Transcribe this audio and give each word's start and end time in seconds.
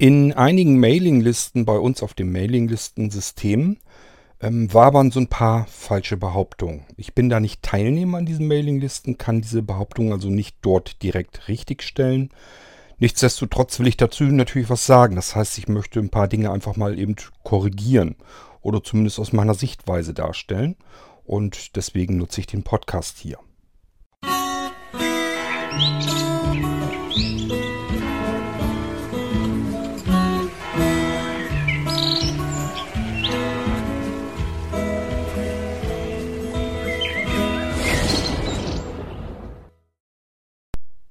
In 0.00 0.32
einigen 0.32 0.80
Mailinglisten 0.80 1.66
bei 1.66 1.76
uns 1.76 2.02
auf 2.02 2.14
dem 2.14 2.32
Mailinglistensystem 2.32 3.76
ähm, 4.40 4.72
wabern 4.72 5.10
so 5.10 5.20
ein 5.20 5.26
paar 5.26 5.66
falsche 5.66 6.16
Behauptungen. 6.16 6.86
Ich 6.96 7.14
bin 7.14 7.28
da 7.28 7.38
nicht 7.38 7.62
Teilnehmer 7.62 8.16
an 8.16 8.24
diesen 8.24 8.48
Mailinglisten, 8.48 9.18
kann 9.18 9.42
diese 9.42 9.60
Behauptungen 9.60 10.14
also 10.14 10.30
nicht 10.30 10.56
dort 10.62 11.02
direkt 11.02 11.48
richtigstellen. 11.48 12.30
Nichtsdestotrotz 12.98 13.78
will 13.78 13.88
ich 13.88 13.98
dazu 13.98 14.24
natürlich 14.24 14.70
was 14.70 14.86
sagen. 14.86 15.16
Das 15.16 15.36
heißt, 15.36 15.58
ich 15.58 15.68
möchte 15.68 16.00
ein 16.00 16.08
paar 16.08 16.28
Dinge 16.28 16.50
einfach 16.50 16.76
mal 16.76 16.98
eben 16.98 17.16
korrigieren 17.42 18.16
oder 18.62 18.82
zumindest 18.82 19.18
aus 19.18 19.34
meiner 19.34 19.52
Sichtweise 19.52 20.14
darstellen. 20.14 20.76
Und 21.26 21.76
deswegen 21.76 22.16
nutze 22.16 22.40
ich 22.40 22.46
den 22.46 22.62
Podcast 22.62 23.18
hier. 23.18 23.36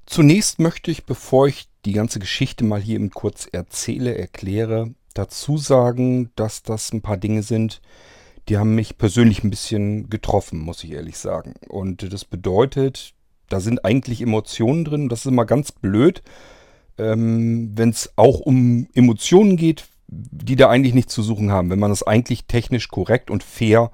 Zunächst 0.09 0.57
möchte 0.57 0.89
ich, 0.89 1.05
bevor 1.05 1.47
ich 1.47 1.67
die 1.85 1.93
ganze 1.93 2.17
Geschichte 2.17 2.63
mal 2.63 2.81
hier 2.81 2.95
eben 2.95 3.11
kurz 3.11 3.47
erzähle, 3.51 4.17
erkläre, 4.17 4.95
dazu 5.13 5.59
sagen, 5.59 6.31
dass 6.35 6.63
das 6.63 6.91
ein 6.91 7.03
paar 7.03 7.17
Dinge 7.17 7.43
sind, 7.43 7.79
die 8.47 8.57
haben 8.57 8.73
mich 8.73 8.97
persönlich 8.97 9.43
ein 9.43 9.51
bisschen 9.51 10.09
getroffen, 10.09 10.61
muss 10.61 10.83
ich 10.83 10.93
ehrlich 10.93 11.19
sagen. 11.19 11.53
Und 11.67 12.11
das 12.11 12.25
bedeutet, 12.25 13.13
da 13.49 13.59
sind 13.59 13.85
eigentlich 13.85 14.21
Emotionen 14.21 14.83
drin. 14.83 15.09
Das 15.09 15.19
ist 15.19 15.25
immer 15.27 15.45
ganz 15.45 15.71
blöd, 15.71 16.23
ähm, 16.97 17.73
wenn 17.75 17.89
es 17.89 18.11
auch 18.15 18.39
um 18.39 18.87
Emotionen 18.95 19.57
geht, 19.57 19.85
die 20.07 20.55
da 20.55 20.69
eigentlich 20.71 20.95
nichts 20.95 21.13
zu 21.13 21.21
suchen 21.21 21.51
haben. 21.51 21.69
Wenn 21.69 21.77
man 21.77 21.91
das 21.91 22.01
eigentlich 22.01 22.45
technisch 22.45 22.87
korrekt 22.87 23.29
und 23.29 23.43
fair 23.43 23.91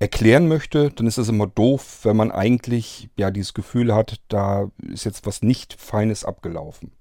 erklären 0.00 0.48
möchte, 0.48 0.90
dann 0.90 1.06
ist 1.06 1.18
es 1.18 1.28
immer 1.28 1.46
doof, 1.46 2.00
wenn 2.04 2.16
man 2.16 2.32
eigentlich 2.32 3.10
ja 3.18 3.30
dieses 3.30 3.52
Gefühl 3.52 3.94
hat, 3.94 4.18
da 4.28 4.70
ist 4.90 5.04
jetzt 5.04 5.26
was 5.26 5.42
nicht 5.42 5.74
Feines 5.74 6.24
abgelaufen. 6.24 6.92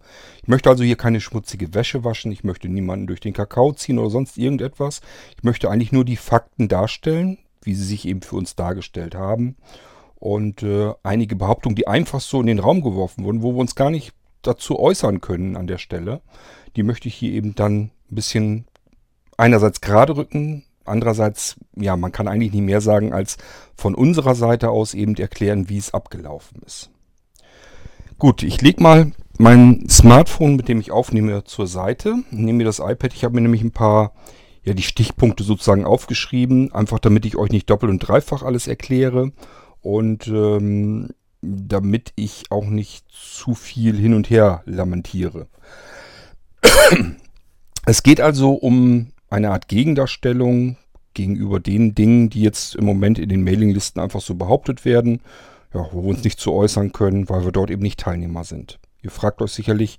Ich 0.43 0.49
möchte 0.49 0.69
also 0.69 0.83
hier 0.83 0.97
keine 0.97 1.21
schmutzige 1.21 1.73
Wäsche 1.73 2.03
waschen, 2.03 2.31
ich 2.33 2.43
möchte 2.43 2.67
niemanden 2.67 3.07
durch 3.07 3.21
den 3.21 3.33
Kakao 3.33 3.71
ziehen 3.71 3.99
oder 3.99 4.09
sonst 4.09 4.37
irgendetwas. 4.37 4.99
Ich 5.37 5.43
möchte 5.43 5.71
eigentlich 5.71 5.93
nur 5.93 6.03
die 6.03 6.17
Fakten 6.17 6.67
darstellen, 6.67 7.37
wie 7.63 7.73
sie 7.73 7.85
sich 7.85 8.05
eben 8.05 8.21
für 8.21 8.35
uns 8.35 8.57
dargestellt 8.57 9.15
haben. 9.15 9.55
Und 10.15 10.61
äh, 10.63 10.93
einige 11.01 11.37
Behauptungen, 11.37 11.77
die 11.77 11.87
einfach 11.87 12.19
so 12.19 12.41
in 12.41 12.47
den 12.47 12.59
Raum 12.59 12.81
geworfen 12.81 13.23
wurden, 13.23 13.41
wo 13.41 13.53
wir 13.53 13.59
uns 13.59 13.75
gar 13.75 13.89
nicht 13.89 14.13
dazu 14.41 14.77
äußern 14.77 15.21
können 15.21 15.55
an 15.55 15.67
der 15.67 15.77
Stelle, 15.77 16.19
die 16.75 16.83
möchte 16.83 17.07
ich 17.07 17.15
hier 17.15 17.31
eben 17.31 17.55
dann 17.55 17.91
ein 18.11 18.15
bisschen 18.15 18.65
einerseits 19.37 19.79
gerade 19.79 20.17
rücken, 20.17 20.65
andererseits, 20.89 21.55
ja, 21.75 21.95
man 21.95 22.11
kann 22.11 22.27
eigentlich 22.27 22.53
nicht 22.53 22.65
mehr 22.65 22.81
sagen, 22.81 23.13
als 23.13 23.37
von 23.75 23.95
unserer 23.95 24.35
Seite 24.35 24.69
aus 24.69 24.93
eben 24.93 25.15
erklären, 25.15 25.69
wie 25.69 25.77
es 25.77 25.93
abgelaufen 25.93 26.61
ist. 26.65 26.89
Gut, 28.17 28.43
ich 28.43 28.61
lege 28.61 28.83
mal 28.83 29.11
mein 29.37 29.87
Smartphone, 29.89 30.57
mit 30.57 30.67
dem 30.67 30.81
ich 30.81 30.91
aufnehme, 30.91 31.45
zur 31.45 31.67
Seite. 31.67 32.15
Nehme 32.31 32.57
mir 32.57 32.65
das 32.65 32.79
iPad. 32.79 33.13
Ich 33.13 33.23
habe 33.23 33.35
mir 33.35 33.41
nämlich 33.41 33.61
ein 33.61 33.71
paar, 33.71 34.13
ja, 34.63 34.73
die 34.73 34.83
Stichpunkte 34.83 35.43
sozusagen 35.43 35.85
aufgeschrieben, 35.85 36.73
einfach 36.73 36.99
damit 36.99 37.25
ich 37.25 37.37
euch 37.37 37.49
nicht 37.49 37.69
doppelt 37.69 37.89
und 37.89 37.99
dreifach 37.99 38.43
alles 38.43 38.67
erkläre 38.67 39.31
und 39.81 40.27
ähm, 40.27 41.09
damit 41.41 42.11
ich 42.15 42.43
auch 42.49 42.65
nicht 42.65 43.05
zu 43.09 43.53
viel 43.53 43.95
hin 43.95 44.13
und 44.13 44.29
her 44.29 44.61
lamentiere. 44.65 45.47
Es 47.85 48.03
geht 48.03 48.19
also 48.19 48.51
um 48.51 49.13
eine 49.29 49.51
Art 49.51 49.67
Gegendarstellung 49.67 50.77
gegenüber 51.13 51.59
den 51.59 51.95
Dingen, 51.95 52.29
die 52.29 52.41
jetzt 52.41 52.75
im 52.75 52.85
Moment 52.85 53.19
in 53.19 53.29
den 53.29 53.43
Mailinglisten 53.43 54.01
einfach 54.01 54.21
so 54.21 54.35
behauptet 54.35 54.85
werden, 54.85 55.21
ja, 55.73 55.87
wo 55.91 56.03
wir 56.03 56.09
uns 56.09 56.23
nicht 56.23 56.39
zu 56.39 56.53
äußern 56.53 56.91
können, 56.91 57.29
weil 57.29 57.45
wir 57.45 57.51
dort 57.51 57.69
eben 57.69 57.81
nicht 57.81 57.99
Teilnehmer 57.99 58.43
sind. 58.43 58.79
Ihr 59.01 59.11
fragt 59.11 59.41
euch 59.41 59.51
sicherlich, 59.51 59.97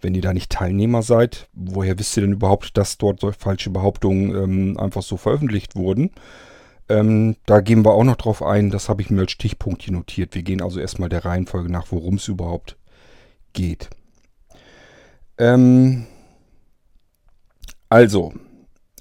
wenn 0.00 0.14
ihr 0.14 0.22
da 0.22 0.32
nicht 0.32 0.50
Teilnehmer 0.50 1.02
seid, 1.02 1.48
woher 1.52 1.98
wisst 1.98 2.16
ihr 2.16 2.22
denn 2.22 2.32
überhaupt, 2.32 2.76
dass 2.76 2.98
dort 2.98 3.20
solche 3.20 3.38
falsche 3.38 3.70
Behauptungen 3.70 4.34
ähm, 4.34 4.78
einfach 4.78 5.02
so 5.02 5.16
veröffentlicht 5.16 5.76
wurden? 5.76 6.10
Ähm, 6.88 7.36
da 7.46 7.60
gehen 7.60 7.84
wir 7.84 7.92
auch 7.92 8.04
noch 8.04 8.16
drauf 8.16 8.42
ein, 8.42 8.70
das 8.70 8.88
habe 8.88 9.02
ich 9.02 9.10
mir 9.10 9.20
als 9.20 9.32
Stichpunkt 9.32 9.82
hier 9.82 9.92
notiert. 9.92 10.34
Wir 10.34 10.42
gehen 10.42 10.62
also 10.62 10.80
erstmal 10.80 11.08
der 11.08 11.24
Reihenfolge 11.24 11.70
nach, 11.70 11.86
worum 11.90 12.14
es 12.14 12.28
überhaupt 12.28 12.76
geht. 13.52 13.90
Ähm, 15.38 16.06
also, 17.88 18.32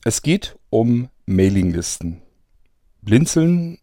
es 0.04 0.22
geht 0.22 0.58
um 0.70 1.10
Mailinglisten. 1.26 2.22
Blinzeln 3.02 3.80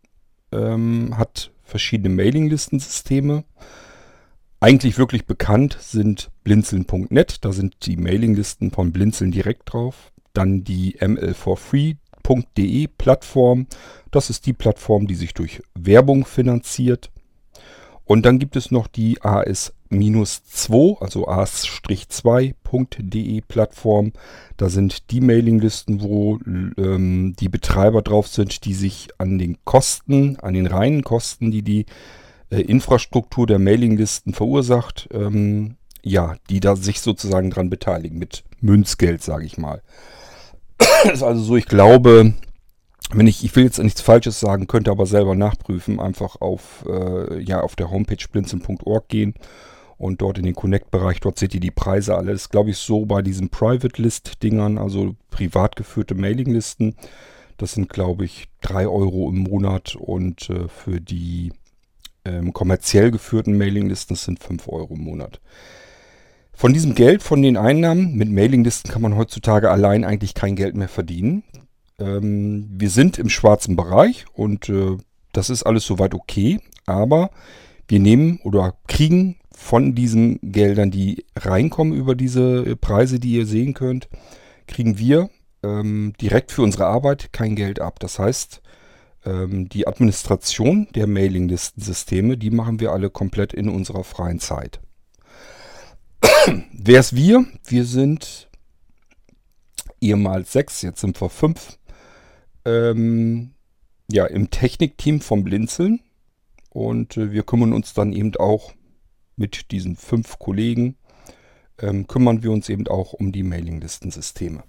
ähm, 0.52 1.16
hat 1.16 1.50
verschiedene 1.62 2.14
Mailinglistensysteme. 2.14 3.44
Eigentlich 4.60 4.98
wirklich 4.98 5.26
bekannt 5.26 5.76
sind 5.80 6.30
blinzeln.net, 6.44 7.44
da 7.44 7.52
sind 7.52 7.86
die 7.86 7.96
Mailinglisten 7.96 8.70
von 8.70 8.92
Blinzeln 8.92 9.30
direkt 9.30 9.72
drauf. 9.72 10.12
Dann 10.32 10.64
die 10.64 10.98
ml4free.de 10.98 12.88
Plattform, 12.88 13.66
das 14.10 14.30
ist 14.30 14.46
die 14.46 14.52
Plattform, 14.52 15.06
die 15.06 15.14
sich 15.14 15.34
durch 15.34 15.62
Werbung 15.74 16.24
finanziert. 16.24 17.10
Und 18.06 18.24
dann 18.24 18.38
gibt 18.38 18.56
es 18.56 18.70
noch 18.70 18.86
die 18.86 19.20
AS-2, 19.20 21.02
also 21.02 21.26
as-2.de 21.26 22.52
Plattform. 23.42 24.12
Da 24.56 24.68
sind 24.68 25.10
die 25.10 25.20
Mailinglisten, 25.20 26.00
wo 26.00 26.38
ähm, 26.46 27.34
die 27.38 27.48
Betreiber 27.48 28.02
drauf 28.02 28.28
sind, 28.28 28.64
die 28.64 28.74
sich 28.74 29.08
an 29.18 29.38
den 29.38 29.58
Kosten, 29.64 30.36
an 30.36 30.54
den 30.54 30.68
reinen 30.68 31.02
Kosten, 31.02 31.50
die 31.50 31.62
die 31.62 31.86
äh, 32.50 32.60
Infrastruktur 32.60 33.48
der 33.48 33.58
Mailinglisten 33.58 34.32
verursacht, 34.34 35.08
ähm, 35.12 35.74
ja, 36.02 36.36
die 36.48 36.60
da 36.60 36.76
sich 36.76 37.00
sozusagen 37.00 37.50
dran 37.50 37.70
beteiligen, 37.70 38.18
mit 38.18 38.44
Münzgeld, 38.60 39.20
sage 39.20 39.44
ich 39.44 39.58
mal. 39.58 39.82
Ist 41.12 41.24
also 41.24 41.42
so, 41.42 41.56
ich 41.56 41.66
glaube, 41.66 42.34
wenn 43.12 43.26
ich, 43.26 43.44
ich 43.44 43.54
will 43.54 43.64
jetzt 43.64 43.78
nichts 43.78 44.00
Falsches 44.00 44.40
sagen, 44.40 44.66
könnte 44.66 44.90
aber 44.90 45.06
selber 45.06 45.34
nachprüfen, 45.34 46.00
einfach 46.00 46.40
auf, 46.40 46.84
äh, 46.88 47.40
ja, 47.40 47.60
auf 47.60 47.76
der 47.76 47.90
Homepage 47.90 48.24
blinzeln.org 48.30 49.08
gehen 49.08 49.34
und 49.98 50.20
dort 50.20 50.38
in 50.38 50.44
den 50.44 50.54
Connect-Bereich, 50.54 51.20
dort 51.20 51.38
seht 51.38 51.54
ihr 51.54 51.60
die 51.60 51.70
Preise 51.70 52.16
alle. 52.16 52.32
Das 52.32 52.42
ist, 52.42 52.50
glaube 52.50 52.70
ich, 52.70 52.78
so 52.78 53.06
bei 53.06 53.22
diesen 53.22 53.48
Private-List-Dingern, 53.48 54.78
also 54.78 55.14
privat 55.30 55.76
geführte 55.76 56.14
Mailinglisten. 56.14 56.96
Das 57.56 57.72
sind, 57.72 57.88
glaube 57.88 58.24
ich, 58.24 58.48
3 58.62 58.86
Euro 58.88 59.30
im 59.30 59.38
Monat 59.38 59.96
und 59.96 60.50
äh, 60.50 60.68
für 60.68 61.00
die 61.00 61.52
ähm, 62.26 62.52
kommerziell 62.52 63.10
geführten 63.10 63.56
Mailinglisten 63.56 64.16
sind 64.16 64.40
5 64.40 64.68
Euro 64.68 64.94
im 64.94 65.04
Monat. 65.04 65.40
Von 66.52 66.72
diesem 66.72 66.94
Geld, 66.94 67.22
von 67.22 67.40
den 67.42 67.56
Einnahmen 67.56 68.14
mit 68.14 68.30
Mailinglisten 68.30 68.90
kann 68.90 69.02
man 69.02 69.16
heutzutage 69.16 69.70
allein 69.70 70.04
eigentlich 70.04 70.34
kein 70.34 70.56
Geld 70.56 70.74
mehr 70.74 70.88
verdienen. 70.88 71.44
Ähm, 71.98 72.68
wir 72.70 72.90
sind 72.90 73.18
im 73.18 73.28
schwarzen 73.28 73.76
Bereich 73.76 74.26
und 74.34 74.68
äh, 74.68 74.96
das 75.32 75.50
ist 75.50 75.62
alles 75.62 75.84
soweit 75.84 76.14
okay, 76.14 76.60
aber 76.86 77.30
wir 77.88 78.00
nehmen 78.00 78.40
oder 78.42 78.74
kriegen 78.86 79.36
von 79.52 79.94
diesen 79.94 80.38
Geldern, 80.42 80.90
die 80.90 81.24
reinkommen 81.34 81.94
über 81.94 82.14
diese 82.14 82.64
äh, 82.64 82.76
Preise, 82.76 83.18
die 83.18 83.32
ihr 83.32 83.46
sehen 83.46 83.74
könnt, 83.74 84.08
kriegen 84.66 84.98
wir 84.98 85.30
ähm, 85.62 86.12
direkt 86.20 86.52
für 86.52 86.62
unsere 86.62 86.86
Arbeit 86.86 87.32
kein 87.32 87.56
Geld 87.56 87.80
ab. 87.80 87.98
Das 88.00 88.18
heißt, 88.18 88.60
ähm, 89.24 89.68
die 89.68 89.86
Administration 89.86 90.88
der 90.94 91.06
Mailinglistensysteme, 91.06 92.36
die 92.36 92.50
machen 92.50 92.80
wir 92.80 92.92
alle 92.92 93.10
komplett 93.10 93.54
in 93.54 93.68
unserer 93.68 94.04
freien 94.04 94.40
Zeit. 94.40 94.80
Wer 96.72 97.00
ist 97.00 97.16
wir? 97.16 97.44
Wir 97.66 97.84
sind 97.84 98.48
ehemals 100.00 100.52
sechs, 100.52 100.82
jetzt 100.82 101.00
sind 101.00 101.20
wir 101.20 101.30
fünf 101.30 101.78
ähm, 102.66 103.52
ja, 104.10 104.26
im 104.26 104.50
Technikteam 104.50 105.20
vom 105.20 105.44
Blinzeln. 105.44 106.00
Und 106.70 107.16
äh, 107.16 107.32
wir 107.32 107.42
kümmern 107.42 107.72
uns 107.72 107.94
dann 107.94 108.12
eben 108.12 108.36
auch 108.36 108.74
mit 109.36 109.70
diesen 109.70 109.96
fünf 109.96 110.38
Kollegen, 110.38 110.96
ähm, 111.78 112.06
kümmern 112.06 112.42
wir 112.42 112.50
uns 112.50 112.68
eben 112.68 112.86
auch 112.88 113.12
um 113.12 113.32
die 113.32 113.42
Mailinglistensysteme. 113.42 114.62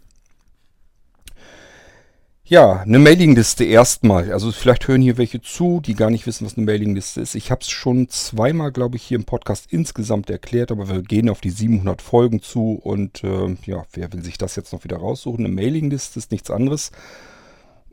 Ja, 2.49 2.79
eine 2.79 2.99
Mailingliste 2.99 3.65
erstmal. 3.65 4.31
Also 4.31 4.53
vielleicht 4.53 4.88
hören 4.88 5.01
hier 5.01 5.17
welche 5.17 5.41
zu, 5.41 5.81
die 5.81 5.95
gar 5.95 6.09
nicht 6.09 6.25
wissen, 6.27 6.45
was 6.45 6.55
eine 6.55 6.65
Mailingliste 6.65 7.19
ist. 7.19 7.35
Ich 7.35 7.51
habe 7.51 7.59
es 7.59 7.69
schon 7.69 8.07
zweimal, 8.07 8.71
glaube 8.71 8.95
ich, 8.95 9.03
hier 9.03 9.17
im 9.17 9.25
Podcast 9.25 9.67
insgesamt 9.69 10.29
erklärt, 10.29 10.71
aber 10.71 10.88
wir 10.88 11.01
gehen 11.01 11.29
auf 11.29 11.41
die 11.41 11.49
700 11.49 12.01
Folgen 12.01 12.41
zu 12.41 12.79
und 12.81 13.21
äh, 13.25 13.57
ja, 13.65 13.83
wer 13.91 14.13
will 14.13 14.23
sich 14.23 14.38
das 14.38 14.55
jetzt 14.55 14.71
noch 14.71 14.85
wieder 14.85 14.95
raussuchen? 14.95 15.45
Eine 15.45 15.53
Mailingliste 15.53 16.19
ist 16.19 16.31
nichts 16.31 16.49
anderes 16.49 16.91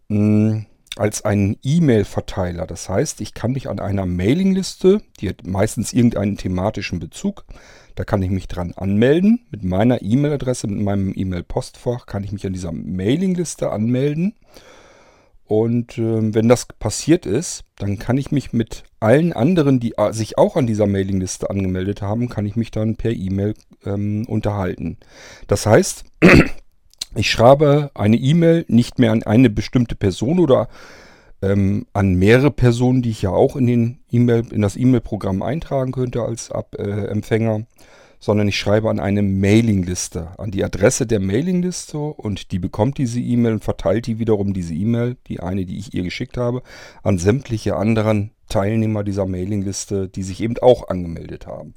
hm, 0.09 0.67
als 0.97 1.25
einen 1.25 1.57
E-Mail-Verteiler. 1.63 2.67
Das 2.67 2.89
heißt, 2.89 3.21
ich 3.21 3.35
kann 3.35 3.53
mich 3.53 3.69
an 3.69 3.81
einer 3.81 4.07
Mailingliste, 4.07 5.01
die 5.21 5.29
hat 5.29 5.47
meistens 5.47 5.93
irgendeinen 5.93 6.37
thematischen 6.37 7.01
Bezug, 7.01 7.45
da 7.95 8.05
kann 8.05 8.23
ich 8.23 8.31
mich 8.31 8.49
dran 8.49 8.73
anmelden. 8.77 9.47
Mit 9.51 9.65
meiner 9.65 10.03
E-Mail-Adresse, 10.03 10.67
mit 10.67 10.83
meinem 10.83 11.13
E-Mail-Postfach 11.15 12.07
kann 12.07 12.25
ich 12.25 12.33
mich 12.33 12.47
an 12.47 12.53
dieser 12.53 12.73
Mailingliste 12.73 13.71
anmelden. 13.71 14.35
Und 15.47 15.99
äh, 15.99 16.35
wenn 16.35 16.49
das 16.49 16.67
passiert 16.67 17.27
ist, 17.27 17.65
dann 17.77 17.99
kann 17.99 18.17
ich 18.17 18.33
mich 18.33 18.53
mit 18.53 18.85
allen 18.99 19.33
anderen, 19.33 19.79
die 19.79 19.97
äh, 19.99 20.13
sich 20.13 20.39
auch 20.39 20.57
an 20.57 20.67
dieser 20.67 20.87
Mailingliste 20.87 21.51
angemeldet 21.51 22.01
haben, 22.01 22.29
kann 22.29 22.47
ich 22.47 22.57
mich 22.57 22.71
dann 22.71 22.97
per 22.97 23.13
E-Mail 23.13 23.55
ähm, 23.85 24.25
unterhalten. 24.27 24.97
Das 25.47 25.67
heißt, 25.67 26.05
ich 27.17 27.31
schreibe 27.31 27.91
eine 27.95 28.17
E-Mail 28.17 28.65
nicht 28.69 28.99
mehr 28.99 29.13
an 29.13 29.23
eine 29.23 29.51
bestimmte 29.51 29.95
Person 29.95 30.39
oder 30.39 30.69
ähm, 31.43 31.87
an 31.93 32.15
mehrere 32.15 32.51
Personen, 32.51 33.03
die 33.03 33.11
ich 33.11 33.23
ja 33.23 33.31
auch 33.31 33.57
in, 33.57 33.67
den 33.67 33.99
e 34.11 34.17
in 34.17 34.63
das 34.63 34.77
E-Mail-Programm 34.77 35.43
eintragen 35.43 35.93
könnte 35.93 36.23
als 36.23 36.51
Ab 36.51 36.77
äh, 36.79 37.07
Empfänger, 37.07 37.67
sondern 38.19 38.49
ich 38.49 38.59
schreibe 38.59 38.89
an 38.89 39.01
eine 39.01 39.23
Mailingliste, 39.23 40.29
an 40.39 40.51
die 40.51 40.65
Adresse 40.65 41.07
der 41.07 41.21
Mailingliste 41.21 41.99
und 41.99 42.53
die 42.53 42.59
bekommt 42.59 42.99
diese 42.99 43.21
E-Mail 43.21 43.55
und 43.55 43.65
verteilt 43.65 44.07
die 44.07 44.19
wiederum, 44.19 44.55
diese 44.55 44.75
E-Mail, 44.75 45.17
die 45.27 45.41
eine, 45.41 45.67
die 45.67 45.79
ich 45.79 45.93
ihr 45.93 46.05
geschickt 46.05 46.39
habe, 46.39 46.63
an 47.03 47.19
sämtliche 47.19 47.77
anderen 47.77 48.31
Teilnehmer 48.49 49.05
dieser 49.05 49.27
Mailingliste, 49.27 50.09
die 50.09 50.23
sich 50.23 50.41
eben 50.41 50.57
auch 50.59 50.89
angemeldet 50.89 51.47
haben. 51.47 51.75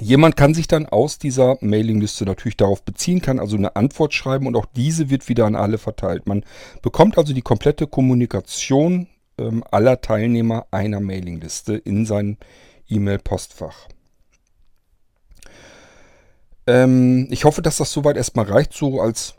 Jemand 0.00 0.36
kann 0.36 0.54
sich 0.54 0.68
dann 0.68 0.86
aus 0.86 1.18
dieser 1.18 1.58
Mailingliste 1.60 2.24
natürlich 2.24 2.56
darauf 2.56 2.82
beziehen, 2.82 3.20
kann 3.20 3.38
also 3.38 3.56
eine 3.56 3.76
Antwort 3.76 4.14
schreiben 4.14 4.46
und 4.46 4.56
auch 4.56 4.66
diese 4.66 5.10
wird 5.10 5.28
wieder 5.28 5.44
an 5.44 5.54
alle 5.54 5.78
verteilt. 5.78 6.26
Man 6.26 6.44
bekommt 6.80 7.18
also 7.18 7.34
die 7.34 7.42
komplette 7.42 7.86
Kommunikation 7.86 9.06
ähm, 9.38 9.62
aller 9.70 10.00
Teilnehmer 10.00 10.66
einer 10.70 11.00
Mailingliste 11.00 11.74
in 11.74 12.06
sein 12.06 12.38
E-Mail-Postfach. 12.88 13.88
Ähm, 16.66 17.28
ich 17.30 17.44
hoffe, 17.44 17.60
dass 17.60 17.76
das 17.76 17.92
soweit 17.92 18.16
erstmal 18.16 18.46
reicht, 18.46 18.72
so 18.72 19.00
als 19.00 19.34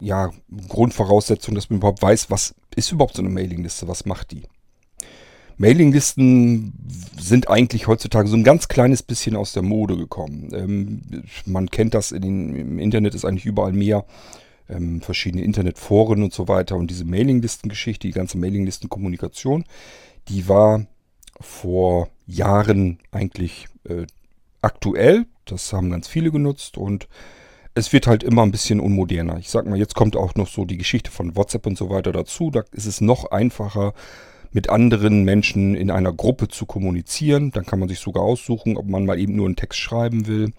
ja, 0.00 0.30
Grundvoraussetzung, 0.68 1.54
dass 1.54 1.70
man 1.70 1.78
überhaupt 1.78 2.02
weiß, 2.02 2.30
was 2.30 2.54
ist 2.74 2.90
überhaupt 2.90 3.14
so 3.14 3.22
eine 3.22 3.30
Mailingliste, 3.30 3.86
was 3.86 4.06
macht 4.06 4.32
die. 4.32 4.42
Mailinglisten 5.56 6.72
sind 7.18 7.48
eigentlich 7.48 7.86
heutzutage 7.86 8.28
so 8.28 8.36
ein 8.36 8.44
ganz 8.44 8.68
kleines 8.68 9.02
bisschen 9.02 9.36
aus 9.36 9.52
der 9.52 9.62
Mode 9.62 9.96
gekommen. 9.96 10.50
Ähm, 10.52 11.02
man 11.46 11.70
kennt 11.70 11.94
das 11.94 12.12
in 12.12 12.22
den, 12.22 12.54
im 12.54 12.78
Internet, 12.78 13.14
ist 13.14 13.24
eigentlich 13.24 13.46
überall 13.46 13.72
mehr. 13.72 14.04
Ähm, 14.68 15.00
verschiedene 15.00 15.42
Internetforen 15.42 16.22
und 16.22 16.32
so 16.32 16.48
weiter. 16.48 16.76
Und 16.76 16.90
diese 16.90 17.04
Mailinglistengeschichte, 17.04 18.06
die 18.06 18.12
ganze 18.12 18.38
Mailinglistenkommunikation, 18.38 19.64
die 20.28 20.48
war 20.48 20.86
vor 21.40 22.08
Jahren 22.26 22.98
eigentlich 23.10 23.66
äh, 23.84 24.06
aktuell. 24.62 25.26
Das 25.44 25.72
haben 25.72 25.90
ganz 25.90 26.06
viele 26.08 26.30
genutzt 26.30 26.78
und 26.78 27.08
es 27.74 27.92
wird 27.92 28.06
halt 28.06 28.22
immer 28.22 28.42
ein 28.42 28.50
bisschen 28.50 28.80
unmoderner. 28.80 29.38
Ich 29.38 29.48
sag 29.48 29.66
mal, 29.66 29.78
jetzt 29.78 29.94
kommt 29.94 30.16
auch 30.16 30.34
noch 30.34 30.48
so 30.48 30.64
die 30.64 30.76
Geschichte 30.76 31.10
von 31.10 31.36
WhatsApp 31.36 31.66
und 31.66 31.78
so 31.78 31.90
weiter 31.90 32.12
dazu. 32.12 32.50
Da 32.50 32.64
ist 32.72 32.86
es 32.86 33.00
noch 33.00 33.30
einfacher, 33.30 33.94
mit 34.52 34.68
anderen 34.70 35.24
Menschen 35.24 35.74
in 35.74 35.90
einer 35.90 36.12
Gruppe 36.12 36.48
zu 36.48 36.66
kommunizieren. 36.66 37.50
Dann 37.50 37.66
kann 37.66 37.78
man 37.78 37.88
sich 37.88 37.98
sogar 37.98 38.22
aussuchen, 38.22 38.76
ob 38.76 38.86
man 38.86 39.06
mal 39.06 39.18
eben 39.18 39.36
nur 39.36 39.46
einen 39.46 39.56
Text 39.56 39.78
schreiben 39.80 40.26
will 40.26 40.52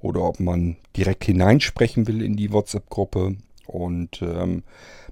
oder 0.00 0.22
ob 0.22 0.40
man 0.40 0.76
direkt 0.96 1.24
hineinsprechen 1.24 2.06
will 2.06 2.22
in 2.22 2.36
die 2.36 2.52
WhatsApp-Gruppe. 2.52 3.36
Und 3.66 4.22
ähm, 4.22 4.62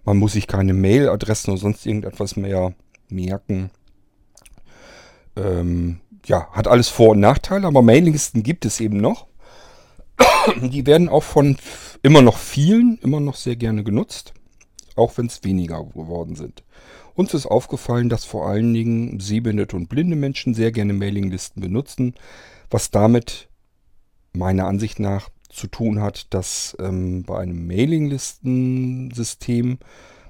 man 0.05 0.17
muss 0.19 0.33
sich 0.33 0.47
keine 0.47 0.75
Mailadressen 0.75 1.53
oder 1.53 1.61
sonst 1.61 1.85
irgendetwas 1.87 2.37
mehr 2.37 2.75
merken. 3.09 3.71
Ähm, 5.37 6.01
ja, 6.25 6.49
hat 6.53 6.69
alles 6.69 6.89
Vor- 6.89 7.11
und 7.11 7.21
Nachteile, 7.21 7.67
aber 7.67 7.83
Mailinglisten 7.83 8.43
gibt 8.43 8.65
es 8.65 8.81
eben 8.81 8.99
noch. 8.99 9.27
Die 10.63 10.87
werden 10.87 11.09
auch 11.09 11.23
von 11.23 11.57
immer 12.03 12.23
noch 12.23 12.39
vielen 12.39 12.99
immer 13.03 13.21
noch 13.21 13.35
sehr 13.35 13.57
gerne 13.57 13.85
genutzt, 13.85 14.33
auch 14.97 15.19
wenn 15.19 15.27
es 15.27 15.45
weniger 15.45 15.85
geworden 15.85 16.35
sind. 16.37 16.65
Uns 17.15 17.35
ist 17.35 17.47
aufgefallen, 17.47 18.09
dass 18.09 18.25
vor 18.25 18.49
allen 18.49 18.73
Dingen 18.75 19.21
sehbehinderte 19.21 19.77
und 19.77 19.89
blinde 19.89 20.17
Menschen 20.17 20.55
sehr 20.55 20.73
gerne 20.73 20.93
Mailinglisten 20.93 21.63
benutzen, 21.63 22.15
was 22.71 22.91
damit 22.91 23.49
meiner 24.33 24.67
Ansicht 24.67 24.99
nach 25.01 25.31
zu 25.49 25.67
tun 25.67 26.03
hat, 26.03 26.35
dass 26.35 26.77
ähm, 26.81 27.25
bei 27.25 27.39
einem 27.39 27.67
Mailinglistensystem 27.67 29.79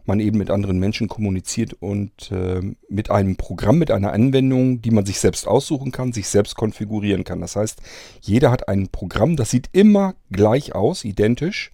man 0.07 0.21
eben 0.21 0.39
mit 0.39 0.51
anderen 0.51 0.79
Menschen 0.79 1.09
kommuniziert 1.09 1.75
und 1.75 2.31
äh, 2.31 2.61
mit 2.89 3.11
einem 3.11 3.37
Programm, 3.37 3.79
mit 3.79 3.91
einer 3.91 4.13
Anwendung, 4.13 4.81
die 4.81 4.93
man 4.93 5.05
sich 5.05 5.19
selbst 5.19 5.49
aussuchen 5.49 5.91
kann, 5.91 6.13
sich 6.13 6.29
selbst 6.29 6.55
konfigurieren 6.55 7.25
kann. 7.25 7.41
Das 7.41 7.57
heißt, 7.57 7.81
jeder 8.21 8.53
hat 8.53 8.69
ein 8.69 8.89
Programm, 8.89 9.37
das 9.37 9.51
sieht 9.51 9.69
immer 9.73 10.15
gleich 10.31 10.75
aus, 10.75 11.05
identisch. 11.05 11.73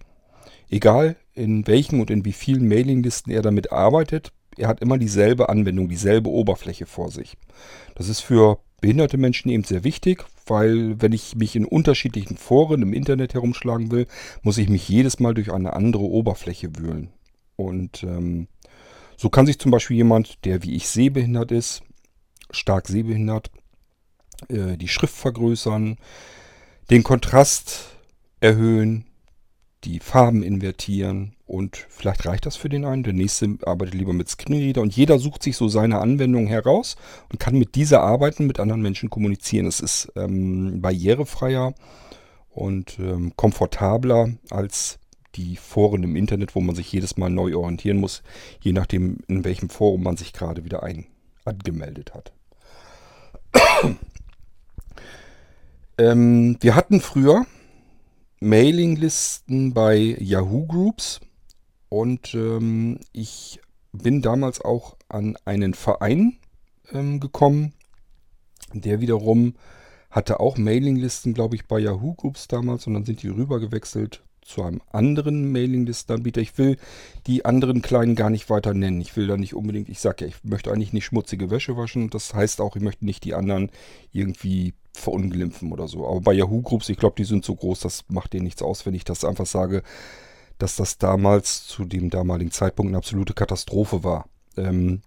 Egal 0.69 1.15
in 1.33 1.65
welchen 1.67 1.99
und 1.99 2.09
in 2.09 2.25
wie 2.25 2.33
vielen 2.33 2.67
Mailinglisten 2.67 3.31
er 3.31 3.41
damit 3.41 3.71
arbeitet, 3.71 4.31
er 4.57 4.67
hat 4.67 4.81
immer 4.81 4.97
dieselbe 4.97 5.49
Anwendung, 5.49 5.89
dieselbe 5.89 6.29
Oberfläche 6.29 6.85
vor 6.85 7.09
sich. 7.09 7.37
Das 7.95 8.07
ist 8.07 8.19
für 8.19 8.59
behinderte 8.81 9.17
Menschen 9.17 9.49
eben 9.49 9.63
sehr 9.63 9.83
wichtig, 9.83 10.25
weil 10.45 11.01
wenn 11.01 11.13
ich 11.13 11.35
mich 11.35 11.55
in 11.55 11.65
unterschiedlichen 11.65 12.37
Foren 12.37 12.81
im 12.81 12.93
Internet 12.93 13.33
herumschlagen 13.33 13.91
will, 13.91 14.07
muss 14.41 14.57
ich 14.57 14.69
mich 14.69 14.87
jedes 14.87 15.19
Mal 15.19 15.33
durch 15.33 15.51
eine 15.51 15.73
andere 15.73 16.03
Oberfläche 16.03 16.75
wühlen. 16.77 17.09
Und 17.55 18.03
ähm, 18.03 18.47
so 19.15 19.29
kann 19.29 19.45
sich 19.45 19.59
zum 19.59 19.71
Beispiel 19.71 19.97
jemand, 19.97 20.43
der 20.45 20.63
wie 20.63 20.75
ich 20.75 20.87
sehbehindert 20.87 21.51
ist, 21.51 21.81
stark 22.51 22.87
sehbehindert, 22.87 23.51
äh, 24.49 24.77
die 24.77 24.87
Schrift 24.89 25.15
vergrößern, 25.15 25.97
den 26.89 27.03
Kontrast 27.03 27.95
erhöhen, 28.41 29.05
die 29.83 29.99
Farben 29.99 30.43
invertieren 30.43 31.35
und 31.45 31.85
vielleicht 31.89 32.25
reicht 32.25 32.45
das 32.45 32.55
für 32.55 32.69
den 32.69 32.85
einen. 32.85 33.03
Der 33.03 33.13
nächste 33.13 33.57
arbeitet 33.65 33.95
lieber 33.95 34.13
mit 34.13 34.29
Screenreader 34.29 34.81
und 34.81 34.95
jeder 34.95 35.19
sucht 35.19 35.43
sich 35.43 35.57
so 35.57 35.67
seine 35.67 35.99
Anwendung 35.99 36.47
heraus 36.47 36.95
und 37.31 37.39
kann 37.39 37.57
mit 37.57 37.75
dieser 37.75 38.01
arbeiten, 38.01 38.47
mit 38.47 38.59
anderen 38.59 38.81
Menschen 38.81 39.09
kommunizieren. 39.09 39.67
Es 39.67 39.79
ist 39.79 40.11
ähm, 40.15 40.81
barrierefreier 40.81 41.73
und 42.49 42.97
ähm, 42.99 43.33
komfortabler 43.35 44.29
als 44.49 44.99
die 45.35 45.55
Foren 45.55 46.03
im 46.03 46.15
Internet, 46.15 46.55
wo 46.55 46.61
man 46.61 46.75
sich 46.75 46.91
jedes 46.91 47.17
Mal 47.17 47.29
neu 47.29 47.55
orientieren 47.55 47.97
muss, 47.97 48.23
je 48.61 48.71
nachdem, 48.71 49.17
in 49.27 49.43
welchem 49.43 49.69
Forum 49.69 50.03
man 50.03 50.17
sich 50.17 50.33
gerade 50.33 50.63
wieder 50.63 50.83
ein 50.83 51.05
angemeldet 51.45 52.13
hat. 52.13 52.31
ähm, 55.97 56.57
wir 56.61 56.75
hatten 56.75 57.01
früher 57.01 57.45
Mailinglisten 58.43 59.73
bei 59.73 59.95
Yahoo 60.19 60.65
Groups. 60.65 61.21
Und 61.87 62.33
ähm, 62.33 62.99
ich 63.13 63.61
bin 63.93 64.21
damals 64.21 64.59
auch 64.59 64.97
an 65.07 65.37
einen 65.45 65.73
Verein 65.73 66.37
ähm, 66.91 67.19
gekommen, 67.19 67.73
der 68.73 68.99
wiederum 68.99 69.53
hatte 70.09 70.39
auch 70.39 70.57
Mailinglisten, 70.57 71.33
glaube 71.33 71.55
ich, 71.55 71.67
bei 71.67 71.79
Yahoo 71.79 72.15
Groups 72.15 72.47
damals. 72.47 72.85
Und 72.85 72.95
dann 72.95 73.05
sind 73.05 73.23
die 73.23 73.29
rüber 73.29 73.59
gewechselt 73.59 74.23
zu 74.45 74.63
einem 74.63 74.81
anderen 74.91 75.51
Mailinglistenanbieter. 75.51 76.41
Ich 76.41 76.57
will 76.57 76.77
die 77.27 77.45
anderen 77.45 77.81
kleinen 77.81 78.15
gar 78.15 78.29
nicht 78.29 78.49
weiter 78.49 78.73
nennen. 78.73 79.01
Ich 79.01 79.15
will 79.15 79.27
da 79.27 79.37
nicht 79.37 79.53
unbedingt, 79.53 79.89
ich 79.89 79.99
sage 79.99 80.25
ja, 80.25 80.27
ich 80.27 80.43
möchte 80.43 80.71
eigentlich 80.71 80.93
nicht 80.93 81.05
schmutzige 81.05 81.49
Wäsche 81.49 81.77
waschen. 81.77 82.09
Das 82.09 82.33
heißt 82.33 82.61
auch, 82.61 82.75
ich 82.75 82.81
möchte 82.81 83.05
nicht 83.05 83.23
die 83.23 83.33
anderen 83.33 83.69
irgendwie 84.11 84.73
verunglimpfen 84.93 85.71
oder 85.71 85.87
so. 85.87 86.07
Aber 86.07 86.21
bei 86.21 86.33
Yahoo 86.33 86.61
Groups, 86.61 86.89
ich 86.89 86.97
glaube, 86.97 87.15
die 87.17 87.25
sind 87.25 87.43
so 87.43 87.55
groß, 87.55 87.79
das 87.79 88.05
macht 88.09 88.33
denen 88.33 88.45
nichts 88.45 88.61
aus, 88.61 88.85
wenn 88.85 88.93
ich 88.93 89.03
das 89.03 89.25
einfach 89.25 89.45
sage, 89.45 89.83
dass 90.57 90.75
das 90.75 90.97
damals 90.97 91.65
zu 91.67 91.85
dem 91.85 92.09
damaligen 92.09 92.51
Zeitpunkt 92.51 92.89
eine 92.89 92.97
absolute 92.97 93.33
Katastrophe 93.33 94.03
war. 94.03 94.27
Ähm, 94.55 95.01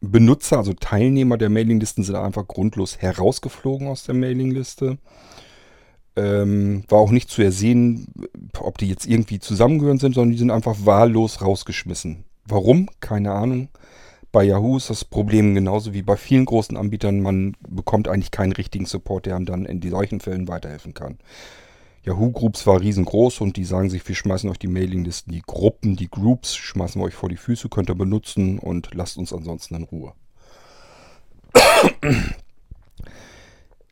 Benutzer, 0.00 0.58
also 0.58 0.72
Teilnehmer 0.72 1.36
der 1.36 1.50
Mailinglisten 1.50 2.04
sind 2.04 2.14
einfach 2.14 2.48
grundlos 2.48 2.98
herausgeflogen 2.98 3.88
aus 3.88 4.04
der 4.04 4.14
Mailingliste. 4.14 4.98
Ähm, 6.16 6.84
war 6.88 6.98
auch 6.98 7.10
nicht 7.12 7.30
zu 7.30 7.42
ersehen, 7.42 8.12
ob 8.58 8.78
die 8.78 8.88
jetzt 8.88 9.06
irgendwie 9.06 9.38
zusammengehören 9.38 9.98
sind, 9.98 10.14
sondern 10.14 10.32
die 10.32 10.38
sind 10.38 10.50
einfach 10.50 10.76
wahllos 10.84 11.40
rausgeschmissen. 11.40 12.24
Warum? 12.46 12.88
Keine 13.00 13.32
Ahnung. 13.32 13.68
Bei 14.32 14.44
Yahoo 14.44 14.76
ist 14.76 14.90
das 14.90 15.04
Problem 15.04 15.54
genauso 15.54 15.92
wie 15.92 16.02
bei 16.02 16.16
vielen 16.16 16.44
großen 16.44 16.76
Anbietern. 16.76 17.20
Man 17.20 17.56
bekommt 17.68 18.06
eigentlich 18.06 18.30
keinen 18.30 18.52
richtigen 18.52 18.86
Support, 18.86 19.26
der 19.26 19.36
einem 19.36 19.46
dann 19.46 19.64
in 19.64 19.82
solchen 19.82 20.20
Fällen 20.20 20.46
weiterhelfen 20.46 20.94
kann. 20.94 21.18
Yahoo 22.04 22.30
Groups 22.30 22.66
war 22.66 22.80
riesengroß 22.80 23.40
und 23.40 23.56
die 23.56 23.64
sagen 23.64 23.90
sich, 23.90 24.06
wir 24.08 24.14
schmeißen 24.14 24.48
euch 24.48 24.58
die 24.58 24.68
Mailinglisten, 24.68 25.32
die 25.32 25.42
Gruppen, 25.42 25.96
die 25.96 26.08
Groups, 26.08 26.56
schmeißen 26.56 27.00
wir 27.00 27.06
euch 27.06 27.14
vor 27.14 27.28
die 27.28 27.36
Füße, 27.36 27.68
könnt 27.68 27.90
ihr 27.90 27.94
benutzen 27.94 28.58
und 28.58 28.94
lasst 28.94 29.18
uns 29.18 29.32
ansonsten 29.32 29.74
in 29.74 29.82
Ruhe. 29.82 30.14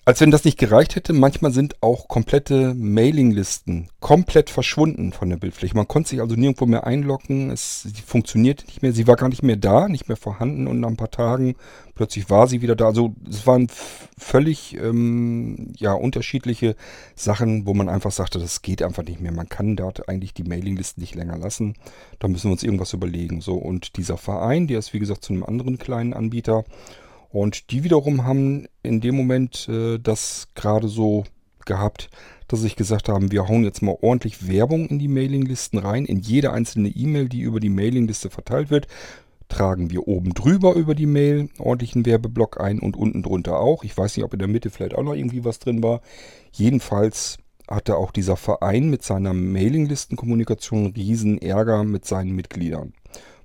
Als 0.09 0.23
wenn 0.23 0.31
das 0.31 0.47
nicht 0.47 0.57
gereicht 0.57 0.97
hätte, 0.97 1.12
manchmal 1.12 1.53
sind 1.53 1.83
auch 1.83 2.09
komplette 2.09 2.73
Mailinglisten 2.75 3.91
komplett 4.00 4.49
verschwunden 4.49 5.12
von 5.12 5.29
der 5.29 5.37
Bildfläche. 5.37 5.77
Man 5.77 5.87
konnte 5.87 6.09
sich 6.09 6.23
also 6.23 6.35
nirgendwo 6.35 6.65
mehr 6.65 6.87
einloggen, 6.87 7.50
es 7.50 7.83
sie 7.83 8.00
funktionierte 8.00 8.65
nicht 8.65 8.81
mehr, 8.81 8.95
sie 8.95 9.07
war 9.07 9.17
gar 9.17 9.29
nicht 9.29 9.43
mehr 9.43 9.57
da, 9.57 9.87
nicht 9.87 10.09
mehr 10.09 10.17
vorhanden 10.17 10.67
und 10.67 10.81
nach 10.81 10.88
ein 10.88 10.97
paar 10.97 11.11
Tagen 11.11 11.57
plötzlich 11.95 12.31
war 12.31 12.47
sie 12.47 12.62
wieder 12.62 12.75
da. 12.75 12.87
Also 12.87 13.12
es 13.29 13.47
waren 13.47 13.69
völlig 14.17 14.79
ähm, 14.81 15.75
ja, 15.77 15.93
unterschiedliche 15.93 16.75
Sachen, 17.15 17.67
wo 17.67 17.75
man 17.75 17.91
einfach 17.91 18.11
sagte, 18.11 18.38
das 18.38 18.62
geht 18.62 18.81
einfach 18.81 19.05
nicht 19.05 19.21
mehr. 19.21 19.33
Man 19.33 19.50
kann 19.50 19.77
dort 19.77 20.09
eigentlich 20.09 20.33
die 20.33 20.45
Mailinglisten 20.45 21.03
nicht 21.03 21.17
länger 21.17 21.37
lassen. 21.37 21.75
Da 22.19 22.29
müssen 22.29 22.45
wir 22.45 22.53
uns 22.53 22.62
irgendwas 22.62 22.95
überlegen. 22.95 23.43
So, 23.43 23.57
und 23.57 23.99
dieser 23.99 24.17
Verein, 24.17 24.69
der 24.69 24.79
ist 24.79 24.95
wie 24.95 25.00
gesagt 25.00 25.23
zu 25.23 25.35
einem 25.35 25.45
anderen 25.45 25.77
kleinen 25.77 26.15
Anbieter 26.15 26.65
und 27.30 27.70
die 27.70 27.85
wiederum 27.85 28.25
haben 28.25 28.66
in 28.82 29.00
dem 29.00 29.14
Moment 29.16 29.68
äh, 29.68 29.99
das 29.99 30.49
gerade 30.54 30.88
so 30.88 31.25
gehabt, 31.66 32.11
dass 32.49 32.61
sich 32.61 32.76
gesagt 32.76 33.08
haben, 33.08 33.30
wir 33.30 33.47
hauen 33.47 33.64
jetzt 33.64 33.82
mal 33.82 33.97
ordentlich 34.00 34.49
Werbung 34.49 34.87
in 34.88 34.99
die 34.99 35.08
Mailinglisten 35.08 35.78
rein. 35.78 36.06
In 36.06 36.20
jede 36.20 36.52
einzelne 36.52 36.88
E-Mail, 36.88 37.28
die 37.28 37.40
über 37.40 37.61
die 37.61 37.68
Mailingliste 37.68 38.30
verteilt 38.30 38.70
wird, 38.70 38.88
tragen 39.49 39.90
wir 39.90 40.08
oben 40.08 40.35
drüber 40.35 40.75
über 40.75 40.94
die 40.94 41.06
Mail 41.06 41.49
ordentlichen 41.58 42.04
Werbeblock 42.06 42.61
ein 42.61 42.78
und 42.78 42.97
unten 42.97 43.23
drunter 43.23 43.61
auch. 43.61 43.85
Ich 43.85 43.97
weiß 43.97 44.16
nicht, 44.16 44.25
ob 44.25 44.32
in 44.32 44.38
der 44.38 44.49
Mitte 44.49 44.70
vielleicht 44.70 44.94
auch 44.94 45.02
noch 45.02 45.14
irgendwie 45.14 45.44
was 45.44 45.58
drin 45.58 45.82
war. 45.82 46.00
Jedenfalls 46.52 47.38
hatte 47.68 47.97
auch 47.97 48.12
dieser 48.12 48.37
Verein 48.37 48.88
mit 48.88 49.02
seiner 49.02 49.35
Mailinglistenkommunikation 49.35 50.88
riesen 50.88 51.40
Ärger 51.40 51.85
mit 51.85 52.06
seinen 52.06 52.32
Mitgliedern. 52.32 52.94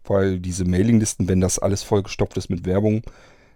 Weil 0.05 0.39
diese 0.39 0.65
Mailinglisten, 0.65 1.27
wenn 1.27 1.41
das 1.41 1.59
alles 1.59 1.83
vollgestopft 1.83 2.37
ist 2.37 2.49
mit 2.49 2.65
Werbung, 2.65 3.03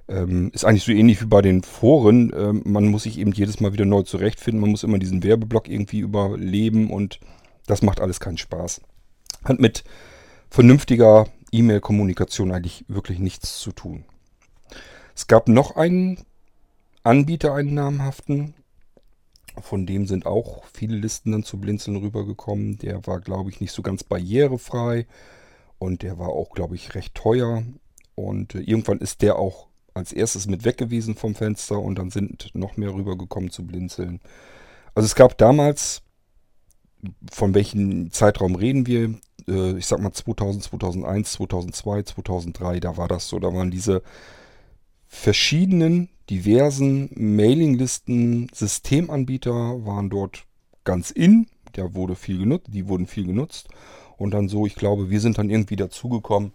ähm, 0.07 0.51
ist 0.53 0.65
eigentlich 0.65 0.83
so 0.83 0.91
ähnlich 0.91 1.21
wie 1.21 1.25
bei 1.25 1.41
den 1.41 1.63
Foren. 1.63 2.31
Ähm, 2.35 2.61
man 2.65 2.87
muss 2.87 3.03
sich 3.03 3.17
eben 3.19 3.31
jedes 3.31 3.59
Mal 3.59 3.73
wieder 3.73 3.85
neu 3.85 4.03
zurechtfinden. 4.03 4.61
Man 4.61 4.71
muss 4.71 4.83
immer 4.83 4.99
diesen 4.99 5.23
Werbeblock 5.23 5.67
irgendwie 5.67 5.99
überleben 5.99 6.89
und 6.89 7.19
das 7.65 7.81
macht 7.81 7.99
alles 7.99 8.19
keinen 8.19 8.37
Spaß. 8.37 8.81
Hat 9.43 9.59
mit 9.59 9.83
vernünftiger 10.49 11.27
E-Mail-Kommunikation 11.51 12.51
eigentlich 12.51 12.85
wirklich 12.87 13.19
nichts 13.19 13.59
zu 13.59 13.71
tun. 13.71 14.05
Es 15.15 15.27
gab 15.27 15.49
noch 15.49 15.75
einen 15.75 16.19
Anbieter, 17.03 17.53
einen 17.53 17.73
namhaften. 17.73 18.53
Von 19.59 19.85
dem 19.87 20.05
sind 20.05 20.25
auch 20.25 20.63
viele 20.71 20.95
Listen 20.97 21.31
dann 21.31 21.43
zu 21.43 21.59
Blinzeln 21.59 21.97
rübergekommen. 21.97 22.77
Der 22.77 23.05
war, 23.07 23.19
glaube 23.19 23.49
ich, 23.49 23.59
nicht 23.59 23.71
so 23.71 23.81
ganz 23.81 24.03
barrierefrei 24.03 25.07
und 25.79 26.03
der 26.03 26.19
war 26.19 26.29
auch, 26.29 26.51
glaube 26.51 26.75
ich, 26.75 26.95
recht 26.95 27.15
teuer. 27.15 27.63
Und 28.15 28.55
äh, 28.55 28.59
irgendwann 28.59 28.99
ist 28.99 29.21
der 29.21 29.37
auch 29.37 29.67
als 29.97 30.13
erstes 30.13 30.47
mit 30.47 30.65
weg 30.65 30.77
gewesen 30.77 31.15
vom 31.15 31.35
Fenster 31.35 31.79
und 31.79 31.97
dann 31.97 32.09
sind 32.09 32.49
noch 32.53 32.77
mehr 32.77 32.93
rübergekommen 32.93 33.51
zu 33.51 33.65
blinzeln. 33.65 34.19
Also 34.95 35.05
es 35.05 35.15
gab 35.15 35.37
damals, 35.37 36.01
von 37.31 37.53
welchem 37.53 38.11
Zeitraum 38.11 38.55
reden 38.55 38.87
wir? 38.87 39.15
Äh, 39.47 39.77
ich 39.77 39.85
sag 39.85 39.99
mal 39.99 40.11
2000, 40.13 40.63
2001, 40.63 41.33
2002, 41.33 42.03
2003, 42.03 42.79
da 42.79 42.97
war 42.97 43.07
das 43.07 43.27
so. 43.29 43.39
Da 43.39 43.53
waren 43.53 43.71
diese 43.71 44.01
verschiedenen, 45.07 46.09
diversen 46.29 47.09
Mailinglisten, 47.15 48.49
Systemanbieter 48.53 49.85
waren 49.85 50.09
dort 50.09 50.45
ganz 50.83 51.11
in. 51.11 51.47
Der 51.75 51.93
wurde 51.93 52.15
viel 52.15 52.39
genutzt, 52.39 52.67
die 52.69 52.87
wurden 52.87 53.07
viel 53.07 53.27
genutzt. 53.27 53.67
Und 54.17 54.31
dann 54.31 54.49
so, 54.49 54.65
ich 54.65 54.75
glaube, 54.75 55.09
wir 55.09 55.19
sind 55.19 55.37
dann 55.37 55.49
irgendwie 55.49 55.75
dazugekommen. 55.75 56.51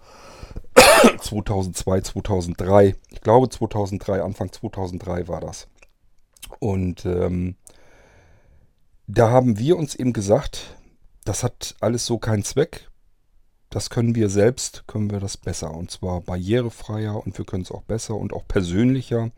2002, 1.21 2.01
2003. 2.01 2.97
Ich 3.11 3.21
glaube 3.21 3.49
2003, 3.49 4.23
Anfang 4.23 4.53
2003 4.53 5.29
war 5.29 5.41
das. 5.41 5.69
Und 6.59 7.05
ähm, 7.07 7.57
da 9.07 9.31
haben 9.31 9.59
wir 9.59 9.77
uns 9.77 9.95
eben 9.95 10.13
gesagt, 10.13 10.77
das 11.25 11.43
hat 11.43 11.77
alles 11.81 12.07
so 12.07 12.19
keinen 12.19 12.45
Zweck. 12.45 12.89
Das 13.71 13.91
können 13.91 14.15
wir 14.15 14.29
selbst, 14.29 14.87
können 14.87 15.11
wir 15.11 15.21
das 15.21 15.37
besser. 15.37 15.73
Und 15.73 15.91
zwar 15.91 16.21
barrierefreier 16.21 17.25
und 17.25 17.37
wir 17.39 17.45
können 17.45 17.63
es 17.63 17.73
auch 17.73 17.83
besser 17.83 18.17
und 18.17 18.33
auch 18.33 18.47
persönlicher. 18.47 19.31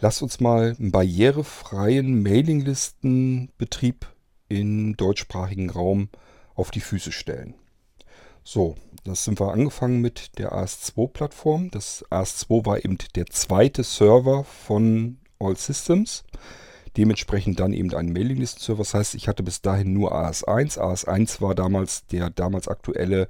Lass 0.00 0.20
uns 0.20 0.40
mal 0.40 0.74
einen 0.78 0.90
barrierefreien 0.90 2.22
Mailinglistenbetrieb 2.22 4.06
im 4.48 4.96
deutschsprachigen 4.96 5.70
Raum 5.70 6.08
auf 6.54 6.70
die 6.72 6.80
Füße 6.80 7.12
stellen. 7.12 7.54
So, 8.44 8.74
das 9.04 9.24
sind 9.24 9.40
wir 9.40 9.52
angefangen 9.52 10.00
mit 10.00 10.38
der 10.38 10.52
AS2-Plattform. 10.52 11.70
Das 11.70 12.04
AS2 12.10 12.66
war 12.66 12.84
eben 12.84 12.98
der 13.14 13.26
zweite 13.26 13.84
Server 13.84 14.44
von 14.44 15.18
All 15.38 15.56
Systems. 15.56 16.24
Dementsprechend 16.96 17.60
dann 17.60 17.72
eben 17.72 17.94
ein 17.94 18.12
Mailinglisten-Server. 18.12 18.82
Das 18.82 18.94
heißt, 18.94 19.14
ich 19.14 19.28
hatte 19.28 19.42
bis 19.42 19.62
dahin 19.62 19.92
nur 19.92 20.12
AS1. 20.14 20.78
AS1 20.78 21.40
war 21.40 21.54
damals 21.54 22.06
der 22.06 22.30
damals 22.30 22.68
aktuelle 22.68 23.28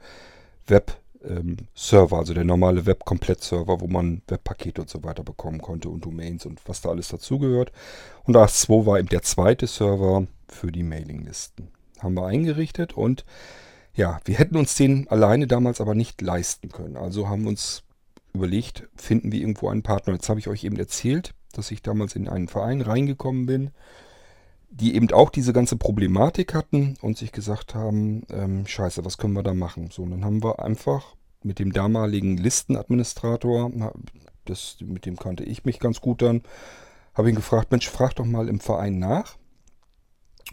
Web-Server, 0.66 2.16
also 2.16 2.34
der 2.34 2.44
normale 2.44 2.86
Web-Komplett-Server, 2.86 3.80
wo 3.80 3.86
man 3.86 4.22
Webpakete 4.28 4.80
und 4.80 4.90
so 4.90 5.04
weiter 5.04 5.22
bekommen 5.22 5.60
konnte 5.60 5.90
und 5.90 6.04
Domains 6.04 6.46
und 6.46 6.60
was 6.66 6.80
da 6.80 6.88
alles 6.88 7.08
dazugehört. 7.08 7.70
Und 8.24 8.36
AS2 8.36 8.86
war 8.86 8.98
eben 8.98 9.08
der 9.08 9.22
zweite 9.22 9.66
Server 9.66 10.26
für 10.48 10.72
die 10.72 10.82
Mailinglisten. 10.82 11.68
Haben 12.00 12.14
wir 12.14 12.26
eingerichtet 12.26 12.94
und 12.94 13.24
ja, 13.94 14.20
wir 14.24 14.36
hätten 14.36 14.56
uns 14.56 14.74
den 14.74 15.08
alleine 15.08 15.46
damals 15.46 15.80
aber 15.80 15.94
nicht 15.94 16.20
leisten 16.20 16.70
können. 16.70 16.96
Also 16.96 17.28
haben 17.28 17.42
wir 17.42 17.50
uns 17.50 17.82
überlegt, 18.32 18.88
finden 18.96 19.32
wir 19.32 19.40
irgendwo 19.40 19.68
einen 19.68 19.82
Partner. 19.82 20.14
Jetzt 20.14 20.28
habe 20.28 20.40
ich 20.40 20.48
euch 20.48 20.64
eben 20.64 20.78
erzählt, 20.78 21.34
dass 21.52 21.70
ich 21.70 21.82
damals 21.82 22.16
in 22.16 22.28
einen 22.28 22.48
Verein 22.48 22.80
reingekommen 22.80 23.44
bin, 23.46 23.70
die 24.70 24.94
eben 24.94 25.10
auch 25.12 25.28
diese 25.28 25.52
ganze 25.52 25.76
Problematik 25.76 26.54
hatten 26.54 26.96
und 27.02 27.18
sich 27.18 27.32
gesagt 27.32 27.74
haben, 27.74 28.22
ähm, 28.30 28.66
scheiße, 28.66 29.04
was 29.04 29.18
können 29.18 29.34
wir 29.34 29.42
da 29.42 29.52
machen? 29.52 29.90
So, 29.90 30.02
und 30.02 30.12
dann 30.12 30.24
haben 30.24 30.42
wir 30.42 30.64
einfach 30.64 31.14
mit 31.42 31.58
dem 31.58 31.72
damaligen 31.72 32.38
Listenadministrator, 32.38 33.70
das, 34.46 34.76
mit 34.80 35.04
dem 35.04 35.16
kannte 35.16 35.44
ich 35.44 35.66
mich 35.66 35.78
ganz 35.78 36.00
gut 36.00 36.22
dann, 36.22 36.42
habe 37.12 37.28
ihn 37.28 37.36
gefragt, 37.36 37.70
Mensch, 37.70 37.90
frag 37.90 38.14
doch 38.14 38.24
mal 38.24 38.48
im 38.48 38.60
Verein 38.60 38.98
nach 38.98 39.36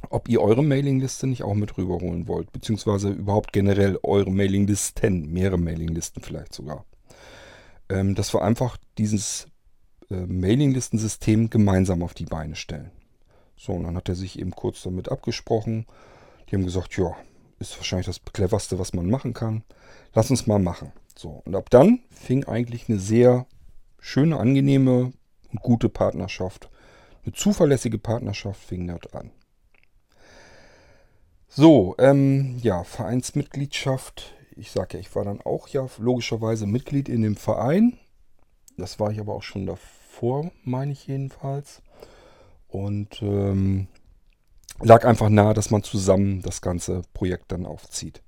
ob 0.09 0.29
ihr 0.29 0.41
eure 0.41 0.63
Mailingliste 0.63 1.27
nicht 1.27 1.43
auch 1.43 1.53
mit 1.53 1.77
rüberholen 1.77 2.27
wollt, 2.27 2.51
beziehungsweise 2.51 3.09
überhaupt 3.09 3.53
generell 3.53 3.99
eure 4.03 4.31
Mailinglisten, 4.31 5.31
mehrere 5.31 5.57
Mailinglisten 5.57 6.23
vielleicht 6.23 6.53
sogar. 6.53 6.85
Ähm, 7.89 8.15
dass 8.15 8.33
wir 8.33 8.41
einfach 8.41 8.77
dieses 8.97 9.47
äh, 10.09 10.25
Mailinglistensystem 10.25 11.49
gemeinsam 11.49 12.03
auf 12.03 12.13
die 12.13 12.25
Beine 12.25 12.55
stellen. 12.55 12.91
So, 13.55 13.73
und 13.73 13.83
dann 13.83 13.95
hat 13.95 14.09
er 14.09 14.15
sich 14.15 14.39
eben 14.39 14.51
kurz 14.51 14.83
damit 14.83 15.11
abgesprochen. 15.11 15.85
Die 16.49 16.55
haben 16.55 16.65
gesagt, 16.65 16.95
ja, 16.97 17.15
ist 17.59 17.77
wahrscheinlich 17.77 18.05
das 18.05 18.21
cleverste, 18.23 18.79
was 18.79 18.93
man 18.93 19.09
machen 19.09 19.33
kann. 19.33 19.63
Lass 20.13 20.31
uns 20.31 20.47
mal 20.47 20.59
machen. 20.59 20.91
So, 21.15 21.41
und 21.45 21.55
ab 21.55 21.69
dann 21.69 21.99
fing 22.09 22.45
eigentlich 22.45 22.87
eine 22.87 22.99
sehr 22.99 23.45
schöne, 23.99 24.39
angenehme 24.39 25.11
und 25.51 25.61
gute 25.61 25.89
Partnerschaft, 25.89 26.69
eine 27.25 27.33
zuverlässige 27.33 27.97
Partnerschaft 27.97 28.61
fing 28.61 28.87
dort 28.87 29.13
an. 29.13 29.31
So, 31.51 31.95
ähm, 31.97 32.59
ja, 32.61 32.83
Vereinsmitgliedschaft. 32.83 34.35
Ich 34.55 34.69
sage 34.69 34.93
ja, 34.93 34.99
ich 34.99 35.15
war 35.15 35.25
dann 35.25 35.41
auch 35.41 35.67
ja 35.67 35.87
logischerweise 35.97 36.67
Mitglied 36.67 37.09
in 37.09 37.23
dem 37.23 37.35
Verein. 37.35 37.97
Das 38.77 38.99
war 38.99 39.09
ich 39.11 39.19
aber 39.19 39.33
auch 39.33 39.41
schon 39.41 39.65
davor, 39.65 40.51
meine 40.63 40.91
ich 40.91 41.07
jedenfalls. 41.07 41.81
Und 42.67 43.23
ähm, 43.23 43.87
lag 44.79 45.05
einfach 45.05 45.29
nahe, 45.29 45.55
dass 45.55 45.71
man 45.71 45.81
zusammen 45.81 46.43
das 46.43 46.61
ganze 46.61 47.01
Projekt 47.15 47.51
dann 47.51 47.65
aufzieht. 47.65 48.21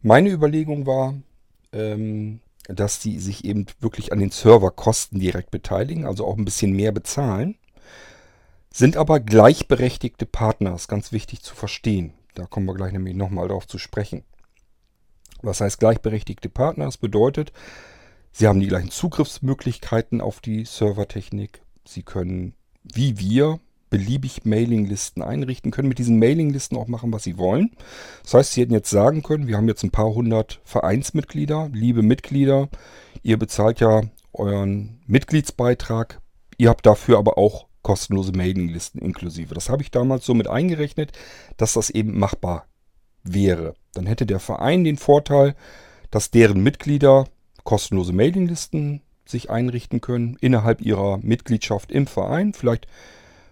Meine 0.00 0.30
Überlegung 0.30 0.86
war, 0.86 1.14
ähm, 1.72 2.38
dass 2.68 3.00
die 3.00 3.18
sich 3.18 3.44
eben 3.44 3.66
wirklich 3.80 4.12
an 4.12 4.20
den 4.20 4.30
Serverkosten 4.30 5.18
direkt 5.18 5.50
beteiligen, 5.50 6.06
also 6.06 6.24
auch 6.26 6.36
ein 6.36 6.44
bisschen 6.44 6.72
mehr 6.72 6.92
bezahlen 6.92 7.56
sind 8.74 8.96
aber 8.96 9.20
gleichberechtigte 9.20 10.26
Partner, 10.26 10.74
ist 10.74 10.88
ganz 10.88 11.12
wichtig 11.12 11.42
zu 11.42 11.54
verstehen. 11.54 12.12
Da 12.34 12.44
kommen 12.46 12.66
wir 12.66 12.74
gleich 12.74 12.92
nämlich 12.92 13.14
nochmal 13.14 13.46
darauf 13.46 13.68
zu 13.68 13.78
sprechen. 13.78 14.24
Was 15.42 15.60
heißt 15.60 15.78
gleichberechtigte 15.78 16.48
Partner? 16.48 16.86
Das 16.86 16.98
bedeutet, 16.98 17.52
sie 18.32 18.48
haben 18.48 18.58
die 18.58 18.66
gleichen 18.66 18.90
Zugriffsmöglichkeiten 18.90 20.20
auf 20.20 20.40
die 20.40 20.64
Servertechnik. 20.64 21.62
Sie 21.86 22.02
können, 22.02 22.54
wie 22.82 23.16
wir, 23.16 23.60
beliebig 23.90 24.44
Mailinglisten 24.44 25.22
einrichten, 25.22 25.70
können 25.70 25.88
mit 25.88 26.00
diesen 26.00 26.18
Mailinglisten 26.18 26.76
auch 26.76 26.88
machen, 26.88 27.12
was 27.12 27.22
sie 27.22 27.38
wollen. 27.38 27.76
Das 28.24 28.34
heißt, 28.34 28.52
sie 28.54 28.62
hätten 28.62 28.72
jetzt 28.72 28.90
sagen 28.90 29.22
können, 29.22 29.46
wir 29.46 29.56
haben 29.56 29.68
jetzt 29.68 29.84
ein 29.84 29.92
paar 29.92 30.12
hundert 30.12 30.60
Vereinsmitglieder, 30.64 31.70
liebe 31.72 32.02
Mitglieder, 32.02 32.68
ihr 33.22 33.38
bezahlt 33.38 33.78
ja 33.78 34.02
euren 34.32 35.00
Mitgliedsbeitrag, 35.06 36.20
ihr 36.58 36.70
habt 36.70 36.86
dafür 36.86 37.18
aber 37.18 37.38
auch 37.38 37.68
kostenlose 37.84 38.32
Mailinglisten 38.32 39.00
inklusive. 39.00 39.54
Das 39.54 39.68
habe 39.68 39.82
ich 39.82 39.92
damals 39.92 40.26
so 40.26 40.34
mit 40.34 40.48
eingerechnet, 40.48 41.12
dass 41.56 41.74
das 41.74 41.90
eben 41.90 42.18
machbar 42.18 42.66
wäre. 43.22 43.74
Dann 43.92 44.06
hätte 44.06 44.26
der 44.26 44.40
Verein 44.40 44.82
den 44.82 44.96
Vorteil, 44.96 45.54
dass 46.10 46.32
deren 46.32 46.62
Mitglieder 46.62 47.26
kostenlose 47.62 48.12
Mailinglisten 48.12 49.02
sich 49.26 49.50
einrichten 49.50 50.00
können 50.00 50.36
innerhalb 50.40 50.80
ihrer 50.80 51.18
Mitgliedschaft 51.18 51.92
im 51.92 52.06
Verein. 52.06 52.52
Vielleicht 52.52 52.88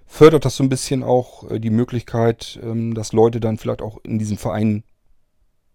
fördert 0.06 0.44
das 0.44 0.56
so 0.56 0.64
ein 0.64 0.68
bisschen 0.68 1.02
auch 1.02 1.50
äh, 1.50 1.60
die 1.60 1.70
Möglichkeit, 1.70 2.58
ähm, 2.62 2.94
dass 2.94 3.12
Leute 3.12 3.40
dann 3.40 3.56
vielleicht 3.56 3.80
auch 3.80 3.98
in 4.02 4.18
diesem 4.18 4.36
Verein 4.36 4.82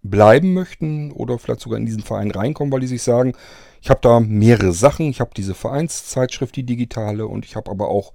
bleiben 0.03 0.53
möchten 0.53 1.11
oder 1.11 1.39
vielleicht 1.39 1.61
sogar 1.61 1.79
in 1.79 1.85
diesen 1.85 2.03
Verein 2.03 2.31
reinkommen, 2.31 2.71
weil 2.71 2.81
die 2.81 2.87
sich 2.87 3.01
sagen, 3.01 3.33
ich 3.81 3.89
habe 3.89 3.99
da 4.01 4.19
mehrere 4.19 4.73
Sachen. 4.73 5.09
Ich 5.09 5.19
habe 5.19 5.31
diese 5.35 5.55
Vereinszeitschrift, 5.55 6.55
die 6.55 6.63
digitale, 6.63 7.27
und 7.27 7.45
ich 7.45 7.55
habe 7.55 7.71
aber 7.71 7.89
auch 7.89 8.13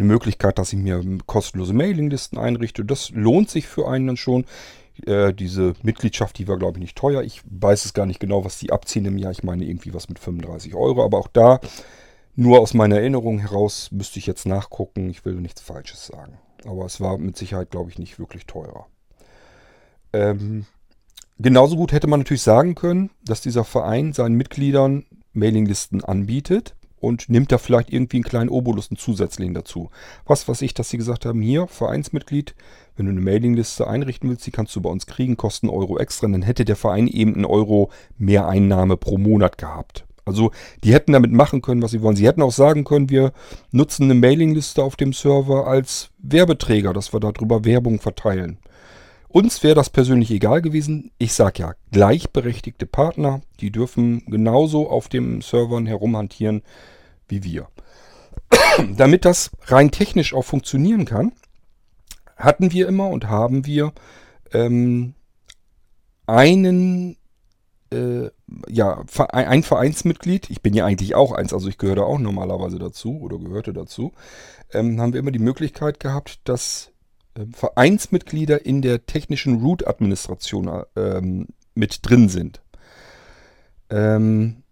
eine 0.00 0.08
Möglichkeit, 0.08 0.58
dass 0.58 0.72
ich 0.72 0.78
mir 0.78 1.02
kostenlose 1.26 1.74
Mailinglisten 1.74 2.38
einrichte. 2.38 2.84
Das 2.84 3.10
lohnt 3.10 3.50
sich 3.50 3.66
für 3.66 3.88
einen 3.88 4.06
dann 4.08 4.16
schon. 4.16 4.46
Äh, 5.06 5.32
diese 5.32 5.74
Mitgliedschaft, 5.82 6.38
die 6.38 6.48
war, 6.48 6.58
glaube 6.58 6.78
ich, 6.78 6.82
nicht 6.82 6.96
teuer. 6.96 7.22
Ich 7.22 7.42
weiß 7.44 7.84
es 7.84 7.94
gar 7.94 8.06
nicht 8.06 8.20
genau, 8.20 8.44
was 8.44 8.58
die 8.58 8.72
abziehen 8.72 9.04
im 9.04 9.18
Jahr. 9.18 9.32
Ich 9.32 9.42
meine 9.42 9.64
irgendwie 9.64 9.94
was 9.94 10.08
mit 10.08 10.18
35 10.18 10.74
Euro. 10.74 11.04
Aber 11.04 11.18
auch 11.18 11.28
da, 11.28 11.60
nur 12.34 12.60
aus 12.60 12.74
meiner 12.74 12.96
Erinnerung 12.96 13.38
heraus, 13.38 13.90
müsste 13.92 14.18
ich 14.18 14.26
jetzt 14.26 14.46
nachgucken. 14.46 15.10
Ich 15.10 15.24
will 15.24 15.34
nichts 15.34 15.60
Falsches 15.60 16.06
sagen. 16.06 16.38
Aber 16.64 16.86
es 16.86 17.00
war 17.00 17.18
mit 17.18 17.36
Sicherheit, 17.36 17.70
glaube 17.70 17.90
ich, 17.90 17.98
nicht 17.98 18.18
wirklich 18.18 18.46
teurer. 18.46 18.86
Ähm, 20.12 20.66
genauso 21.38 21.76
gut 21.76 21.92
hätte 21.92 22.06
man 22.06 22.20
natürlich 22.20 22.42
sagen 22.42 22.74
können, 22.74 23.10
dass 23.24 23.42
dieser 23.42 23.64
Verein 23.64 24.12
seinen 24.12 24.34
Mitgliedern 24.34 25.04
Mailinglisten 25.32 26.02
anbietet 26.02 26.74
und 27.00 27.28
nimmt 27.28 27.50
da 27.50 27.58
vielleicht 27.58 27.92
irgendwie 27.92 28.18
einen 28.18 28.24
kleinen 28.24 28.50
Obolus, 28.50 28.90
einen 28.90 28.98
zusätzlichen 28.98 29.54
dazu. 29.54 29.90
Was 30.26 30.46
weiß 30.46 30.62
ich, 30.62 30.74
dass 30.74 30.90
sie 30.90 30.98
gesagt 30.98 31.26
haben, 31.26 31.40
hier, 31.40 31.66
Vereinsmitglied, 31.66 32.54
wenn 32.96 33.06
du 33.06 33.12
eine 33.12 33.20
Mailingliste 33.20 33.86
einrichten 33.86 34.28
willst, 34.28 34.46
die 34.46 34.50
kannst 34.50 34.76
du 34.76 34.80
bei 34.80 34.90
uns 34.90 35.06
kriegen, 35.06 35.36
kosten 35.36 35.68
Euro 35.68 35.98
extra, 35.98 36.28
dann 36.28 36.42
hätte 36.42 36.64
der 36.64 36.76
Verein 36.76 37.08
eben 37.08 37.34
einen 37.34 37.46
Euro 37.46 37.90
mehr 38.18 38.46
Einnahme 38.46 38.96
pro 38.96 39.16
Monat 39.16 39.58
gehabt. 39.58 40.04
Also 40.26 40.50
die 40.84 40.92
hätten 40.92 41.12
damit 41.12 41.32
machen 41.32 41.62
können, 41.62 41.82
was 41.82 41.90
sie 41.90 42.02
wollen. 42.02 42.16
Sie 42.16 42.26
hätten 42.26 42.42
auch 42.42 42.52
sagen 42.52 42.84
können, 42.84 43.10
wir 43.10 43.32
nutzen 43.72 44.04
eine 44.04 44.14
Mailingliste 44.14 44.82
auf 44.82 44.96
dem 44.96 45.12
Server 45.12 45.66
als 45.66 46.10
Werbeträger, 46.18 46.92
dass 46.92 47.12
wir 47.12 47.20
darüber 47.20 47.64
Werbung 47.64 48.00
verteilen. 48.00 48.58
Uns 49.32 49.62
wäre 49.62 49.76
das 49.76 49.90
persönlich 49.90 50.32
egal 50.32 50.60
gewesen. 50.60 51.12
Ich 51.18 51.34
sage 51.34 51.62
ja, 51.62 51.74
gleichberechtigte 51.92 52.84
Partner, 52.84 53.42
die 53.60 53.70
dürfen 53.70 54.24
genauso 54.26 54.90
auf 54.90 55.08
den 55.08 55.40
Servern 55.40 55.86
herumhantieren 55.86 56.62
wie 57.28 57.44
wir. 57.44 57.68
Damit 58.96 59.24
das 59.24 59.52
rein 59.66 59.92
technisch 59.92 60.34
auch 60.34 60.44
funktionieren 60.44 61.04
kann, 61.04 61.30
hatten 62.36 62.72
wir 62.72 62.88
immer 62.88 63.08
und 63.08 63.28
haben 63.28 63.66
wir 63.66 63.92
ähm, 64.52 65.14
einen 66.26 67.16
äh, 67.92 68.30
ja, 68.68 69.04
ein 69.28 69.62
Vereinsmitglied, 69.62 70.50
ich 70.50 70.60
bin 70.60 70.74
ja 70.74 70.86
eigentlich 70.86 71.14
auch 71.14 71.30
eins, 71.32 71.52
also 71.52 71.68
ich 71.68 71.78
gehöre 71.78 72.04
auch 72.04 72.18
normalerweise 72.18 72.78
dazu 72.78 73.20
oder 73.20 73.38
gehörte 73.38 73.72
dazu, 73.72 74.12
ähm, 74.72 75.00
haben 75.00 75.12
wir 75.12 75.20
immer 75.20 75.32
die 75.32 75.38
Möglichkeit 75.38 76.00
gehabt, 76.00 76.40
dass 76.44 76.90
Vereinsmitglieder 77.52 78.64
in 78.64 78.82
der 78.82 79.06
technischen 79.06 79.62
Root-Administration 79.62 80.84
ähm, 80.96 81.46
mit 81.74 82.00
drin 82.02 82.28
sind. 82.28 82.60
Ähm, 83.88 84.62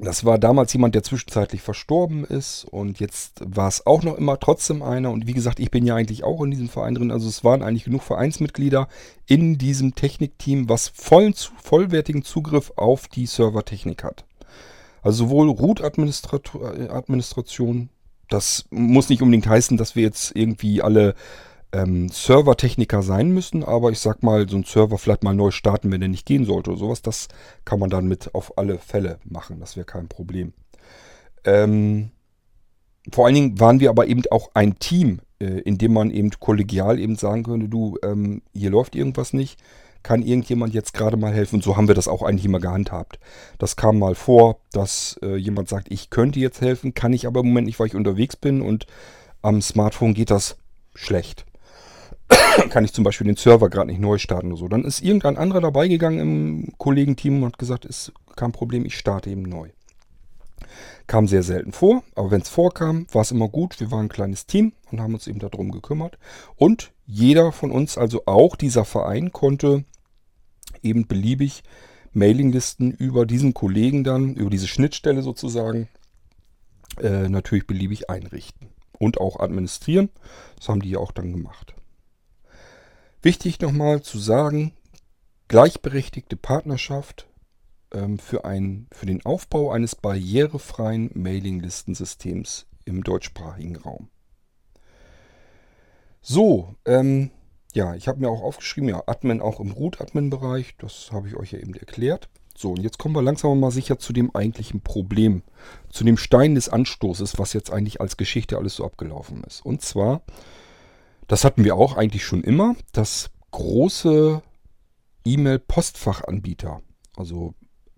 das 0.00 0.24
war 0.24 0.38
damals 0.38 0.72
jemand, 0.72 0.96
der 0.96 1.04
zwischenzeitlich 1.04 1.62
verstorben 1.62 2.24
ist 2.24 2.64
und 2.64 2.98
jetzt 2.98 3.40
war 3.44 3.68
es 3.68 3.86
auch 3.86 4.02
noch 4.02 4.18
immer 4.18 4.40
trotzdem 4.40 4.82
einer. 4.82 5.12
Und 5.12 5.28
wie 5.28 5.34
gesagt, 5.34 5.60
ich 5.60 5.70
bin 5.70 5.86
ja 5.86 5.94
eigentlich 5.94 6.24
auch 6.24 6.42
in 6.42 6.50
diesem 6.50 6.68
Verein 6.68 6.96
drin. 6.96 7.12
Also 7.12 7.28
es 7.28 7.44
waren 7.44 7.62
eigentlich 7.62 7.84
genug 7.84 8.02
Vereinsmitglieder 8.02 8.88
in 9.26 9.56
diesem 9.56 9.94
Technikteam, 9.94 10.68
was 10.68 10.88
vollen, 10.88 11.34
vollwertigen 11.34 12.24
Zugriff 12.24 12.72
auf 12.74 13.06
die 13.06 13.26
Servertechnik 13.26 14.02
hat. 14.02 14.24
Also 15.00 15.26
sowohl 15.26 15.48
Root-Administration 15.48 17.88
das 18.28 18.64
muss 18.70 19.08
nicht 19.08 19.22
unbedingt 19.22 19.46
heißen, 19.46 19.76
dass 19.76 19.96
wir 19.96 20.02
jetzt 20.02 20.34
irgendwie 20.34 20.82
alle 20.82 21.14
ähm, 21.72 22.08
Servertechniker 22.08 23.02
sein 23.02 23.30
müssen, 23.30 23.64
aber 23.64 23.90
ich 23.90 23.98
sag 23.98 24.22
mal, 24.22 24.48
so 24.48 24.56
ein 24.56 24.64
Server 24.64 24.96
vielleicht 24.98 25.24
mal 25.24 25.34
neu 25.34 25.50
starten, 25.50 25.90
wenn 25.90 26.00
der 26.00 26.08
nicht 26.08 26.26
gehen 26.26 26.44
sollte 26.44 26.70
oder 26.70 26.78
sowas, 26.78 27.02
das 27.02 27.28
kann 27.64 27.80
man 27.80 27.90
dann 27.90 28.06
mit 28.06 28.34
auf 28.34 28.56
alle 28.56 28.78
Fälle 28.78 29.18
machen. 29.24 29.60
Das 29.60 29.76
wäre 29.76 29.86
kein 29.86 30.08
Problem. 30.08 30.52
Ähm, 31.44 32.10
vor 33.12 33.26
allen 33.26 33.34
Dingen 33.34 33.60
waren 33.60 33.80
wir 33.80 33.90
aber 33.90 34.06
eben 34.06 34.22
auch 34.30 34.50
ein 34.54 34.78
Team, 34.78 35.20
äh, 35.40 35.60
in 35.60 35.76
dem 35.76 35.92
man 35.92 36.10
eben 36.10 36.30
kollegial 36.30 36.98
eben 36.98 37.16
sagen 37.16 37.42
könnte, 37.42 37.68
du, 37.68 37.98
ähm, 38.02 38.42
hier 38.52 38.70
läuft 38.70 38.94
irgendwas 38.94 39.32
nicht 39.32 39.60
kann 40.04 40.22
irgendjemand 40.22 40.72
jetzt 40.72 40.94
gerade 40.94 41.16
mal 41.16 41.32
helfen? 41.32 41.56
Und 41.56 41.64
so 41.64 41.76
haben 41.76 41.88
wir 41.88 41.96
das 41.96 42.06
auch 42.06 42.22
eigentlich 42.22 42.44
immer 42.44 42.60
gehandhabt. 42.60 43.18
Das 43.58 43.74
kam 43.74 43.98
mal 43.98 44.14
vor, 44.14 44.60
dass 44.70 45.18
äh, 45.22 45.34
jemand 45.34 45.68
sagt, 45.68 45.90
ich 45.90 46.10
könnte 46.10 46.38
jetzt 46.38 46.60
helfen, 46.60 46.94
kann 46.94 47.12
ich 47.12 47.26
aber 47.26 47.40
im 47.40 47.46
Moment 47.48 47.66
nicht, 47.66 47.80
weil 47.80 47.88
ich 47.88 47.96
unterwegs 47.96 48.36
bin 48.36 48.62
und 48.62 48.86
am 49.42 49.60
Smartphone 49.60 50.14
geht 50.14 50.30
das 50.30 50.56
schlecht. 50.94 51.44
kann 52.70 52.84
ich 52.84 52.92
zum 52.92 53.04
Beispiel 53.04 53.26
den 53.26 53.36
Server 53.36 53.68
gerade 53.68 53.88
nicht 53.88 54.00
neu 54.00 54.18
starten 54.18 54.52
oder 54.52 54.58
so. 54.58 54.68
Dann 54.68 54.84
ist 54.84 55.02
irgendein 55.02 55.36
anderer 55.36 55.60
dabei 55.60 55.88
gegangen 55.88 56.20
im 56.20 56.72
Kollegenteam 56.78 57.42
und 57.42 57.52
hat 57.52 57.58
gesagt, 57.58 57.84
ist 57.84 58.12
kein 58.36 58.52
Problem, 58.52 58.84
ich 58.84 58.96
starte 58.96 59.30
eben 59.30 59.42
neu. 59.42 59.70
Kam 61.06 61.28
sehr 61.28 61.42
selten 61.42 61.72
vor, 61.72 62.02
aber 62.14 62.30
wenn 62.30 62.40
es 62.40 62.48
vorkam, 62.48 63.06
war 63.12 63.22
es 63.22 63.30
immer 63.30 63.48
gut. 63.48 63.78
Wir 63.78 63.90
waren 63.90 64.06
ein 64.06 64.08
kleines 64.08 64.46
Team 64.46 64.72
und 64.90 65.00
haben 65.00 65.14
uns 65.14 65.26
eben 65.26 65.38
darum 65.38 65.70
gekümmert. 65.70 66.18
Und 66.56 66.92
jeder 67.06 67.52
von 67.52 67.70
uns, 67.70 67.98
also 67.98 68.22
auch 68.24 68.56
dieser 68.56 68.86
Verein, 68.86 69.30
konnte 69.30 69.84
eben 70.84 71.06
beliebig 71.06 71.62
Mailinglisten 72.12 72.92
über 72.92 73.26
diesen 73.26 73.54
Kollegen 73.54 74.04
dann, 74.04 74.34
über 74.34 74.50
diese 74.50 74.68
Schnittstelle 74.68 75.22
sozusagen, 75.22 75.88
äh, 77.00 77.28
natürlich 77.28 77.66
beliebig 77.66 78.08
einrichten 78.08 78.68
und 78.98 79.18
auch 79.18 79.40
administrieren. 79.40 80.10
Das 80.56 80.68
haben 80.68 80.80
die 80.80 80.90
ja 80.90 80.98
auch 80.98 81.12
dann 81.12 81.32
gemacht. 81.32 81.74
Wichtig 83.22 83.60
nochmal 83.60 84.02
zu 84.02 84.18
sagen, 84.18 84.72
gleichberechtigte 85.48 86.36
Partnerschaft 86.36 87.26
ähm, 87.92 88.18
für, 88.18 88.44
ein, 88.44 88.86
für 88.92 89.06
den 89.06 89.24
Aufbau 89.24 89.70
eines 89.70 89.96
barrierefreien 89.96 91.10
Mailinglistensystems 91.14 92.66
im 92.84 93.02
deutschsprachigen 93.02 93.76
Raum. 93.76 94.08
So, 96.20 96.74
ähm, 96.84 97.30
ja, 97.74 97.94
ich 97.94 98.08
habe 98.08 98.20
mir 98.20 98.30
auch 98.30 98.42
aufgeschrieben, 98.42 98.88
ja, 98.88 99.02
Admin 99.06 99.40
auch 99.40 99.60
im 99.60 99.72
Root-Admin-Bereich. 99.72 100.76
Das 100.78 101.10
habe 101.12 101.28
ich 101.28 101.36
euch 101.36 101.52
ja 101.52 101.58
eben 101.58 101.74
erklärt. 101.74 102.28
So, 102.56 102.70
und 102.70 102.80
jetzt 102.80 102.98
kommen 102.98 103.16
wir 103.16 103.22
langsam 103.22 103.58
mal 103.58 103.72
sicher 103.72 103.98
zu 103.98 104.12
dem 104.12 104.34
eigentlichen 104.34 104.80
Problem. 104.80 105.42
Zu 105.90 106.04
dem 106.04 106.16
Stein 106.16 106.54
des 106.54 106.68
Anstoßes, 106.68 107.38
was 107.38 107.52
jetzt 107.52 107.72
eigentlich 107.72 108.00
als 108.00 108.16
Geschichte 108.16 108.56
alles 108.56 108.76
so 108.76 108.84
abgelaufen 108.84 109.42
ist. 109.42 109.66
Und 109.66 109.82
zwar, 109.82 110.22
das 111.26 111.44
hatten 111.44 111.64
wir 111.64 111.74
auch 111.74 111.96
eigentlich 111.96 112.24
schon 112.24 112.44
immer, 112.44 112.76
dass 112.92 113.30
große 113.50 114.40
E-Mail-Postfachanbieter, 115.24 116.80
also 117.16 117.54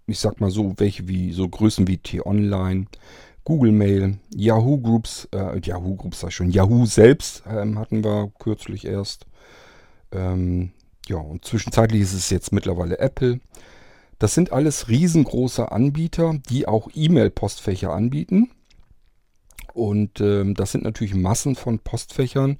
ich 0.07 0.19
sag 0.21 0.41
mal 0.41 0.51
so, 0.51 0.73
welche 0.79 1.07
wie 1.07 1.33
so 1.33 1.49
Größen 1.49 1.87
wie 1.87 1.99
T-Online, 1.99 2.87
Google 3.45 3.73
Mail, 3.73 4.19
Yahoo 4.35 4.79
Groups, 4.79 5.29
äh, 5.33 5.61
Yahoo 5.61 5.97
Groups 5.97 6.21
sag 6.21 6.31
ich 6.31 6.37
schon, 6.37 6.51
Yahoo 6.51 6.87
selbst 6.87 7.43
ähm, 7.49 7.79
hatten 7.79 8.03
wir 8.03 8.33
kürzlich 8.39 8.87
erst, 8.87 9.27
ähm, 10.13 10.73
ja, 11.09 11.17
und 11.17 11.45
zwischenzeitlich 11.45 12.03
ist 12.03 12.15
es 12.15 12.31
jetzt 12.31 12.53
mittlerweile 12.53 12.99
Apple. 12.99 13.41
Das 14.19 14.35
sind 14.35 14.53
alles 14.53 14.89
riesengroße 14.89 15.71
Anbieter, 15.71 16.35
die 16.49 16.67
auch 16.67 16.89
E-Mail-Postfächer 16.95 17.93
anbieten. 17.93 18.51
Und 19.75 20.21
ähm, 20.21 20.55
das 20.55 20.73
sind 20.73 20.85
natürlich 20.85 21.15
Massen 21.15 21.55
von 21.55 21.79
Postfächern, 21.79 22.59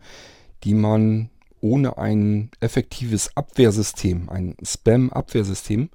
die 0.65 0.75
man 0.75 1.31
ohne 1.61 1.97
ein 1.99 2.51
effektives 2.61 3.37
Abwehrsystem, 3.37 4.29
ein 4.29 4.55
Spam-Abwehrsystem, 4.63 5.89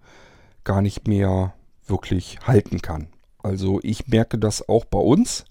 gar 0.64 0.82
nicht 0.82 1.08
mehr 1.08 1.54
wirklich 1.86 2.40
halten 2.48 2.82
kann. 2.82 3.08
Also 3.44 3.80
ich 3.84 4.08
merke 4.08 4.38
das 4.38 4.68
auch 4.68 4.86
bei 4.86 5.00
uns 5.00 5.46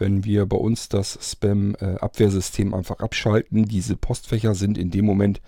wenn 0.00 0.24
wir 0.24 0.46
bei 0.46 0.56
uns 0.56 0.88
das 0.88 1.18
Spam-Abwehrsystem 1.20 2.74
einfach 2.74 2.98
abschalten. 3.00 3.66
Diese 3.66 3.96
Postfächer 3.96 4.54
sind 4.54 4.78
in 4.78 4.90
dem 4.90 5.04
Moment 5.04 5.40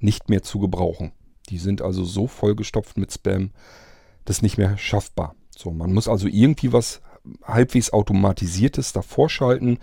nicht 0.00 0.28
mehr 0.28 0.42
zu 0.42 0.58
gebrauchen. 0.58 1.12
Die 1.48 1.58
sind 1.58 1.80
also 1.80 2.04
so 2.04 2.26
vollgestopft 2.26 2.96
mit 2.96 3.12
Spam, 3.12 3.50
das 4.24 4.38
ist 4.38 4.42
nicht 4.42 4.58
mehr 4.58 4.76
schaffbar. 4.78 5.34
So, 5.56 5.70
man 5.70 5.92
muss 5.92 6.08
also 6.08 6.26
irgendwie 6.26 6.72
was 6.72 7.00
halbwegs 7.44 7.92
automatisiertes 7.92 8.92
davor 8.92 9.28
schalten, 9.28 9.78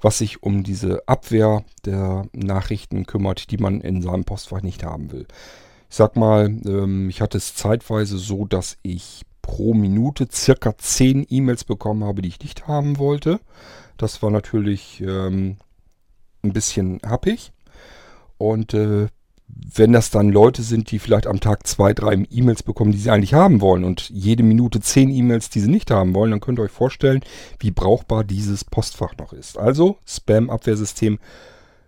was 0.00 0.18
sich 0.18 0.42
um 0.42 0.62
diese 0.62 1.06
Abwehr 1.06 1.64
der 1.84 2.26
Nachrichten 2.32 3.06
kümmert, 3.06 3.50
die 3.50 3.58
man 3.58 3.80
in 3.80 4.02
seinem 4.02 4.24
Postfach 4.24 4.62
nicht 4.62 4.84
haben 4.84 5.12
will. 5.12 5.26
Ich 5.88 5.96
sag 5.96 6.16
mal, 6.16 6.46
ähm, 6.66 7.08
ich 7.08 7.20
hatte 7.20 7.38
es 7.38 7.54
zeitweise 7.54 8.18
so, 8.18 8.44
dass 8.44 8.78
ich 8.82 9.22
pro 9.42 9.74
Minute 9.74 10.28
circa 10.32 10.76
10 10.76 11.26
E-Mails 11.28 11.64
bekommen 11.64 12.04
habe, 12.04 12.22
die 12.22 12.28
ich 12.28 12.40
nicht 12.40 12.68
haben 12.68 12.98
wollte. 12.98 13.40
Das 13.96 14.22
war 14.22 14.30
natürlich 14.30 15.02
ähm, 15.06 15.56
ein 16.42 16.52
bisschen 16.52 17.00
happig. 17.04 17.52
Und 18.38 18.74
äh, 18.74 19.08
wenn 19.74 19.92
das 19.92 20.10
dann 20.10 20.30
Leute 20.30 20.62
sind, 20.62 20.90
die 20.90 20.98
vielleicht 20.98 21.26
am 21.26 21.40
Tag 21.40 21.66
zwei, 21.66 21.92
drei 21.92 22.26
E-Mails 22.30 22.62
bekommen, 22.62 22.92
die 22.92 22.98
sie 22.98 23.10
eigentlich 23.10 23.34
haben 23.34 23.60
wollen 23.60 23.84
und 23.84 24.08
jede 24.10 24.42
Minute 24.42 24.80
zehn 24.80 25.10
E-Mails, 25.10 25.50
die 25.50 25.60
sie 25.60 25.70
nicht 25.70 25.90
haben 25.90 26.14
wollen, 26.14 26.30
dann 26.30 26.40
könnt 26.40 26.58
ihr 26.58 26.62
euch 26.62 26.72
vorstellen, 26.72 27.20
wie 27.58 27.70
brauchbar 27.70 28.24
dieses 28.24 28.64
Postfach 28.64 29.16
noch 29.18 29.32
ist. 29.32 29.58
Also 29.58 29.98
Spam-Abwehrsystem, 30.06 31.18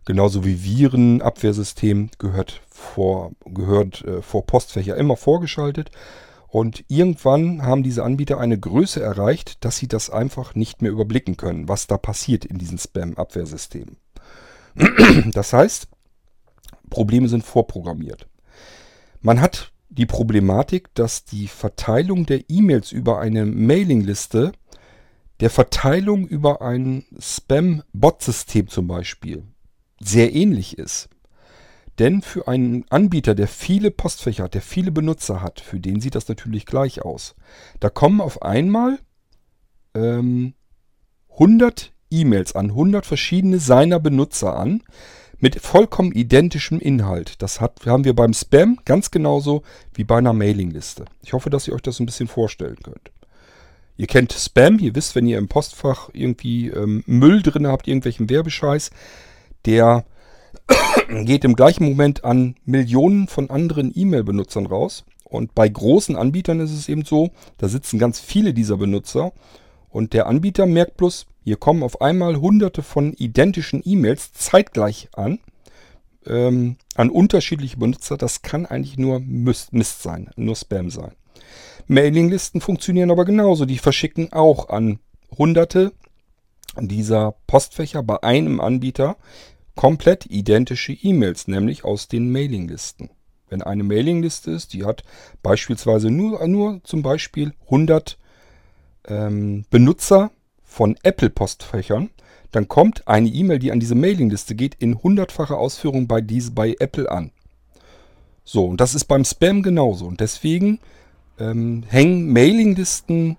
genauso 0.05 0.45
wie 0.45 0.63
Viren-Abwehrsystem, 0.63 2.11
gehört 2.19 2.61
vor, 2.69 3.33
gehört 3.47 4.05
äh, 4.05 4.23
vor 4.23 4.47
Postfächer 4.47 4.97
immer 4.97 5.17
vorgeschaltet. 5.17 5.91
Und 6.55 6.85
irgendwann 6.87 7.63
haben 7.63 7.83
diese 7.83 8.05
Anbieter 8.05 8.39
eine 8.39 8.57
Größe 8.57 9.03
erreicht, 9.03 9.65
dass 9.65 9.77
sie 9.77 9.89
das 9.89 10.09
einfach 10.09 10.55
nicht 10.55 10.83
mehr 10.83 10.93
überblicken 10.93 11.37
können, 11.37 11.67
was 11.69 11.89
da 11.89 11.99
passiert 11.99 12.45
in 12.45 12.59
diesen 12.59 12.79
Spam-Abwehrsystemen. 12.79 13.97
Das 15.33 15.53
heißt, 15.53 15.89
Probleme 16.91 17.29
sind 17.29 17.45
vorprogrammiert. 17.45 18.29
Man 19.21 19.41
hat 19.41 19.73
die 19.89 20.07
Problematik, 20.07 20.95
dass 20.95 21.25
die 21.25 21.49
Verteilung 21.49 22.25
der 22.25 22.49
E-Mails 22.49 22.93
über 22.93 23.19
eine 23.19 23.47
Mailingliste 23.47 24.53
der 25.41 25.51
Verteilung 25.51 26.25
über 26.25 26.63
ein 26.63 27.05
Spam-Bot-System 27.19 28.69
zum 28.69 28.87
Beispiel 28.87 29.43
sehr 29.99 30.33
ähnlich 30.33 30.79
ist. 30.79 31.09
Denn 31.99 32.23
für 32.23 32.49
einen 32.49 32.85
Anbieter, 32.91 33.35
der 33.35 33.49
viele 33.49 33.91
Postfächer 33.91 34.45
hat, 34.45 34.55
der 34.55 34.63
viele 34.63 34.91
Benutzer 34.91 35.43
hat, 35.43 35.61
für 35.61 35.79
den 35.79 36.01
sieht 36.01 36.15
das 36.15 36.29
natürlich 36.29 36.67
gleich 36.67 37.03
aus. 37.03 37.35
Da 37.81 37.89
kommen 37.89 38.21
auf 38.21 38.43
einmal 38.43 38.99
ähm, 39.95 40.55
100 41.33 41.93
E-Mails 42.11 42.55
an, 42.55 42.71
100 42.71 43.07
verschiedene 43.07 43.59
seiner 43.59 44.01
Benutzer 44.01 44.57
an, 44.57 44.83
mit 45.39 45.61
vollkommen 45.61 46.13
identischem 46.13 46.81
Inhalt. 46.81 47.43
Das 47.43 47.61
hat, 47.61 47.87
haben 47.87 48.05
wir 48.05 48.15
beim 48.15 48.33
Spam 48.33 48.79
ganz 48.85 49.11
genauso 49.11 49.63
wie 49.93 50.05
bei 50.05 50.19
einer 50.19 50.33
Mailingliste. 50.33 51.05
Ich 51.23 51.33
hoffe, 51.33 51.51
dass 51.51 51.69
ihr 51.69 51.75
euch 51.75 51.83
das 51.83 52.01
ein 52.01 52.07
bisschen 52.07 52.29
vorstellen 52.29 52.79
könnt. 52.83 53.11
Ihr 53.97 54.07
kennt 54.07 54.33
Spam, 54.33 54.79
ihr 54.79 54.95
wisst, 54.95 55.15
wenn 55.15 55.27
ihr 55.27 55.39
im 55.39 55.49
Postfach 55.49 56.11
irgendwie 56.13 56.69
ähm, 56.69 57.05
Müll 57.07 57.43
drin 57.43 57.67
habt, 57.67 57.87
irgendwelchen 57.87 58.29
Werbescheiß, 58.29 58.91
der 59.67 60.05
geht 61.25 61.45
im 61.45 61.57
gleichen 61.57 61.85
Moment 61.85 62.25
an 62.25 62.57
Millionen 62.65 63.29
von 63.29 63.51
anderen 63.51 63.93
E-Mail-Benutzern 63.95 64.67
raus. 64.67 65.05
Und 65.25 65.55
bei 65.55 65.69
großen 65.69 66.17
Anbietern 66.17 66.61
ist 66.61 66.73
es 66.73 66.89
eben 66.89 67.05
so, 67.05 67.31
da 67.59 67.69
sitzen 67.69 67.99
ganz 67.99 68.21
viele 68.21 68.55
dieser 68.55 68.77
Benutzer 68.77 69.33
und 69.89 70.13
der 70.13 70.27
Anbieter 70.27 70.67
merkt 70.67 70.97
bloß, 70.97 71.27
hier 71.45 71.57
kommen 71.57 71.83
auf 71.83 72.01
einmal 72.01 72.41
hunderte 72.41 72.83
von 72.83 73.13
identischen 73.13 73.83
E-Mails 73.85 74.33
zeitgleich 74.33 75.09
an, 75.15 75.39
ähm, 76.27 76.77
an 76.95 77.11
unterschiedliche 77.11 77.77
Benutzer. 77.77 78.17
Das 78.17 78.43
kann 78.43 78.67
eigentlich 78.67 78.97
nur 78.99 79.21
Mist, 79.21 79.73
Mist 79.73 80.03
sein, 80.03 80.31
nur 80.37 80.57
Spam 80.57 80.91
sein. 80.91 81.13
Mailinglisten 81.87 82.61
funktionieren 82.61 83.11
aber 83.11 83.25
genauso. 83.25 83.67
Die 83.67 83.79
verschicken 83.79 84.33
auch 84.33 84.69
an 84.69 84.99
hunderte 85.37 85.93
dieser 86.81 87.37
Postfächer 87.47 88.03
bei 88.03 88.23
einem 88.23 88.61
Anbieter 88.61 89.17
komplett 89.75 90.27
identische 90.27 90.93
E-Mails, 90.93 91.49
nämlich 91.49 91.85
aus 91.85 92.09
den 92.09 92.31
Mailinglisten. 92.31 93.11
Wenn 93.49 93.63
eine 93.63 93.85
Mailingliste 93.85 94.51
ist, 94.51 94.73
die 94.73 94.85
hat 94.85 95.05
beispielsweise 95.43 96.11
nur, 96.11 96.47
nur 96.47 96.81
zum 96.85 97.03
Beispiel 97.03 97.53
100 97.67 98.19
ähm, 99.07 99.65
Benutzer 99.71 100.31
von 100.63 100.97
Apple-Postfächern, 101.03 102.11
dann 102.51 102.69
kommt 102.69 103.07
eine 103.09 103.29
E-Mail, 103.29 103.59
die 103.59 103.73
an 103.73 103.81
diese 103.81 103.95
Mailingliste 103.95 104.55
geht, 104.55 104.77
in 104.77 105.03
hundertfacher 105.03 105.59
Ausführung 105.59 106.07
bei, 106.07 106.21
diese, 106.21 106.53
bei 106.53 106.77
Apple 106.79 107.11
an. 107.11 107.33
So, 108.45 108.67
und 108.67 108.81
das 108.81 108.95
ist 108.95 109.07
beim 109.07 109.25
Spam 109.25 109.63
genauso. 109.63 110.07
Und 110.07 110.21
deswegen 110.21 110.79
ähm, 111.39 111.83
hängen 111.89 112.33
Mailinglisten 112.33 113.37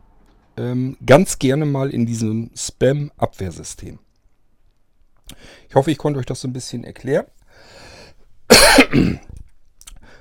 ähm, 0.58 0.98
ganz 1.06 1.40
gerne 1.40 1.66
mal 1.66 1.90
in 1.90 2.06
diesem 2.06 2.52
Spam-Abwehrsystem. 2.56 4.00
Ich 5.70 5.76
hoffe, 5.76 5.92
ich 5.92 5.98
konnte 5.98 6.20
euch 6.20 6.26
das 6.26 6.42
so 6.42 6.48
ein 6.48 6.54
bisschen 6.54 6.84
erklären. 6.84 7.26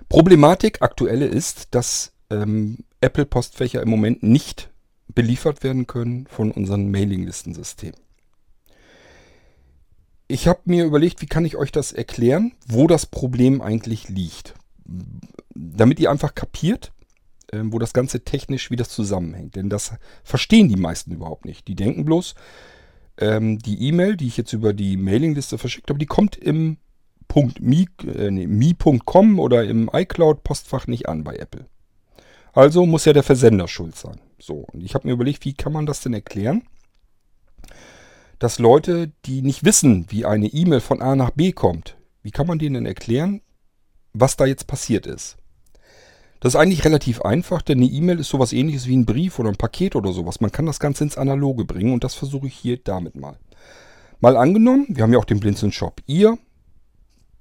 Problematik 0.08 0.82
aktuelle 0.82 1.26
ist, 1.26 1.74
dass 1.74 2.12
ähm, 2.30 2.84
Apple-Postfächer 3.00 3.82
im 3.82 3.90
Moment 3.90 4.22
nicht 4.22 4.70
beliefert 5.08 5.62
werden 5.62 5.86
können 5.86 6.26
von 6.26 6.50
unserem 6.50 6.90
Mailinglistensystem. 6.90 7.92
Ich 10.26 10.48
habe 10.48 10.60
mir 10.64 10.84
überlegt, 10.84 11.20
wie 11.20 11.26
kann 11.26 11.44
ich 11.44 11.56
euch 11.56 11.70
das 11.70 11.92
erklären, 11.92 12.52
wo 12.66 12.86
das 12.86 13.06
Problem 13.06 13.60
eigentlich 13.60 14.08
liegt. 14.08 14.54
Damit 15.54 16.00
ihr 16.00 16.10
einfach 16.10 16.34
kapiert, 16.34 16.92
ähm, 17.52 17.72
wo 17.72 17.78
das 17.78 17.92
Ganze 17.92 18.24
technisch, 18.24 18.70
wie 18.70 18.76
das 18.76 18.88
zusammenhängt. 18.88 19.54
Denn 19.54 19.68
das 19.68 19.92
verstehen 20.22 20.68
die 20.68 20.76
meisten 20.76 21.12
überhaupt 21.12 21.44
nicht. 21.44 21.68
Die 21.68 21.74
denken 21.74 22.04
bloß, 22.04 22.34
ähm, 23.18 23.58
die 23.58 23.88
E-Mail, 23.88 24.16
die 24.16 24.26
ich 24.26 24.36
jetzt 24.36 24.52
über 24.52 24.72
die 24.72 24.96
Mailingliste 24.96 25.58
verschickt 25.58 25.88
habe, 25.90 25.98
die 25.98 26.06
kommt 26.06 26.36
im 26.36 26.78
.me, 27.60 27.86
äh, 28.06 28.30
nee, 28.30 28.46
me.com 28.46 29.38
oder 29.38 29.64
im 29.64 29.90
iCloud-Postfach 29.92 30.86
nicht 30.86 31.08
an 31.08 31.24
bei 31.24 31.36
Apple. 31.36 31.66
Also 32.52 32.86
muss 32.86 33.04
ja 33.04 33.12
der 33.12 33.24
Versender 33.24 33.66
schuld 33.66 33.96
sein. 33.96 34.20
So, 34.38 34.66
und 34.72 34.82
ich 34.82 34.94
habe 34.94 35.08
mir 35.08 35.14
überlegt, 35.14 35.44
wie 35.44 35.54
kann 35.54 35.72
man 35.72 35.86
das 35.86 36.00
denn 36.00 36.14
erklären? 36.14 36.62
Dass 38.38 38.58
Leute, 38.58 39.10
die 39.24 39.42
nicht 39.42 39.64
wissen, 39.64 40.06
wie 40.10 40.24
eine 40.24 40.46
E-Mail 40.46 40.80
von 40.80 41.02
A 41.02 41.16
nach 41.16 41.30
B 41.30 41.52
kommt, 41.52 41.96
wie 42.22 42.30
kann 42.30 42.46
man 42.46 42.58
denen 42.58 42.86
erklären, 42.86 43.40
was 44.12 44.36
da 44.36 44.46
jetzt 44.46 44.66
passiert 44.66 45.06
ist? 45.06 45.36
Das 46.44 46.52
ist 46.52 46.60
eigentlich 46.60 46.84
relativ 46.84 47.22
einfach, 47.22 47.62
denn 47.62 47.78
eine 47.78 47.86
E-Mail 47.86 48.20
ist 48.20 48.28
sowas 48.28 48.52
ähnliches 48.52 48.86
wie 48.86 48.94
ein 48.94 49.06
Brief 49.06 49.38
oder 49.38 49.48
ein 49.48 49.56
Paket 49.56 49.96
oder 49.96 50.12
sowas. 50.12 50.42
Man 50.42 50.52
kann 50.52 50.66
das 50.66 50.78
Ganze 50.78 51.02
ins 51.02 51.16
Analoge 51.16 51.64
bringen 51.64 51.94
und 51.94 52.04
das 52.04 52.14
versuche 52.14 52.48
ich 52.48 52.54
hier 52.54 52.76
damit 52.76 53.16
mal. 53.16 53.38
Mal 54.20 54.36
angenommen, 54.36 54.84
wir 54.90 55.04
haben 55.04 55.12
ja 55.14 55.18
auch 55.18 55.24
den 55.24 55.40
Blinzeln 55.40 55.72
Shop. 55.72 56.02
Ihr 56.04 56.36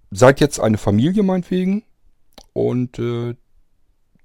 seid 0.10 0.40
jetzt 0.40 0.62
eine 0.62 0.78
Familie 0.78 1.22
meinetwegen 1.22 1.84
und 2.54 2.98
äh, 2.98 3.36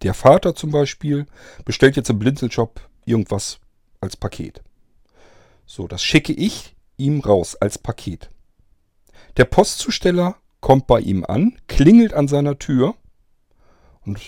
der 0.02 0.14
Vater 0.14 0.54
zum 0.54 0.70
Beispiel 0.70 1.26
bestellt 1.64 1.96
jetzt 1.96 2.10
im 2.10 2.20
Blinzelshop 2.20 2.80
irgendwas 3.04 3.58
als 4.00 4.16
Paket. 4.16 4.62
So, 5.66 5.88
das 5.88 6.04
schicke 6.04 6.32
ich 6.32 6.76
ihm 6.96 7.18
raus 7.18 7.56
als 7.56 7.78
Paket. 7.78 8.30
Der 9.38 9.44
Postzusteller 9.44 10.36
kommt 10.60 10.86
bei 10.86 11.00
ihm 11.00 11.24
an, 11.24 11.58
klingelt 11.66 12.14
an 12.14 12.28
seiner 12.28 12.60
Tür 12.60 12.94
und 14.02 14.20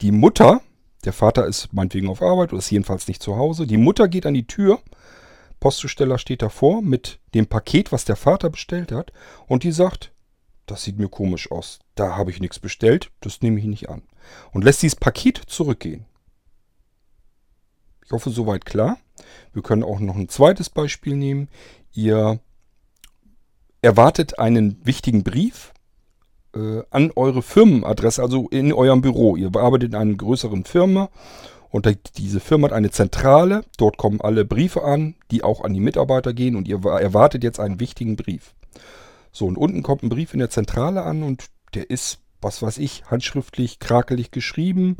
die 0.00 0.12
Mutter, 0.12 0.60
der 1.04 1.12
Vater 1.12 1.46
ist 1.46 1.72
meinetwegen 1.72 2.08
auf 2.08 2.22
Arbeit 2.22 2.52
oder 2.52 2.58
ist 2.58 2.70
jedenfalls 2.70 3.08
nicht 3.08 3.22
zu 3.22 3.36
Hause, 3.36 3.66
die 3.66 3.76
Mutter 3.76 4.08
geht 4.08 4.26
an 4.26 4.34
die 4.34 4.46
Tür, 4.46 4.80
Postzusteller 5.60 6.18
steht 6.18 6.42
davor 6.42 6.82
mit 6.82 7.18
dem 7.34 7.46
Paket, 7.46 7.90
was 7.90 8.04
der 8.04 8.16
Vater 8.16 8.50
bestellt 8.50 8.92
hat 8.92 9.12
und 9.46 9.64
die 9.64 9.72
sagt, 9.72 10.12
das 10.66 10.84
sieht 10.84 10.98
mir 10.98 11.08
komisch 11.08 11.50
aus. 11.50 11.80
Da 11.94 12.16
habe 12.16 12.30
ich 12.30 12.40
nichts 12.40 12.58
bestellt, 12.58 13.10
das 13.20 13.40
nehme 13.40 13.58
ich 13.58 13.64
nicht 13.64 13.88
an. 13.88 14.02
Und 14.52 14.64
lässt 14.64 14.82
dieses 14.82 14.96
Paket 14.96 15.38
zurückgehen. 15.46 16.04
Ich 18.04 18.12
hoffe, 18.12 18.30
soweit 18.30 18.64
klar. 18.64 18.98
Wir 19.52 19.62
können 19.62 19.82
auch 19.82 19.98
noch 19.98 20.16
ein 20.16 20.28
zweites 20.28 20.70
Beispiel 20.70 21.16
nehmen. 21.16 21.48
Ihr 21.92 22.40
erwartet 23.82 24.38
einen 24.38 24.84
wichtigen 24.84 25.24
Brief 25.24 25.72
äh, 26.54 26.82
an 26.90 27.10
eure 27.16 27.42
Firmenadresse, 27.42 28.22
also 28.22 28.48
in 28.48 28.72
eurem 28.72 29.00
Büro. 29.00 29.36
Ihr 29.36 29.54
arbeitet 29.54 29.92
in 29.92 29.98
einer 29.98 30.14
größeren 30.14 30.64
Firma 30.64 31.10
und 31.70 31.88
diese 32.16 32.40
Firma 32.40 32.68
hat 32.68 32.72
eine 32.72 32.90
Zentrale. 32.90 33.64
Dort 33.76 33.96
kommen 33.96 34.20
alle 34.20 34.44
Briefe 34.44 34.84
an, 34.84 35.14
die 35.30 35.44
auch 35.44 35.62
an 35.62 35.74
die 35.74 35.80
Mitarbeiter 35.80 36.32
gehen 36.32 36.56
und 36.56 36.66
ihr 36.68 36.84
erwartet 36.84 37.44
jetzt 37.44 37.60
einen 37.60 37.80
wichtigen 37.80 38.16
Brief. 38.16 38.54
So, 39.32 39.46
und 39.46 39.58
unten 39.58 39.82
kommt 39.82 40.02
ein 40.02 40.08
Brief 40.08 40.32
in 40.32 40.40
der 40.40 40.50
Zentrale 40.50 41.02
an 41.02 41.22
und 41.22 41.46
der 41.74 41.90
ist, 41.90 42.20
was 42.40 42.62
weiß 42.62 42.78
ich, 42.78 43.04
handschriftlich, 43.10 43.78
krakelig 43.78 44.30
geschrieben, 44.30 44.96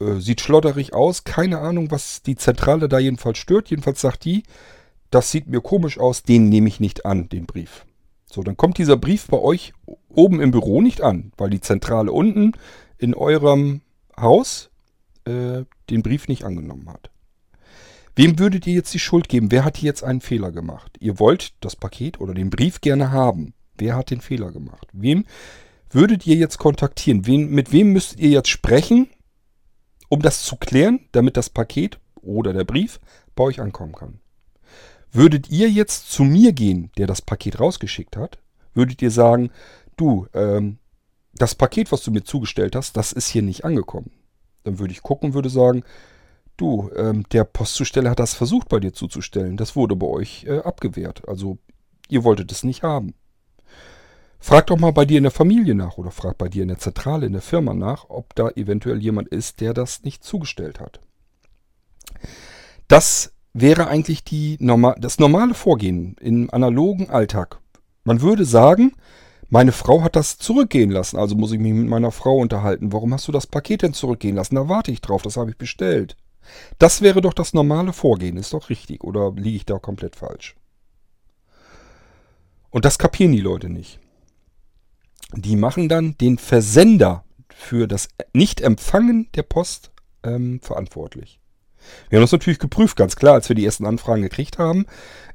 äh, 0.00 0.14
sieht 0.14 0.40
schlotterig 0.40 0.94
aus. 0.94 1.24
Keine 1.24 1.58
Ahnung, 1.58 1.90
was 1.90 2.22
die 2.22 2.36
Zentrale 2.36 2.88
da 2.88 2.98
jedenfalls 2.98 3.38
stört. 3.38 3.68
Jedenfalls 3.68 4.00
sagt 4.00 4.24
die, 4.24 4.44
das 5.10 5.30
sieht 5.30 5.48
mir 5.48 5.60
komisch 5.60 5.98
aus, 5.98 6.22
den 6.22 6.48
nehme 6.48 6.68
ich 6.68 6.80
nicht 6.80 7.04
an, 7.04 7.28
den 7.28 7.46
Brief. 7.46 7.84
So, 8.30 8.42
dann 8.42 8.56
kommt 8.56 8.78
dieser 8.78 8.96
Brief 8.96 9.26
bei 9.26 9.38
euch 9.38 9.72
oben 10.08 10.40
im 10.40 10.50
Büro 10.50 10.82
nicht 10.82 11.02
an, 11.02 11.32
weil 11.36 11.50
die 11.50 11.60
Zentrale 11.60 12.12
unten 12.12 12.52
in 12.98 13.14
eurem 13.14 13.80
Haus 14.18 14.70
äh, 15.24 15.64
den 15.90 16.02
Brief 16.02 16.28
nicht 16.28 16.44
angenommen 16.44 16.90
hat. 16.90 17.10
Wem 18.16 18.38
würdet 18.38 18.66
ihr 18.66 18.74
jetzt 18.74 18.92
die 18.92 18.98
Schuld 18.98 19.28
geben? 19.28 19.50
Wer 19.50 19.64
hat 19.64 19.76
hier 19.76 19.86
jetzt 19.86 20.02
einen 20.02 20.20
Fehler 20.20 20.50
gemacht? 20.50 20.96
Ihr 20.98 21.20
wollt 21.20 21.54
das 21.60 21.76
Paket 21.76 22.20
oder 22.20 22.34
den 22.34 22.50
Brief 22.50 22.80
gerne 22.80 23.12
haben. 23.12 23.54
Wer 23.76 23.96
hat 23.96 24.10
den 24.10 24.20
Fehler 24.20 24.50
gemacht? 24.50 24.88
Wem 24.92 25.24
würdet 25.90 26.26
ihr 26.26 26.34
jetzt 26.34 26.58
kontaktieren? 26.58 27.26
Wen, 27.26 27.48
mit 27.50 27.72
wem 27.72 27.92
müsst 27.92 28.18
ihr 28.18 28.30
jetzt 28.30 28.48
sprechen, 28.48 29.08
um 30.08 30.20
das 30.20 30.42
zu 30.42 30.56
klären, 30.56 31.00
damit 31.12 31.36
das 31.36 31.48
Paket 31.48 32.00
oder 32.20 32.52
der 32.52 32.64
Brief 32.64 32.98
bei 33.36 33.44
euch 33.44 33.60
ankommen 33.60 33.92
kann? 33.92 34.20
Würdet 35.18 35.50
ihr 35.50 35.68
jetzt 35.68 36.12
zu 36.12 36.22
mir 36.22 36.52
gehen, 36.52 36.92
der 36.96 37.08
das 37.08 37.20
Paket 37.20 37.58
rausgeschickt 37.58 38.16
hat? 38.16 38.38
Würdet 38.72 39.02
ihr 39.02 39.10
sagen, 39.10 39.50
du, 39.96 40.28
ähm, 40.32 40.78
das 41.34 41.56
Paket, 41.56 41.90
was 41.90 42.04
du 42.04 42.12
mir 42.12 42.22
zugestellt 42.22 42.76
hast, 42.76 42.96
das 42.96 43.10
ist 43.10 43.26
hier 43.26 43.42
nicht 43.42 43.64
angekommen. 43.64 44.12
Dann 44.62 44.78
würde 44.78 44.92
ich 44.92 45.02
gucken, 45.02 45.34
würde 45.34 45.50
sagen, 45.50 45.82
du, 46.56 46.88
ähm, 46.94 47.24
der 47.32 47.42
Postzusteller 47.42 48.10
hat 48.10 48.20
das 48.20 48.34
versucht 48.34 48.68
bei 48.68 48.78
dir 48.78 48.92
zuzustellen. 48.92 49.56
Das 49.56 49.74
wurde 49.74 49.96
bei 49.96 50.06
euch 50.06 50.44
äh, 50.44 50.60
abgewehrt. 50.60 51.26
Also 51.26 51.58
ihr 52.08 52.22
wolltet 52.22 52.52
es 52.52 52.62
nicht 52.62 52.84
haben. 52.84 53.12
Frag 54.38 54.68
doch 54.68 54.78
mal 54.78 54.92
bei 54.92 55.04
dir 55.04 55.16
in 55.18 55.24
der 55.24 55.32
Familie 55.32 55.74
nach 55.74 55.98
oder 55.98 56.12
frag 56.12 56.38
bei 56.38 56.48
dir 56.48 56.62
in 56.62 56.68
der 56.68 56.78
Zentrale, 56.78 57.26
in 57.26 57.32
der 57.32 57.42
Firma 57.42 57.74
nach, 57.74 58.08
ob 58.08 58.36
da 58.36 58.50
eventuell 58.50 59.02
jemand 59.02 59.26
ist, 59.30 59.60
der 59.60 59.74
das 59.74 60.04
nicht 60.04 60.22
zugestellt 60.22 60.78
hat. 60.78 61.00
Das 62.86 63.32
wäre 63.60 63.88
eigentlich 63.88 64.24
die 64.24 64.56
normal, 64.60 64.96
das 64.98 65.18
normale 65.18 65.54
Vorgehen 65.54 66.16
im 66.20 66.52
analogen 66.52 67.10
Alltag. 67.10 67.60
Man 68.04 68.20
würde 68.20 68.44
sagen, 68.44 68.92
meine 69.48 69.72
Frau 69.72 70.02
hat 70.02 70.16
das 70.16 70.38
zurückgehen 70.38 70.90
lassen, 70.90 71.16
also 71.16 71.34
muss 71.34 71.52
ich 71.52 71.58
mich 71.58 71.72
mit 71.72 71.88
meiner 71.88 72.10
Frau 72.10 72.36
unterhalten. 72.36 72.92
Warum 72.92 73.14
hast 73.14 73.28
du 73.28 73.32
das 73.32 73.46
Paket 73.46 73.82
denn 73.82 73.94
zurückgehen 73.94 74.36
lassen? 74.36 74.56
Da 74.56 74.68
warte 74.68 74.90
ich 74.90 75.00
drauf, 75.00 75.22
das 75.22 75.36
habe 75.36 75.50
ich 75.50 75.56
bestellt. 75.56 76.16
Das 76.78 77.02
wäre 77.02 77.20
doch 77.20 77.34
das 77.34 77.54
normale 77.54 77.92
Vorgehen, 77.92 78.36
ist 78.36 78.52
doch 78.52 78.70
richtig, 78.70 79.04
oder 79.04 79.32
liege 79.36 79.56
ich 79.56 79.66
da 79.66 79.78
komplett 79.78 80.16
falsch? 80.16 80.56
Und 82.70 82.84
das 82.84 82.98
kapieren 82.98 83.32
die 83.32 83.40
Leute 83.40 83.68
nicht. 83.68 83.98
Die 85.34 85.56
machen 85.56 85.88
dann 85.88 86.16
den 86.18 86.38
Versender 86.38 87.24
für 87.48 87.86
das 87.86 88.08
Nicht-Empfangen 88.32 89.28
der 89.34 89.42
Post 89.42 89.90
ähm, 90.22 90.60
verantwortlich. 90.62 91.40
Wir 92.08 92.18
haben 92.18 92.22
das 92.22 92.32
natürlich 92.32 92.58
geprüft, 92.58 92.96
ganz 92.96 93.16
klar, 93.16 93.34
als 93.34 93.48
wir 93.48 93.56
die 93.56 93.64
ersten 93.64 93.86
Anfragen 93.86 94.22
gekriegt 94.22 94.58
haben. 94.58 94.86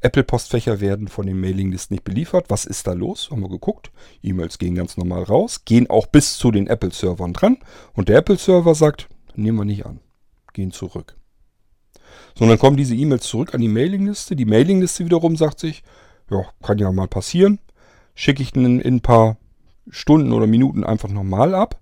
Apple-Postfächer 0.02 0.82
werden 0.82 1.08
von 1.08 1.26
den 1.26 1.40
Mailinglisten 1.40 1.96
nicht 1.96 2.04
beliefert. 2.04 2.46
Was 2.50 2.66
ist 2.66 2.88
da 2.88 2.94
los? 2.94 3.30
Haben 3.32 3.42
wir 3.42 3.50
geguckt. 3.50 3.92
E-Mails 4.22 4.58
gehen 4.58 4.76
ganz 4.76 4.98
normal 4.98 5.24
raus, 5.24 5.64
gehen 5.66 5.90
auch 5.90 6.08
bis 6.08 6.38
zu 6.38 6.52
den 6.52 6.68
Apple-Servern 6.68 7.34
dran. 7.34 7.58
Und 7.94 8.10
der 8.10 8.18
Apple-Server 8.18 8.76
sagt, 8.76 9.08
nehmen 9.36 9.58
wir 9.58 9.66
nicht 9.66 9.86
an, 9.86 10.00
gehen 10.54 10.72
zurück. 10.72 11.16
So, 12.36 12.44
und 12.44 12.50
dann 12.50 12.60
kommen 12.60 12.78
diese 12.78 12.96
E-Mails 12.96 13.26
zurück 13.26 13.54
an 13.54 13.62
die 13.62 13.68
Mailingliste. 13.68 14.36
Die 14.36 14.46
Mailingliste 14.46 15.06
wiederum 15.06 15.38
sagt 15.38 15.60
sich, 15.60 15.84
ja, 16.30 16.46
kann 16.62 16.80
ja 16.80 16.92
mal 16.92 17.08
passieren. 17.08 17.60
Schicke 18.16 18.44
ich 18.44 18.56
in, 18.56 18.80
in 18.80 18.96
ein 18.96 19.02
paar 19.02 19.38
Stunden 19.90 20.34
oder 20.34 20.48
Minuten 20.48 20.84
einfach 20.84 21.10
nochmal 21.10 21.56
ab. 21.56 21.80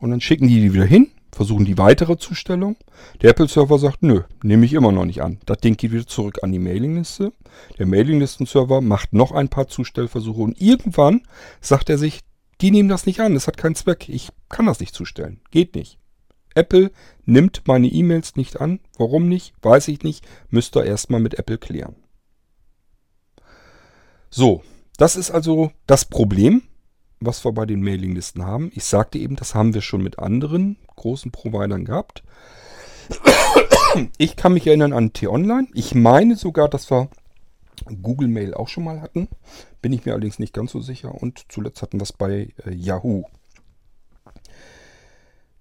Und 0.00 0.10
dann 0.10 0.20
schicken 0.20 0.48
die 0.48 0.60
die 0.60 0.74
wieder 0.74 0.84
hin 0.84 1.12
versuchen 1.34 1.64
die 1.64 1.78
weitere 1.78 2.18
Zustellung. 2.18 2.76
Der 3.22 3.30
Apple-Server 3.30 3.78
sagt, 3.78 4.02
nö, 4.02 4.22
nehme 4.42 4.66
ich 4.66 4.74
immer 4.74 4.92
noch 4.92 5.04
nicht 5.04 5.22
an. 5.22 5.38
Das 5.46 5.58
Ding 5.58 5.76
geht 5.76 5.92
wieder 5.92 6.06
zurück 6.06 6.38
an 6.42 6.52
die 6.52 6.58
Mailingliste. 6.58 7.32
Der 7.78 7.86
Mailinglisten-Server 7.86 8.80
macht 8.80 9.12
noch 9.12 9.32
ein 9.32 9.48
paar 9.48 9.68
Zustellversuche 9.68 10.40
und 10.40 10.60
irgendwann 10.60 11.22
sagt 11.60 11.90
er 11.90 11.98
sich, 11.98 12.20
die 12.60 12.70
nehmen 12.70 12.88
das 12.88 13.06
nicht 13.06 13.20
an, 13.20 13.34
das 13.34 13.48
hat 13.48 13.56
keinen 13.56 13.74
Zweck, 13.74 14.08
ich 14.08 14.28
kann 14.48 14.66
das 14.66 14.78
nicht 14.78 14.94
zustellen, 14.94 15.40
geht 15.50 15.74
nicht. 15.74 15.98
Apple 16.54 16.90
nimmt 17.24 17.62
meine 17.66 17.88
E-Mails 17.88 18.36
nicht 18.36 18.60
an. 18.60 18.80
Warum 18.98 19.28
nicht? 19.28 19.54
Weiß 19.62 19.88
ich 19.88 20.02
nicht. 20.02 20.26
Müsst 20.50 20.76
ihr 20.76 20.84
erstmal 20.84 21.20
mit 21.20 21.38
Apple 21.38 21.58
klären. 21.58 21.96
So, 24.30 24.62
das 24.96 25.16
ist 25.16 25.30
also 25.30 25.72
das 25.86 26.04
Problem 26.04 26.62
was 27.26 27.44
wir 27.44 27.52
bei 27.52 27.66
den 27.66 27.82
Mailinglisten 27.82 28.44
haben. 28.44 28.70
Ich 28.74 28.84
sagte 28.84 29.18
eben, 29.18 29.36
das 29.36 29.54
haben 29.54 29.74
wir 29.74 29.82
schon 29.82 30.02
mit 30.02 30.18
anderen 30.18 30.76
großen 30.96 31.32
Providern 31.32 31.84
gehabt. 31.84 32.22
Ich 34.16 34.36
kann 34.36 34.54
mich 34.54 34.66
erinnern 34.66 34.92
an 34.92 35.12
T-Online. 35.12 35.68
Ich 35.74 35.94
meine 35.94 36.36
sogar, 36.36 36.68
dass 36.68 36.90
wir 36.90 37.08
Google 38.02 38.28
Mail 38.28 38.54
auch 38.54 38.68
schon 38.68 38.84
mal 38.84 39.00
hatten. 39.00 39.28
Bin 39.80 39.92
ich 39.92 40.04
mir 40.04 40.12
allerdings 40.12 40.38
nicht 40.38 40.54
ganz 40.54 40.72
so 40.72 40.80
sicher. 40.80 41.14
Und 41.14 41.44
zuletzt 41.48 41.82
hatten 41.82 41.98
wir 41.98 42.04
es 42.04 42.12
bei 42.12 42.48
äh, 42.64 42.72
Yahoo. 42.72 43.24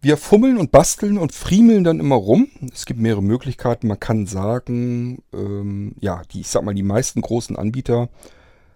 Wir 0.03 0.17
fummeln 0.17 0.57
und 0.57 0.71
basteln 0.71 1.17
und 1.17 1.31
friemeln 1.31 1.83
dann 1.83 1.99
immer 1.99 2.15
rum. 2.15 2.47
Es 2.73 2.85
gibt 2.85 2.99
mehrere 2.99 3.21
Möglichkeiten. 3.21 3.87
Man 3.87 3.99
kann 3.99 4.25
sagen, 4.25 5.23
ähm, 5.33 5.95
ja, 5.99 6.23
die, 6.31 6.41
ich 6.41 6.47
sag 6.47 6.63
mal, 6.63 6.73
die 6.73 6.83
meisten 6.83 7.21
großen 7.21 7.55
Anbieter 7.55 8.09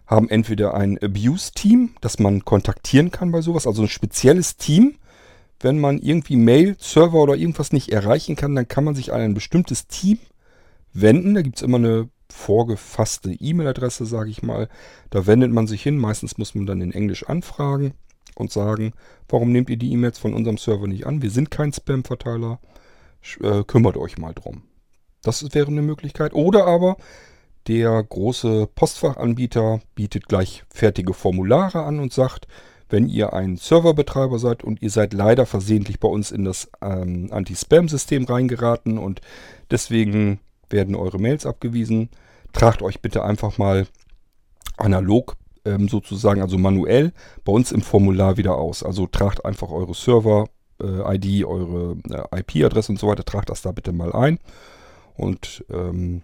haben 0.08 0.30
entweder 0.30 0.74
ein 0.74 0.98
Abuse-Team, 1.02 1.96
das 2.02 2.20
man 2.20 2.46
kontaktieren 2.46 3.12
kann 3.12 3.32
bei 3.32 3.42
sowas, 3.42 3.68
also 3.68 3.82
ein 3.82 3.90
spezielles 3.90 4.58
Team. 4.58 4.96
Wenn 5.60 5.80
man 5.80 6.00
irgendwie 6.00 6.36
Mail, 6.36 6.76
Server 6.80 7.18
oder 7.24 7.36
irgendwas 7.36 7.72
nicht 7.72 7.90
erreichen 7.92 8.36
kann, 8.36 8.56
dann 8.56 8.68
kann 8.68 8.84
man 8.84 8.94
sich 8.94 9.14
an 9.14 9.22
ein 9.22 9.34
bestimmtes 9.34 9.88
Team 9.88 10.20
wenden. 10.94 11.34
Da 11.34 11.42
gibt 11.42 11.58
es 11.58 11.62
immer 11.62 11.78
eine 11.78 12.10
vorgefasste 12.30 13.32
E-Mail-Adresse, 13.32 14.06
sage 14.06 14.30
ich 14.30 14.44
mal. 14.44 14.68
Da 15.10 15.26
wendet 15.26 15.52
man 15.52 15.68
sich 15.68 15.82
hin. 15.82 15.98
Meistens 15.98 16.38
muss 16.38 16.56
man 16.56 16.66
dann 16.66 16.82
in 16.82 16.92
Englisch 16.92 17.28
anfragen 17.28 17.94
und 18.36 18.52
sagen, 18.52 18.94
warum 19.30 19.52
nehmt 19.52 19.70
ihr 19.70 19.78
die 19.78 19.92
E-Mails 19.94 20.20
von 20.20 20.34
unserem 20.34 20.58
Server 20.58 20.88
nicht 20.88 21.08
an? 21.08 21.22
Wir 21.22 21.32
sind 21.32 21.52
kein 21.52 21.72
Spam-Verteiler. 21.72 22.60
Äh, 23.42 23.64
kümmert 23.64 23.98
euch 23.98 24.18
mal 24.18 24.34
drum. 24.34 24.64
Das 25.24 25.44
wäre 25.54 25.68
eine 25.68 25.82
Möglichkeit. 25.82 26.34
Oder 26.34 26.68
aber 26.68 26.98
der 27.68 28.04
große 28.04 28.68
Postfachanbieter 28.76 29.82
bietet 29.96 30.28
gleich 30.28 30.64
fertige 30.70 31.14
Formulare 31.14 31.84
an 31.84 32.00
und 32.00 32.14
sagt, 32.14 32.48
wenn 32.90 33.10
ihr 33.10 33.34
ein 33.34 33.58
Serverbetreiber 33.58 34.38
seid 34.38 34.64
und 34.64 34.82
ihr 34.82 34.92
seid 34.92 35.14
leider 35.14 35.46
versehentlich 35.46 36.00
bei 36.00 36.08
uns 36.08 36.32
in 36.32 36.46
das 36.46 36.70
ähm, 36.82 37.30
Anti-Spam-System 37.32 38.26
reingeraten 38.26 38.98
und 38.98 39.22
deswegen 39.72 40.40
werden 40.70 40.96
eure 40.96 41.20
Mails 41.20 41.46
abgewiesen, 41.46 42.10
tragt 42.54 42.82
euch 42.82 43.02
bitte 43.02 43.24
einfach 43.24 43.58
mal 43.58 43.88
analog 44.78 45.36
ähm, 45.66 45.88
sozusagen, 45.90 46.42
also 46.42 46.58
manuell, 46.58 47.12
bei 47.44 47.52
uns 47.52 47.72
im 47.72 47.82
Formular 47.82 48.38
wieder 48.38 48.56
aus. 48.56 48.84
Also 48.84 49.08
tragt 49.08 49.46
einfach 49.46 49.72
eure 49.72 49.94
Server-ID, 49.94 51.26
äh, 51.26 51.44
eure 51.44 51.98
äh, 52.10 52.40
IP-Adresse 52.40 52.92
und 52.92 53.00
so 53.00 53.08
weiter, 53.08 53.26
tragt 53.26 53.50
das 53.50 53.64
da 53.64 53.72
bitte 53.72 53.92
mal 53.92 54.14
ein. 54.14 54.40
Und 55.16 55.66
ähm, 55.72 56.22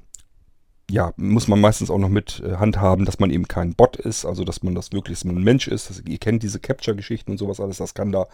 ja, 0.92 1.14
muss 1.16 1.48
man 1.48 1.62
meistens 1.62 1.90
auch 1.90 1.98
noch 1.98 2.10
mit 2.10 2.44
äh, 2.46 2.58
handhaben, 2.58 3.06
dass 3.06 3.20
man 3.20 3.32
eben 3.32 3.48
kein 3.48 3.74
Bot 3.76 3.96
ist, 3.96 4.26
also 4.26 4.44
dass 4.44 4.62
man 4.62 4.76
das 4.76 4.92
wirklich 4.92 5.24
ein 5.24 5.44
Mensch 5.44 5.68
ist. 5.68 5.90
Das, 5.90 6.02
ihr 6.06 6.18
kennt 6.18 6.44
diese 6.44 6.60
Capture-Geschichten 6.60 7.32
und 7.32 7.38
sowas 7.38 7.62
alles, 7.62 7.78
das 7.78 7.94
kann 7.94 8.12
da 8.12 8.28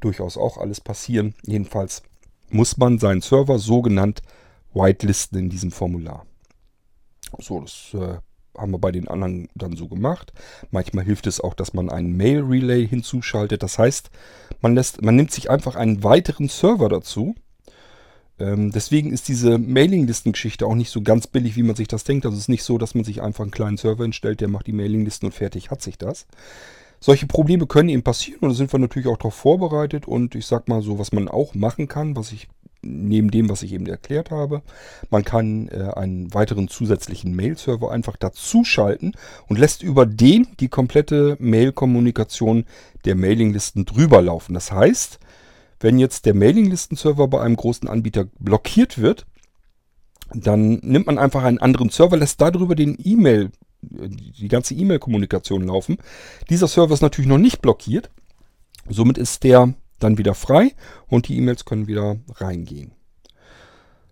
durchaus 0.00 0.36
auch 0.36 0.56
alles 0.56 0.80
passieren. 0.80 1.34
Jedenfalls 1.42 2.02
muss 2.48 2.76
man 2.76 2.98
seinen 2.98 3.22
Server 3.22 3.58
sogenannt 3.58 4.22
whitelisten 4.72 5.38
in 5.38 5.50
diesem 5.50 5.72
Formular. 5.72 6.24
So, 7.38 7.60
das 7.60 7.90
äh, 7.94 8.18
haben 8.56 8.72
wir 8.72 8.78
bei 8.78 8.92
den 8.92 9.08
anderen 9.08 9.48
dann 9.56 9.74
so 9.74 9.88
gemacht. 9.88 10.32
Manchmal 10.70 11.04
hilft 11.04 11.26
es 11.26 11.40
auch, 11.40 11.54
dass 11.54 11.74
man 11.74 11.90
einen 11.90 12.16
Mail-Relay 12.16 12.86
hinzuschaltet. 12.86 13.64
Das 13.64 13.80
heißt, 13.80 14.10
man, 14.60 14.76
lässt, 14.76 15.02
man 15.02 15.16
nimmt 15.16 15.32
sich 15.32 15.50
einfach 15.50 15.74
einen 15.74 16.04
weiteren 16.04 16.48
Server 16.48 16.88
dazu 16.88 17.34
ähm, 18.38 18.70
deswegen 18.70 19.12
ist 19.12 19.28
diese 19.28 19.58
Mailinglisten-Geschichte 19.58 20.66
auch 20.66 20.74
nicht 20.74 20.90
so 20.90 21.02
ganz 21.02 21.26
billig, 21.26 21.56
wie 21.56 21.62
man 21.62 21.76
sich 21.76 21.88
das 21.88 22.04
denkt. 22.04 22.26
Also 22.26 22.36
es 22.36 22.44
ist 22.44 22.48
nicht 22.48 22.64
so, 22.64 22.78
dass 22.78 22.94
man 22.94 23.04
sich 23.04 23.22
einfach 23.22 23.42
einen 23.42 23.50
kleinen 23.50 23.76
Server 23.76 24.04
hinstellt, 24.04 24.40
der 24.40 24.48
macht 24.48 24.66
die 24.66 24.72
Mailinglisten 24.72 25.26
und 25.26 25.32
fertig 25.32 25.70
hat 25.70 25.82
sich 25.82 25.98
das. 25.98 26.26
Solche 27.00 27.26
Probleme 27.26 27.66
können 27.66 27.88
eben 27.88 28.02
passieren 28.02 28.40
und 28.40 28.48
da 28.50 28.54
sind 28.54 28.72
wir 28.72 28.78
natürlich 28.78 29.08
auch 29.08 29.18
darauf 29.18 29.34
vorbereitet. 29.34 30.06
Und 30.06 30.34
ich 30.34 30.46
sag 30.46 30.68
mal 30.68 30.82
so, 30.82 30.98
was 30.98 31.12
man 31.12 31.28
auch 31.28 31.54
machen 31.54 31.88
kann, 31.88 32.16
was 32.16 32.32
ich 32.32 32.48
neben 32.82 33.30
dem, 33.30 33.48
was 33.48 33.62
ich 33.62 33.72
eben 33.72 33.86
erklärt 33.86 34.30
habe, 34.30 34.62
man 35.10 35.24
kann 35.24 35.68
äh, 35.68 35.90
einen 35.94 36.32
weiteren 36.34 36.68
zusätzlichen 36.68 37.34
Mail-Server 37.34 37.90
einfach 37.90 38.16
dazuschalten 38.16 39.12
und 39.48 39.58
lässt 39.58 39.82
über 39.82 40.06
den 40.06 40.46
die 40.60 40.68
komplette 40.68 41.36
Mail-Kommunikation 41.40 42.64
der 43.04 43.16
Mailinglisten 43.16 43.84
drüber 43.86 44.22
laufen. 44.22 44.54
Das 44.54 44.72
heißt, 44.72 45.18
wenn 45.80 45.98
jetzt 45.98 46.26
der 46.26 46.34
Mailinglisten-Server 46.34 47.28
bei 47.28 47.40
einem 47.40 47.56
großen 47.56 47.88
Anbieter 47.88 48.26
blockiert 48.38 48.98
wird, 48.98 49.26
dann 50.34 50.80
nimmt 50.82 51.06
man 51.06 51.18
einfach 51.18 51.44
einen 51.44 51.58
anderen 51.58 51.90
Server, 51.90 52.16
lässt 52.16 52.40
darüber 52.40 52.74
den 52.74 52.98
E-Mail, 53.02 53.50
die 53.82 54.48
ganze 54.48 54.74
E-Mail-Kommunikation 54.74 55.62
laufen. 55.62 55.98
Dieser 56.50 56.68
Server 56.68 56.94
ist 56.94 57.02
natürlich 57.02 57.28
noch 57.28 57.38
nicht 57.38 57.62
blockiert. 57.62 58.10
Somit 58.88 59.18
ist 59.18 59.44
der 59.44 59.74
dann 59.98 60.18
wieder 60.18 60.34
frei 60.34 60.74
und 61.08 61.28
die 61.28 61.36
E-Mails 61.36 61.64
können 61.64 61.86
wieder 61.86 62.18
reingehen. 62.34 62.92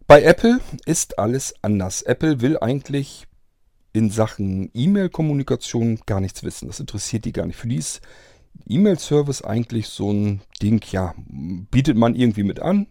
Bei 0.07 0.23
Apple 0.23 0.61
ist 0.85 1.19
alles 1.19 1.55
anders. 1.63 2.03
Apple 2.03 2.41
will 2.41 2.59
eigentlich 2.59 3.27
in 3.93 4.11
Sachen 4.11 4.71
E-Mail-Kommunikation 4.75 6.01
gar 6.05 6.21
nichts 6.21 6.43
wissen. 6.43 6.67
Das 6.67 6.81
interessiert 6.81 7.25
die 7.25 7.33
gar 7.33 7.47
nicht. 7.47 7.57
Für 7.57 7.69
die 7.69 7.77
ist 7.77 8.03
E-Mail-Service 8.69 9.43
eigentlich 9.43 9.89
so 9.89 10.13
ein 10.13 10.41
Ding, 10.63 10.83
ja, 10.91 11.15
bietet 11.17 11.97
man 11.97 12.15
irgendwie 12.15 12.45
mit 12.45 12.61
an 12.61 12.87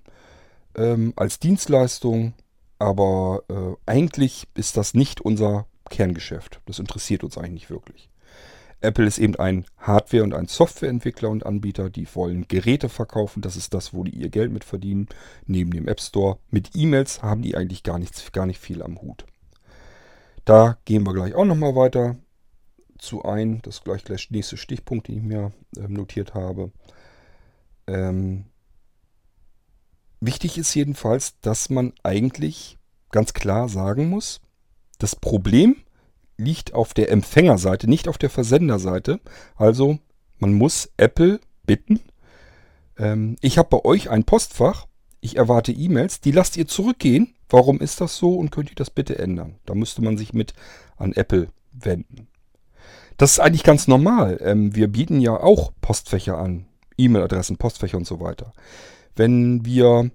ähm, 0.76 1.14
als 1.16 1.40
Dienstleistung, 1.40 2.34
aber 2.80 3.44
äh, 3.50 3.90
eigentlich 3.90 4.48
ist 4.56 4.78
das 4.78 4.94
nicht 4.94 5.22
unser 5.22 5.68
Kerngeschäft. 5.90 6.62
Das 6.66 6.80
interessiert 6.80 7.24
uns 7.24 7.38
eigentlich 7.38 7.54
nicht 7.54 7.70
wirklich. 7.70 8.10
Apple 8.82 9.06
ist 9.06 9.18
eben 9.18 9.38
ein 9.38 9.66
Hardware- 9.78 10.24
und 10.24 10.34
ein 10.34 10.48
Softwareentwickler 10.48 11.30
und 11.30 11.46
Anbieter, 11.46 11.90
die 11.90 12.06
wollen 12.16 12.50
Geräte 12.50 12.90
verkaufen. 12.90 13.42
Das 13.42 13.56
ist 13.56 13.74
das, 13.74 13.94
wo 13.94 14.04
die 14.04 14.12
ihr 14.12 14.30
Geld 14.30 14.52
mit 14.52 14.66
verdienen. 14.66 15.08
Neben 15.46 15.72
dem 15.72 15.88
App 15.88 16.02
Store. 16.02 16.38
Mit 16.52 16.72
E-Mails 16.76 17.22
haben 17.22 17.44
die 17.44 17.56
eigentlich 17.56 17.84
gar 17.84 17.98
nichts, 17.98 18.30
gar 18.34 18.46
nicht 18.46 18.60
viel 18.60 18.84
am 18.84 19.02
Hut. 19.02 19.26
Da 20.44 20.78
gehen 20.84 21.06
wir 21.06 21.14
gleich 21.14 21.34
auch 21.34 21.46
nochmal 21.46 21.76
weiter 21.76 22.18
zu 23.04 23.24
ein. 23.24 23.62
Das 23.62 23.76
ist 23.76 23.84
gleich 23.84 24.04
der 24.04 24.20
nächste 24.30 24.58
Stichpunkt, 24.58 25.08
den 25.08 25.18
ich 25.18 25.24
mir 25.24 25.52
äh, 25.78 25.88
notiert 25.88 26.34
habe. 26.34 26.72
Ähm, 27.88 28.46
wichtig 30.20 30.58
ist 30.58 30.74
jedenfalls, 30.74 31.40
dass 31.42 31.70
man 31.70 31.94
eigentlich 32.04 32.78
ganz 33.12 33.34
klar 33.34 33.70
sagen 33.70 34.10
muss, 34.10 34.42
das 34.98 35.16
Problem 35.16 35.78
liegt 36.38 36.74
auf 36.74 36.94
der 36.94 37.12
Empfängerseite, 37.12 37.90
nicht 37.90 38.08
auf 38.08 38.18
der 38.18 38.30
Versenderseite. 38.30 39.20
Also 39.56 40.00
man 40.40 40.54
muss 40.54 40.90
Apple 40.98 41.40
bitten, 41.66 42.00
ähm, 42.98 43.36
ich 43.42 43.58
habe 43.58 43.70
bei 43.70 43.86
euch 43.86 44.10
ein 44.10 44.24
Postfach, 44.24 44.88
ich 45.22 45.38
erwarte 45.38 45.72
E-Mails, 45.72 46.22
die 46.22 46.32
lasst 46.32 46.58
ihr 46.58 46.68
zurückgehen. 46.68 47.36
Warum 47.50 47.80
ist 47.80 48.02
das 48.02 48.18
so 48.18 48.36
und 48.36 48.52
könnt 48.52 48.70
ihr 48.70 48.76
das 48.76 48.90
bitte 48.90 49.18
ändern? 49.20 49.56
Da 49.66 49.76
müsste 49.76 50.02
man 50.02 50.18
sich 50.18 50.34
mit 50.34 50.54
an 50.98 51.14
Apple 51.14 51.48
wenden. 51.72 52.28
Das 53.18 53.32
ist 53.32 53.40
eigentlich 53.40 53.64
ganz 53.64 53.88
normal. 53.88 54.40
Ähm, 54.42 54.76
wir 54.76 54.88
bieten 54.88 55.20
ja 55.20 55.40
auch 55.40 55.72
Postfächer 55.82 56.38
an, 56.38 56.66
E-Mail-Adressen, 56.98 57.58
Postfächer 57.58 57.98
und 57.98 58.08
so 58.08 58.20
weiter. 58.20 58.54
Wenn 59.16 59.66
wir 59.66 60.10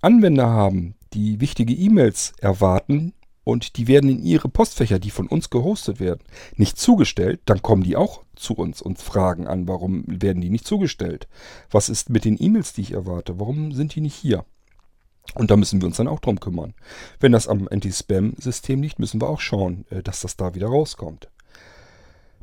Anwender 0.00 0.48
haben, 0.48 0.94
die 1.12 1.40
wichtige 1.40 1.74
E-Mails 1.74 2.32
erwarten 2.40 3.12
und 3.44 3.76
die 3.76 3.88
werden 3.88 4.10
in 4.10 4.22
ihre 4.22 4.48
Postfächer, 4.48 4.98
die 4.98 5.10
von 5.10 5.26
uns 5.26 5.50
gehostet 5.50 6.00
werden, 6.00 6.22
nicht 6.56 6.78
zugestellt, 6.78 7.40
dann 7.46 7.62
kommen 7.62 7.82
die 7.82 7.96
auch 7.96 8.22
zu 8.34 8.54
uns 8.54 8.80
und 8.80 8.98
fragen 8.98 9.46
an, 9.46 9.68
warum 9.68 10.04
werden 10.06 10.40
die 10.40 10.50
nicht 10.50 10.66
zugestellt? 10.66 11.28
Was 11.70 11.88
ist 11.88 12.10
mit 12.10 12.24
den 12.24 12.40
E-Mails, 12.40 12.72
die 12.72 12.82
ich 12.82 12.92
erwarte? 12.92 13.38
Warum 13.38 13.72
sind 13.72 13.94
die 13.94 14.00
nicht 14.00 14.14
hier? 14.14 14.44
Und 15.34 15.50
da 15.50 15.56
müssen 15.56 15.80
wir 15.80 15.86
uns 15.86 15.96
dann 15.96 16.08
auch 16.08 16.20
drum 16.20 16.40
kümmern. 16.40 16.74
Wenn 17.20 17.32
das 17.32 17.46
am 17.46 17.68
Anti-Spam-System 17.70 18.82
liegt, 18.82 18.98
müssen 18.98 19.20
wir 19.20 19.28
auch 19.28 19.40
schauen, 19.40 19.84
äh, 19.90 20.02
dass 20.02 20.22
das 20.22 20.36
da 20.36 20.54
wieder 20.54 20.68
rauskommt. 20.68 21.28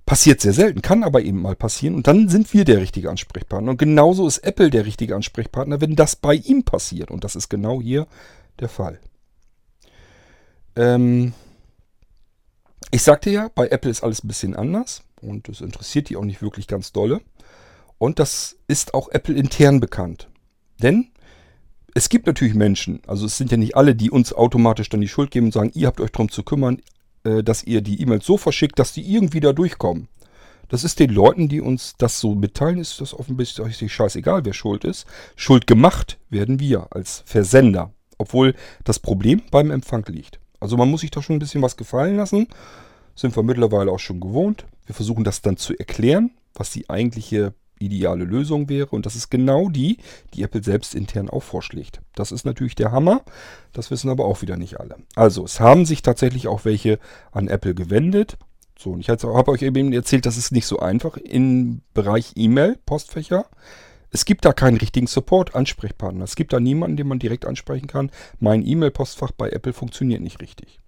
Passiert 0.07 0.39
sehr 0.39 0.53
selten, 0.53 0.81
kann 0.81 1.03
aber 1.03 1.21
eben 1.21 1.41
mal 1.41 1.57
passieren 1.57 1.93
und 1.93 2.07
dann 2.07 2.29
sind 2.29 2.53
wir 2.53 2.63
der 2.63 2.79
richtige 2.79 3.09
Ansprechpartner. 3.09 3.71
Und 3.71 3.77
genauso 3.77 4.25
ist 4.25 4.37
Apple 4.37 4.69
der 4.69 4.85
richtige 4.85 5.13
Ansprechpartner, 5.13 5.81
wenn 5.81 5.97
das 5.97 6.15
bei 6.15 6.35
ihm 6.35 6.63
passiert. 6.63 7.11
Und 7.11 7.25
das 7.25 7.35
ist 7.35 7.49
genau 7.49 7.81
hier 7.81 8.07
der 8.61 8.69
Fall. 8.69 9.01
Ähm 10.77 11.33
ich 12.89 13.03
sagte 13.03 13.29
ja, 13.29 13.49
bei 13.53 13.67
Apple 13.67 13.91
ist 13.91 14.01
alles 14.01 14.23
ein 14.23 14.29
bisschen 14.29 14.55
anders 14.55 15.03
und 15.21 15.49
es 15.49 15.59
interessiert 15.59 16.07
die 16.07 16.15
auch 16.15 16.23
nicht 16.23 16.41
wirklich 16.41 16.67
ganz 16.67 16.93
dolle. 16.93 17.19
Und 17.97 18.19
das 18.19 18.55
ist 18.69 18.93
auch 18.93 19.09
Apple 19.09 19.35
intern 19.35 19.81
bekannt. 19.81 20.29
Denn 20.81 21.09
es 21.93 22.07
gibt 22.07 22.27
natürlich 22.27 22.53
Menschen, 22.53 23.01
also 23.07 23.25
es 23.25 23.35
sind 23.35 23.51
ja 23.51 23.57
nicht 23.57 23.75
alle, 23.75 23.93
die 23.93 24.09
uns 24.09 24.31
automatisch 24.31 24.87
dann 24.87 25.01
die 25.01 25.09
Schuld 25.09 25.31
geben 25.31 25.47
und 25.47 25.51
sagen, 25.51 25.71
ihr 25.73 25.87
habt 25.87 25.99
euch 25.99 26.13
darum 26.13 26.31
zu 26.31 26.43
kümmern, 26.43 26.81
äh, 27.27 27.43
dass 27.43 27.63
ihr 27.63 27.81
die 27.81 28.01
E-Mails 28.01 28.25
so 28.25 28.37
verschickt, 28.37 28.79
dass 28.79 28.93
die 28.93 29.13
irgendwie 29.13 29.41
da 29.41 29.51
durchkommen. 29.51 30.07
Das 30.69 30.83
ist 30.83 30.99
den 30.99 31.11
Leuten, 31.11 31.47
die 31.47 31.61
uns 31.61 31.95
das 31.97 32.19
so 32.19 32.35
mitteilen, 32.35 32.79
ist 32.79 32.99
das 32.99 33.13
offensichtlich 33.13 33.93
scheißegal, 33.93 34.45
wer 34.45 34.53
schuld 34.53 34.83
ist. 34.83 35.05
Schuld 35.35 35.67
gemacht 35.67 36.17
werden 36.29 36.59
wir 36.59 36.87
als 36.91 37.23
Versender, 37.25 37.91
obwohl 38.17 38.53
das 38.83 38.99
Problem 38.99 39.41
beim 39.51 39.71
Empfang 39.71 40.05
liegt. 40.07 40.39
Also 40.59 40.75
man 40.75 40.89
muss 40.89 41.01
sich 41.01 41.11
da 41.11 41.21
schon 41.21 41.37
ein 41.37 41.39
bisschen 41.39 41.61
was 41.61 41.77
gefallen 41.77 42.17
lassen. 42.17 42.47
Sind 43.15 43.35
wir 43.35 43.43
mittlerweile 43.43 43.91
auch 43.91 43.99
schon 43.99 44.19
gewohnt. 44.19 44.65
Wir 44.85 44.95
versuchen 44.95 45.23
das 45.23 45.41
dann 45.41 45.57
zu 45.57 45.77
erklären, 45.77 46.31
was 46.53 46.71
die 46.71 46.89
eigentliche 46.89 47.53
ideale 47.79 48.23
Lösung 48.23 48.69
wäre. 48.69 48.87
Und 48.87 49.05
das 49.05 49.15
ist 49.15 49.29
genau 49.29 49.69
die, 49.69 49.97
die 50.33 50.43
Apple 50.43 50.63
selbst 50.63 50.95
intern 50.95 51.29
auch 51.29 51.43
vorschlägt. 51.43 52.01
Das 52.15 52.31
ist 52.31 52.45
natürlich 52.45 52.75
der 52.75 52.91
Hammer. 52.91 53.21
Das 53.73 53.91
wissen 53.91 54.09
aber 54.09 54.25
auch 54.25 54.41
wieder 54.41 54.57
nicht 54.57 54.79
alle. 54.79 54.97
Also, 55.15 55.45
es 55.45 55.59
haben 55.59 55.85
sich 55.85 56.01
tatsächlich 56.01 56.47
auch 56.47 56.65
welche 56.65 56.99
an 57.31 57.47
Apple 57.47 57.75
gewendet. 57.75 58.37
So, 58.77 58.91
und 58.91 58.99
ich 58.99 59.09
habe 59.09 59.51
euch 59.51 59.63
eben 59.63 59.91
erzählt, 59.91 60.25
das 60.25 60.37
ist 60.37 60.51
nicht 60.51 60.67
so 60.67 60.79
einfach 60.79 61.17
im 61.17 61.81
Bereich 61.93 62.33
E-Mail, 62.35 62.77
Postfächer. 62.85 63.45
Es 64.11 64.23
gibt 64.23 64.45
da 64.45 64.53
keinen 64.53 64.77
richtigen 64.77 65.07
Support-Ansprechpartner. 65.07 66.23
Es 66.23 66.35
gibt 66.35 66.53
da 66.53 66.59
niemanden, 66.59 66.97
den 66.97 67.07
man 67.07 67.19
direkt 67.19 67.45
ansprechen 67.45 67.87
kann. 67.87 68.11
Mein 68.39 68.65
E-Mail-Postfach 68.65 69.31
bei 69.31 69.49
Apple 69.49 69.73
funktioniert 69.73 70.21
nicht 70.21 70.41
richtig. 70.41 70.79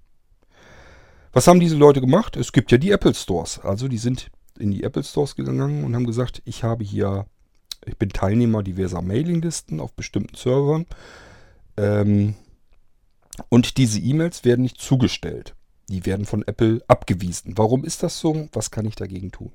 Was 1.32 1.47
haben 1.47 1.60
diese 1.60 1.75
Leute 1.75 2.02
gemacht? 2.02 2.38
Es 2.38 2.52
gibt 2.52 2.71
ja 2.71 2.78
die 2.78 2.91
Apple 2.91 3.13
Stores. 3.13 3.60
Also 3.60 3.88
die 3.88 3.97
sind 3.97 4.32
in 4.59 4.71
die 4.71 4.83
Apple 4.83 5.03
Stores 5.03 5.35
gegangen 5.35 5.83
und 5.83 5.95
haben 5.95 6.05
gesagt, 6.05 6.41
ich 6.45 6.63
habe 6.63 6.83
hier, 6.83 7.25
ich 7.85 7.97
bin 7.97 8.09
Teilnehmer 8.09 8.63
diverser 8.63 9.01
Mailinglisten 9.01 9.79
auf 9.79 9.93
bestimmten 9.93 10.35
Servern. 10.35 10.85
Ähm, 11.77 12.35
und 13.49 13.77
diese 13.77 13.99
E-Mails 13.99 14.43
werden 14.43 14.61
nicht 14.63 14.81
zugestellt. 14.81 15.55
Die 15.89 16.05
werden 16.05 16.25
von 16.25 16.45
Apple 16.45 16.81
abgewiesen. 16.87 17.57
Warum 17.57 17.83
ist 17.83 18.03
das 18.03 18.19
so? 18.19 18.49
Was 18.53 18.69
kann 18.69 18.85
ich 18.85 18.95
dagegen 18.95 19.31
tun? 19.31 19.51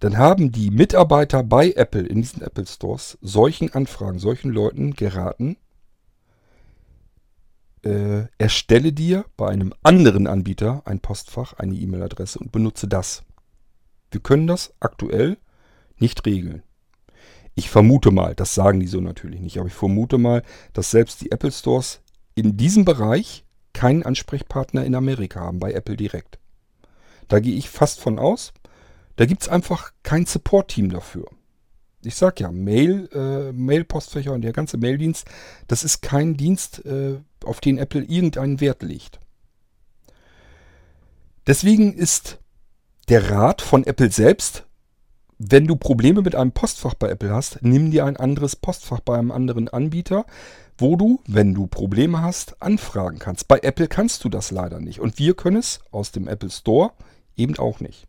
Dann 0.00 0.18
haben 0.18 0.50
die 0.50 0.70
Mitarbeiter 0.70 1.44
bei 1.44 1.70
Apple 1.72 2.04
in 2.04 2.22
diesen 2.22 2.42
Apple 2.42 2.66
Stores 2.66 3.18
solchen 3.20 3.72
Anfragen, 3.72 4.18
solchen 4.18 4.50
Leuten 4.50 4.94
geraten, 4.94 5.56
äh, 7.84 8.26
erstelle 8.38 8.92
dir 8.92 9.24
bei 9.36 9.48
einem 9.48 9.72
anderen 9.82 10.26
Anbieter 10.26 10.82
ein 10.86 11.00
Postfach, 11.00 11.54
eine 11.54 11.74
E-Mail-Adresse 11.74 12.38
und 12.38 12.52
benutze 12.52 12.88
das. 12.88 13.22
Wir 14.12 14.20
können 14.20 14.46
das 14.46 14.72
aktuell 14.78 15.38
nicht 15.96 16.24
regeln. 16.26 16.62
Ich 17.54 17.70
vermute 17.70 18.10
mal, 18.10 18.34
das 18.34 18.54
sagen 18.54 18.80
die 18.80 18.86
so 18.86 19.00
natürlich 19.00 19.40
nicht, 19.40 19.58
aber 19.58 19.66
ich 19.66 19.74
vermute 19.74 20.18
mal, 20.18 20.42
dass 20.72 20.90
selbst 20.90 21.20
die 21.20 21.32
Apple 21.32 21.52
Stores 21.52 22.00
in 22.34 22.56
diesem 22.56 22.84
Bereich 22.84 23.44
keinen 23.72 24.02
Ansprechpartner 24.04 24.84
in 24.84 24.94
Amerika 24.94 25.40
haben, 25.40 25.58
bei 25.58 25.72
Apple 25.72 25.96
direkt. 25.96 26.38
Da 27.28 27.40
gehe 27.40 27.56
ich 27.56 27.70
fast 27.70 28.00
von 28.00 28.18
aus. 28.18 28.52
Da 29.16 29.26
gibt 29.26 29.42
es 29.42 29.48
einfach 29.48 29.92
kein 30.02 30.26
Support-Team 30.26 30.90
dafür. 30.90 31.26
Ich 32.04 32.16
sag 32.16 32.40
ja, 32.40 32.50
Mail, 32.50 33.08
äh, 33.12 33.52
Mail-Postfächer 33.52 34.32
und 34.32 34.42
der 34.42 34.52
ganze 34.52 34.76
Maildienst, 34.76 35.26
das 35.68 35.84
ist 35.84 36.02
kein 36.02 36.36
Dienst, 36.36 36.84
äh, 36.84 37.20
auf 37.44 37.60
den 37.60 37.78
Apple 37.78 38.02
irgendeinen 38.02 38.60
Wert 38.60 38.82
legt. 38.82 39.20
Deswegen 41.46 41.94
ist 41.94 42.38
der 43.08 43.30
Rat 43.30 43.62
von 43.62 43.84
Apple 43.84 44.10
selbst, 44.10 44.64
wenn 45.38 45.66
du 45.66 45.76
Probleme 45.76 46.22
mit 46.22 46.36
einem 46.36 46.52
Postfach 46.52 46.94
bei 46.94 47.08
Apple 47.08 47.30
hast, 47.30 47.58
nimm 47.62 47.90
dir 47.90 48.04
ein 48.04 48.16
anderes 48.16 48.54
Postfach 48.54 49.00
bei 49.00 49.18
einem 49.18 49.32
anderen 49.32 49.68
Anbieter, 49.68 50.24
wo 50.78 50.96
du, 50.96 51.20
wenn 51.26 51.52
du 51.52 51.66
Probleme 51.66 52.22
hast, 52.22 52.62
anfragen 52.62 53.18
kannst. 53.18 53.48
Bei 53.48 53.58
Apple 53.58 53.88
kannst 53.88 54.24
du 54.24 54.28
das 54.28 54.50
leider 54.50 54.80
nicht. 54.80 55.00
Und 55.00 55.18
wir 55.18 55.34
können 55.34 55.56
es 55.56 55.80
aus 55.90 56.12
dem 56.12 56.28
Apple 56.28 56.50
Store 56.50 56.92
eben 57.36 57.58
auch 57.58 57.80
nicht. 57.80 58.06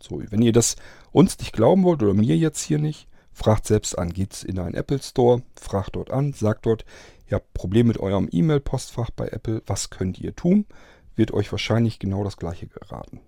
So, 0.00 0.20
wenn 0.30 0.42
ihr 0.42 0.52
das 0.52 0.76
uns 1.12 1.38
nicht 1.38 1.52
glauben 1.52 1.84
wollt 1.84 2.02
oder 2.02 2.14
mir 2.14 2.36
jetzt 2.36 2.62
hier 2.62 2.78
nicht, 2.78 3.06
fragt 3.32 3.66
selbst 3.66 3.96
an. 3.96 4.12
Geht's 4.12 4.42
in 4.42 4.58
einen 4.58 4.74
Apple 4.74 5.00
Store, 5.00 5.42
fragt 5.58 5.96
dort 5.96 6.10
an, 6.10 6.32
sagt 6.32 6.66
dort, 6.66 6.84
ihr 7.28 7.36
habt 7.36 7.54
Probleme 7.54 7.88
mit 7.88 8.00
eurem 8.00 8.28
E-Mail-Postfach 8.30 9.10
bei 9.10 9.28
Apple, 9.28 9.62
was 9.66 9.90
könnt 9.90 10.18
ihr 10.18 10.34
tun? 10.34 10.66
Wird 11.14 11.32
euch 11.32 11.50
wahrscheinlich 11.52 11.98
genau 11.98 12.24
das 12.24 12.36
gleiche 12.36 12.66
geraten. 12.66 13.20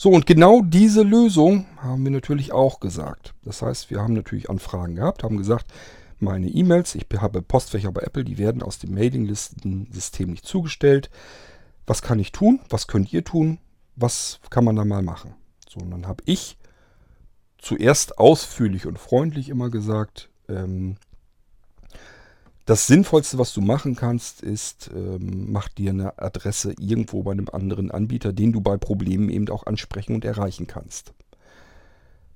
So, 0.00 0.10
und 0.10 0.26
genau 0.26 0.62
diese 0.62 1.02
Lösung 1.02 1.66
haben 1.78 2.04
wir 2.04 2.12
natürlich 2.12 2.52
auch 2.52 2.78
gesagt. 2.78 3.34
Das 3.42 3.62
heißt, 3.62 3.90
wir 3.90 4.00
haben 4.00 4.14
natürlich 4.14 4.48
Anfragen 4.48 4.94
gehabt, 4.94 5.24
haben 5.24 5.36
gesagt, 5.36 5.66
meine 6.20 6.46
E-Mails, 6.46 6.94
ich 6.94 7.04
habe 7.16 7.42
Postfächer 7.42 7.90
bei 7.90 8.02
Apple, 8.02 8.22
die 8.22 8.38
werden 8.38 8.62
aus 8.62 8.78
dem 8.78 8.94
Mailinglistensystem 8.94 10.30
nicht 10.30 10.46
zugestellt. 10.46 11.10
Was 11.84 12.00
kann 12.00 12.20
ich 12.20 12.30
tun? 12.30 12.60
Was 12.70 12.86
könnt 12.86 13.12
ihr 13.12 13.24
tun? 13.24 13.58
Was 13.96 14.38
kann 14.50 14.64
man 14.64 14.76
da 14.76 14.84
mal 14.84 15.02
machen? 15.02 15.34
So, 15.68 15.80
und 15.80 15.90
dann 15.90 16.06
habe 16.06 16.22
ich 16.26 16.58
zuerst 17.58 18.18
ausführlich 18.18 18.86
und 18.86 19.00
freundlich 19.00 19.48
immer 19.48 19.68
gesagt, 19.68 20.30
ähm, 20.48 20.96
das 22.68 22.86
Sinnvollste, 22.86 23.38
was 23.38 23.54
du 23.54 23.62
machen 23.62 23.96
kannst, 23.96 24.42
ist, 24.42 24.90
ähm, 24.94 25.50
mach 25.50 25.70
dir 25.70 25.88
eine 25.88 26.18
Adresse 26.18 26.74
irgendwo 26.78 27.22
bei 27.22 27.32
einem 27.32 27.48
anderen 27.50 27.90
Anbieter, 27.90 28.34
den 28.34 28.52
du 28.52 28.60
bei 28.60 28.76
Problemen 28.76 29.30
eben 29.30 29.48
auch 29.48 29.64
ansprechen 29.64 30.14
und 30.14 30.22
erreichen 30.22 30.66
kannst. 30.66 31.14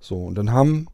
So, 0.01 0.25
und 0.25 0.37
dann 0.37 0.51
haben 0.51 0.87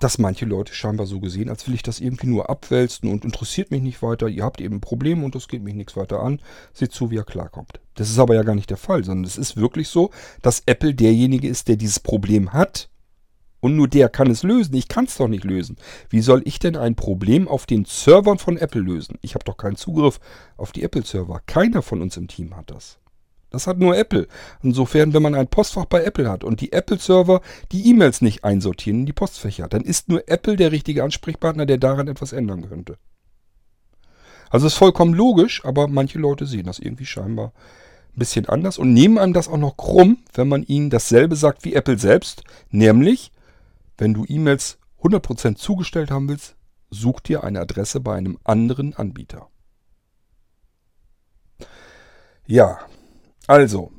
das 0.00 0.18
manche 0.18 0.46
Leute 0.46 0.74
scheinbar 0.74 1.06
so 1.06 1.20
gesehen, 1.20 1.48
als 1.48 1.68
will 1.68 1.76
ich 1.76 1.84
das 1.84 2.00
irgendwie 2.00 2.26
nur 2.26 2.50
abwälzen 2.50 3.08
und 3.08 3.24
interessiert 3.24 3.70
mich 3.70 3.82
nicht 3.82 4.02
weiter. 4.02 4.26
Ihr 4.26 4.42
habt 4.42 4.60
eben 4.60 4.78
ein 4.78 4.80
Problem 4.80 5.22
und 5.22 5.36
das 5.36 5.46
geht 5.46 5.62
mich 5.62 5.74
nichts 5.74 5.96
weiter 5.96 6.18
an. 6.18 6.40
Seht 6.72 6.90
zu, 6.90 7.12
wie 7.12 7.18
er 7.18 7.24
klarkommt. 7.24 7.78
Das 7.94 8.10
ist 8.10 8.18
aber 8.18 8.34
ja 8.34 8.42
gar 8.42 8.56
nicht 8.56 8.70
der 8.70 8.78
Fall, 8.78 9.04
sondern 9.04 9.24
es 9.24 9.38
ist 9.38 9.56
wirklich 9.56 9.88
so, 9.88 10.10
dass 10.42 10.64
Apple 10.66 10.92
derjenige 10.92 11.46
ist, 11.46 11.68
der 11.68 11.76
dieses 11.76 12.00
Problem 12.00 12.52
hat 12.52 12.88
und 13.60 13.76
nur 13.76 13.88
der 13.88 14.08
kann 14.08 14.30
es 14.30 14.42
lösen. 14.42 14.74
Ich 14.74 14.88
kann 14.88 15.06
es 15.06 15.16
doch 15.16 15.28
nicht 15.28 15.44
lösen. 15.44 15.76
Wie 16.08 16.20
soll 16.20 16.42
ich 16.44 16.58
denn 16.58 16.76
ein 16.76 16.94
Problem 16.94 17.48
auf 17.48 17.66
den 17.66 17.84
Servern 17.84 18.38
von 18.38 18.56
Apple 18.56 18.80
lösen? 18.80 19.18
Ich 19.22 19.34
habe 19.34 19.44
doch 19.44 19.56
keinen 19.56 19.76
Zugriff 19.76 20.20
auf 20.56 20.72
die 20.72 20.82
Apple-Server. 20.82 21.40
Keiner 21.46 21.82
von 21.82 22.02
uns 22.02 22.16
im 22.16 22.28
Team 22.28 22.56
hat 22.56 22.70
das. 22.70 22.98
Das 23.50 23.66
hat 23.66 23.78
nur 23.78 23.96
Apple. 23.96 24.26
Insofern, 24.62 25.14
wenn 25.14 25.22
man 25.22 25.34
ein 25.34 25.48
Postfach 25.48 25.86
bei 25.86 26.04
Apple 26.04 26.28
hat 26.28 26.44
und 26.44 26.60
die 26.60 26.72
Apple-Server 26.72 27.40
die 27.72 27.88
E-Mails 27.88 28.20
nicht 28.20 28.44
einsortieren 28.44 29.00
in 29.00 29.06
die 29.06 29.12
Postfächer, 29.12 29.68
dann 29.68 29.82
ist 29.82 30.08
nur 30.08 30.28
Apple 30.28 30.56
der 30.56 30.72
richtige 30.72 31.04
Ansprechpartner, 31.04 31.64
der 31.64 31.78
daran 31.78 32.08
etwas 32.08 32.32
ändern 32.32 32.68
könnte. 32.68 32.98
Also 34.50 34.66
ist 34.66 34.74
vollkommen 34.74 35.14
logisch, 35.14 35.64
aber 35.64 35.88
manche 35.88 36.18
Leute 36.18 36.46
sehen 36.46 36.66
das 36.66 36.78
irgendwie 36.78 37.06
scheinbar 37.06 37.52
ein 38.14 38.18
bisschen 38.18 38.46
anders 38.46 38.78
und 38.78 38.92
nehmen 38.92 39.18
einem 39.18 39.32
das 39.32 39.48
auch 39.48 39.58
noch 39.58 39.76
krumm, 39.76 40.18
wenn 40.34 40.48
man 40.48 40.62
ihnen 40.62 40.90
dasselbe 40.90 41.36
sagt 41.36 41.64
wie 41.64 41.74
Apple 41.74 41.98
selbst, 41.98 42.42
nämlich, 42.70 43.30
wenn 43.98 44.14
du 44.14 44.24
E-Mails 44.26 44.78
100% 45.02 45.56
zugestellt 45.56 46.10
haben 46.10 46.28
willst, 46.28 46.56
such 46.90 47.20
dir 47.20 47.44
eine 47.44 47.60
Adresse 47.60 48.00
bei 48.00 48.14
einem 48.14 48.38
anderen 48.44 48.94
Anbieter. 48.94 49.48
Ja, 52.46 52.78
also, 53.46 53.92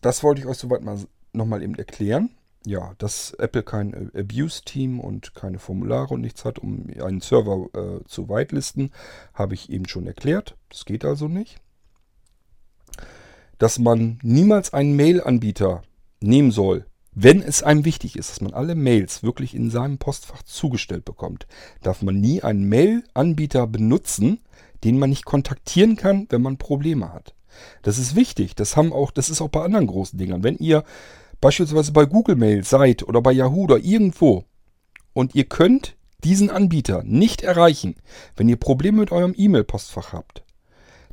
das 0.00 0.22
wollte 0.22 0.40
ich 0.40 0.46
euch 0.46 0.58
soweit 0.58 0.82
mal 0.82 0.98
nochmal 1.32 1.62
eben 1.62 1.74
erklären. 1.74 2.30
Ja, 2.64 2.94
dass 2.98 3.34
Apple 3.34 3.64
kein 3.64 4.12
Abuse-Team 4.14 5.00
und 5.00 5.34
keine 5.34 5.58
Formulare 5.58 6.14
und 6.14 6.20
nichts 6.20 6.44
hat, 6.44 6.60
um 6.60 6.86
einen 7.02 7.20
Server 7.20 7.68
äh, 7.74 8.04
zu 8.04 8.28
whitelisten, 8.28 8.92
habe 9.34 9.54
ich 9.54 9.70
eben 9.70 9.88
schon 9.88 10.06
erklärt. 10.06 10.56
Das 10.68 10.84
geht 10.84 11.04
also 11.04 11.26
nicht. 11.26 11.60
Dass 13.58 13.80
man 13.80 14.20
niemals 14.22 14.72
einen 14.72 14.94
Mail-Anbieter 14.94 15.82
nehmen 16.20 16.52
soll, 16.52 16.86
wenn 17.14 17.42
es 17.42 17.62
einem 17.62 17.84
wichtig 17.84 18.16
ist, 18.16 18.30
dass 18.30 18.40
man 18.40 18.54
alle 18.54 18.74
Mails 18.74 19.22
wirklich 19.22 19.54
in 19.54 19.70
seinem 19.70 19.98
Postfach 19.98 20.42
zugestellt 20.42 21.04
bekommt, 21.04 21.46
darf 21.82 22.00
man 22.02 22.20
nie 22.20 22.42
einen 22.42 22.68
Mail-Anbieter 22.68 23.66
benutzen, 23.66 24.40
den 24.82 24.98
man 24.98 25.10
nicht 25.10 25.26
kontaktieren 25.26 25.96
kann, 25.96 26.26
wenn 26.30 26.42
man 26.42 26.56
Probleme 26.56 27.12
hat. 27.12 27.34
Das 27.82 27.98
ist 27.98 28.16
wichtig. 28.16 28.54
Das 28.54 28.76
haben 28.76 28.92
auch, 28.92 29.10
das 29.10 29.28
ist 29.28 29.42
auch 29.42 29.50
bei 29.50 29.62
anderen 29.62 29.86
großen 29.86 30.18
Dingern. 30.18 30.42
Wenn 30.42 30.56
ihr 30.56 30.84
beispielsweise 31.40 31.92
bei 31.92 32.06
Google 32.06 32.36
Mail 32.36 32.64
seid 32.64 33.02
oder 33.02 33.20
bei 33.20 33.32
Yahoo 33.32 33.64
oder 33.64 33.78
irgendwo 33.78 34.44
und 35.12 35.34
ihr 35.34 35.44
könnt 35.44 35.96
diesen 36.24 36.50
Anbieter 36.50 37.02
nicht 37.04 37.42
erreichen, 37.42 37.96
wenn 38.36 38.48
ihr 38.48 38.56
Probleme 38.56 39.00
mit 39.00 39.12
eurem 39.12 39.34
E-Mail-Postfach 39.36 40.14
habt, 40.14 40.44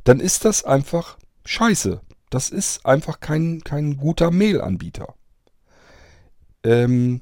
dann 0.04 0.18
ist 0.20 0.44
das 0.46 0.64
einfach 0.64 1.18
scheiße. 1.44 2.00
Das 2.30 2.48
ist 2.48 2.86
einfach 2.86 3.20
kein, 3.20 3.62
kein 3.64 3.96
guter 3.96 4.30
Mail-Anbieter. 4.30 5.14
Ähm, 6.64 7.20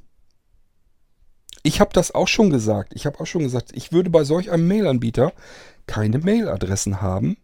ich 1.62 1.80
habe 1.80 1.91
das 1.93 2.14
auch 2.14 2.28
schon 2.28 2.51
gesagt. 2.51 2.93
Ich 2.95 3.07
habe 3.07 3.20
auch 3.20 3.26
schon 3.26 3.43
gesagt, 3.43 3.72
ich 3.74 3.93
würde 3.93 4.11
bei 4.11 4.24
solch 4.24 4.51
einem 4.51 4.68
Mail-Anbieter 4.68 5.32
keine 5.86 6.18
Mailadressen 6.18 7.01
haben, 7.01 7.36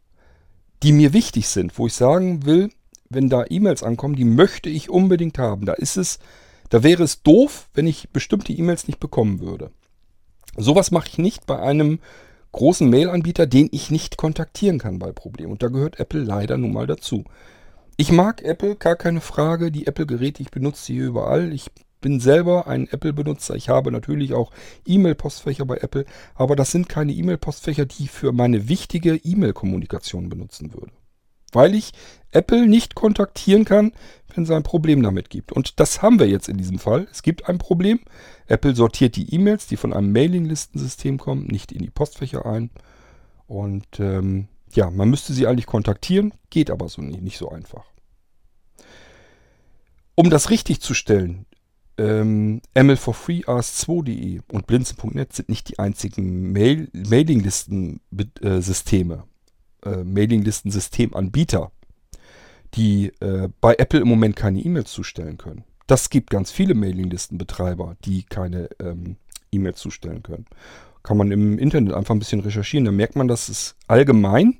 die 0.82 0.92
mir 0.92 1.12
wichtig 1.12 1.48
sind, 1.48 1.78
wo 1.78 1.86
ich 1.86 1.94
sagen 1.94 2.46
will, 2.46 2.70
wenn 3.08 3.28
da 3.28 3.44
E-Mails 3.48 3.82
ankommen, 3.82 4.16
die 4.16 4.24
möchte 4.24 4.68
ich 4.68 4.90
unbedingt 4.90 5.38
haben. 5.38 5.66
Da 5.66 5.74
ist 5.74 5.96
es, 5.96 6.18
da 6.70 6.82
wäre 6.82 7.02
es 7.02 7.22
doof, 7.22 7.68
wenn 7.74 7.86
ich 7.86 8.10
bestimmte 8.10 8.52
E-Mails 8.52 8.86
nicht 8.86 9.00
bekommen 9.00 9.40
würde. 9.40 9.70
Sowas 10.56 10.90
mache 10.90 11.08
ich 11.08 11.18
nicht 11.18 11.46
bei 11.46 11.58
einem 11.58 11.98
großen 12.52 12.88
Mail-Anbieter, 12.88 13.46
den 13.46 13.68
ich 13.72 13.90
nicht 13.90 14.16
kontaktieren 14.16 14.78
kann 14.78 14.98
bei 14.98 15.12
Problemen. 15.12 15.52
Und 15.52 15.62
da 15.62 15.68
gehört 15.68 15.98
Apple 15.98 16.22
leider 16.22 16.56
nun 16.56 16.72
mal 16.72 16.86
dazu. 16.86 17.24
Ich 17.96 18.10
mag 18.10 18.42
Apple, 18.42 18.76
gar 18.76 18.96
keine 18.96 19.20
Frage. 19.20 19.70
Die 19.70 19.86
Apple-Geräte, 19.86 20.42
ich 20.42 20.50
benutze 20.50 20.86
sie 20.86 20.96
überall. 20.96 21.52
Ich 21.52 21.70
bin 22.00 22.20
selber 22.20 22.66
ein 22.66 22.88
Apple-Benutzer. 22.88 23.54
Ich 23.54 23.68
habe 23.68 23.92
natürlich 23.92 24.34
auch 24.34 24.50
E-Mail-Postfächer 24.86 25.64
bei 25.64 25.78
Apple, 25.78 26.04
aber 26.34 26.56
das 26.56 26.70
sind 26.70 26.88
keine 26.88 27.12
E-Mail-Postfächer, 27.12 27.86
die 27.86 28.04
ich 28.04 28.10
für 28.10 28.32
meine 28.32 28.68
wichtige 28.68 29.16
E-Mail-Kommunikation 29.16 30.28
benutzen 30.28 30.74
würde. 30.74 30.92
Weil 31.52 31.74
ich 31.74 31.92
Apple 32.32 32.66
nicht 32.66 32.94
kontaktieren 32.94 33.64
kann, 33.64 33.92
wenn 34.34 34.44
es 34.44 34.50
ein 34.50 34.64
Problem 34.64 35.02
damit 35.02 35.30
gibt. 35.30 35.52
Und 35.52 35.78
das 35.78 36.02
haben 36.02 36.18
wir 36.18 36.28
jetzt 36.28 36.48
in 36.48 36.58
diesem 36.58 36.80
Fall. 36.80 37.06
Es 37.10 37.22
gibt 37.22 37.48
ein 37.48 37.58
Problem. 37.58 38.00
Apple 38.48 38.74
sortiert 38.74 39.16
die 39.16 39.32
E-Mails, 39.32 39.68
die 39.68 39.76
von 39.76 39.92
einem 39.92 40.12
Mailing-Listensystem 40.12 41.16
kommen, 41.16 41.46
nicht 41.46 41.70
in 41.70 41.82
die 41.82 41.90
Postfächer 41.90 42.44
ein. 42.44 42.70
Und 43.46 44.00
ähm, 44.00 44.48
ja, 44.76 44.90
man 44.90 45.10
müsste 45.10 45.32
sie 45.32 45.46
eigentlich 45.46 45.66
kontaktieren, 45.66 46.32
geht 46.50 46.70
aber 46.70 46.88
so 46.88 47.02
nicht, 47.02 47.22
nicht 47.22 47.38
so 47.38 47.50
einfach. 47.50 47.84
Um 50.14 50.30
das 50.30 50.50
richtig 50.50 50.80
zu 50.80 50.94
stellen, 50.94 51.46
ähm, 51.98 52.62
ML4FreeAS2.de 52.74 54.40
und 54.50 54.66
Blinzen.net 54.66 55.32
sind 55.32 55.48
nicht 55.48 55.68
die 55.68 55.78
einzigen 55.78 56.50
Mail 56.52 56.88
Mailinglisten-Systeme, 56.92 59.24
äh, 59.84 60.04
Mailinglisten-Systemanbieter, 60.04 61.70
die 62.74 63.12
äh, 63.20 63.48
bei 63.60 63.76
Apple 63.76 64.00
im 64.00 64.08
Moment 64.08 64.34
keine 64.36 64.60
E-Mails 64.60 64.92
zustellen 64.92 65.38
können. 65.38 65.64
Das 65.86 66.10
gibt 66.10 66.28
ganz 66.30 66.50
viele 66.50 66.74
Mailinglistenbetreiber, 66.74 67.96
die 68.04 68.24
keine 68.24 68.68
ähm, 68.80 69.16
E-Mails 69.52 69.78
zustellen 69.78 70.22
können. 70.22 70.46
Kann 71.04 71.16
man 71.16 71.30
im 71.30 71.58
Internet 71.58 71.94
einfach 71.94 72.14
ein 72.14 72.18
bisschen 72.18 72.40
recherchieren. 72.40 72.84
Da 72.84 72.90
merkt 72.90 73.14
man, 73.14 73.28
dass 73.28 73.48
es 73.48 73.76
allgemein 73.86 74.58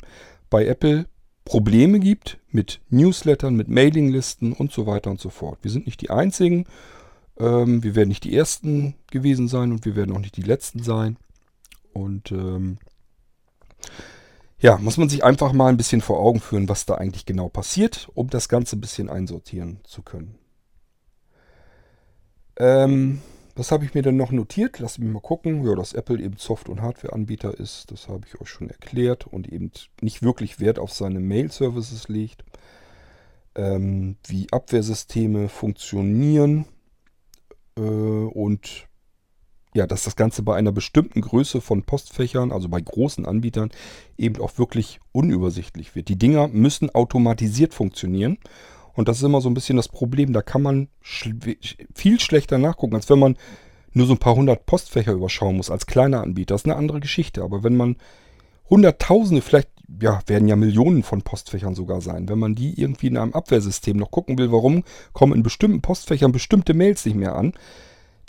bei 0.48 0.64
Apple 0.66 1.06
Probleme 1.44 1.98
gibt 1.98 2.38
mit 2.50 2.80
Newslettern, 2.90 3.56
mit 3.56 3.68
Mailinglisten 3.68 4.52
und 4.52 4.70
so 4.70 4.86
weiter 4.86 5.10
und 5.10 5.20
so 5.20 5.30
fort. 5.30 5.58
Wir 5.62 5.72
sind 5.72 5.86
nicht 5.86 6.00
die 6.00 6.10
Einzigen 6.10 6.66
ähm, 7.38 7.82
wir 7.82 7.94
werden 7.94 8.08
nicht 8.08 8.24
die 8.24 8.36
Ersten 8.36 8.94
gewesen 9.10 9.48
sein 9.48 9.72
und 9.72 9.84
wir 9.84 9.96
werden 9.96 10.14
auch 10.14 10.20
nicht 10.20 10.36
die 10.36 10.42
Letzten 10.42 10.82
sein. 10.82 11.16
Und 11.92 12.32
ähm, 12.32 12.78
ja, 14.58 14.78
muss 14.78 14.96
man 14.96 15.08
sich 15.08 15.24
einfach 15.24 15.52
mal 15.52 15.68
ein 15.68 15.76
bisschen 15.76 16.00
vor 16.00 16.20
Augen 16.20 16.40
führen, 16.40 16.68
was 16.68 16.86
da 16.86 16.94
eigentlich 16.94 17.26
genau 17.26 17.48
passiert, 17.48 18.08
um 18.14 18.30
das 18.30 18.48
Ganze 18.48 18.76
ein 18.76 18.80
bisschen 18.80 19.08
einsortieren 19.08 19.80
zu 19.84 20.02
können. 20.02 20.38
Ähm, 22.56 23.20
was 23.56 23.70
habe 23.70 23.84
ich 23.84 23.94
mir 23.94 24.02
denn 24.02 24.16
noch 24.16 24.32
notiert? 24.32 24.78
Lasst 24.78 24.98
mich 24.98 25.10
mal 25.10 25.20
gucken. 25.20 25.64
Ja, 25.66 25.74
dass 25.74 25.92
Apple 25.92 26.20
eben 26.20 26.36
Soft- 26.38 26.68
und 26.68 26.82
Hardware-Anbieter 26.82 27.58
ist, 27.58 27.90
das 27.90 28.08
habe 28.08 28.26
ich 28.26 28.40
euch 28.40 28.48
schon 28.48 28.68
erklärt 28.68 29.26
und 29.26 29.48
eben 29.48 29.70
nicht 30.00 30.22
wirklich 30.22 30.60
Wert 30.60 30.78
auf 30.78 30.92
seine 30.92 31.20
Mail-Services 31.20 32.08
legt. 32.08 32.44
Ähm, 33.54 34.16
wie 34.26 34.48
Abwehrsysteme 34.50 35.48
funktionieren 35.48 36.64
äh, 37.76 37.80
und 37.80 38.88
ja, 39.74 39.86
dass 39.86 40.04
das 40.04 40.16
Ganze 40.16 40.42
bei 40.42 40.56
einer 40.56 40.72
bestimmten 40.72 41.20
Größe 41.20 41.60
von 41.60 41.82
Postfächern, 41.82 42.52
also 42.52 42.68
bei 42.68 42.80
großen 42.80 43.26
Anbietern, 43.26 43.70
eben 44.16 44.40
auch 44.40 44.56
wirklich 44.56 45.00
unübersichtlich 45.12 45.96
wird. 45.96 46.08
Die 46.08 46.18
Dinger 46.18 46.48
müssen 46.48 46.90
automatisiert 46.94 47.74
funktionieren. 47.74 48.38
Und 48.94 49.08
das 49.08 49.18
ist 49.18 49.22
immer 49.22 49.40
so 49.40 49.48
ein 49.48 49.54
bisschen 49.54 49.76
das 49.76 49.88
Problem. 49.88 50.32
Da 50.32 50.42
kann 50.42 50.62
man 50.62 50.88
schl 51.00 51.34
viel 51.94 52.20
schlechter 52.20 52.58
nachgucken, 52.58 52.94
als 52.94 53.10
wenn 53.10 53.18
man 53.18 53.36
nur 53.92 54.06
so 54.06 54.14
ein 54.14 54.18
paar 54.18 54.34
hundert 54.34 54.66
Postfächer 54.66 55.12
überschauen 55.12 55.56
muss 55.56 55.70
als 55.70 55.86
kleiner 55.86 56.22
Anbieter. 56.22 56.54
Das 56.54 56.62
ist 56.62 56.66
eine 56.66 56.76
andere 56.76 57.00
Geschichte. 57.00 57.42
Aber 57.42 57.62
wenn 57.62 57.76
man 57.76 57.96
Hunderttausende, 58.70 59.42
vielleicht 59.42 59.68
ja, 60.00 60.20
werden 60.26 60.48
ja 60.48 60.56
Millionen 60.56 61.02
von 61.02 61.22
Postfächern 61.22 61.74
sogar 61.74 62.00
sein. 62.00 62.28
Wenn 62.28 62.38
man 62.38 62.54
die 62.54 62.80
irgendwie 62.80 63.08
in 63.08 63.16
einem 63.16 63.34
Abwehrsystem 63.34 63.96
noch 63.96 64.10
gucken 64.10 64.38
will, 64.38 64.50
warum 64.50 64.84
kommen 65.12 65.34
in 65.34 65.42
bestimmten 65.42 65.82
Postfächern 65.82 66.32
bestimmte 66.32 66.74
Mails 66.74 67.04
nicht 67.04 67.16
mehr 67.16 67.34
an, 67.34 67.52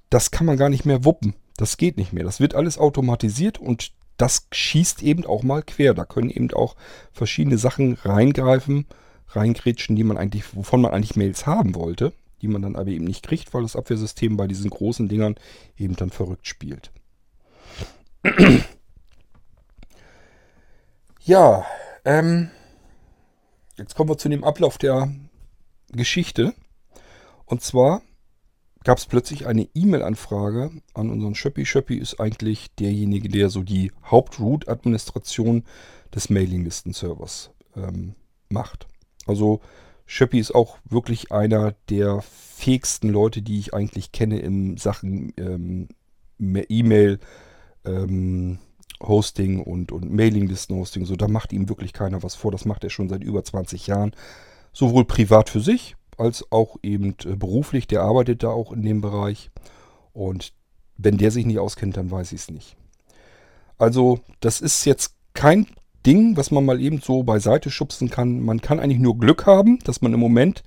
das 0.09 0.32
kann 0.32 0.45
man 0.45 0.57
gar 0.57 0.70
nicht 0.70 0.86
mehr 0.86 1.05
wuppen. 1.05 1.36
Das 1.57 1.78
geht 1.78 1.97
nicht 1.97 2.13
mehr. 2.13 2.26
Das 2.26 2.39
wird 2.39 2.55
alles 2.55 2.78
automatisiert 2.78 3.57
und 3.57 3.93
das 4.18 4.47
schießt 4.51 5.03
eben 5.03 5.26
auch 5.26 5.43
mal 5.43 5.63
quer. 5.63 5.93
Da 5.93 6.05
können 6.05 6.30
eben 6.30 6.51
auch 6.51 6.76
verschiedene 7.11 7.57
Sachen 7.57 7.93
reingreifen, 7.93 8.86
reingrätschen, 9.36 9.95
die 9.95 10.03
man 10.03 10.17
eigentlich, 10.17 10.55
wovon 10.55 10.81
man 10.81 10.91
eigentlich 10.91 11.15
Mails 11.15 11.45
haben 11.45 11.75
wollte, 11.75 12.13
die 12.41 12.47
man 12.47 12.61
dann 12.61 12.75
aber 12.75 12.89
eben 12.89 13.05
nicht 13.05 13.23
kriegt, 13.23 13.53
weil 13.53 13.63
das 13.63 13.75
Abwehrsystem 13.75 14.38
bei 14.38 14.47
diesen 14.47 14.69
großen 14.69 15.07
Dingern 15.07 15.36
eben 15.77 15.95
dann 15.95 16.09
verrückt 16.09 16.47
spielt. 16.47 16.91
Ja, 21.27 21.65
ähm, 22.03 22.51
jetzt 23.79 23.95
kommen 23.95 24.11
wir 24.11 24.17
zu 24.19 24.29
dem 24.29 24.43
Ablauf 24.43 24.77
der 24.77 25.11
Geschichte. 25.91 26.53
Und 27.45 27.63
zwar 27.63 28.03
gab 28.83 28.99
es 28.99 29.07
plötzlich 29.07 29.47
eine 29.47 29.67
E-Mail-Anfrage 29.73 30.69
an 30.93 31.09
unseren 31.09 31.33
Schöppi. 31.33 31.65
Schöppi 31.65 31.97
ist 31.97 32.19
eigentlich 32.19 32.75
derjenige, 32.75 33.27
der 33.27 33.49
so 33.49 33.63
die 33.63 33.91
Haupt-Root-Administration 34.11 35.63
des 36.13 36.29
Mailinglisten-Servers 36.29 37.49
ähm, 37.75 38.13
macht. 38.49 38.86
Also 39.26 39.61
Schöppi 40.05 40.39
ist 40.39 40.53
auch 40.53 40.78
wirklich 40.86 41.32
einer 41.32 41.73
der 41.89 42.21
fähigsten 42.21 43.09
Leute, 43.09 43.41
die 43.41 43.59
ich 43.59 43.73
eigentlich 43.73 44.11
kenne 44.11 44.39
in 44.39 44.78
Sachen 44.78 45.34
ähm, 45.38 45.88
E-Mail, 46.39 47.19
ähm, 47.86 48.59
Hosting 49.01 49.61
und, 49.61 49.91
und 49.91 50.11
Mailinglisten-Hosting. 50.11 51.05
So, 51.05 51.15
da 51.15 51.28
macht 51.28 51.53
ihm 51.53 51.69
wirklich 51.69 51.93
keiner 51.93 52.23
was 52.23 52.36
vor. 52.36 52.51
Das 52.51 52.65
macht 52.65 52.84
er 52.84 52.89
schon 52.89 53.09
seit 53.09 53.23
über 53.23 53.43
20 53.43 53.88
Jahren. 53.88 54.15
Sowohl 54.73 55.05
privat 55.05 55.49
für 55.49 55.61
sich 55.61 55.95
als 56.17 56.49
auch 56.51 56.78
eben 56.84 57.15
äh, 57.26 57.36
beruflich. 57.36 57.88
Der 57.88 58.01
arbeitet 58.01 58.43
da 58.43 58.49
auch 58.49 58.71
in 58.71 58.84
dem 58.84 59.01
Bereich. 59.01 59.51
Und 60.13 60.53
wenn 60.97 61.17
der 61.17 61.32
sich 61.32 61.45
nicht 61.45 61.59
auskennt, 61.59 61.97
dann 61.97 62.11
weiß 62.11 62.32
ich 62.32 62.41
es 62.41 62.51
nicht. 62.51 62.78
Also, 63.78 64.19
das 64.39 64.61
ist 64.61 64.86
jetzt 64.86 65.15
kein 65.34 65.67
Ding, 66.06 66.38
was 66.38 66.51
man 66.51 66.66
mal 66.66 66.80
eben 66.82 66.99
so 67.01 67.24
beiseite 67.24 67.72
schubsen 67.72 68.10
kann. 68.10 68.41
Man 68.41 68.62
kann 68.62 68.80
eigentlich 68.80 68.99
nur 68.99 69.18
Glück 69.18 69.45
haben, 69.45 69.80
dass 69.80 70.01
man 70.01 70.14
im 70.14 70.20
Moment 70.20 70.64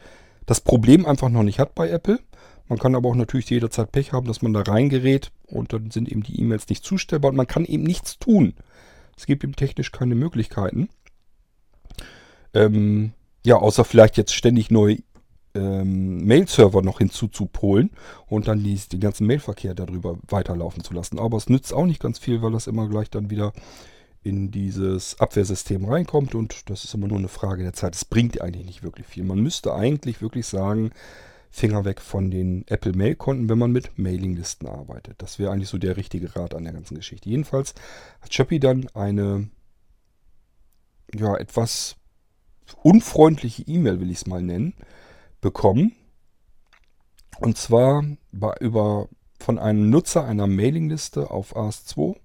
das 0.47 0.61
Problem 0.61 1.07
einfach 1.07 1.29
noch 1.29 1.43
nicht 1.43 1.59
hat 1.59 1.75
bei 1.75 1.89
Apple. 1.91 2.19
Man 2.69 2.79
kann 2.79 2.95
aber 2.95 3.09
auch 3.09 3.15
natürlich 3.15 3.49
jederzeit 3.49 3.93
Pech 3.93 4.13
haben, 4.13 4.27
dass 4.27 4.43
man 4.43 4.53
da 4.53 4.61
reingerät 4.61 5.31
und 5.47 5.73
dann 5.73 5.91
sind 5.91 6.09
eben 6.11 6.23
die 6.23 6.39
E-Mails 6.41 6.69
nicht 6.69 6.85
zustellbar 6.85 7.31
und 7.31 7.37
man 7.37 7.47
kann 7.47 7.65
eben 7.65 7.83
nichts 7.85 8.19
tun. 8.19 8.55
Es 9.17 9.27
gibt 9.27 9.43
eben 9.45 9.57
technisch 9.57 9.91
keine 9.91 10.15
Möglichkeiten. 10.15 10.89
Ähm, 12.55 13.13
Ja, 13.45 13.57
außer 13.57 13.85
vielleicht 13.85 14.17
jetzt 14.17 14.35
ständig 14.35 14.71
neue 14.71 14.99
ähm, 15.55 16.25
Mail-Server 16.27 16.83
noch 16.83 16.99
hinzuzupolen 16.99 17.91
und 18.27 18.49
dann 18.49 18.63
die, 18.63 18.77
den 18.77 19.01
ganzen 19.01 19.27
Mailverkehr 19.27 19.75
darüber 19.75 20.19
weiterlaufen 20.29 20.85
zu 20.85 20.93
lassen. 20.93 21.19
Aber 21.19 21.37
es 21.39 21.49
nützt 21.49 21.73
auch 21.73 21.87
nicht 21.87 22.01
ganz 22.03 22.19
viel, 22.19 22.43
weil 22.43 22.53
das 22.53 22.67
immer 22.67 22.89
gleich 22.89 23.11
dann 23.11 23.31
wieder 23.31 23.53
in 24.23 24.51
dieses 24.51 25.19
Abwehrsystem 25.21 25.85
reinkommt 25.85 26.35
und 26.35 26.69
das 26.71 26.85
ist 26.85 26.95
immer 26.95 27.07
nur 27.07 27.19
eine 27.19 27.29
Frage 27.29 27.63
der 27.63 27.73
Zeit. 27.73 27.95
Es 27.95 28.05
bringt 28.05 28.41
eigentlich 28.41 28.67
nicht 28.67 28.83
wirklich 28.83 29.07
viel. 29.07 29.25
Man 29.25 29.41
müsste 29.41 29.75
eigentlich 29.75 30.21
wirklich 30.21 30.47
sagen, 30.47 30.91
Finger 31.51 31.85
weg 31.85 32.01
von 32.01 32.31
den 32.31 32.67
Apple 32.69 32.93
Mail-Konten, 32.93 33.49
wenn 33.49 33.59
man 33.59 33.73
mit 33.73 33.99
Mailinglisten 33.99 34.69
arbeitet. 34.69 35.23
Das 35.23 35.39
wäre 35.39 35.51
eigentlich 35.51 35.71
so 35.71 35.79
der 35.79 35.97
richtige 35.97 36.37
Rat 36.37 36.55
an 36.55 36.65
der 36.65 36.75
ganzen 36.75 36.95
Geschichte. 36.95 37.31
Jedenfalls 37.31 37.75
hat 38.21 38.31
Chappie 38.31 38.61
dann 38.61 38.89
eine 38.95 39.49
ja 41.15 41.37
etwas 41.37 41.97
unfreundliche 42.83 43.63
E-Mail, 43.63 44.01
will 44.01 44.11
ich 44.11 44.19
es 44.19 44.27
mal 44.27 44.43
nennen, 44.43 44.75
bekommen. 45.41 45.93
Und 47.41 47.57
zwar 47.57 48.05
über, 48.61 49.09
von 49.39 49.59
einem 49.59 49.91
Nutzer 49.91 50.25
einer 50.25 50.47
Mailingliste 50.47 51.31
auf 51.31 51.57
AS2, 51.57 52.17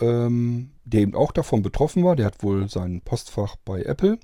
ähm, 0.00 0.70
der 0.84 1.00
eben 1.00 1.14
auch 1.14 1.32
davon 1.32 1.62
betroffen 1.62 2.04
war. 2.04 2.16
Der 2.16 2.26
hat 2.26 2.42
wohl 2.42 2.68
sein 2.68 3.00
Postfach 3.02 3.56
bei 3.64 3.82
Apple 3.82 4.18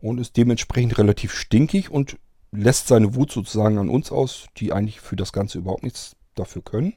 und 0.00 0.18
ist 0.18 0.36
dementsprechend 0.36 0.98
relativ 0.98 1.32
stinkig 1.32 1.90
und 1.90 2.18
lässt 2.52 2.88
seine 2.88 3.14
Wut 3.14 3.32
sozusagen 3.32 3.78
an 3.78 3.88
uns 3.88 4.12
aus, 4.12 4.46
die 4.56 4.72
eigentlich 4.72 5.00
für 5.00 5.16
das 5.16 5.32
Ganze 5.32 5.58
überhaupt 5.58 5.82
nichts 5.82 6.16
dafür 6.34 6.62
können. 6.62 6.94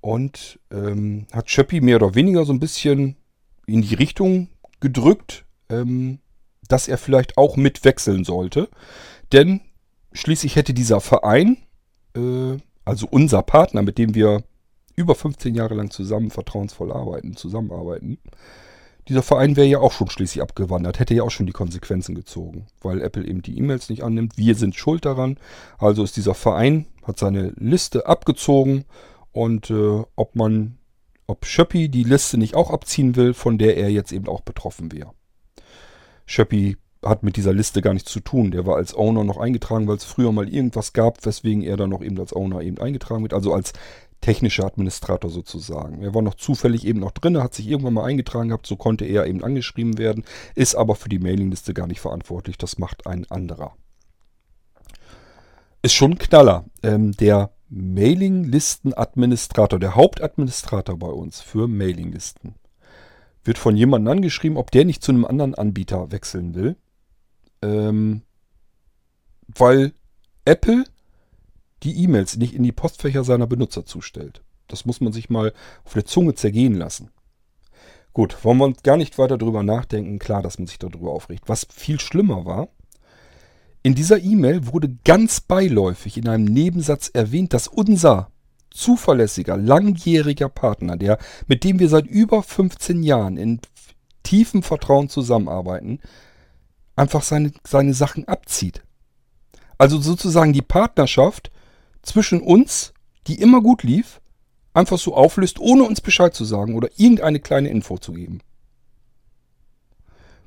Und 0.00 0.60
ähm, 0.70 1.26
hat 1.32 1.46
Chöppi 1.46 1.80
mehr 1.80 1.96
oder 1.96 2.14
weniger 2.14 2.44
so 2.44 2.52
ein 2.52 2.60
bisschen 2.60 3.16
in 3.66 3.82
die 3.82 3.94
Richtung 3.94 4.48
gedrückt, 4.80 5.44
ähm, 5.68 6.20
dass 6.68 6.88
er 6.88 6.98
vielleicht 6.98 7.36
auch 7.36 7.56
mitwechseln 7.56 8.24
sollte. 8.24 8.68
Denn 9.32 9.60
schließlich 10.12 10.56
hätte 10.56 10.72
dieser 10.72 11.00
Verein, 11.00 11.58
äh, 12.16 12.58
also 12.84 13.06
unser 13.10 13.42
Partner, 13.42 13.82
mit 13.82 13.98
dem 13.98 14.14
wir 14.14 14.44
über 14.98 15.14
15 15.14 15.54
Jahre 15.54 15.74
lang 15.74 15.90
zusammen 15.90 16.30
vertrauensvoll 16.30 16.92
arbeiten, 16.92 17.36
zusammenarbeiten, 17.36 18.18
dieser 19.08 19.22
Verein 19.22 19.56
wäre 19.56 19.66
ja 19.66 19.78
auch 19.78 19.92
schon 19.92 20.10
schließlich 20.10 20.42
abgewandert, 20.42 20.98
hätte 20.98 21.14
ja 21.14 21.22
auch 21.22 21.30
schon 21.30 21.46
die 21.46 21.52
Konsequenzen 21.52 22.14
gezogen, 22.14 22.66
weil 22.82 23.00
Apple 23.00 23.26
eben 23.26 23.40
die 23.40 23.56
E-Mails 23.56 23.88
nicht 23.88 24.02
annimmt. 24.02 24.36
Wir 24.36 24.54
sind 24.54 24.74
schuld 24.74 25.06
daran. 25.06 25.38
Also 25.78 26.04
ist 26.04 26.18
dieser 26.18 26.34
Verein, 26.34 26.84
hat 27.04 27.18
seine 27.18 27.54
Liste 27.56 28.06
abgezogen 28.06 28.84
und 29.32 29.70
äh, 29.70 30.02
ob 30.14 30.36
man, 30.36 30.76
ob 31.26 31.46
Schöppi 31.46 31.88
die 31.88 32.04
Liste 32.04 32.36
nicht 32.36 32.54
auch 32.54 32.70
abziehen 32.70 33.16
will, 33.16 33.32
von 33.32 33.56
der 33.56 33.78
er 33.78 33.88
jetzt 33.88 34.12
eben 34.12 34.28
auch 34.28 34.42
betroffen 34.42 34.92
wäre. 34.92 35.12
Schöppi 36.26 36.76
hat 37.02 37.22
mit 37.22 37.36
dieser 37.36 37.52
Liste 37.52 37.80
gar 37.80 37.94
nichts 37.94 38.12
zu 38.12 38.20
tun. 38.20 38.50
Der 38.50 38.66
war 38.66 38.76
als 38.76 38.94
Owner 38.94 39.24
noch 39.24 39.38
eingetragen, 39.38 39.86
weil 39.86 39.96
es 39.96 40.04
früher 40.04 40.32
mal 40.32 40.52
irgendwas 40.52 40.92
gab, 40.92 41.24
weswegen 41.24 41.62
er 41.62 41.76
dann 41.76 41.90
noch 41.90 42.02
eben 42.02 42.18
als 42.18 42.34
Owner 42.34 42.60
eben 42.60 42.78
eingetragen 42.78 43.22
wird. 43.22 43.32
Also 43.34 43.54
als 43.54 43.72
technischer 44.20 44.66
Administrator 44.66 45.30
sozusagen. 45.30 46.02
Er 46.02 46.14
war 46.14 46.22
noch 46.22 46.34
zufällig 46.34 46.86
eben 46.86 47.00
noch 47.00 47.12
drin, 47.12 47.42
hat 47.42 47.54
sich 47.54 47.68
irgendwann 47.68 47.94
mal 47.94 48.04
eingetragen 48.04 48.48
gehabt, 48.48 48.66
so 48.66 48.76
konnte 48.76 49.04
er 49.04 49.26
eben 49.26 49.44
angeschrieben 49.44 49.98
werden, 49.98 50.24
ist 50.54 50.74
aber 50.74 50.96
für 50.96 51.08
die 51.08 51.18
Mailingliste 51.18 51.74
gar 51.74 51.86
nicht 51.86 52.00
verantwortlich, 52.00 52.58
das 52.58 52.78
macht 52.78 53.06
ein 53.06 53.30
anderer. 53.30 53.74
Ist 55.82 55.94
schon 55.94 56.12
ein 56.12 56.18
Knaller. 56.18 56.64
Ähm, 56.82 57.12
der 57.12 57.52
Mailinglisten-Administrator, 57.68 59.78
der 59.78 59.94
Hauptadministrator 59.94 60.98
bei 60.98 61.08
uns 61.08 61.40
für 61.40 61.68
Mailinglisten, 61.68 62.56
wird 63.44 63.58
von 63.58 63.76
jemandem 63.76 64.12
angeschrieben, 64.12 64.58
ob 64.58 64.72
der 64.72 64.84
nicht 64.84 65.02
zu 65.02 65.12
einem 65.12 65.24
anderen 65.24 65.54
Anbieter 65.54 66.10
wechseln 66.10 66.54
will. 66.54 66.76
Ähm, 67.62 68.22
weil 69.46 69.92
Apple 70.44 70.84
die 71.82 72.02
E-Mails 72.02 72.36
nicht 72.36 72.54
in 72.54 72.62
die 72.62 72.72
Postfächer 72.72 73.24
seiner 73.24 73.46
Benutzer 73.46 73.84
zustellt. 73.86 74.42
Das 74.66 74.84
muss 74.84 75.00
man 75.00 75.12
sich 75.12 75.30
mal 75.30 75.52
auf 75.84 75.94
der 75.94 76.04
Zunge 76.04 76.34
zergehen 76.34 76.74
lassen. 76.74 77.10
Gut, 78.12 78.44
wollen 78.44 78.58
wir 78.58 78.64
uns 78.64 78.82
gar 78.82 78.96
nicht 78.96 79.18
weiter 79.18 79.38
darüber 79.38 79.62
nachdenken. 79.62 80.18
Klar, 80.18 80.42
dass 80.42 80.58
man 80.58 80.66
sich 80.66 80.78
darüber 80.78 81.12
aufregt. 81.12 81.44
Was 81.46 81.66
viel 81.70 82.00
schlimmer 82.00 82.44
war, 82.44 82.68
in 83.82 83.94
dieser 83.94 84.20
E-Mail 84.20 84.66
wurde 84.72 84.96
ganz 85.04 85.40
beiläufig 85.40 86.16
in 86.16 86.28
einem 86.28 86.44
Nebensatz 86.44 87.10
erwähnt, 87.12 87.54
dass 87.54 87.68
unser 87.68 88.30
zuverlässiger, 88.70 89.56
langjähriger 89.56 90.48
Partner, 90.48 90.96
der, 90.96 91.18
mit 91.46 91.64
dem 91.64 91.78
wir 91.78 91.88
seit 91.88 92.06
über 92.06 92.42
15 92.42 93.02
Jahren 93.02 93.36
in 93.36 93.60
tiefem 94.22 94.62
Vertrauen 94.62 95.08
zusammenarbeiten, 95.08 96.00
einfach 96.96 97.22
seine, 97.22 97.52
seine 97.66 97.94
Sachen 97.94 98.26
abzieht. 98.26 98.82
Also 99.78 100.00
sozusagen 100.00 100.52
die 100.52 100.62
Partnerschaft 100.62 101.50
zwischen 102.08 102.40
uns, 102.40 102.92
die 103.26 103.40
immer 103.40 103.60
gut 103.60 103.82
lief, 103.82 104.20
einfach 104.74 104.98
so 104.98 105.14
auflöst, 105.14 105.58
ohne 105.58 105.84
uns 105.84 106.00
Bescheid 106.00 106.34
zu 106.34 106.44
sagen 106.44 106.74
oder 106.74 106.88
irgendeine 106.96 107.40
kleine 107.40 107.68
Info 107.68 107.98
zu 107.98 108.12
geben. 108.12 108.40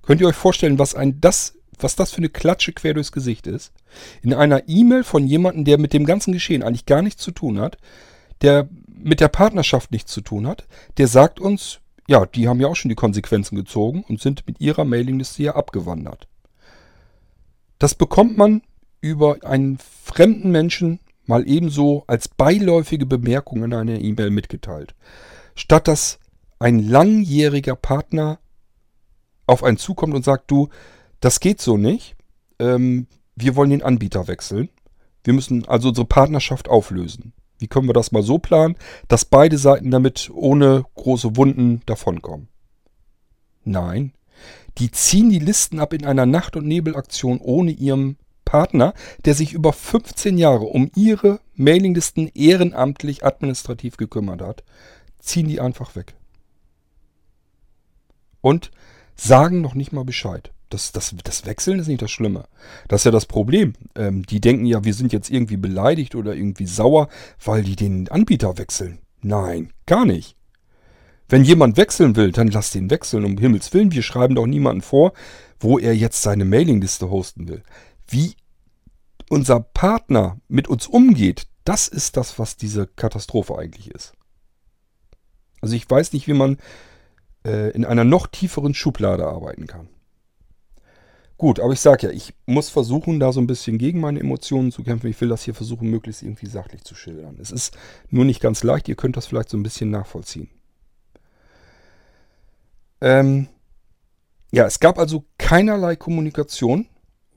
Könnt 0.01 0.21
ihr 0.21 0.27
euch 0.27 0.35
vorstellen, 0.35 0.79
was 0.79 0.95
ein 0.95 1.21
das, 1.21 1.57
was 1.77 1.95
das 1.95 2.11
für 2.11 2.17
eine 2.17 2.29
Klatsche 2.29 2.73
quer 2.73 2.93
durchs 2.93 3.11
Gesicht 3.11 3.47
ist? 3.47 3.71
In 4.21 4.33
einer 4.33 4.67
E-Mail 4.67 5.03
von 5.03 5.27
jemandem, 5.27 5.65
der 5.65 5.77
mit 5.77 5.93
dem 5.93 6.05
ganzen 6.05 6.33
Geschehen 6.33 6.63
eigentlich 6.63 6.85
gar 6.85 7.01
nichts 7.01 7.21
zu 7.21 7.31
tun 7.31 7.59
hat, 7.59 7.77
der 8.41 8.67
mit 8.87 9.19
der 9.19 9.27
Partnerschaft 9.27 9.91
nichts 9.91 10.11
zu 10.11 10.21
tun 10.21 10.47
hat, 10.47 10.67
der 10.97 11.07
sagt 11.07 11.39
uns, 11.39 11.79
ja, 12.07 12.25
die 12.25 12.47
haben 12.47 12.59
ja 12.59 12.67
auch 12.67 12.75
schon 12.75 12.89
die 12.89 12.95
Konsequenzen 12.95 13.55
gezogen 13.55 14.03
und 14.07 14.21
sind 14.21 14.45
mit 14.47 14.59
ihrer 14.59 14.85
Mailingliste 14.85 15.43
ja 15.43 15.55
abgewandert. 15.55 16.27
Das 17.79 17.95
bekommt 17.95 18.37
man 18.37 18.61
über 19.01 19.37
einen 19.43 19.77
fremden 19.77 20.51
Menschen 20.51 20.99
mal 21.31 21.47
ebenso 21.47 22.03
als 22.07 22.27
beiläufige 22.27 23.05
Bemerkung 23.05 23.63
in 23.63 23.73
einer 23.73 24.01
E-Mail 24.01 24.31
mitgeteilt. 24.31 24.95
Statt 25.55 25.87
dass 25.87 26.19
ein 26.59 26.79
langjähriger 26.79 27.77
Partner 27.77 28.39
auf 29.47 29.63
einen 29.63 29.77
zukommt 29.77 30.13
und 30.13 30.25
sagt, 30.25 30.51
du, 30.51 30.67
das 31.21 31.39
geht 31.39 31.61
so 31.61 31.77
nicht, 31.77 32.17
ähm, 32.59 33.07
wir 33.35 33.55
wollen 33.55 33.69
den 33.69 33.81
Anbieter 33.81 34.27
wechseln. 34.27 34.69
Wir 35.23 35.31
müssen 35.31 35.65
also 35.69 35.89
unsere 35.89 36.05
Partnerschaft 36.05 36.67
auflösen. 36.67 37.31
Wie 37.59 37.67
können 37.67 37.87
wir 37.87 37.93
das 37.93 38.11
mal 38.11 38.23
so 38.23 38.37
planen, 38.37 38.75
dass 39.07 39.23
beide 39.23 39.57
Seiten 39.57 39.89
damit 39.89 40.29
ohne 40.33 40.83
große 40.95 41.37
Wunden 41.37 41.81
davonkommen? 41.85 42.49
Nein, 43.63 44.11
die 44.79 44.91
ziehen 44.91 45.29
die 45.29 45.39
Listen 45.39 45.79
ab 45.79 45.93
in 45.93 46.05
einer 46.05 46.25
Nacht- 46.25 46.57
und 46.57 46.67
Nebelaktion 46.67 47.39
ohne 47.39 47.71
ihrem 47.71 48.17
Partner, 48.51 48.93
der 49.23 49.33
sich 49.33 49.53
über 49.53 49.71
15 49.71 50.37
Jahre 50.37 50.65
um 50.65 50.91
ihre 50.93 51.39
Mailinglisten 51.55 52.29
ehrenamtlich 52.33 53.23
administrativ 53.23 53.95
gekümmert 53.95 54.41
hat, 54.41 54.65
ziehen 55.19 55.47
die 55.47 55.61
einfach 55.61 55.95
weg. 55.95 56.15
Und 58.41 58.71
sagen 59.15 59.61
noch 59.61 59.73
nicht 59.73 59.93
mal 59.93 60.03
Bescheid. 60.03 60.51
Das, 60.67 60.91
das, 60.91 61.15
das 61.23 61.45
Wechseln 61.45 61.79
ist 61.79 61.87
nicht 61.87 62.01
das 62.01 62.11
Schlimme. 62.11 62.43
Das 62.89 63.01
ist 63.01 63.05
ja 63.05 63.11
das 63.11 63.25
Problem. 63.25 63.71
Ähm, 63.95 64.25
die 64.25 64.41
denken 64.41 64.65
ja, 64.65 64.83
wir 64.83 64.93
sind 64.93 65.13
jetzt 65.13 65.29
irgendwie 65.29 65.55
beleidigt 65.55 66.13
oder 66.13 66.35
irgendwie 66.35 66.67
sauer, 66.67 67.07
weil 67.41 67.63
die 67.63 67.77
den 67.77 68.09
Anbieter 68.09 68.57
wechseln. 68.57 68.99
Nein, 69.21 69.71
gar 69.85 70.05
nicht. 70.05 70.35
Wenn 71.29 71.45
jemand 71.45 71.77
wechseln 71.77 72.17
will, 72.17 72.33
dann 72.33 72.49
lass 72.49 72.71
den 72.71 72.89
wechseln, 72.89 73.23
um 73.23 73.37
Himmels 73.37 73.73
Willen. 73.73 73.93
Wir 73.93 74.03
schreiben 74.03 74.35
doch 74.35 74.45
niemanden 74.45 74.81
vor, 74.81 75.13
wo 75.57 75.79
er 75.79 75.95
jetzt 75.95 76.21
seine 76.21 76.43
Mailingliste 76.43 77.09
hosten 77.09 77.47
will. 77.47 77.63
Wie 78.09 78.35
unser 79.31 79.61
Partner 79.61 80.41
mit 80.49 80.67
uns 80.67 80.87
umgeht, 80.87 81.47
das 81.63 81.87
ist 81.87 82.17
das, 82.17 82.37
was 82.37 82.57
diese 82.57 82.85
Katastrophe 82.85 83.57
eigentlich 83.57 83.89
ist. 83.89 84.13
Also 85.61 85.73
ich 85.75 85.89
weiß 85.89 86.11
nicht, 86.11 86.27
wie 86.27 86.33
man 86.33 86.57
äh, 87.45 87.71
in 87.71 87.85
einer 87.85 88.03
noch 88.03 88.27
tieferen 88.27 88.73
Schublade 88.73 89.25
arbeiten 89.25 89.67
kann. 89.67 89.87
Gut, 91.37 91.61
aber 91.61 91.71
ich 91.71 91.79
sage 91.79 92.07
ja, 92.07 92.13
ich 92.13 92.33
muss 92.45 92.69
versuchen, 92.69 93.19
da 93.19 93.31
so 93.31 93.39
ein 93.39 93.47
bisschen 93.47 93.77
gegen 93.77 94.01
meine 94.01 94.19
Emotionen 94.19 94.71
zu 94.71 94.83
kämpfen. 94.83 95.07
Ich 95.07 95.19
will 95.21 95.29
das 95.29 95.43
hier 95.43 95.55
versuchen, 95.55 95.89
möglichst 95.89 96.23
irgendwie 96.23 96.47
sachlich 96.47 96.83
zu 96.83 96.93
schildern. 96.93 97.37
Es 97.39 97.51
ist 97.51 97.77
nur 98.09 98.25
nicht 98.25 98.41
ganz 98.41 98.63
leicht. 98.63 98.89
Ihr 98.89 98.95
könnt 98.95 99.15
das 99.15 99.27
vielleicht 99.27 99.49
so 99.49 99.57
ein 99.57 99.63
bisschen 99.63 99.89
nachvollziehen. 99.89 100.49
Ähm, 102.99 103.47
ja, 104.51 104.65
es 104.65 104.79
gab 104.81 104.99
also 104.99 105.23
keinerlei 105.37 105.95
Kommunikation 105.95 106.87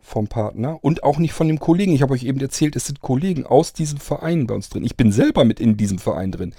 vom 0.04 0.28
Partner 0.28 0.78
und 0.82 1.02
auch 1.02 1.18
nicht 1.18 1.32
von 1.32 1.48
dem 1.48 1.58
Kollegen. 1.58 1.92
Ich 1.92 2.02
habe 2.02 2.12
euch 2.12 2.24
eben 2.24 2.38
erzählt, 2.40 2.76
es 2.76 2.86
sind 2.86 3.00
Kollegen 3.00 3.46
aus 3.46 3.72
diesem 3.72 3.98
Verein 3.98 4.46
bei 4.46 4.54
uns 4.54 4.68
drin. 4.68 4.84
Ich 4.84 4.96
bin 4.96 5.10
selber 5.10 5.44
mit 5.44 5.60
in 5.60 5.76
diesem 5.76 5.98
Verein 5.98 6.30
drin. 6.30 6.54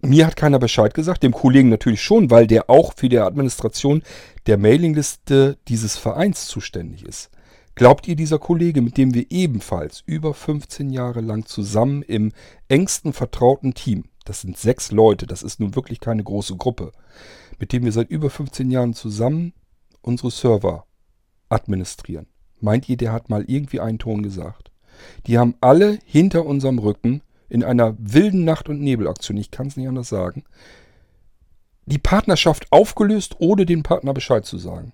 Mir 0.00 0.26
hat 0.26 0.36
keiner 0.36 0.58
Bescheid 0.58 0.94
gesagt, 0.94 1.22
dem 1.22 1.32
Kollegen 1.32 1.68
natürlich 1.68 2.02
schon, 2.02 2.30
weil 2.30 2.46
der 2.46 2.70
auch 2.70 2.94
für 2.96 3.08
die 3.08 3.18
Administration 3.18 4.02
der 4.46 4.58
Mailingliste 4.58 5.58
dieses 5.68 5.96
Vereins 5.96 6.46
zuständig 6.46 7.04
ist. 7.04 7.30
Glaubt 7.74 8.06
ihr, 8.06 8.16
dieser 8.16 8.38
Kollege, 8.38 8.82
mit 8.82 8.96
dem 8.96 9.14
wir 9.14 9.26
ebenfalls 9.30 10.02
über 10.04 10.34
15 10.34 10.90
Jahre 10.90 11.20
lang 11.20 11.46
zusammen 11.46 12.02
im 12.02 12.32
engsten 12.68 13.12
vertrauten 13.12 13.74
Team, 13.74 14.04
das 14.24 14.42
sind 14.42 14.58
sechs 14.58 14.92
Leute, 14.92 15.26
das 15.26 15.42
ist 15.42 15.58
nun 15.58 15.74
wirklich 15.74 16.00
keine 16.00 16.22
große 16.22 16.56
Gruppe, 16.56 16.92
mit 17.58 17.72
dem 17.72 17.84
wir 17.84 17.92
seit 17.92 18.10
über 18.10 18.28
15 18.28 18.70
Jahren 18.70 18.94
zusammen 18.94 19.52
unsere 20.00 20.30
Server 20.30 20.86
administrieren. 21.48 22.26
Meint 22.62 22.88
ihr, 22.88 22.96
der 22.96 23.12
hat 23.12 23.28
mal 23.28 23.44
irgendwie 23.46 23.80
einen 23.80 23.98
Ton 23.98 24.22
gesagt? 24.22 24.70
Die 25.26 25.38
haben 25.38 25.54
alle 25.60 25.98
hinter 26.04 26.46
unserem 26.46 26.78
Rücken 26.78 27.22
in 27.48 27.64
einer 27.64 27.94
wilden 27.98 28.44
Nacht- 28.44 28.68
und 28.68 28.80
Nebelaktion, 28.80 29.36
ich 29.36 29.50
kann 29.50 29.66
es 29.66 29.76
nicht 29.76 29.88
anders 29.88 30.08
sagen, 30.08 30.44
die 31.86 31.98
Partnerschaft 31.98 32.70
aufgelöst, 32.70 33.36
ohne 33.40 33.66
den 33.66 33.82
Partner 33.82 34.14
Bescheid 34.14 34.46
zu 34.46 34.56
sagen. 34.56 34.92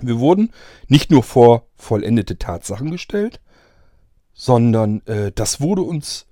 Wir 0.00 0.18
wurden 0.18 0.50
nicht 0.88 1.10
nur 1.10 1.22
vor 1.22 1.66
vollendete 1.74 2.38
Tatsachen 2.38 2.90
gestellt, 2.90 3.40
sondern 4.32 5.04
äh, 5.06 5.32
das 5.32 5.60
wurde 5.60 5.82
uns, 5.82 6.26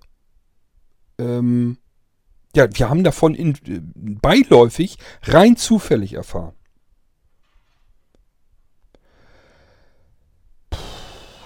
ähm, 1.19 1.79
ja, 2.55 2.67
wir 2.73 2.89
haben 2.89 3.05
davon 3.05 3.35
in, 3.35 3.55
äh, 3.67 3.81
beiläufig 3.95 4.99
rein 5.23 5.57
zufällig 5.57 6.15
erfahren. 6.15 6.55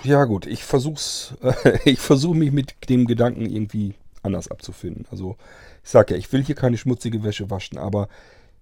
Ja 0.06 0.24
gut, 0.24 0.46
ich 0.46 0.62
versuch's, 0.62 1.34
äh, 1.42 1.78
ich 1.84 1.98
versuche 1.98 2.36
mich 2.36 2.52
mit 2.52 2.88
dem 2.88 3.06
Gedanken 3.06 3.50
irgendwie 3.50 3.94
anders 4.22 4.48
abzufinden. 4.48 5.04
Also 5.10 5.36
ich 5.82 5.90
sage 5.90 6.14
ja, 6.14 6.18
ich 6.18 6.32
will 6.32 6.44
hier 6.44 6.54
keine 6.54 6.78
schmutzige 6.78 7.24
Wäsche 7.24 7.50
waschen, 7.50 7.76
aber 7.76 8.08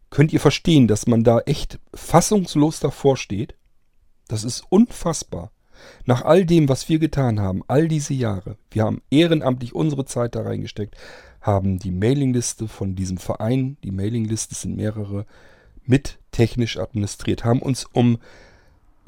könnt 0.09 0.33
ihr 0.33 0.41
verstehen, 0.41 0.89
dass 0.89 1.07
man 1.07 1.23
da 1.23 1.41
echt 1.41 1.79
fassungslos 1.95 2.81
davor 2.81 3.19
steht? 3.19 3.57
Das 4.27 4.43
ist 4.43 4.65
unfassbar. 4.71 5.51
Nach 6.07 6.23
all 6.23 6.47
dem, 6.47 6.71
was 6.71 6.89
wir 6.89 6.99
getan 6.99 7.41
haben, 7.41 7.63
all 7.69 7.89
diese 7.89 8.15
Jahre, 8.15 8.57
wir 8.71 8.85
haben 8.85 9.03
ehrenamtlich 9.11 9.75
unsere 9.75 10.07
Zeit 10.07 10.35
da 10.35 10.43
reingesteckt, 10.43 10.97
haben 11.43 11.79
die 11.79 11.91
Mailingliste 11.91 12.69
von 12.69 12.95
diesem 12.95 13.19
Verein, 13.19 13.77
die 13.85 13.91
Mailingliste 13.91 14.55
sind 14.55 14.77
mehrere, 14.77 15.27
mit 15.85 16.19
technisch 16.31 16.79
administriert, 16.79 17.45
haben 17.45 17.61
uns 17.61 17.85
um 17.93 18.19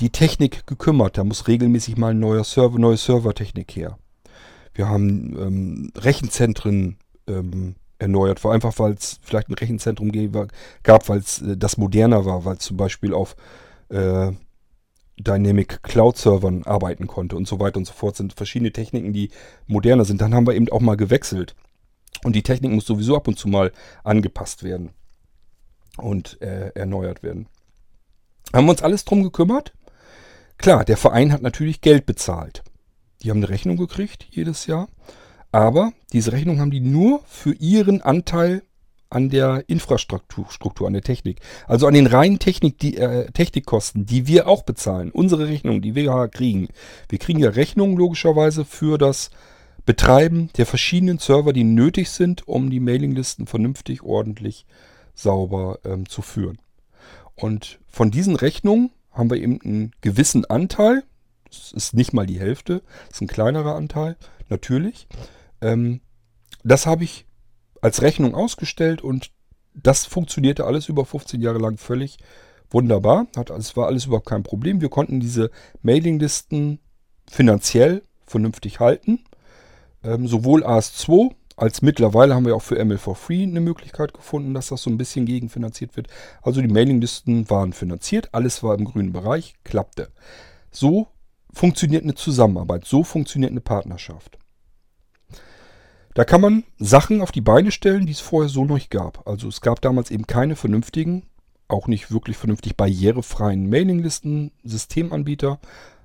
die 0.01 0.11
Technik 0.11 0.67
gekümmert. 0.67 1.19
Da 1.19 1.25
muss 1.25 1.49
regelmäßig 1.49 1.97
mal 1.97 2.11
ein 2.11 2.21
neuer 2.21 2.45
Server, 2.45 2.79
neue 2.79 2.97
Servertechnik 2.97 3.75
her. 3.77 3.99
Wir 4.75 4.89
haben 4.89 5.37
ähm, 5.39 5.93
Rechenzentren 5.97 6.99
ähm, 7.27 7.77
erneuert, 7.99 8.45
war 8.45 8.53
einfach, 8.53 8.79
weil 8.79 8.93
es 8.93 9.19
vielleicht 9.23 9.49
ein 9.49 9.55
Rechenzentrum 9.55 10.13
gab, 10.83 11.09
weil 11.09 11.19
es 11.19 11.41
äh, 11.41 11.57
das 11.57 11.79
moderner 11.79 12.25
war, 12.27 12.45
weil 12.45 12.57
es 12.57 12.65
zum 12.65 12.77
Beispiel 12.77 13.15
auf 13.15 13.37
äh, 13.89 14.33
Dynamic 15.19 15.83
Cloud 15.83 16.19
Servern 16.19 16.65
arbeiten 16.65 17.07
konnte 17.07 17.37
und 17.37 17.49
so 17.49 17.59
weiter 17.59 17.79
und 17.79 17.87
so 17.87 17.95
fort. 17.95 18.17
Sind 18.17 18.35
verschiedene 18.35 18.73
Techniken, 18.73 19.13
die 19.13 19.31
moderner 19.67 20.05
sind. 20.05 20.21
Dann 20.21 20.35
haben 20.35 20.47
wir 20.47 20.55
eben 20.55 20.69
auch 20.71 20.81
mal 20.81 20.97
gewechselt. 20.97 21.55
Und 22.23 22.35
die 22.35 22.43
Technik 22.43 22.73
muss 22.73 22.87
sowieso 22.87 23.17
ab 23.17 23.29
und 23.29 23.39
zu 23.39 23.49
mal 23.49 23.73
angepasst 24.05 24.63
werden 24.63 24.91
und 25.97 26.41
äh, 26.43 26.71
erneuert 26.75 27.23
werden. 27.23 27.47
Haben 28.53 28.67
wir 28.67 28.73
uns 28.73 28.83
alles 28.83 29.05
drum 29.05 29.23
gekümmert? 29.23 29.73
Klar, 30.59 30.85
der 30.85 30.97
Verein 30.97 31.33
hat 31.33 31.43
natürlich 31.43 31.81
Geld 31.81 32.07
bezahlt. 32.07 32.63
Die 33.23 33.31
haben 33.31 33.39
eine 33.39 33.49
Rechnung 33.49 33.77
gekriegt 33.77 34.27
jedes 34.31 34.67
Jahr. 34.67 34.89
Aber 35.53 35.93
diese 36.13 36.33
Rechnung 36.33 36.61
haben 36.61 36.71
die 36.71 36.81
nur 36.81 37.23
für 37.27 37.53
ihren 37.55 38.03
Anteil 38.03 38.63
an 39.09 39.31
der 39.31 39.65
Infrastruktur, 39.69 40.47
Struktur, 40.51 40.87
an 40.87 40.93
der 40.93 41.03
Technik. 41.03 41.41
Also 41.67 41.87
an 41.87 41.95
den 41.95 42.07
reinen 42.07 42.39
Technik, 42.39 42.79
die, 42.79 42.97
äh, 42.97 43.31
Technikkosten, 43.31 44.05
die 44.05 44.27
wir 44.27 44.49
auch 44.49 44.65
bezahlen. 44.65 45.11
Unsere 45.11 45.49
Rechnung, 45.49 45.81
die 45.81 45.95
wir 45.95 46.29
kriegen. 46.29 46.69
Wir 47.09 47.19
kriegen 47.19 47.39
ja 47.39 47.51
Rechnungen 47.51 47.97
logischerweise 47.97 48.65
für 48.65 48.99
das 48.99 49.31
Betreiben 49.85 50.51
der 50.57 50.67
verschiedenen 50.67 51.19
Server, 51.19 51.53
die 51.53 51.65
nötig 51.65 52.11
sind, 52.11 52.47
um 52.49 52.71
die 52.71 52.81
Mailinglisten 52.81 53.47
vernünftig, 53.47 54.03
ordentlich, 54.03 54.67
sauber 55.15 55.79
ähm, 55.85 56.09
zu 56.09 56.23
führen. 56.23 56.59
Und 57.37 57.79
von 57.87 58.11
diesen 58.11 58.35
Rechnungen 58.35 58.91
haben 59.17 59.31
wir 59.31 59.39
eben 59.39 59.61
einen 59.63 59.93
gewissen 60.01 60.45
Anteil. 60.45 61.03
Das 61.49 61.73
ist 61.73 61.95
nicht 61.95 62.13
mal 62.13 62.27
die 62.27 62.41
Hälfte, 62.41 62.83
das 63.07 63.17
ist 63.17 63.23
ein 63.23 63.29
kleinerer 63.29 63.75
Anteil, 63.75 64.17
natürlich. 64.49 65.07
Ähm, 65.61 66.01
das 66.65 66.87
habe 66.87 67.05
ich 67.05 67.27
als 67.81 68.03
Rechnung 68.03 68.35
ausgestellt 68.35 69.03
und 69.03 69.31
das 69.75 70.07
funktionierte 70.07 70.65
alles 70.65 70.89
über 70.89 71.05
15 71.05 71.41
Jahre 71.41 71.59
lang 71.59 71.79
völlig 71.79 72.19
wunderbar. 72.71 73.27
Hat, 73.37 73.51
es 73.51 73.77
war 73.77 73.87
alles 73.87 74.07
überhaupt 74.07 74.27
kein 74.27 74.43
Problem. 74.43 74.81
Wir 74.81 74.89
konnten 74.89 75.21
diese 75.21 75.51
Mailinglisten 75.83 76.81
finanziell 77.31 78.03
vernünftig 78.27 78.81
halten. 78.81 79.21
Ähm, 80.03 80.27
sowohl 80.27 80.65
AS2 80.65 81.35
als 81.57 81.83
mittlerweile 81.83 82.35
haben 82.35 82.45
wir 82.45 82.55
auch 82.55 82.63
für 82.63 82.83
ML 82.83 82.99
for 82.99 83.17
Free 83.17 83.43
eine 83.43 83.61
Möglichkeit 83.61 84.13
gefunden, 84.13 84.55
dass 84.55 84.69
das 84.69 84.83
so 84.83 84.91
ein 84.91 84.99
bisschen 84.99 85.25
gegenfinanziert 85.25 85.97
wird. 85.97 86.09
Also 86.43 86.61
die 86.61 86.69
Mailinglisten 86.69 87.49
waren 87.49 87.73
finanziert, 87.73 88.29
alles 88.33 88.63
war 88.63 88.79
im 88.79 88.85
grünen 88.85 89.13
Bereich, 89.13 89.55
klappte. 89.65 90.11
So 90.71 91.09
funktioniert 91.53 92.03
eine 92.03 92.15
Zusammenarbeit, 92.15 92.85
so 92.85 93.03
funktioniert 93.03 93.53
eine 93.53 93.63
Partnerschaft. 93.63 94.39
Da 96.13 96.25
kann 96.25 96.41
man 96.41 96.65
Sachen 96.79 97.21
auf 97.21 97.33
die 97.33 97.43
Beine 97.43 97.71
stellen, 97.71 98.07
die 98.07 98.13
es 98.13 98.21
vorher 98.21 98.49
so 98.49 98.65
noch 98.65 98.77
nicht 98.77 98.91
gab. 98.91 99.27
Also 99.29 99.49
es 99.49 99.61
gab 99.61 99.81
damals 99.83 100.11
eben 100.11 100.27
keine 100.27 100.57
vernünftigen, 100.57 101.25
auch 101.69 101.89
nicht 101.89 102.11
wirklich 102.11 102.37
vernünftig 102.37 102.77
barrierefreien 102.77 103.69
Mailinglisten, 103.69 104.53
Systemanbieter. 104.65 105.59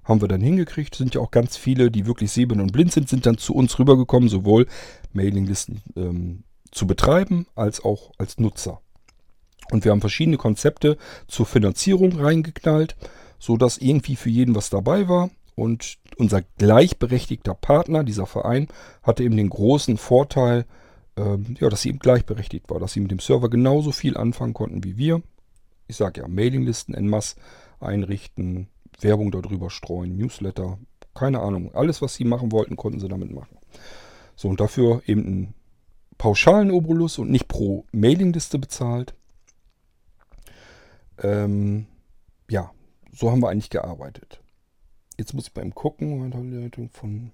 Haben 0.04 0.20
wir 0.20 0.28
dann 0.28 0.42
hingekriegt. 0.42 0.96
Sind 0.96 1.16
ja 1.16 1.22
auch 1.22 1.32
ganz 1.32 1.56
viele, 1.56 1.92
die 1.92 2.08
wirklich 2.08 2.32
sehend 2.32 2.54
und 2.54 2.74
blind 2.74 2.92
sind, 2.92 3.08
sind 3.08 3.26
dann 3.26 3.38
zu 3.38 3.54
uns 3.54 3.78
rübergekommen, 3.80 4.28
sowohl 4.28 4.68
Mailinglisten 5.14 5.82
ähm, 5.96 6.44
zu 6.72 6.88
betreiben 6.88 7.48
als 7.56 7.84
auch 7.84 8.12
als 8.18 8.40
Nutzer. 8.40 8.82
Und 9.72 9.86
wir 9.86 9.92
haben 9.92 10.02
verschiedene 10.02 10.38
Konzepte 10.38 10.98
zur 11.28 11.46
Finanzierung 11.46 12.20
reingeknallt, 12.20 12.96
sodass 13.40 13.78
irgendwie 13.78 14.16
für 14.16 14.30
jeden 14.30 14.56
was 14.56 14.70
dabei 14.70 15.08
war. 15.08 15.30
Und 15.56 15.98
unser 16.18 16.42
gleichberechtigter 16.58 17.54
Partner, 17.54 18.04
dieser 18.04 18.26
Verein, 18.26 18.68
hatte 19.04 19.24
eben 19.24 19.38
den 19.38 19.50
großen 19.50 19.98
Vorteil, 19.98 20.66
ähm, 21.18 21.56
ja, 21.60 21.70
dass 21.70 21.82
sie 21.82 21.90
eben 21.90 22.00
gleichberechtigt 22.00 22.70
war, 22.70 22.80
dass 22.80 22.94
sie 22.94 23.00
mit 23.00 23.12
dem 23.12 23.20
Server 23.20 23.50
genauso 23.50 23.92
viel 23.92 24.18
anfangen 24.18 24.54
konnten 24.54 24.84
wie 24.84 24.98
wir. 24.98 25.22
Ich 25.88 25.98
sage 25.98 26.22
ja, 26.22 26.28
Mailinglisten 26.28 26.96
en 26.96 27.08
masse 27.08 27.36
einrichten, 27.80 28.68
Werbung 29.00 29.32
darüber 29.32 29.70
streuen, 29.70 30.16
Newsletter, 30.16 30.78
keine 31.14 31.42
Ahnung. 31.42 31.74
Alles, 31.74 32.02
was 32.02 32.16
sie 32.16 32.24
machen 32.24 32.52
wollten, 32.52 32.76
konnten 32.76 33.00
sie 33.00 33.08
damit 33.08 33.32
machen. 33.32 33.58
So, 34.42 34.50
und 34.50 34.60
dafür 34.60 35.04
eben 35.06 35.24
einen 35.24 35.54
pauschalen 36.18 36.72
Obolus 36.72 37.20
und 37.20 37.30
nicht 37.30 37.48
pro 37.48 37.86
Mailingliste 37.92 38.58
bezahlt. 38.58 39.14
Ähm, 41.22 41.86
ja, 42.50 42.72
so 43.14 43.30
haben 43.30 43.44
wir 43.44 43.50
eigentlich 43.50 43.70
gearbeitet. 43.70 44.42
Jetzt 45.16 45.36
muss 45.36 45.46
ich 45.46 45.54
beim 45.54 45.76
Gucken. 45.76 46.90
Von 46.92 47.32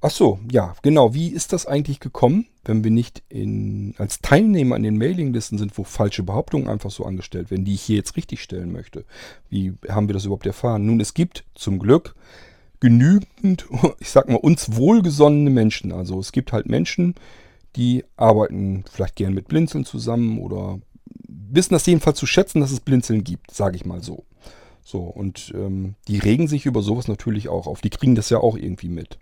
Ach 0.00 0.12
so, 0.12 0.38
ja, 0.48 0.76
genau. 0.82 1.12
Wie 1.12 1.26
ist 1.26 1.52
das 1.52 1.66
eigentlich 1.66 1.98
gekommen, 1.98 2.46
wenn 2.64 2.84
wir 2.84 2.92
nicht 2.92 3.24
in, 3.28 3.96
als 3.98 4.20
Teilnehmer 4.20 4.76
an 4.76 4.84
den 4.84 4.96
Mailinglisten 4.96 5.58
sind, 5.58 5.76
wo 5.76 5.82
falsche 5.82 6.22
Behauptungen 6.22 6.68
einfach 6.68 6.92
so 6.92 7.04
angestellt 7.04 7.50
werden, 7.50 7.64
die 7.64 7.74
ich 7.74 7.82
hier 7.82 7.96
jetzt 7.96 8.16
richtig 8.16 8.44
stellen 8.44 8.70
möchte? 8.70 9.04
Wie 9.48 9.74
haben 9.88 10.08
wir 10.08 10.14
das 10.14 10.24
überhaupt 10.24 10.46
erfahren? 10.46 10.86
Nun, 10.86 11.00
es 11.00 11.14
gibt 11.14 11.44
zum 11.56 11.80
Glück 11.80 12.14
genügend, 12.80 13.66
ich 14.00 14.10
sag 14.10 14.28
mal, 14.28 14.36
uns 14.36 14.76
wohlgesonnene 14.76 15.50
Menschen. 15.50 15.92
Also 15.92 16.18
es 16.18 16.32
gibt 16.32 16.52
halt 16.52 16.68
Menschen, 16.68 17.14
die 17.76 18.04
arbeiten 18.16 18.84
vielleicht 18.90 19.16
gern 19.16 19.34
mit 19.34 19.48
Blinzeln 19.48 19.84
zusammen 19.84 20.38
oder 20.40 20.80
wissen 21.28 21.74
das 21.74 21.86
jedenfalls 21.86 22.18
zu 22.18 22.26
schätzen, 22.26 22.60
dass 22.60 22.72
es 22.72 22.80
Blinzeln 22.80 23.24
gibt, 23.24 23.52
sage 23.52 23.76
ich 23.76 23.84
mal 23.84 24.02
so. 24.02 24.24
So, 24.82 25.00
und 25.02 25.52
ähm, 25.54 25.94
die 26.08 26.18
regen 26.18 26.48
sich 26.48 26.66
über 26.66 26.82
sowas 26.82 27.06
natürlich 27.06 27.48
auch 27.48 27.66
auf. 27.66 27.80
Die 27.80 27.90
kriegen 27.90 28.14
das 28.14 28.30
ja 28.30 28.38
auch 28.38 28.56
irgendwie 28.56 28.88
mit. 28.88 29.18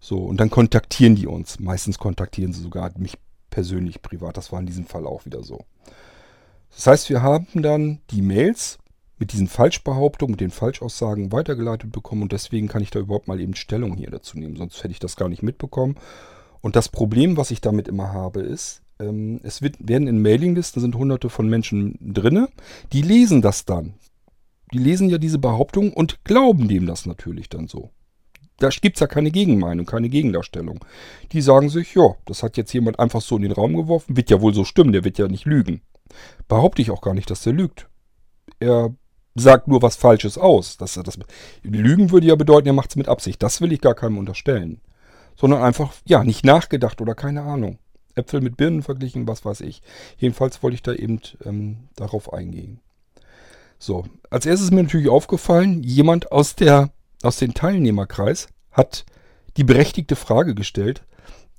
So, 0.00 0.18
und 0.18 0.38
dann 0.38 0.50
kontaktieren 0.50 1.16
die 1.16 1.26
uns. 1.26 1.58
Meistens 1.58 1.98
kontaktieren 1.98 2.52
sie 2.52 2.62
sogar 2.62 2.92
mich 2.96 3.18
persönlich 3.50 4.00
privat. 4.00 4.36
Das 4.36 4.52
war 4.52 4.60
in 4.60 4.66
diesem 4.66 4.86
Fall 4.86 5.06
auch 5.06 5.26
wieder 5.26 5.42
so. 5.42 5.64
Das 6.74 6.86
heißt, 6.86 7.10
wir 7.10 7.22
haben 7.22 7.62
dann 7.62 8.00
die 8.10 8.22
Mails 8.22 8.78
mit 9.18 9.32
diesen 9.32 9.48
Falschbehauptungen, 9.48 10.32
mit 10.32 10.40
den 10.40 10.50
Falschaussagen 10.50 11.32
weitergeleitet 11.32 11.92
bekommen 11.92 12.22
und 12.22 12.32
deswegen 12.32 12.68
kann 12.68 12.82
ich 12.82 12.90
da 12.90 12.98
überhaupt 12.98 13.28
mal 13.28 13.40
eben 13.40 13.54
Stellung 13.54 13.96
hier 13.96 14.10
dazu 14.10 14.38
nehmen. 14.38 14.56
Sonst 14.56 14.82
hätte 14.82 14.92
ich 14.92 14.98
das 14.98 15.16
gar 15.16 15.28
nicht 15.28 15.42
mitbekommen. 15.42 15.96
Und 16.60 16.76
das 16.76 16.88
Problem, 16.88 17.36
was 17.36 17.50
ich 17.50 17.60
damit 17.60 17.88
immer 17.88 18.12
habe, 18.12 18.40
ist, 18.40 18.82
ähm, 18.98 19.40
es 19.42 19.62
wird, 19.62 19.76
werden 19.78 20.08
in 20.08 20.20
Mailinglisten 20.20 20.80
sind 20.80 20.96
hunderte 20.96 21.30
von 21.30 21.48
Menschen 21.48 21.98
drinne, 22.00 22.48
die 22.92 23.02
lesen 23.02 23.42
das 23.42 23.64
dann 23.64 23.94
die 24.72 24.78
lesen 24.78 25.08
ja 25.08 25.18
diese 25.18 25.38
Behauptung 25.38 25.92
und 25.92 26.24
glauben 26.24 26.68
dem 26.68 26.86
das 26.86 27.06
natürlich 27.06 27.48
dann 27.48 27.68
so. 27.68 27.90
Da 28.58 28.70
gibt 28.70 28.96
es 28.96 29.00
ja 29.00 29.06
keine 29.06 29.30
Gegenmeinung, 29.30 29.84
keine 29.84 30.08
Gegendarstellung. 30.08 30.84
Die 31.32 31.42
sagen 31.42 31.68
sich, 31.68 31.94
ja, 31.94 32.14
das 32.24 32.42
hat 32.42 32.56
jetzt 32.56 32.72
jemand 32.72 32.98
einfach 32.98 33.20
so 33.20 33.36
in 33.36 33.42
den 33.42 33.52
Raum 33.52 33.76
geworfen, 33.76 34.16
wird 34.16 34.30
ja 34.30 34.40
wohl 34.40 34.54
so 34.54 34.64
stimmen, 34.64 34.92
der 34.92 35.04
wird 35.04 35.18
ja 35.18 35.28
nicht 35.28 35.44
lügen. 35.44 35.82
Behaupte 36.48 36.80
ich 36.80 36.90
auch 36.90 37.02
gar 37.02 37.12
nicht, 37.12 37.30
dass 37.30 37.42
der 37.42 37.52
lügt. 37.52 37.88
Er 38.58 38.94
sagt 39.36 39.68
nur 39.68 39.82
was 39.82 39.96
Falsches 39.96 40.38
aus. 40.38 40.76
Das, 40.76 40.94
das, 40.94 41.18
Lügen 41.62 42.10
würde 42.10 42.26
ja 42.26 42.34
bedeuten, 42.34 42.68
er 42.68 42.72
macht 42.72 42.90
es 42.90 42.96
mit 42.96 43.08
Absicht. 43.08 43.42
Das 43.42 43.60
will 43.60 43.72
ich 43.72 43.80
gar 43.80 43.94
keinem 43.94 44.18
unterstellen. 44.18 44.80
Sondern 45.36 45.62
einfach, 45.62 45.92
ja, 46.06 46.24
nicht 46.24 46.44
nachgedacht 46.44 47.00
oder 47.00 47.14
keine 47.14 47.42
Ahnung. 47.42 47.78
Äpfel 48.14 48.40
mit 48.40 48.56
Birnen 48.56 48.82
verglichen, 48.82 49.28
was 49.28 49.44
weiß 49.44 49.60
ich. 49.60 49.82
Jedenfalls 50.16 50.62
wollte 50.62 50.76
ich 50.76 50.82
da 50.82 50.94
eben 50.94 51.20
ähm, 51.44 51.88
darauf 51.94 52.32
eingehen. 52.32 52.80
So, 53.78 54.06
als 54.30 54.46
erstes 54.46 54.68
ist 54.68 54.74
mir 54.74 54.82
natürlich 54.82 55.10
aufgefallen, 55.10 55.82
jemand 55.82 56.32
aus, 56.32 56.54
der, 56.54 56.90
aus 57.22 57.36
dem 57.36 57.52
Teilnehmerkreis 57.52 58.48
hat 58.72 59.04
die 59.58 59.64
berechtigte 59.64 60.16
Frage 60.16 60.54
gestellt. 60.54 61.02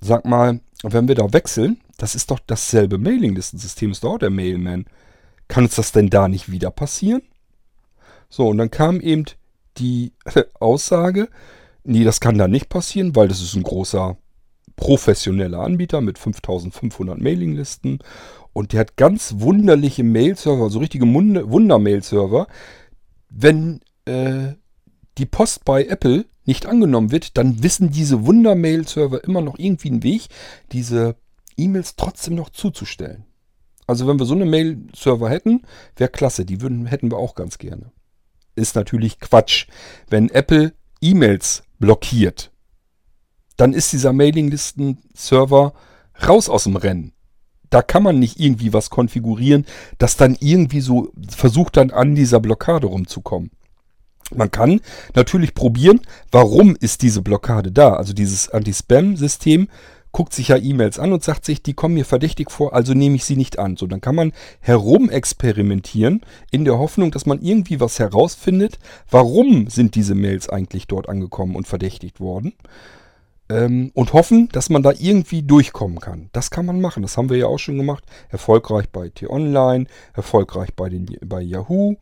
Sag 0.02 0.26
mal, 0.26 0.60
wenn 0.84 1.08
wir 1.08 1.16
da 1.16 1.32
wechseln, 1.34 1.82
das 1.98 2.16
ist 2.16 2.32
doch 2.32 2.40
dasselbe 2.40 2.98
Mailinglistensystem, 2.98 3.92
ist 3.92 4.04
doch 4.04 4.18
der 4.18 4.30
Mailman. 4.30 4.86
Kann 5.48 5.66
uns 5.66 5.76
das 5.76 5.92
denn 5.92 6.10
da 6.10 6.28
nicht 6.28 6.52
wieder 6.52 6.72
passieren? 6.72 7.22
So, 8.30 8.48
und 8.48 8.58
dann 8.58 8.72
kam 8.72 9.00
eben 9.00 9.26
die 9.78 10.14
Aussage, 10.60 11.30
nee, 11.84 12.04
das 12.04 12.20
kann 12.20 12.38
da 12.38 12.48
nicht 12.48 12.70
passieren, 12.70 13.16
weil 13.16 13.28
das 13.28 13.42
ist 13.42 13.56
ein 13.56 13.64
großer 13.64 14.18
professioneller 14.76 15.60
Anbieter 15.60 16.02
mit 16.02 16.20
5500 16.20 17.20
Mailinglisten 17.20 18.00
und 18.54 18.74
der 18.74 18.80
hat 18.80 18.96
ganz 18.96 19.36
wunderliche 19.38 20.04
Mail-Server, 20.04 20.70
so 20.70 20.80
richtige 20.80 21.06
Wunder-Mail-Server. 21.06 22.48
Wenn 23.30 23.82
äh, 24.06 24.54
die 25.18 25.26
Post 25.28 25.64
bei 25.64 25.86
Apple 25.86 26.26
nicht 26.46 26.66
angenommen 26.66 27.12
wird, 27.12 27.38
dann 27.38 27.62
wissen 27.62 27.92
diese 27.92 28.26
Wunder-Mail-Server 28.26 29.24
immer 29.24 29.42
noch 29.42 29.60
irgendwie 29.60 29.90
einen 29.90 30.02
Weg, 30.04 30.30
diese 30.72 31.16
E-Mails 31.56 31.98
trotzdem 31.98 32.36
noch 32.36 32.50
zuzustellen. 32.50 33.26
Also 33.86 34.08
wenn 34.08 34.18
wir 34.18 34.26
so 34.26 34.34
eine 34.34 34.46
Mail-Server 34.46 35.30
hätten, 35.30 35.62
wäre 35.96 36.10
klasse. 36.10 36.44
Die 36.44 36.60
würden, 36.62 36.88
hätten 36.88 37.12
wir 37.12 37.18
auch 37.18 37.36
ganz 37.36 37.58
gerne. 37.58 37.92
Ist 38.58 38.76
natürlich 38.76 39.20
Quatsch. 39.20 39.68
Wenn 40.10 40.30
Apple 40.30 40.74
E-Mails 41.00 41.62
blockiert, 41.78 42.52
dann 43.56 43.74
ist 43.74 43.94
dieser 43.94 44.14
Mailinglisten-Server 44.14 45.74
raus 46.28 46.50
aus 46.50 46.64
dem 46.64 46.76
Rennen. 46.76 47.14
Da 47.70 47.84
kann 47.84 48.02
man 48.02 48.18
nicht 48.18 48.40
irgendwie 48.40 48.74
was 48.74 48.90
konfigurieren, 48.90 49.66
das 50.00 50.18
dann 50.18 50.36
irgendwie 50.40 50.82
so 50.82 51.12
versucht 51.30 51.78
dann 51.78 51.92
an 51.92 52.16
dieser 52.16 52.40
Blockade 52.40 52.88
rumzukommen. 52.88 53.52
Man 54.34 54.50
kann 54.50 54.82
natürlich 55.14 55.54
probieren, 55.54 56.02
warum 56.32 56.76
ist 56.76 57.04
diese 57.04 57.22
Blockade 57.22 57.72
da? 57.72 57.94
Also 57.94 58.14
dieses 58.14 58.50
Anti-Spam-System 58.50 59.68
guckt 60.18 60.34
sich 60.34 60.48
ja 60.48 60.58
E-Mails 60.58 60.98
an 60.98 61.14
und 61.14 61.24
sagt 61.24 61.46
sich, 61.46 61.62
die 61.62 61.76
kommen 61.76 61.94
mir 61.94 62.04
verdächtig 62.04 62.50
vor, 62.50 62.74
also 62.74 62.96
nehme 62.96 63.18
ich 63.18 63.24
sie 63.24 63.36
nicht 63.36 63.60
an. 63.60 63.78
So, 63.78 63.86
dann 63.86 64.02
kann 64.02 64.16
man 64.16 64.32
herumexperimentieren 64.62 66.22
in 66.50 66.66
der 66.66 66.80
Hoffnung, 66.80 67.12
dass 67.12 67.28
man 67.28 67.40
irgendwie 67.40 67.80
was 67.80 68.00
herausfindet, 68.00 68.80
warum 69.12 69.68
sind 69.68 69.94
diese 69.94 70.16
Mails 70.16 70.50
eigentlich 70.50 70.88
dort 70.88 71.08
angekommen 71.08 71.56
und 71.56 71.68
verdächtigt 71.68 72.20
worden. 72.20 72.54
Ähm, 73.48 73.92
und 73.94 74.14
hoffen, 74.14 74.50
dass 74.50 74.72
man 74.72 74.82
da 74.82 74.92
irgendwie 74.98 75.44
durchkommen 75.44 76.00
kann. 76.00 76.32
Das 76.32 76.50
kann 76.50 76.66
man 76.66 76.82
machen. 76.82 77.04
Das 77.04 77.16
haben 77.16 77.30
wir 77.30 77.38
ja 77.38 77.46
auch 77.46 77.60
schon 77.60 77.78
gemacht. 77.78 78.04
Erfolgreich 78.30 78.90
bei 78.90 79.10
T-Online, 79.10 79.86
erfolgreich 80.16 80.74
bei, 80.76 80.90
den, 80.90 81.06
bei 81.28 81.42
Yahoo. 81.42 81.98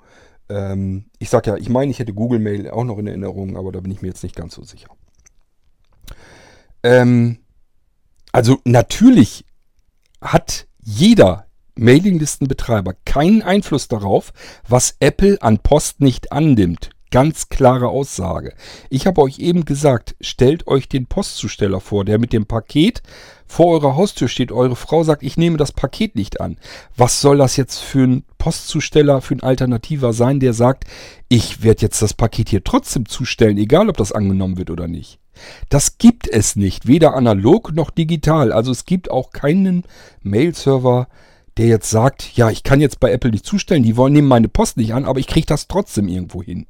Ähm, 0.48 1.08
ich 1.20 1.30
sag 1.30 1.48
ja, 1.48 1.58
ich 1.58 1.68
meine, 1.68 1.92
ich 1.92 2.00
hätte 2.00 2.14
Google 2.14 2.40
Mail 2.40 2.70
auch 2.70 2.86
noch 2.86 2.98
in 2.98 3.08
Erinnerung, 3.08 3.58
aber 3.58 3.74
da 3.74 3.82
bin 3.82 3.92
ich 3.92 4.02
mir 4.02 4.08
jetzt 4.08 4.24
nicht 4.24 4.38
ganz 4.38 4.56
so 4.56 4.64
sicher. 4.64 4.88
Ähm, 6.82 7.40
also 8.36 8.60
natürlich 8.66 9.46
hat 10.20 10.68
jeder 10.84 11.46
Mailinglistenbetreiber 11.78 12.94
keinen 13.06 13.42
Einfluss 13.42 13.88
darauf, 13.88 14.34
was 14.68 14.98
Apple 15.00 15.42
an 15.42 15.60
Post 15.60 16.02
nicht 16.02 16.34
annimmt. 16.34 16.90
Ganz 17.12 17.48
klare 17.48 17.88
Aussage. 17.88 18.54
Ich 18.90 19.08
habe 19.08 19.22
euch 19.22 19.40
eben 19.40 19.64
gesagt, 19.64 20.18
stellt 20.20 20.68
euch 20.68 20.90
den 20.90 21.06
Postzusteller 21.06 21.80
vor, 21.80 22.04
der 22.04 22.20
mit 22.20 22.34
dem 22.34 22.46
Paket 22.46 23.04
vor 23.48 23.68
eurer 23.68 23.96
Haustür 23.96 24.28
steht. 24.28 24.52
Eure 24.52 24.76
Frau 24.76 25.06
sagt, 25.06 25.24
ich 25.24 25.38
nehme 25.38 25.56
das 25.56 25.72
Paket 25.72 26.18
nicht 26.18 26.42
an. 26.42 26.58
Was 26.98 27.22
soll 27.22 27.38
das 27.38 27.56
jetzt 27.56 27.80
für 27.80 28.04
ein 28.04 28.26
Postzusteller, 28.38 29.22
für 29.22 29.36
ein 29.36 29.44
Alternativer 29.44 30.12
sein, 30.12 30.42
der 30.42 30.52
sagt, 30.52 30.84
ich 31.30 31.64
werde 31.64 31.84
jetzt 31.84 32.02
das 32.02 32.14
Paket 32.14 32.50
hier 32.50 32.66
trotzdem 32.66 33.06
zustellen, 33.06 33.58
egal 33.58 33.88
ob 33.88 33.96
das 33.96 34.12
angenommen 34.12 34.58
wird 34.58 34.72
oder 34.72 34.90
nicht. 34.90 35.22
Das 35.70 35.98
gibt 35.98 36.28
es 36.28 36.56
nicht, 36.56 36.88
weder 36.88 37.14
analog 37.14 37.74
noch 37.74 37.90
digital. 37.90 38.52
Also 38.52 38.72
es 38.72 38.86
gibt 38.86 39.12
auch 39.12 39.32
keinen 39.32 39.84
Mail-Server, 40.22 41.08
der 41.58 41.68
jetzt 41.68 41.90
sagt, 41.90 42.36
ja, 42.36 42.50
ich 42.50 42.64
kann 42.64 42.82
jetzt 42.82 43.00
bei 43.00 43.12
Apple 43.12 43.32
nicht 43.32 43.46
zustellen, 43.46 43.84
die 43.84 43.98
wollen 43.98 44.14
nehmen 44.14 44.28
meine 44.28 44.50
Post 44.50 44.78
nicht 44.78 44.94
an, 44.94 45.06
aber 45.06 45.20
ich 45.20 45.28
kriege 45.28 45.48
das 45.48 45.68
trotzdem 45.68 46.08
irgendwo 46.08 46.44
hin. 46.44 46.68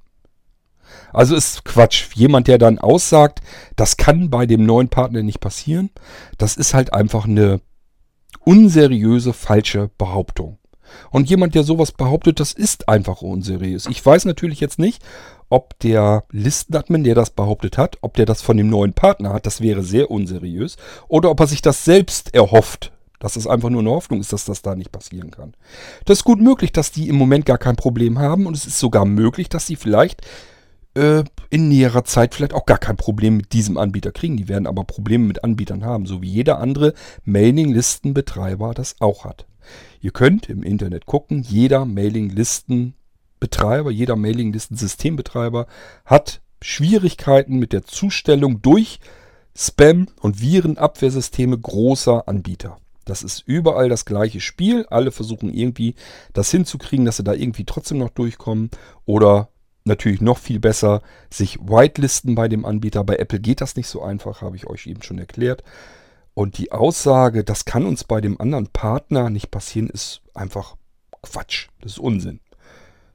Also 1.11 1.35
ist 1.35 1.65
Quatsch. 1.65 2.07
Jemand, 2.13 2.47
der 2.47 2.57
dann 2.57 2.77
aussagt, 2.77 3.41
das 3.75 3.97
kann 3.97 4.29
bei 4.29 4.45
dem 4.45 4.65
neuen 4.65 4.89
Partner 4.89 5.23
nicht 5.23 5.39
passieren, 5.39 5.89
das 6.37 6.57
ist 6.57 6.73
halt 6.73 6.93
einfach 6.93 7.25
eine 7.25 7.61
unseriöse, 8.41 9.33
falsche 9.33 9.89
Behauptung. 9.97 10.59
Und 11.11 11.29
jemand, 11.29 11.55
der 11.55 11.63
sowas 11.63 11.91
behauptet, 11.91 12.39
das 12.39 12.53
ist 12.53 12.89
einfach 12.89 13.21
unseriös. 13.21 13.87
Ich 13.89 14.05
weiß 14.05 14.25
natürlich 14.25 14.59
jetzt 14.59 14.79
nicht, 14.79 15.03
ob 15.49 15.77
der 15.79 16.23
Listenadmin, 16.31 17.03
der 17.03 17.15
das 17.15 17.29
behauptet 17.29 17.77
hat, 17.77 17.97
ob 18.01 18.15
der 18.15 18.25
das 18.25 18.41
von 18.41 18.57
dem 18.57 18.69
neuen 18.69 18.93
Partner 18.93 19.33
hat, 19.33 19.45
das 19.45 19.61
wäre 19.61 19.83
sehr 19.83 20.09
unseriös, 20.11 20.77
oder 21.07 21.29
ob 21.29 21.39
er 21.39 21.47
sich 21.47 21.61
das 21.61 21.85
selbst 21.85 22.33
erhofft, 22.33 22.91
dass 23.19 23.35
es 23.35 23.47
einfach 23.47 23.69
nur 23.69 23.81
eine 23.81 23.91
Hoffnung 23.91 24.19
ist, 24.19 24.33
dass 24.33 24.45
das 24.45 24.61
da 24.61 24.75
nicht 24.75 24.91
passieren 24.91 25.31
kann. 25.31 25.53
Das 26.05 26.19
ist 26.19 26.23
gut 26.23 26.41
möglich, 26.41 26.71
dass 26.71 26.91
die 26.91 27.09
im 27.09 27.15
Moment 27.15 27.45
gar 27.45 27.57
kein 27.57 27.75
Problem 27.75 28.19
haben 28.19 28.47
und 28.47 28.55
es 28.55 28.65
ist 28.65 28.79
sogar 28.79 29.05
möglich, 29.05 29.49
dass 29.49 29.67
sie 29.67 29.75
vielleicht 29.75 30.21
äh, 30.95 31.23
in 31.49 31.67
näherer 31.67 32.03
Zeit 32.03 32.33
vielleicht 32.33 32.53
auch 32.53 32.65
gar 32.65 32.77
kein 32.77 32.97
Problem 32.97 33.37
mit 33.37 33.53
diesem 33.53 33.77
Anbieter 33.77 34.11
kriegen. 34.11 34.37
Die 34.37 34.47
werden 34.47 34.67
aber 34.67 34.83
Probleme 34.83 35.25
mit 35.25 35.43
Anbietern 35.43 35.85
haben, 35.85 36.05
so 36.05 36.21
wie 36.21 36.29
jeder 36.29 36.59
andere 36.59 36.93
Mailing-Listenbetreiber 37.23 38.73
das 38.73 38.95
auch 38.99 39.25
hat. 39.25 39.45
Ihr 40.05 40.11
könnt 40.11 40.49
im 40.51 40.61
Internet 40.61 41.07
gucken, 41.07 41.41
jeder 41.41 41.83
Mailing-Listenbetreiber, 41.83 43.89
jeder 43.89 44.15
Mailing-Listen-Systembetreiber 44.15 45.65
hat 46.05 46.41
Schwierigkeiten 46.61 47.57
mit 47.57 47.73
der 47.73 47.85
Zustellung 47.85 48.61
durch 48.61 48.99
Spam- 49.57 50.09
und 50.21 50.39
Virenabwehrsysteme 50.39 51.57
großer 51.57 52.27
Anbieter. 52.27 52.77
Das 53.05 53.23
ist 53.23 53.47
überall 53.47 53.89
das 53.89 54.05
gleiche 54.05 54.41
Spiel. 54.41 54.85
Alle 54.91 55.09
versuchen 55.09 55.51
irgendwie 55.51 55.95
das 56.33 56.51
hinzukriegen, 56.51 57.07
dass 57.07 57.17
sie 57.17 57.23
da 57.23 57.33
irgendwie 57.33 57.65
trotzdem 57.65 57.97
noch 57.97 58.11
durchkommen 58.11 58.69
oder 59.05 59.49
natürlich 59.85 60.21
noch 60.21 60.37
viel 60.37 60.59
besser 60.59 61.01
sich 61.31 61.57
whitelisten 61.57 62.35
bei 62.35 62.47
dem 62.47 62.63
Anbieter. 62.63 63.03
Bei 63.03 63.15
Apple 63.15 63.39
geht 63.39 63.59
das 63.59 63.75
nicht 63.75 63.87
so 63.87 64.03
einfach, 64.03 64.43
habe 64.43 64.55
ich 64.55 64.67
euch 64.67 64.85
eben 64.85 65.01
schon 65.01 65.17
erklärt. 65.17 65.63
Und 66.35 66.57
die 66.57 66.73
Aussage, 66.73 67.43
das 67.43 67.65
kann 67.65 67.85
uns 67.85 68.03
bei 68.03 68.21
dem 68.21 68.39
anderen 68.39 68.67
Partner 68.67 69.29
nicht 69.29 69.49
passieren, 69.49 69.89
ist 69.89 70.21
einfach 70.33 70.75
Quatsch. 71.23 71.69
Das 71.81 71.93
ist 71.93 71.99
Unsinn. 71.99 72.41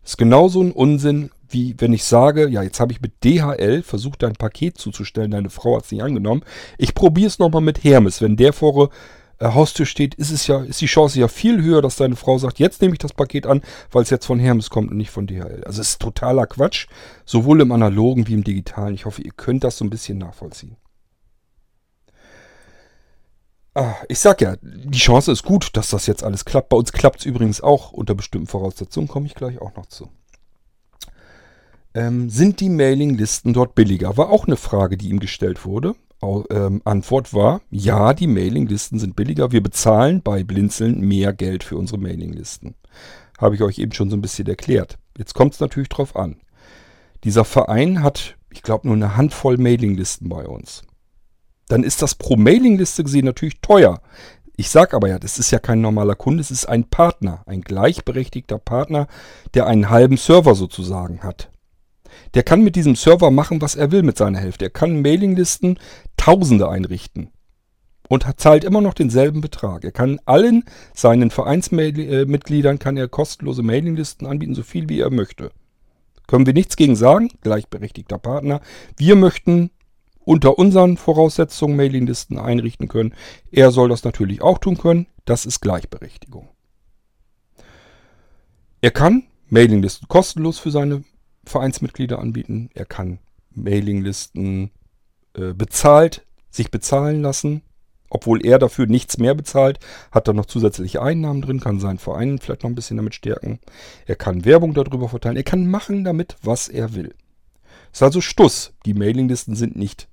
Das 0.02 0.12
ist 0.12 0.16
genauso 0.16 0.62
ein 0.62 0.72
Unsinn, 0.72 1.30
wie 1.48 1.74
wenn 1.78 1.92
ich 1.92 2.04
sage, 2.04 2.48
ja, 2.48 2.62
jetzt 2.62 2.80
habe 2.80 2.92
ich 2.92 3.02
mit 3.02 3.22
DHL 3.22 3.82
versucht, 3.82 4.22
dein 4.22 4.32
Paket 4.32 4.78
zuzustellen, 4.78 5.30
deine 5.30 5.50
Frau 5.50 5.76
hat 5.76 5.84
es 5.84 5.92
nicht 5.92 6.02
angenommen. 6.02 6.42
Ich 6.78 6.94
probiere 6.94 7.28
es 7.28 7.38
nochmal 7.38 7.60
mit 7.60 7.84
Hermes. 7.84 8.22
Wenn 8.22 8.36
der 8.36 8.54
vor 8.54 8.88
äh, 9.38 9.48
Haustür 9.48 9.84
steht, 9.84 10.14
ist 10.14 10.30
es 10.30 10.46
ja, 10.46 10.62
ist 10.62 10.80
die 10.80 10.86
Chance 10.86 11.20
ja 11.20 11.28
viel 11.28 11.62
höher, 11.62 11.82
dass 11.82 11.96
deine 11.96 12.16
Frau 12.16 12.38
sagt, 12.38 12.58
jetzt 12.58 12.80
nehme 12.80 12.94
ich 12.94 13.00
das 13.00 13.12
Paket 13.12 13.46
an, 13.46 13.60
weil 13.90 14.02
es 14.02 14.10
jetzt 14.10 14.24
von 14.24 14.38
Hermes 14.38 14.70
kommt 14.70 14.90
und 14.90 14.96
nicht 14.96 15.10
von 15.10 15.26
DHL. 15.26 15.64
Also 15.66 15.82
es 15.82 15.90
ist 15.90 16.00
totaler 16.00 16.46
Quatsch, 16.46 16.86
sowohl 17.26 17.60
im 17.60 17.72
analogen 17.72 18.28
wie 18.28 18.34
im 18.34 18.44
digitalen. 18.44 18.94
Ich 18.94 19.04
hoffe, 19.04 19.20
ihr 19.20 19.32
könnt 19.36 19.62
das 19.64 19.76
so 19.76 19.84
ein 19.84 19.90
bisschen 19.90 20.16
nachvollziehen. 20.16 20.76
Ah, 23.74 23.94
ich 24.08 24.18
sag 24.18 24.40
ja, 24.40 24.56
die 24.62 24.98
Chance 24.98 25.30
ist 25.30 25.44
gut, 25.44 25.76
dass 25.76 25.90
das 25.90 26.06
jetzt 26.06 26.24
alles 26.24 26.44
klappt. 26.44 26.70
Bei 26.70 26.76
uns 26.76 26.92
klappt 26.92 27.20
es 27.20 27.26
übrigens 27.26 27.60
auch 27.60 27.92
unter 27.92 28.14
bestimmten 28.14 28.48
Voraussetzungen, 28.48 29.08
komme 29.08 29.26
ich 29.26 29.34
gleich 29.34 29.60
auch 29.60 29.74
noch 29.76 29.86
zu. 29.86 30.08
Ähm, 31.94 32.30
sind 32.30 32.60
die 32.60 32.68
Mailinglisten 32.68 33.52
dort 33.52 33.74
billiger? 33.74 34.16
War 34.16 34.30
auch 34.30 34.46
eine 34.46 34.56
Frage, 34.56 34.96
die 34.96 35.08
ihm 35.08 35.20
gestellt 35.20 35.64
wurde 35.64 35.94
ähm, 36.22 36.82
Antwort 36.84 37.32
war, 37.32 37.62
ja, 37.70 38.12
die 38.12 38.26
Mailinglisten 38.26 38.98
sind 38.98 39.16
billiger. 39.16 39.52
Wir 39.52 39.62
bezahlen 39.62 40.22
bei 40.22 40.44
Blinzeln 40.44 41.00
mehr 41.00 41.32
Geld 41.32 41.64
für 41.64 41.76
unsere 41.76 41.98
Mailinglisten. 41.98 42.74
Habe 43.38 43.54
ich 43.54 43.62
euch 43.62 43.78
eben 43.78 43.92
schon 43.92 44.10
so 44.10 44.16
ein 44.16 44.22
bisschen 44.22 44.46
erklärt. 44.46 44.98
Jetzt 45.16 45.34
kommt 45.34 45.54
es 45.54 45.60
natürlich 45.60 45.88
drauf 45.88 46.16
an. 46.16 46.36
Dieser 47.24 47.44
Verein 47.44 48.02
hat, 48.02 48.36
ich 48.52 48.62
glaube, 48.62 48.86
nur 48.86 48.96
eine 48.96 49.16
Handvoll 49.16 49.56
Mailinglisten 49.56 50.28
bei 50.28 50.46
uns. 50.46 50.82
Dann 51.70 51.84
ist 51.84 52.02
das 52.02 52.16
pro 52.16 52.34
Mailingliste 52.34 53.04
gesehen 53.04 53.26
natürlich 53.26 53.60
teuer. 53.60 54.02
Ich 54.56 54.70
sage 54.70 54.96
aber 54.96 55.08
ja, 55.08 55.20
das 55.20 55.38
ist 55.38 55.52
ja 55.52 55.60
kein 55.60 55.80
normaler 55.80 56.16
Kunde, 56.16 56.40
es 56.40 56.50
ist 56.50 56.66
ein 56.66 56.90
Partner, 56.90 57.44
ein 57.46 57.60
gleichberechtigter 57.60 58.58
Partner, 58.58 59.06
der 59.54 59.68
einen 59.68 59.88
halben 59.88 60.16
Server 60.16 60.56
sozusagen 60.56 61.22
hat. 61.22 61.48
Der 62.34 62.42
kann 62.42 62.62
mit 62.62 62.74
diesem 62.74 62.96
Server 62.96 63.30
machen, 63.30 63.62
was 63.62 63.76
er 63.76 63.92
will 63.92 64.02
mit 64.02 64.18
seiner 64.18 64.40
Hälfte. 64.40 64.64
Er 64.64 64.70
kann 64.70 65.00
Mailinglisten 65.00 65.78
Tausende 66.16 66.68
einrichten 66.68 67.30
und 68.08 68.26
zahlt 68.38 68.64
immer 68.64 68.80
noch 68.80 68.94
denselben 68.94 69.40
Betrag. 69.40 69.84
Er 69.84 69.92
kann 69.92 70.20
allen 70.24 70.64
seinen 70.92 71.30
Vereinsmitgliedern 71.30 72.80
kann 72.80 72.96
er 72.96 73.06
kostenlose 73.06 73.62
Mailinglisten 73.62 74.26
anbieten, 74.26 74.56
so 74.56 74.64
viel 74.64 74.88
wie 74.88 74.98
er 74.98 75.10
möchte. 75.10 75.52
Können 76.26 76.46
wir 76.46 76.52
nichts 76.52 76.74
gegen 76.74 76.96
sagen, 76.96 77.30
gleichberechtigter 77.42 78.18
Partner. 78.18 78.60
Wir 78.96 79.14
möchten 79.14 79.70
unter 80.24 80.58
unseren 80.58 80.96
Voraussetzungen 80.96 81.76
Mailinglisten 81.76 82.38
einrichten 82.38 82.88
können. 82.88 83.14
Er 83.50 83.70
soll 83.70 83.88
das 83.88 84.04
natürlich 84.04 84.42
auch 84.42 84.58
tun 84.58 84.78
können. 84.78 85.06
Das 85.24 85.46
ist 85.46 85.60
Gleichberechtigung. 85.60 86.48
Er 88.80 88.90
kann 88.90 89.24
Mailinglisten 89.48 90.08
kostenlos 90.08 90.58
für 90.58 90.70
seine 90.70 91.04
Vereinsmitglieder 91.44 92.18
anbieten. 92.18 92.70
Er 92.74 92.86
kann 92.86 93.18
Mailinglisten 93.50 94.70
äh, 95.34 95.52
bezahlt, 95.52 96.24
sich 96.50 96.70
bezahlen 96.70 97.22
lassen. 97.22 97.62
Obwohl 98.12 98.44
er 98.44 98.58
dafür 98.58 98.86
nichts 98.86 99.18
mehr 99.18 99.34
bezahlt, 99.36 99.78
hat 100.10 100.26
er 100.26 100.34
noch 100.34 100.46
zusätzliche 100.46 101.00
Einnahmen 101.00 101.42
drin, 101.42 101.60
kann 101.60 101.78
seinen 101.78 101.98
Verein 101.98 102.40
vielleicht 102.40 102.64
noch 102.64 102.70
ein 102.70 102.74
bisschen 102.74 102.96
damit 102.96 103.14
stärken. 103.14 103.60
Er 104.06 104.16
kann 104.16 104.44
Werbung 104.44 104.74
darüber 104.74 105.08
verteilen. 105.08 105.36
Er 105.36 105.44
kann 105.44 105.68
machen 105.68 106.02
damit, 106.02 106.36
was 106.42 106.68
er 106.68 106.94
will. 106.94 107.14
Ist 107.92 108.02
also 108.02 108.20
Stuss. 108.20 108.72
Die 108.86 108.94
Mailinglisten 108.94 109.54
sind 109.54 109.76
nicht 109.76 110.08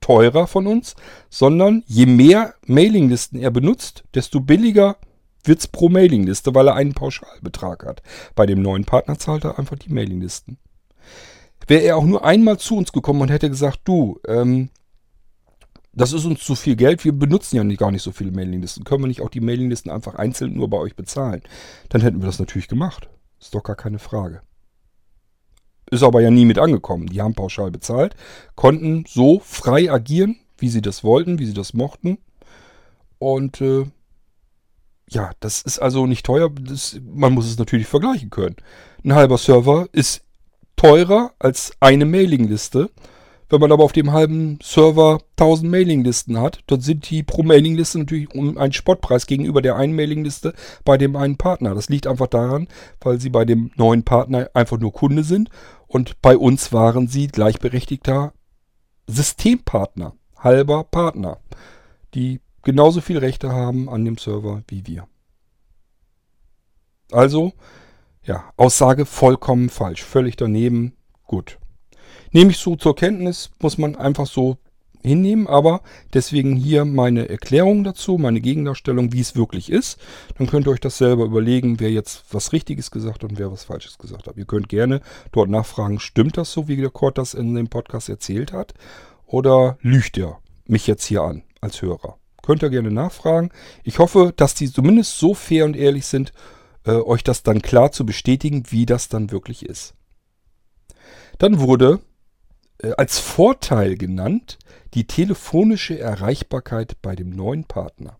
teurer 0.00 0.46
von 0.46 0.66
uns, 0.66 0.94
sondern 1.28 1.82
je 1.86 2.06
mehr 2.06 2.54
Mailinglisten 2.66 3.40
er 3.40 3.50
benutzt, 3.50 4.04
desto 4.14 4.40
billiger 4.40 4.96
wird 5.44 5.60
es 5.60 5.66
pro 5.66 5.88
Mailingliste, 5.88 6.54
weil 6.54 6.68
er 6.68 6.74
einen 6.74 6.94
Pauschalbetrag 6.94 7.84
hat. 7.84 8.02
Bei 8.34 8.46
dem 8.46 8.62
neuen 8.62 8.84
Partner 8.84 9.18
zahlt 9.18 9.44
er 9.44 9.58
einfach 9.58 9.76
die 9.78 9.92
Mailinglisten. 9.92 10.58
Wäre 11.66 11.82
er 11.82 11.96
auch 11.96 12.04
nur 12.04 12.24
einmal 12.24 12.58
zu 12.58 12.76
uns 12.76 12.92
gekommen 12.92 13.20
und 13.20 13.30
hätte 13.30 13.50
gesagt, 13.50 13.80
du, 13.84 14.18
ähm, 14.26 14.70
das 15.92 16.12
ist 16.12 16.24
uns 16.24 16.44
zu 16.44 16.54
viel 16.54 16.76
Geld, 16.76 17.04
wir 17.04 17.12
benutzen 17.12 17.56
ja 17.56 17.64
nicht, 17.64 17.78
gar 17.78 17.90
nicht 17.90 18.02
so 18.02 18.12
viele 18.12 18.30
Mailinglisten. 18.30 18.84
Können 18.84 19.02
wir 19.02 19.08
nicht 19.08 19.20
auch 19.20 19.30
die 19.30 19.40
Mailinglisten 19.40 19.90
einfach 19.90 20.14
einzeln 20.14 20.54
nur 20.54 20.70
bei 20.70 20.78
euch 20.78 20.96
bezahlen? 20.96 21.42
Dann 21.88 22.00
hätten 22.00 22.20
wir 22.20 22.26
das 22.26 22.38
natürlich 22.38 22.68
gemacht. 22.68 23.08
Ist 23.40 23.54
doch 23.54 23.62
gar 23.62 23.76
keine 23.76 23.98
Frage. 23.98 24.42
Ist 25.90 26.02
aber 26.02 26.20
ja 26.20 26.30
nie 26.30 26.44
mit 26.44 26.58
angekommen. 26.58 27.06
Die 27.06 27.22
haben 27.22 27.34
pauschal 27.34 27.70
bezahlt, 27.70 28.14
konnten 28.54 29.04
so 29.08 29.40
frei 29.40 29.90
agieren, 29.90 30.36
wie 30.58 30.68
sie 30.68 30.82
das 30.82 31.04
wollten, 31.04 31.38
wie 31.38 31.46
sie 31.46 31.54
das 31.54 31.72
mochten. 31.74 32.18
Und 33.18 33.60
äh, 33.60 33.86
ja, 35.08 35.30
das 35.40 35.62
ist 35.62 35.78
also 35.78 36.06
nicht 36.06 36.26
teuer. 36.26 36.50
Das, 36.50 37.00
man 37.04 37.32
muss 37.32 37.46
es 37.46 37.58
natürlich 37.58 37.86
vergleichen 37.86 38.30
können. 38.30 38.56
Ein 39.04 39.14
halber 39.14 39.38
Server 39.38 39.88
ist 39.92 40.22
teurer 40.76 41.32
als 41.38 41.72
eine 41.80 42.04
Mailingliste. 42.04 42.90
Wenn 43.50 43.60
man 43.60 43.72
aber 43.72 43.84
auf 43.84 43.92
dem 43.92 44.12
halben 44.12 44.58
Server 44.62 45.20
1000 45.38 45.70
Mailinglisten 45.70 46.38
hat, 46.38 46.60
dann 46.66 46.80
sind 46.82 47.08
die 47.08 47.22
pro 47.22 47.42
Mailingliste 47.42 47.98
natürlich 47.98 48.34
um 48.34 48.58
einen 48.58 48.74
Spottpreis 48.74 49.26
gegenüber 49.26 49.62
der 49.62 49.76
einen 49.76 49.96
Mailingliste 49.96 50.54
bei 50.84 50.98
dem 50.98 51.16
einen 51.16 51.38
Partner. 51.38 51.74
Das 51.74 51.88
liegt 51.88 52.06
einfach 52.06 52.26
daran, 52.26 52.68
weil 53.00 53.20
sie 53.20 53.30
bei 53.30 53.46
dem 53.46 53.70
neuen 53.76 54.02
Partner 54.02 54.50
einfach 54.52 54.78
nur 54.78 54.92
Kunde 54.92 55.24
sind 55.24 55.48
und 55.86 56.20
bei 56.20 56.36
uns 56.36 56.72
waren 56.72 57.08
sie 57.08 57.28
gleichberechtigter 57.28 58.34
Systempartner, 59.06 60.14
halber 60.36 60.84
Partner, 60.84 61.38
die 62.14 62.40
genauso 62.62 63.00
viel 63.00 63.16
Rechte 63.16 63.50
haben 63.50 63.88
an 63.88 64.04
dem 64.04 64.18
Server 64.18 64.62
wie 64.68 64.86
wir. 64.86 65.08
Also, 67.10 67.54
ja, 68.22 68.52
Aussage 68.58 69.06
vollkommen 69.06 69.70
falsch, 69.70 70.02
völlig 70.02 70.36
daneben, 70.36 70.92
gut. 71.24 71.58
Nehme 72.32 72.50
ich 72.50 72.58
so 72.58 72.76
zur 72.76 72.94
Kenntnis, 72.94 73.50
muss 73.60 73.78
man 73.78 73.96
einfach 73.96 74.26
so 74.26 74.58
hinnehmen, 75.02 75.46
aber 75.46 75.82
deswegen 76.12 76.56
hier 76.56 76.84
meine 76.84 77.28
Erklärung 77.28 77.84
dazu, 77.84 78.18
meine 78.18 78.40
Gegendarstellung, 78.40 79.12
wie 79.12 79.20
es 79.20 79.36
wirklich 79.36 79.70
ist. 79.70 79.98
Dann 80.36 80.46
könnt 80.46 80.66
ihr 80.66 80.72
euch 80.72 80.80
das 80.80 80.98
selber 80.98 81.24
überlegen, 81.24 81.80
wer 81.80 81.90
jetzt 81.90 82.24
was 82.32 82.52
Richtiges 82.52 82.90
gesagt 82.90 83.22
hat 83.22 83.30
und 83.30 83.38
wer 83.38 83.50
was 83.52 83.64
Falsches 83.64 83.98
gesagt 83.98 84.26
hat. 84.26 84.36
Ihr 84.36 84.44
könnt 84.44 84.68
gerne 84.68 85.00
dort 85.32 85.48
nachfragen, 85.48 86.00
stimmt 86.00 86.36
das 86.36 86.52
so, 86.52 86.68
wie 86.68 86.76
der 86.76 86.90
Kurt 86.90 87.18
das 87.18 87.34
in 87.34 87.54
dem 87.54 87.68
Podcast 87.68 88.08
erzählt 88.08 88.52
hat? 88.52 88.74
Oder 89.26 89.78
lügt 89.80 90.18
er 90.18 90.38
mich 90.66 90.86
jetzt 90.86 91.04
hier 91.04 91.22
an 91.22 91.42
als 91.60 91.82
Hörer? 91.82 92.18
Könnt 92.42 92.62
ihr 92.62 92.70
gerne 92.70 92.90
nachfragen. 92.90 93.50
Ich 93.84 93.98
hoffe, 93.98 94.32
dass 94.34 94.54
die 94.54 94.72
zumindest 94.72 95.18
so 95.18 95.34
fair 95.34 95.64
und 95.64 95.76
ehrlich 95.76 96.06
sind, 96.06 96.32
äh, 96.86 96.92
euch 96.92 97.22
das 97.22 97.42
dann 97.42 97.60
klar 97.60 97.92
zu 97.92 98.06
bestätigen, 98.06 98.64
wie 98.70 98.86
das 98.86 99.08
dann 99.08 99.30
wirklich 99.30 99.66
ist. 99.66 99.94
Dann 101.38 101.60
wurde 101.60 102.00
als 102.96 103.18
Vorteil 103.18 103.96
genannt 103.96 104.58
die 104.94 105.06
telefonische 105.06 105.98
Erreichbarkeit 105.98 107.00
bei 107.02 107.14
dem 107.16 107.30
neuen 107.30 107.64
Partner. 107.64 108.18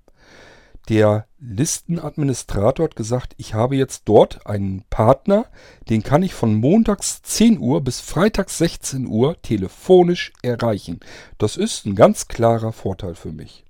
Der 0.88 1.26
Listenadministrator 1.38 2.84
hat 2.84 2.96
gesagt, 2.96 3.34
ich 3.36 3.52
habe 3.52 3.76
jetzt 3.76 4.02
dort 4.06 4.46
einen 4.46 4.84
Partner, 4.88 5.46
den 5.90 6.02
kann 6.02 6.22
ich 6.22 6.32
von 6.32 6.54
montags 6.54 7.20
10 7.22 7.58
Uhr 7.58 7.82
bis 7.82 8.00
freitags 8.00 8.56
16 8.58 9.06
Uhr 9.06 9.40
telefonisch 9.42 10.32
erreichen. 10.42 11.00
Das 11.36 11.58
ist 11.58 11.84
ein 11.84 11.94
ganz 11.94 12.26
klarer 12.26 12.72
Vorteil 12.72 13.14
für 13.14 13.32
mich. 13.32 13.64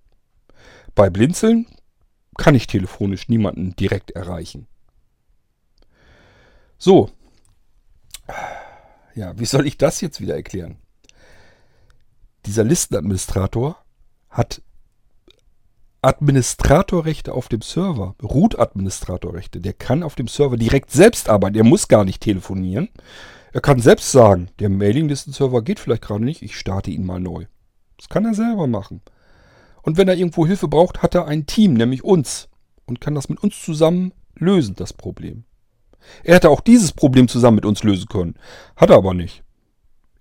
Bei 0.95 1.11
Blinzeln 1.11 1.67
kann 2.37 2.55
ich 2.55 2.69
telefonisch 2.69 3.29
niemanden 3.29 3.75
direkt 3.75 4.13
erreichen. 4.13 4.69
So, 6.79 7.11
ja, 9.19 9.37
wie 9.37 9.47
soll 9.47 9.67
ich 9.67 9.77
das 9.77 10.01
jetzt 10.01 10.21
wieder 10.21 10.37
erklären? 10.37 10.77
Dieser 12.47 12.63
Listenadministrator 12.63 13.77
hat 14.31 14.63
Administratorrechte 16.03 17.33
auf 17.33 17.49
dem 17.49 17.61
Server, 17.61 18.15
Root-Administratorrechte. 18.23 19.61
Der 19.61 19.73
kann 19.73 20.05
auf 20.05 20.15
dem 20.15 20.29
Server 20.29 20.57
direkt 20.57 20.93
selbst 20.93 21.29
arbeiten. 21.29 21.57
Er 21.57 21.65
muss 21.65 21.89
gar 21.89 22.05
nicht 22.05 22.23
telefonieren. 22.23 22.91
Er 23.53 23.61
kann 23.61 23.81
selbst 23.81 24.13
sagen, 24.13 24.51
der 24.61 24.69
Mailinglisten-Server 24.69 25.63
geht 25.63 25.81
vielleicht 25.81 26.03
gerade 26.03 26.25
nicht, 26.25 26.43
ich 26.43 26.57
starte 26.57 26.93
ihn 26.93 27.05
mal 27.05 27.19
neu. 27.19 27.47
Das 27.97 28.09
kann 28.09 28.25
er 28.25 28.35
selber 28.35 28.69
machen. 28.69 29.03
Und 29.83 29.97
wenn 29.97 30.07
er 30.07 30.17
irgendwo 30.17 30.47
Hilfe 30.47 30.69
braucht, 30.69 31.03
hat 31.03 31.17
er 31.17 31.27
ein 31.27 31.47
Team, 31.47 31.75
nämlich 31.75 32.05
uns. 32.05 32.49
Und 32.87 33.01
kann 33.01 33.17
das 33.17 33.29
mit 33.29 33.43
uns 33.43 33.61
zusammen 33.61 34.13
lösen, 34.37 34.77
das 34.77 34.93
Problem. 34.93 35.45
Er 36.25 36.37
hätte 36.37 36.51
auch 36.51 36.61
dieses 36.61 36.93
Problem 36.93 37.29
zusammen 37.29 37.57
mit 37.57 37.67
uns 37.67 37.83
lösen 37.83 38.07
können. 38.09 38.35
Hat 38.77 38.91
er 38.91 38.97
aber 38.97 39.15
nicht. 39.15 39.43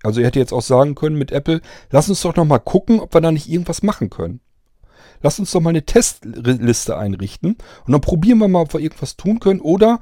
Also 0.03 0.21
er 0.21 0.27
hätte 0.27 0.39
jetzt 0.39 0.53
auch 0.53 0.61
sagen 0.61 0.95
können 0.95 1.17
mit 1.17 1.31
Apple, 1.31 1.61
lass 1.89 2.09
uns 2.09 2.21
doch 2.21 2.35
noch 2.35 2.45
mal 2.45 2.59
gucken, 2.59 2.99
ob 2.99 3.13
wir 3.13 3.21
da 3.21 3.31
nicht 3.31 3.49
irgendwas 3.49 3.83
machen 3.83 4.09
können. 4.09 4.41
Lass 5.21 5.39
uns 5.39 5.51
doch 5.51 5.61
mal 5.61 5.71
eine 5.71 5.85
Testliste 5.85 6.97
einrichten 6.97 7.57
und 7.85 7.91
dann 7.91 8.01
probieren 8.01 8.37
wir 8.37 8.47
mal, 8.47 8.61
ob 8.61 8.73
wir 8.73 8.79
irgendwas 8.79 9.17
tun 9.17 9.39
können. 9.39 9.59
Oder 9.59 9.99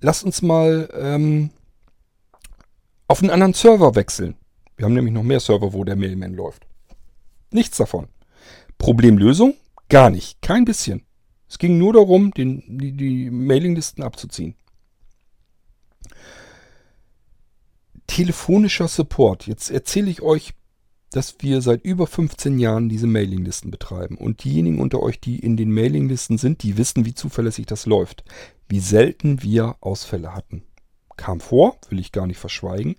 lass 0.00 0.24
uns 0.24 0.42
mal 0.42 0.88
ähm, 0.98 1.50
auf 3.06 3.22
einen 3.22 3.30
anderen 3.30 3.54
Server 3.54 3.94
wechseln. 3.94 4.34
Wir 4.76 4.84
haben 4.84 4.94
nämlich 4.94 5.14
noch 5.14 5.22
mehr 5.22 5.40
Server, 5.40 5.72
wo 5.72 5.84
der 5.84 5.96
Mailman 5.96 6.34
läuft. 6.34 6.66
Nichts 7.50 7.76
davon. 7.76 8.08
Problemlösung? 8.78 9.54
Gar 9.88 10.10
nicht. 10.10 10.42
Kein 10.42 10.64
bisschen. 10.64 11.02
Es 11.48 11.58
ging 11.58 11.78
nur 11.78 11.92
darum, 11.92 12.32
den, 12.32 12.64
die, 12.66 12.92
die 12.92 13.30
Mailinglisten 13.30 14.02
abzuziehen. 14.02 14.56
Telefonischer 18.06 18.88
Support. 18.88 19.46
Jetzt 19.46 19.70
erzähle 19.70 20.10
ich 20.10 20.22
euch, 20.22 20.54
dass 21.10 21.36
wir 21.40 21.62
seit 21.62 21.84
über 21.84 22.06
15 22.06 22.58
Jahren 22.58 22.88
diese 22.88 23.06
Mailinglisten 23.06 23.70
betreiben. 23.70 24.18
Und 24.18 24.44
diejenigen 24.44 24.80
unter 24.80 25.00
euch, 25.02 25.20
die 25.20 25.38
in 25.38 25.56
den 25.56 25.72
Mailinglisten 25.72 26.38
sind, 26.38 26.62
die 26.62 26.76
wissen, 26.76 27.04
wie 27.04 27.14
zuverlässig 27.14 27.66
das 27.66 27.86
läuft. 27.86 28.24
Wie 28.68 28.80
selten 28.80 29.42
wir 29.42 29.76
Ausfälle 29.80 30.34
hatten. 30.34 30.64
Kam 31.16 31.40
vor, 31.40 31.78
will 31.88 31.98
ich 31.98 32.12
gar 32.12 32.26
nicht 32.26 32.38
verschweigen. 32.38 32.96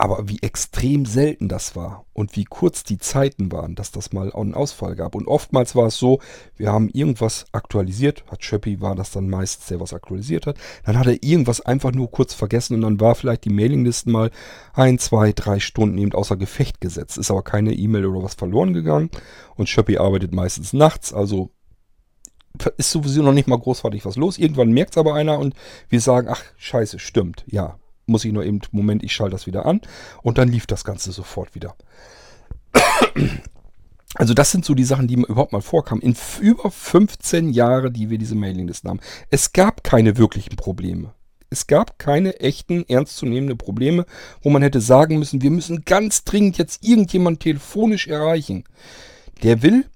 Aber 0.00 0.30
wie 0.30 0.38
extrem 0.40 1.04
selten 1.04 1.46
das 1.50 1.76
war 1.76 2.06
und 2.14 2.34
wie 2.34 2.44
kurz 2.44 2.84
die 2.84 2.96
Zeiten 2.96 3.52
waren, 3.52 3.74
dass 3.74 3.92
das 3.92 4.14
mal 4.14 4.32
einen 4.32 4.54
Ausfall 4.54 4.96
gab. 4.96 5.14
Und 5.14 5.28
oftmals 5.28 5.76
war 5.76 5.88
es 5.88 5.98
so, 5.98 6.20
wir 6.56 6.72
haben 6.72 6.88
irgendwas 6.88 7.44
aktualisiert, 7.52 8.24
hat 8.30 8.42
Schöppi 8.42 8.80
war 8.80 8.94
das 8.94 9.10
dann 9.10 9.28
meistens, 9.28 9.66
der 9.66 9.78
was 9.78 9.92
aktualisiert 9.92 10.46
hat. 10.46 10.56
Dann 10.86 10.98
hat 10.98 11.06
er 11.06 11.22
irgendwas 11.22 11.60
einfach 11.60 11.92
nur 11.92 12.10
kurz 12.10 12.32
vergessen 12.32 12.76
und 12.76 12.80
dann 12.80 12.98
war 12.98 13.14
vielleicht 13.14 13.44
die 13.44 13.52
Mailinglisten 13.52 14.10
mal 14.10 14.30
ein, 14.72 14.98
zwei, 14.98 15.32
drei 15.32 15.60
Stunden 15.60 15.98
eben 15.98 16.14
außer 16.14 16.38
Gefecht 16.38 16.80
gesetzt. 16.80 17.18
Ist 17.18 17.30
aber 17.30 17.42
keine 17.42 17.74
E-Mail 17.74 18.06
oder 18.06 18.22
was 18.22 18.36
verloren 18.36 18.72
gegangen. 18.72 19.10
Und 19.54 19.68
Schöppi 19.68 19.98
arbeitet 19.98 20.32
meistens 20.32 20.72
nachts, 20.72 21.12
also 21.12 21.50
ist 22.78 22.90
sowieso 22.90 23.22
noch 23.22 23.34
nicht 23.34 23.48
mal 23.48 23.58
großartig 23.58 24.06
was 24.06 24.16
los. 24.16 24.38
Irgendwann 24.38 24.72
merkt 24.72 24.92
es 24.92 24.98
aber 24.98 25.12
einer 25.12 25.38
und 25.38 25.54
wir 25.90 26.00
sagen, 26.00 26.28
ach 26.30 26.42
scheiße, 26.56 26.98
stimmt, 26.98 27.44
ja, 27.46 27.78
muss 28.10 28.24
ich 28.24 28.32
nur 28.32 28.44
eben, 28.44 28.60
Moment, 28.72 29.02
ich 29.02 29.12
schalte 29.12 29.32
das 29.32 29.46
wieder 29.46 29.66
an 29.66 29.80
und 30.22 30.38
dann 30.38 30.48
lief 30.48 30.66
das 30.66 30.84
Ganze 30.84 31.12
sofort 31.12 31.54
wieder. 31.54 31.74
Also 34.16 34.34
das 34.34 34.50
sind 34.50 34.64
so 34.64 34.74
die 34.74 34.84
Sachen, 34.84 35.06
die 35.06 35.16
mir 35.16 35.26
überhaupt 35.26 35.52
mal 35.52 35.60
vorkamen. 35.60 36.02
In 36.02 36.16
über 36.40 36.70
15 36.70 37.50
Jahren, 37.50 37.92
die 37.92 38.10
wir 38.10 38.18
diese 38.18 38.34
Mailinglisten 38.34 38.90
haben. 38.90 39.00
Es 39.30 39.52
gab 39.52 39.84
keine 39.84 40.16
wirklichen 40.16 40.56
Probleme. 40.56 41.14
Es 41.48 41.66
gab 41.66 41.98
keine 41.98 42.38
echten, 42.40 42.84
ernstzunehmende 42.88 43.56
Probleme, 43.56 44.06
wo 44.42 44.50
man 44.50 44.62
hätte 44.62 44.80
sagen 44.80 45.18
müssen, 45.18 45.42
wir 45.42 45.50
müssen 45.50 45.84
ganz 45.84 46.24
dringend 46.24 46.58
jetzt 46.58 46.84
irgendjemand 46.84 47.40
telefonisch 47.40 48.06
erreichen. 48.06 48.64
Der 49.42 49.62
will 49.62 49.86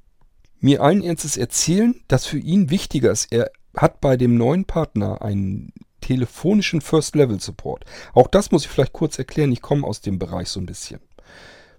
mir 0.61 0.83
allen 0.83 1.03
Ernstes 1.03 1.37
erzählen, 1.37 1.95
dass 2.09 2.27
für 2.27 2.39
ihn 2.39 2.71
wichtiger 2.71 3.13
ist. 3.13 3.33
Er 3.33 3.51
hat 3.77 4.01
bei 4.01 4.17
dem 4.17 4.37
neuen 4.37 4.65
Partner 4.65 5.23
einen 5.23 5.73
telefonischen 6.05 6.83
First-Level-Support. 6.83 7.85
Auch 8.13 8.27
das 8.27 8.51
muss 8.51 8.65
ich 8.65 8.71
vielleicht 8.71 8.93
kurz 8.93 9.19
erklären. 9.19 9.53
Ich 9.53 9.63
komme 9.63 9.87
aus 9.87 10.03
dem 10.03 10.19
Bereich 10.19 10.49
so 10.51 10.61
ein 10.61 10.67
bisschen. 10.67 11.01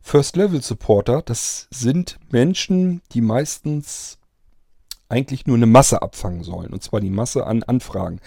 First-Level-Supporter, 0.01 1.21
das 1.21 1.67
sind 1.71 2.17
Menschen, 2.31 3.01
die 3.11 3.21
meistens 3.21 4.17
eigentlich 5.09 5.45
nur 5.45 5.57
eine 5.57 5.67
Masse 5.67 6.01
abfangen 6.01 6.43
sollen. 6.43 6.73
Und 6.73 6.81
zwar 6.81 7.01
die 7.01 7.09
Masse 7.11 7.45
an 7.45 7.61
Anfragen. 7.63 8.19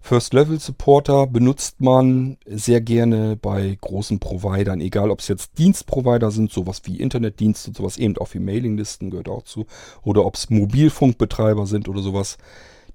First-Level-Supporter 0.00 1.26
benutzt 1.26 1.80
man 1.80 2.36
sehr 2.46 2.80
gerne 2.80 3.36
bei 3.36 3.76
großen 3.80 4.18
Providern, 4.18 4.80
egal 4.80 5.10
ob 5.10 5.20
es 5.20 5.28
jetzt 5.28 5.58
Dienstprovider 5.58 6.30
sind, 6.30 6.52
sowas 6.52 6.82
wie 6.84 7.00
Internetdienste 7.00 7.70
und 7.70 7.76
sowas, 7.76 7.96
eben 7.96 8.16
auch 8.18 8.32
wie 8.34 8.38
Mailinglisten 8.38 9.10
gehört 9.10 9.30
auch 9.30 9.42
zu, 9.44 9.66
oder 10.02 10.26
ob 10.26 10.36
es 10.36 10.50
Mobilfunkbetreiber 10.50 11.66
sind 11.66 11.88
oder 11.88 12.02
sowas. 12.02 12.36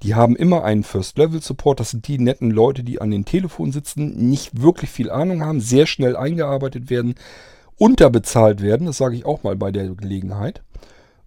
Die 0.03 0.15
haben 0.15 0.35
immer 0.35 0.63
einen 0.63 0.83
First-Level-Support. 0.83 1.79
Das 1.79 1.91
sind 1.91 2.07
die 2.07 2.19
netten 2.19 2.51
Leute, 2.51 2.83
die 2.83 3.01
an 3.01 3.11
den 3.11 3.25
Telefonen 3.25 3.71
sitzen, 3.71 4.29
nicht 4.29 4.61
wirklich 4.61 4.89
viel 4.89 5.09
Ahnung 5.09 5.43
haben, 5.43 5.59
sehr 5.59 5.87
schnell 5.87 6.15
eingearbeitet 6.15 6.89
werden, 6.89 7.15
unterbezahlt 7.77 8.61
werden, 8.61 8.87
das 8.87 8.97
sage 8.97 9.15
ich 9.15 9.25
auch 9.25 9.43
mal 9.43 9.55
bei 9.55 9.71
der 9.71 9.89
Gelegenheit, 9.89 10.63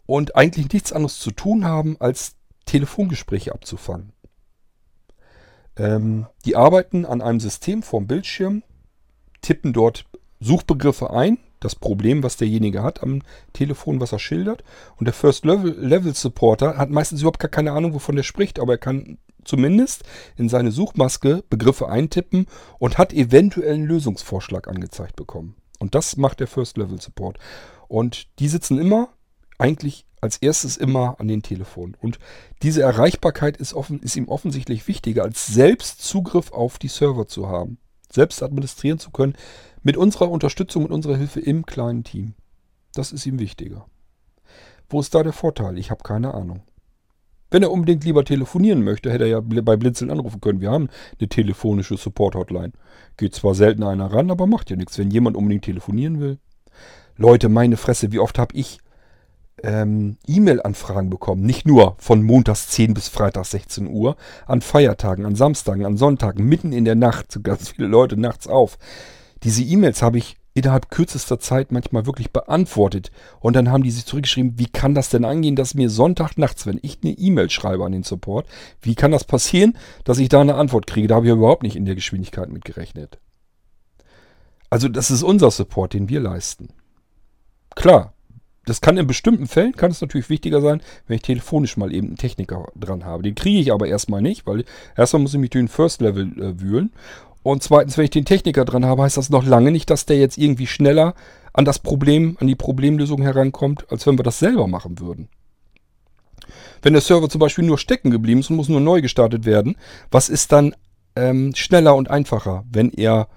und 0.06 0.36
eigentlich 0.36 0.72
nichts 0.72 0.92
anderes 0.92 1.18
zu 1.18 1.30
tun 1.30 1.64
haben, 1.64 1.96
als 1.98 2.36
Telefongespräche 2.66 3.52
abzufangen. 3.52 4.12
Ähm, 5.76 6.26
die 6.44 6.56
arbeiten 6.56 7.06
an 7.06 7.22
einem 7.22 7.40
System 7.40 7.82
vorm 7.82 8.06
Bildschirm, 8.06 8.62
tippen 9.40 9.72
dort 9.72 10.04
Suchbegriffe 10.40 11.10
ein, 11.10 11.38
das 11.64 11.74
Problem, 11.74 12.22
was 12.22 12.36
derjenige 12.36 12.82
hat 12.82 13.02
am 13.02 13.22
Telefon, 13.52 14.00
was 14.00 14.12
er 14.12 14.18
schildert. 14.18 14.64
Und 14.96 15.06
der 15.06 15.14
First-Level-Supporter 15.14 16.76
hat 16.76 16.90
meistens 16.90 17.20
überhaupt 17.20 17.40
gar 17.40 17.50
keine 17.50 17.72
Ahnung, 17.72 17.94
wovon 17.94 18.16
er 18.16 18.22
spricht, 18.22 18.58
aber 18.58 18.74
er 18.74 18.78
kann 18.78 19.18
zumindest 19.44 20.04
in 20.36 20.48
seine 20.48 20.70
Suchmaske 20.70 21.44
Begriffe 21.50 21.88
eintippen 21.88 22.46
und 22.78 22.98
hat 22.98 23.12
eventuell 23.12 23.74
einen 23.74 23.86
Lösungsvorschlag 23.86 24.68
angezeigt 24.68 25.16
bekommen. 25.16 25.56
Und 25.78 25.94
das 25.94 26.16
macht 26.16 26.40
der 26.40 26.46
First-Level-Support. 26.46 27.38
Und 27.88 28.38
die 28.38 28.48
sitzen 28.48 28.78
immer, 28.78 29.08
eigentlich 29.58 30.06
als 30.20 30.36
erstes 30.36 30.76
immer 30.76 31.16
an 31.18 31.28
den 31.28 31.42
Telefonen. 31.42 31.96
Und 32.00 32.18
diese 32.62 32.82
Erreichbarkeit 32.82 33.56
ist, 33.56 33.74
offen, 33.74 34.00
ist 34.00 34.16
ihm 34.16 34.28
offensichtlich 34.28 34.86
wichtiger, 34.86 35.24
als 35.24 35.46
selbst 35.46 36.02
Zugriff 36.02 36.52
auf 36.52 36.78
die 36.78 36.88
Server 36.88 37.26
zu 37.26 37.48
haben. 37.48 37.78
Selbst 38.10 38.42
administrieren 38.42 38.98
zu 38.98 39.10
können, 39.10 39.34
mit 39.82 39.96
unserer 39.96 40.30
Unterstützung, 40.30 40.84
mit 40.84 40.92
unserer 40.92 41.16
Hilfe 41.16 41.40
im 41.40 41.66
kleinen 41.66 42.04
Team. 42.04 42.34
Das 42.94 43.12
ist 43.12 43.26
ihm 43.26 43.38
wichtiger. 43.38 43.86
Wo 44.88 45.00
ist 45.00 45.14
da 45.14 45.22
der 45.22 45.32
Vorteil? 45.32 45.78
Ich 45.78 45.90
habe 45.90 46.02
keine 46.02 46.34
Ahnung. 46.34 46.62
Wenn 47.50 47.62
er 47.62 47.70
unbedingt 47.70 48.04
lieber 48.04 48.24
telefonieren 48.24 48.82
möchte, 48.82 49.10
hätte 49.12 49.24
er 49.24 49.30
ja 49.30 49.40
bei 49.40 49.76
Blinzeln 49.76 50.10
anrufen 50.10 50.40
können. 50.40 50.60
Wir 50.60 50.70
haben 50.70 50.88
eine 51.18 51.28
telefonische 51.28 51.96
Support-Hotline. 51.96 52.72
Geht 53.18 53.34
zwar 53.34 53.54
selten 53.54 53.82
einer 53.82 54.10
ran, 54.12 54.30
aber 54.30 54.46
macht 54.46 54.70
ja 54.70 54.76
nichts, 54.76 54.98
wenn 54.98 55.10
jemand 55.10 55.36
unbedingt 55.36 55.64
telefonieren 55.64 56.18
will. 56.18 56.38
Leute, 57.16 57.50
meine 57.50 57.76
Fresse, 57.76 58.10
wie 58.10 58.20
oft 58.20 58.38
habe 58.38 58.54
ich 58.56 58.78
ähm, 59.62 60.16
E-Mail-Anfragen 60.26 61.10
bekommen. 61.10 61.42
Nicht 61.42 61.66
nur 61.66 61.94
von 61.98 62.22
montags 62.22 62.68
10 62.68 62.94
bis 62.94 63.08
freitags 63.08 63.50
16 63.50 63.86
Uhr, 63.86 64.16
an 64.46 64.60
Feiertagen, 64.60 65.26
an 65.26 65.34
Samstagen, 65.34 65.84
an 65.84 65.96
Sonntagen, 65.96 66.46
mitten 66.46 66.72
in 66.72 66.84
der 66.84 66.94
Nacht, 66.94 67.38
ganz 67.42 67.70
viele 67.70 67.86
Leute 67.86 68.16
nachts 68.16 68.46
auf. 68.46 68.78
Diese 69.44 69.62
E-Mails 69.62 70.02
habe 70.02 70.18
ich 70.18 70.36
innerhalb 70.54 70.90
kürzester 70.90 71.38
Zeit 71.40 71.72
manchmal 71.72 72.06
wirklich 72.06 72.30
beantwortet. 72.30 73.10
Und 73.40 73.56
dann 73.56 73.70
haben 73.70 73.82
die 73.82 73.90
sich 73.90 74.04
zurückgeschrieben, 74.04 74.58
wie 74.58 74.66
kann 74.66 74.94
das 74.94 75.08
denn 75.08 75.24
angehen, 75.24 75.56
dass 75.56 75.74
mir 75.74 75.88
Sonntag 75.88 76.36
nachts, 76.36 76.66
wenn 76.66 76.78
ich 76.82 76.98
eine 77.02 77.12
E-Mail 77.12 77.50
schreibe 77.50 77.84
an 77.84 77.92
den 77.92 78.02
Support, 78.02 78.46
wie 78.80 78.94
kann 78.94 79.12
das 79.12 79.24
passieren, 79.24 79.76
dass 80.04 80.18
ich 80.18 80.28
da 80.28 80.40
eine 80.40 80.56
Antwort 80.56 80.86
kriege? 80.86 81.08
Da 81.08 81.16
habe 81.16 81.26
ich 81.26 81.32
überhaupt 81.32 81.62
nicht 81.62 81.76
in 81.76 81.86
der 81.86 81.94
Geschwindigkeit 81.94 82.50
mit 82.50 82.64
gerechnet. 82.64 83.18
Also 84.68 84.88
das 84.88 85.10
ist 85.10 85.22
unser 85.22 85.50
Support, 85.50 85.94
den 85.94 86.08
wir 86.08 86.20
leisten. 86.20 86.68
Klar, 87.74 88.12
das 88.64 88.80
kann 88.80 88.96
in 88.96 89.06
bestimmten 89.06 89.46
Fällen, 89.46 89.72
kann 89.72 89.90
es 89.90 90.00
natürlich 90.00 90.30
wichtiger 90.30 90.60
sein, 90.60 90.80
wenn 91.06 91.16
ich 91.16 91.22
telefonisch 91.22 91.76
mal 91.76 91.92
eben 91.92 92.08
einen 92.08 92.16
Techniker 92.16 92.68
dran 92.76 93.04
habe. 93.04 93.22
Den 93.22 93.34
kriege 93.34 93.58
ich 93.58 93.72
aber 93.72 93.88
erstmal 93.88 94.22
nicht, 94.22 94.46
weil 94.46 94.64
erstmal 94.96 95.22
muss 95.22 95.34
ich 95.34 95.40
mich 95.40 95.50
durch 95.50 95.62
den 95.62 95.68
First 95.68 96.00
Level 96.00 96.26
äh, 96.40 96.60
wühlen. 96.60 96.92
Und 97.42 97.62
zweitens, 97.62 97.96
wenn 97.96 98.04
ich 98.04 98.10
den 98.10 98.24
Techniker 98.24 98.64
dran 98.64 98.84
habe, 98.84 99.02
heißt 99.02 99.16
das 99.16 99.30
noch 99.30 99.44
lange 99.44 99.70
nicht, 99.70 99.90
dass 99.90 100.06
der 100.06 100.18
jetzt 100.18 100.38
irgendwie 100.38 100.66
schneller 100.66 101.14
an 101.52 101.64
das 101.64 101.80
Problem, 101.80 102.36
an 102.40 102.46
die 102.46 102.54
Problemlösung 102.54 103.20
herankommt, 103.22 103.90
als 103.90 104.06
wenn 104.06 104.18
wir 104.18 104.22
das 104.22 104.38
selber 104.38 104.66
machen 104.66 105.00
würden. 105.00 105.28
Wenn 106.82 106.92
der 106.92 107.02
Server 107.02 107.28
zum 107.28 107.40
Beispiel 107.40 107.64
nur 107.64 107.78
stecken 107.78 108.10
geblieben 108.10 108.40
ist 108.40 108.50
und 108.50 108.56
muss 108.56 108.68
nur 108.68 108.80
neu 108.80 109.00
gestartet 109.00 109.44
werden, 109.44 109.76
was 110.10 110.28
ist 110.28 110.52
dann 110.52 110.74
ähm, 111.14 111.54
schneller 111.54 111.94
und 111.94 112.10
einfacher, 112.10 112.64
wenn 112.70 112.90
er 112.90 113.28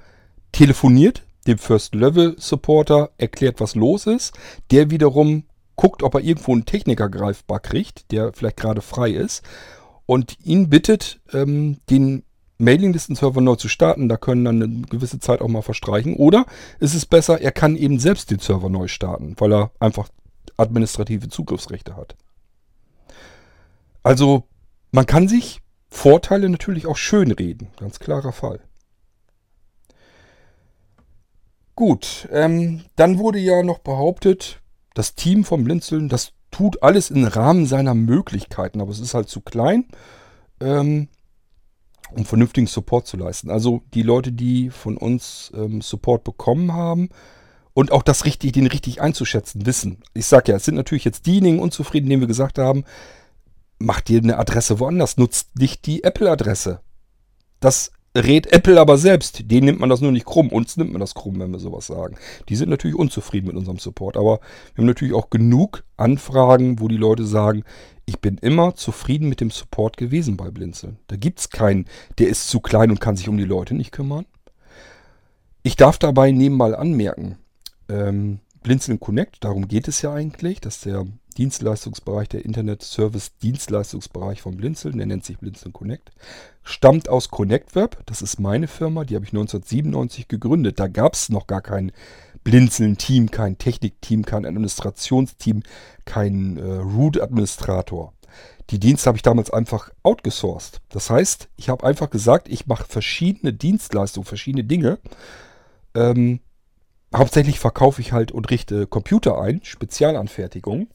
telefoniert, 0.51 1.23
dem 1.45 1.57
First-Level-Supporter 1.57 3.11
erklärt, 3.17 3.59
was 3.59 3.75
los 3.75 4.07
ist, 4.07 4.33
der 4.71 4.89
wiederum 4.89 5.43
guckt, 5.75 6.01
ob 6.01 6.15
er 6.15 6.21
irgendwo 6.21 6.53
einen 6.53 6.65
Techniker 6.65 7.09
greifbar 7.09 7.59
kriegt, 7.59 8.11
der 8.11 8.33
vielleicht 8.33 8.57
gerade 8.57 8.81
frei 8.81 9.11
ist, 9.11 9.43
und 10.05 10.37
ihn 10.43 10.69
bittet, 10.69 11.19
ähm, 11.33 11.77
den 11.89 12.23
Mailinglisten-Server 12.57 13.41
neu 13.41 13.55
zu 13.55 13.67
starten. 13.67 14.09
Da 14.09 14.17
können 14.17 14.45
dann 14.45 14.63
eine 14.63 14.81
gewisse 14.83 15.19
Zeit 15.19 15.41
auch 15.41 15.47
mal 15.47 15.61
verstreichen. 15.61 16.15
Oder 16.15 16.45
ist 16.79 16.93
es 16.93 17.05
besser, 17.05 17.41
er 17.41 17.51
kann 17.51 17.75
eben 17.75 17.99
selbst 17.99 18.31
den 18.31 18.39
Server 18.39 18.69
neu 18.69 18.87
starten, 18.87 19.35
weil 19.37 19.53
er 19.53 19.71
einfach 19.79 20.09
administrative 20.57 21.29
Zugriffsrechte 21.29 21.95
hat. 21.95 22.15
Also 24.03 24.43
man 24.91 25.05
kann 25.05 25.27
sich 25.27 25.61
Vorteile 25.89 26.49
natürlich 26.49 26.87
auch 26.87 26.97
schönreden. 26.97 27.69
Ganz 27.79 27.99
klarer 27.99 28.31
Fall. 28.31 28.59
Gut, 31.75 32.29
ähm, 32.31 32.85
dann 32.95 33.17
wurde 33.17 33.39
ja 33.39 33.61
noch 33.61 33.79
behauptet, 33.79 34.61
das 34.93 35.15
Team 35.15 35.43
vom 35.43 35.65
Blinzeln, 35.65 36.07
das 36.07 36.31
tut 36.51 36.81
alles 36.83 37.09
im 37.09 37.25
Rahmen 37.25 37.65
seiner 37.65 37.93
Möglichkeiten, 37.93 38.79
aber 38.79 38.91
es 38.91 38.99
ist 38.99 39.13
halt 39.13 39.27
zu 39.27 39.41
klein. 39.41 39.85
Ähm, 40.61 41.09
um 42.11 42.25
vernünftigen 42.25 42.67
Support 42.67 43.07
zu 43.07 43.17
leisten. 43.17 43.49
Also 43.49 43.83
die 43.93 44.03
Leute, 44.03 44.31
die 44.31 44.69
von 44.69 44.97
uns 44.97 45.51
ähm, 45.55 45.81
Support 45.81 46.23
bekommen 46.23 46.73
haben 46.73 47.09
und 47.73 47.91
auch 47.91 48.03
das 48.03 48.25
richtig, 48.25 48.53
den 48.53 48.67
richtig 48.67 49.01
einzuschätzen 49.01 49.65
wissen. 49.65 50.01
Ich 50.13 50.25
sage 50.25 50.51
ja, 50.51 50.57
es 50.57 50.65
sind 50.65 50.75
natürlich 50.75 51.05
jetzt 51.05 51.25
diejenigen 51.25 51.59
unzufrieden, 51.59 52.09
denen 52.09 52.21
wir 52.21 52.27
gesagt 52.27 52.57
haben, 52.57 52.85
mach 53.79 54.01
dir 54.01 54.19
eine 54.21 54.37
Adresse 54.37 54.79
woanders, 54.79 55.17
nutzt 55.17 55.57
nicht 55.57 55.85
die 55.85 56.03
Apple-Adresse. 56.03 56.79
Das 57.59 57.91
rät 58.15 58.51
Apple 58.51 58.79
aber 58.79 58.97
selbst. 58.97 59.51
Denen 59.51 59.65
nimmt 59.65 59.79
man 59.79 59.89
das 59.89 60.01
nur 60.01 60.11
nicht 60.11 60.25
krumm. 60.25 60.49
Uns 60.49 60.77
nimmt 60.77 60.91
man 60.91 61.01
das 61.01 61.13
krumm, 61.13 61.39
wenn 61.39 61.51
wir 61.51 61.59
sowas 61.59 61.87
sagen. 61.87 62.15
Die 62.49 62.55
sind 62.55 62.69
natürlich 62.69 62.95
unzufrieden 62.95 63.47
mit 63.47 63.55
unserem 63.55 63.79
Support. 63.79 64.17
Aber 64.17 64.39
wir 64.73 64.81
haben 64.81 64.87
natürlich 64.87 65.13
auch 65.13 65.29
genug 65.29 65.83
Anfragen, 65.97 66.79
wo 66.79 66.87
die 66.87 66.97
Leute 66.97 67.25
sagen, 67.25 67.63
ich 68.05 68.19
bin 68.19 68.37
immer 68.37 68.75
zufrieden 68.75 69.29
mit 69.29 69.41
dem 69.41 69.51
Support 69.51 69.97
gewesen 69.97 70.37
bei 70.37 70.51
Blinzeln. 70.51 70.97
Da 71.07 71.15
gibt 71.15 71.39
es 71.39 71.49
keinen, 71.49 71.85
der 72.19 72.29
ist 72.29 72.49
zu 72.49 72.59
klein 72.59 72.91
und 72.91 73.01
kann 73.01 73.17
sich 73.17 73.29
um 73.29 73.37
die 73.37 73.43
Leute 73.43 73.73
nicht 73.73 73.91
kümmern. 73.91 74.25
Ich 75.63 75.75
darf 75.75 75.97
dabei 75.97 76.31
nebenbei 76.31 76.77
anmerken, 76.77 77.39
ähm, 77.89 78.39
Blinzeln 78.61 78.99
Connect, 78.99 79.43
darum 79.43 79.67
geht 79.67 79.87
es 79.87 80.01
ja 80.01 80.13
eigentlich, 80.13 80.59
dass 80.59 80.81
der 80.81 81.05
Dienstleistungsbereich, 81.37 82.29
der 82.29 82.45
Internet 82.45 82.81
Service 82.81 83.37
Dienstleistungsbereich 83.41 84.41
von 84.41 84.57
Blinzeln, 84.57 84.97
der 84.97 85.07
nennt 85.07 85.25
sich 85.25 85.37
Blinzeln 85.37 85.73
Connect, 85.73 86.11
stammt 86.63 87.09
aus 87.09 87.29
Connect 87.29 87.75
Web. 87.75 87.97
Das 88.05 88.21
ist 88.21 88.39
meine 88.39 88.67
Firma, 88.67 89.03
die 89.05 89.15
habe 89.15 89.25
ich 89.25 89.31
1997 89.31 90.27
gegründet. 90.27 90.79
Da 90.79 90.87
gab 90.87 91.13
es 91.13 91.29
noch 91.29 91.47
gar 91.47 91.61
kein 91.61 91.91
Blinzeln-Team, 92.43 93.31
kein 93.31 93.57
Technik-Team, 93.57 94.23
kein 94.25 94.45
Administrationsteam, 94.45 95.63
kein 96.05 96.57
äh, 96.57 96.75
Root-Administrator. 96.77 98.13
Die 98.69 98.79
Dienste 98.79 99.07
habe 99.07 99.17
ich 99.17 99.23
damals 99.23 99.51
einfach 99.51 99.91
outgesourced. 100.03 100.81
Das 100.89 101.09
heißt, 101.09 101.49
ich 101.55 101.69
habe 101.69 101.85
einfach 101.85 102.09
gesagt, 102.09 102.47
ich 102.47 102.67
mache 102.67 102.85
verschiedene 102.85 103.53
Dienstleistungen, 103.53 104.25
verschiedene 104.25 104.63
Dinge. 104.63 104.99
Ähm, 105.93 106.39
hauptsächlich 107.15 107.59
verkaufe 107.59 108.01
ich 108.01 108.11
halt 108.11 108.31
und 108.31 108.49
richte 108.49 108.87
Computer 108.87 109.39
ein, 109.39 109.61
Spezialanfertigung. 109.63 110.87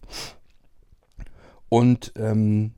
Und 1.69 2.13
ähm, 2.17 2.75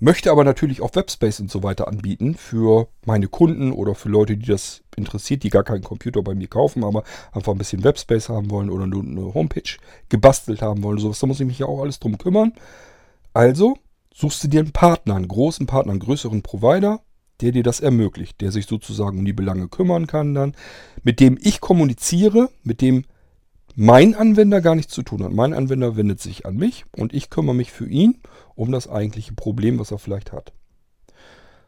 möchte 0.00 0.30
aber 0.30 0.44
natürlich 0.44 0.80
auch 0.80 0.94
Webspace 0.94 1.40
und 1.40 1.50
so 1.50 1.62
weiter 1.62 1.88
anbieten 1.88 2.34
für 2.34 2.88
meine 3.04 3.28
Kunden 3.28 3.72
oder 3.72 3.94
für 3.94 4.08
Leute, 4.08 4.36
die 4.36 4.46
das 4.46 4.82
interessiert, 4.96 5.42
die 5.42 5.50
gar 5.50 5.64
keinen 5.64 5.82
Computer 5.82 6.22
bei 6.22 6.34
mir 6.34 6.48
kaufen, 6.48 6.84
aber 6.84 7.04
einfach 7.32 7.52
ein 7.52 7.58
bisschen 7.58 7.84
Webspace 7.84 8.28
haben 8.28 8.50
wollen 8.50 8.70
oder 8.70 8.86
nur 8.86 9.02
eine 9.02 9.34
Homepage 9.34 9.78
gebastelt 10.08 10.62
haben 10.62 10.82
wollen. 10.82 10.98
Sowas, 10.98 11.18
da 11.18 11.26
muss 11.26 11.40
ich 11.40 11.46
mich 11.46 11.58
ja 11.58 11.66
auch 11.66 11.82
alles 11.82 12.00
drum 12.00 12.18
kümmern. 12.18 12.52
Also 13.32 13.76
suchst 14.14 14.44
du 14.44 14.48
dir 14.48 14.60
einen 14.60 14.72
Partner, 14.72 15.16
einen 15.16 15.28
großen 15.28 15.66
Partner, 15.66 15.92
einen 15.92 16.00
größeren 16.00 16.42
Provider, 16.42 17.00
der 17.40 17.52
dir 17.52 17.62
das 17.62 17.80
ermöglicht, 17.80 18.40
der 18.40 18.52
sich 18.52 18.66
sozusagen 18.66 19.18
um 19.18 19.24
die 19.24 19.32
Belange 19.32 19.68
kümmern 19.68 20.06
kann 20.06 20.34
dann, 20.34 20.54
mit 21.02 21.20
dem 21.20 21.38
ich 21.40 21.60
kommuniziere, 21.60 22.50
mit 22.62 22.80
dem 22.80 23.04
mein 23.74 24.14
Anwender 24.14 24.60
gar 24.60 24.76
nichts 24.76 24.94
zu 24.94 25.02
tun 25.02 25.22
hat. 25.24 25.32
Mein 25.32 25.52
Anwender 25.52 25.96
wendet 25.96 26.20
sich 26.20 26.46
an 26.46 26.56
mich 26.56 26.84
und 26.96 27.12
ich 27.12 27.30
kümmere 27.30 27.56
mich 27.56 27.72
für 27.72 27.88
ihn 27.88 28.20
um 28.54 28.70
das 28.70 28.88
eigentliche 28.88 29.34
Problem, 29.34 29.78
was 29.78 29.90
er 29.90 29.98
vielleicht 29.98 30.32
hat. 30.32 30.52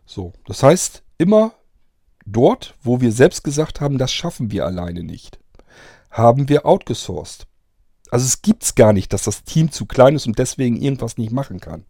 So, 0.05 0.33
das 0.47 0.63
heißt, 0.63 1.03
immer 1.19 1.53
dort, 2.25 2.77
wo 2.83 3.01
wir 3.01 3.11
selbst 3.11 3.43
gesagt 3.43 3.81
haben, 3.81 3.99
das 3.99 4.13
schaffen 4.13 4.53
wir 4.53 4.65
alleine 4.65 5.03
nicht, 5.03 5.41
haben 6.11 6.49
wir 6.49 6.65
outgesourced. 6.65 7.47
Also 8.11 8.25
es 8.25 8.41
gibt 8.41 8.63
es 8.63 8.77
gar 8.77 8.93
nicht, 8.93 9.13
dass 9.13 9.25
das 9.25 9.43
Team 9.43 9.73
zu 9.73 9.85
klein 9.87 10.15
ist 10.15 10.29
und 10.29 10.39
deswegen 10.39 10.81
irgendwas 10.81 11.19
nicht 11.19 11.33
machen 11.33 11.59
kann. 11.59 11.85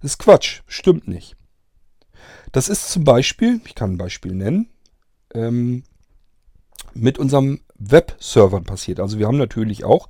Das 0.00 0.12
ist 0.12 0.18
Quatsch, 0.18 0.62
stimmt 0.66 1.06
nicht. 1.06 1.36
Das 2.52 2.68
ist 2.68 2.90
zum 2.90 3.04
Beispiel, 3.04 3.60
ich 3.64 3.74
kann 3.74 3.92
ein 3.92 3.98
Beispiel 3.98 4.34
nennen, 4.34 4.68
ähm, 5.34 5.84
mit 6.94 7.18
unserem 7.18 7.60
Webservern 7.76 8.64
passiert. 8.64 9.00
Also 9.00 9.18
wir 9.18 9.26
haben 9.26 9.38
natürlich 9.38 9.84
auch 9.84 10.08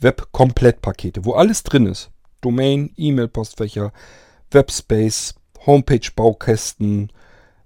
Web-Komplettpakete, 0.00 1.24
wo 1.24 1.34
alles 1.34 1.62
drin 1.62 1.86
ist. 1.86 2.10
Domain, 2.40 2.92
E-Mail-Postfächer, 2.96 3.92
Webspace, 4.50 5.34
Homepage-Baukästen, 5.64 7.12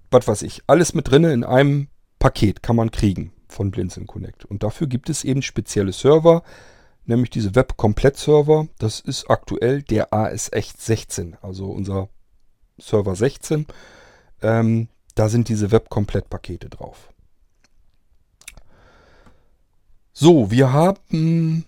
was 0.09 0.27
weiß 0.27 0.41
ich. 0.43 0.61
Alles 0.67 0.93
mit 0.93 1.09
drin 1.09 1.23
in 1.25 1.43
einem 1.43 1.87
Paket 2.19 2.63
kann 2.63 2.75
man 2.75 2.91
kriegen 2.91 3.33
von 3.47 3.71
Blinzeln 3.71 4.07
Connect. 4.07 4.45
Und 4.45 4.63
dafür 4.63 4.87
gibt 4.87 5.09
es 5.09 5.23
eben 5.23 5.41
spezielle 5.41 5.91
Server, 5.91 6.43
nämlich 7.05 7.29
diese 7.29 7.55
Web-Komplett-Server. 7.55 8.67
Das 8.79 8.99
ist 8.99 9.29
aktuell 9.29 9.81
der 9.81 10.11
AS16, 10.11 11.33
also 11.41 11.71
unser 11.71 12.09
Server 12.77 13.15
16. 13.15 13.65
Ähm, 14.41 14.87
da 15.15 15.29
sind 15.29 15.49
diese 15.49 15.71
Web-Komplett-Pakete 15.71 16.69
drauf. 16.69 17.09
So, 20.13 20.51
wir 20.51 20.73
haben 20.73 21.65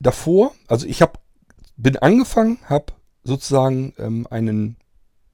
davor, 0.00 0.52
also 0.68 0.86
ich 0.86 1.02
habe 1.02 1.18
bin 1.76 1.96
angefangen, 1.96 2.58
habe 2.66 2.86
sozusagen 3.24 3.94
ähm, 3.98 4.26
einen 4.30 4.76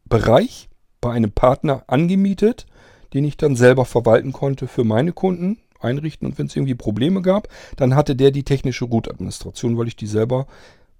Bereich 0.05 0.68
bei 1.01 1.12
einem 1.12 1.33
Partner 1.33 1.85
angemietet, 1.87 2.66
den 3.14 3.25
ich 3.25 3.37
dann 3.37 3.57
selber 3.57 3.85
verwalten 3.85 4.33
konnte 4.33 4.68
für 4.68 4.85
meine 4.85 5.12
Kunden 5.12 5.59
einrichten 5.81 6.27
und 6.27 6.39
wenn 6.39 6.47
es 6.47 6.57
irgendwie 6.57 6.75
Probleme 6.75 7.23
gab, 7.23 7.49
dann 7.77 7.95
hatte 7.95 8.14
der 8.14 8.31
die 8.31 8.43
technische 8.43 8.85
Root-Administration, 8.85 9.79
weil 9.79 9.89
ich 9.89 9.97
die 9.97 10.07
selber 10.07 10.47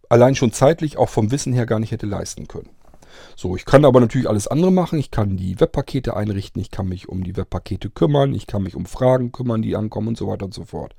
allein 0.09 0.35
schon 0.35 0.53
zeitlich 0.53 0.97
auch 0.97 1.09
vom 1.09 1.31
Wissen 1.31 1.53
her 1.53 1.66
gar 1.66 1.79
nicht 1.79 1.93
hätte 1.93 2.07
leisten 2.07 2.49
können. 2.49 2.71
So, 3.37 3.57
ich 3.57 3.65
kann 3.65 3.85
aber 3.85 4.01
natürlich 4.01 4.29
alles 4.29 4.47
andere 4.47 4.73
machen. 4.73 4.99
Ich 4.99 5.11
kann 5.11 5.37
die 5.37 5.61
Webpakete 5.61 6.17
einrichten, 6.17 6.61
ich 6.61 6.71
kann 6.71 6.89
mich 6.89 7.09
um 7.09 7.25
die 7.25 7.37
Webpakete 7.37 7.91
kümmern, 7.91 8.35
ich 8.35 8.47
kann 8.47 8.63
mich 8.63 8.75
um 8.75 8.87
Fragen 8.87 9.33
kümmern, 9.33 9.63
die 9.63 9.77
ankommen 9.77 10.09
und 10.09 10.19
so 10.19 10.27
weiter 10.29 10.45
und 10.45 10.55
so 10.55 10.65
fort. 10.65 10.95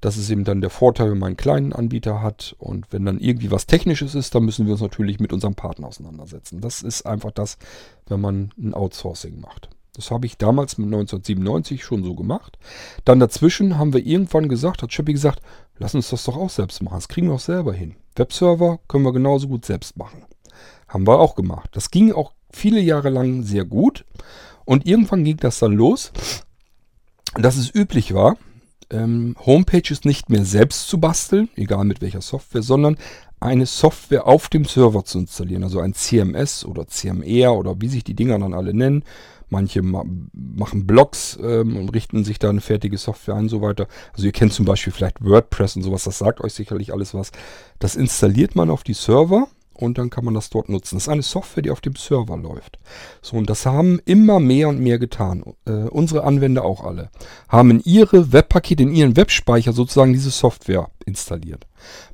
Das 0.00 0.16
ist 0.16 0.30
eben 0.30 0.44
dann 0.44 0.60
der 0.60 0.70
Vorteil, 0.70 1.10
wenn 1.10 1.18
man 1.18 1.28
einen 1.28 1.36
kleinen 1.36 1.72
Anbieter 1.72 2.22
hat. 2.22 2.54
Und 2.58 2.86
wenn 2.92 3.04
dann 3.04 3.18
irgendwie 3.18 3.50
was 3.50 3.66
Technisches 3.66 4.14
ist, 4.14 4.34
dann 4.34 4.44
müssen 4.44 4.66
wir 4.66 4.72
uns 4.72 4.82
natürlich 4.82 5.20
mit 5.20 5.32
unserem 5.32 5.54
Partner 5.54 5.88
auseinandersetzen. 5.88 6.60
Das 6.60 6.82
ist 6.82 7.06
einfach 7.06 7.30
das, 7.30 7.58
wenn 8.06 8.20
man 8.20 8.52
ein 8.58 8.74
Outsourcing 8.74 9.40
macht. 9.40 9.70
Das 9.96 10.10
habe 10.10 10.26
ich 10.26 10.36
damals 10.36 10.76
mit 10.76 10.86
1997 10.86 11.82
schon 11.82 12.04
so 12.04 12.14
gemacht. 12.14 12.58
Dann 13.06 13.18
dazwischen 13.18 13.78
haben 13.78 13.94
wir 13.94 14.04
irgendwann 14.04 14.48
gesagt, 14.48 14.82
hat 14.82 14.90
Chippy 14.90 15.14
gesagt, 15.14 15.40
lass 15.78 15.94
uns 15.94 16.10
das 16.10 16.24
doch 16.24 16.36
auch 16.36 16.50
selbst 16.50 16.82
machen. 16.82 16.96
Das 16.96 17.08
kriegen 17.08 17.28
wir 17.28 17.34
auch 17.34 17.40
selber 17.40 17.72
hin. 17.72 17.96
Webserver 18.14 18.78
können 18.88 19.04
wir 19.04 19.12
genauso 19.12 19.48
gut 19.48 19.64
selbst 19.64 19.96
machen. 19.96 20.24
Haben 20.96 21.06
wir 21.06 21.20
auch 21.20 21.34
gemacht. 21.34 21.68
Das 21.72 21.90
ging 21.90 22.10
auch 22.10 22.32
viele 22.48 22.80
Jahre 22.80 23.10
lang 23.10 23.42
sehr 23.42 23.66
gut. 23.66 24.06
Und 24.64 24.86
irgendwann 24.86 25.24
ging 25.24 25.36
das 25.36 25.58
dann 25.58 25.74
los, 25.74 26.10
dass 27.34 27.58
es 27.58 27.74
üblich 27.74 28.14
war, 28.14 28.38
ähm, 28.88 29.36
Homepages 29.44 30.06
nicht 30.06 30.30
mehr 30.30 30.46
selbst 30.46 30.88
zu 30.88 30.98
basteln, 30.98 31.50
egal 31.54 31.84
mit 31.84 32.00
welcher 32.00 32.22
Software, 32.22 32.62
sondern 32.62 32.96
eine 33.40 33.66
Software 33.66 34.26
auf 34.26 34.48
dem 34.48 34.64
Server 34.64 35.04
zu 35.04 35.18
installieren. 35.18 35.64
Also 35.64 35.80
ein 35.80 35.92
CMS 35.92 36.64
oder 36.64 36.86
CMR 36.86 37.52
oder 37.52 37.78
wie 37.78 37.88
sich 37.88 38.02
die 38.02 38.14
Dinger 38.14 38.38
dann 38.38 38.54
alle 38.54 38.72
nennen. 38.72 39.04
Manche 39.50 39.82
ma 39.82 40.02
machen 40.32 40.86
Blogs 40.86 41.38
ähm, 41.42 41.76
und 41.76 41.90
richten 41.90 42.24
sich 42.24 42.38
da 42.38 42.48
eine 42.48 42.62
fertige 42.62 42.96
Software 42.96 43.34
ein 43.34 43.42
und 43.42 43.48
so 43.50 43.60
weiter. 43.60 43.86
Also 44.14 44.24
ihr 44.24 44.32
kennt 44.32 44.54
zum 44.54 44.64
Beispiel 44.64 44.94
vielleicht 44.94 45.22
WordPress 45.22 45.76
und 45.76 45.82
sowas, 45.82 46.04
das 46.04 46.16
sagt 46.16 46.40
euch 46.40 46.54
sicherlich 46.54 46.94
alles 46.94 47.12
was. 47.12 47.32
Das 47.78 47.96
installiert 47.96 48.56
man 48.56 48.70
auf 48.70 48.82
die 48.82 48.94
Server 48.94 49.46
und 49.76 49.98
dann 49.98 50.10
kann 50.10 50.24
man 50.24 50.34
das 50.34 50.50
dort 50.50 50.68
nutzen. 50.68 50.96
Das 50.96 51.04
ist 51.04 51.08
eine 51.08 51.22
Software, 51.22 51.62
die 51.62 51.70
auf 51.70 51.80
dem 51.80 51.96
Server 51.96 52.36
läuft. 52.36 52.78
So, 53.22 53.36
und 53.36 53.50
das 53.50 53.66
haben 53.66 54.00
immer 54.04 54.40
mehr 54.40 54.68
und 54.68 54.80
mehr 54.80 54.98
getan. 54.98 55.44
Äh, 55.66 55.88
unsere 55.88 56.24
Anwender 56.24 56.64
auch 56.64 56.84
alle. 56.84 57.10
Haben 57.48 57.70
in 57.70 57.80
ihre 57.84 58.32
Webpakete, 58.32 58.82
in 58.82 58.94
ihren 58.94 59.16
Webspeicher 59.16 59.72
sozusagen 59.72 60.12
diese 60.12 60.30
Software 60.30 60.90
installiert. 61.04 61.66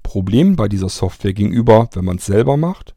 Problem 0.02 0.56
bei 0.56 0.68
dieser 0.68 0.88
Software 0.88 1.32
gegenüber, 1.32 1.88
wenn 1.92 2.04
man 2.04 2.16
es 2.16 2.26
selber 2.26 2.56
macht, 2.56 2.94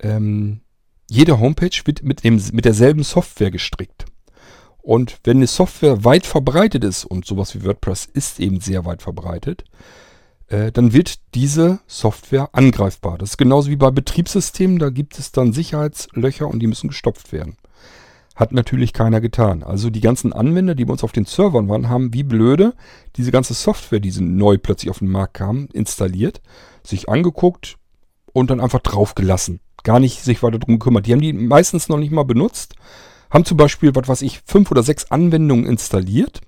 ähm, 0.00 0.60
jede 1.08 1.38
Homepage 1.38 1.80
wird 1.84 2.02
mit, 2.02 2.24
dem, 2.24 2.42
mit 2.52 2.64
derselben 2.64 3.02
Software 3.02 3.50
gestrickt. 3.50 4.06
Und 4.78 5.18
wenn 5.24 5.38
eine 5.38 5.46
Software 5.46 6.04
weit 6.04 6.26
verbreitet 6.26 6.84
ist, 6.84 7.04
und 7.04 7.26
sowas 7.26 7.54
wie 7.54 7.64
WordPress 7.64 8.06
ist 8.06 8.38
eben 8.38 8.60
sehr 8.60 8.84
weit 8.84 9.02
verbreitet, 9.02 9.64
äh, 10.48 10.70
dann 10.72 10.92
wird 10.92 11.34
diese 11.34 11.80
Software 11.86 12.50
angreifbar. 12.52 13.18
Das 13.18 13.30
ist 13.30 13.36
genauso 13.36 13.70
wie 13.70 13.76
bei 13.76 13.90
Betriebssystemen, 13.90 14.78
da 14.78 14.90
gibt 14.90 15.18
es 15.18 15.32
dann 15.32 15.52
Sicherheitslöcher 15.52 16.46
und 16.46 16.60
die 16.60 16.66
müssen 16.66 16.88
gestopft 16.88 17.32
werden. 17.32 17.56
Hat 18.34 18.52
natürlich 18.52 18.92
keiner 18.92 19.20
getan. 19.20 19.62
Also 19.62 19.88
die 19.88 20.02
ganzen 20.02 20.32
Anwender, 20.32 20.74
die 20.74 20.84
bei 20.84 20.92
uns 20.92 21.02
auf 21.02 21.12
den 21.12 21.24
Servern 21.24 21.68
waren, 21.68 21.88
haben 21.88 22.12
wie 22.12 22.22
blöde 22.22 22.74
diese 23.16 23.32
ganze 23.32 23.54
Software, 23.54 24.00
die 24.00 24.12
neu 24.20 24.58
plötzlich 24.58 24.90
auf 24.90 24.98
den 24.98 25.10
Markt 25.10 25.34
kam, 25.34 25.68
installiert, 25.72 26.42
sich 26.82 27.08
angeguckt 27.08 27.76
und 28.32 28.50
dann 28.50 28.60
einfach 28.60 28.80
draufgelassen. 28.80 29.60
Gar 29.84 30.00
nicht 30.00 30.22
sich 30.22 30.42
weiter 30.42 30.58
drum 30.58 30.78
gekümmert. 30.78 31.06
Die 31.06 31.12
haben 31.12 31.22
die 31.22 31.32
meistens 31.32 31.88
noch 31.88 31.96
nicht 31.96 32.12
mal 32.12 32.24
benutzt, 32.24 32.74
haben 33.30 33.46
zum 33.46 33.56
Beispiel, 33.56 33.94
was 33.94 34.06
weiß 34.06 34.22
ich, 34.22 34.42
fünf 34.44 34.70
oder 34.70 34.82
sechs 34.82 35.10
Anwendungen 35.10 35.64
installiert, 35.64 36.42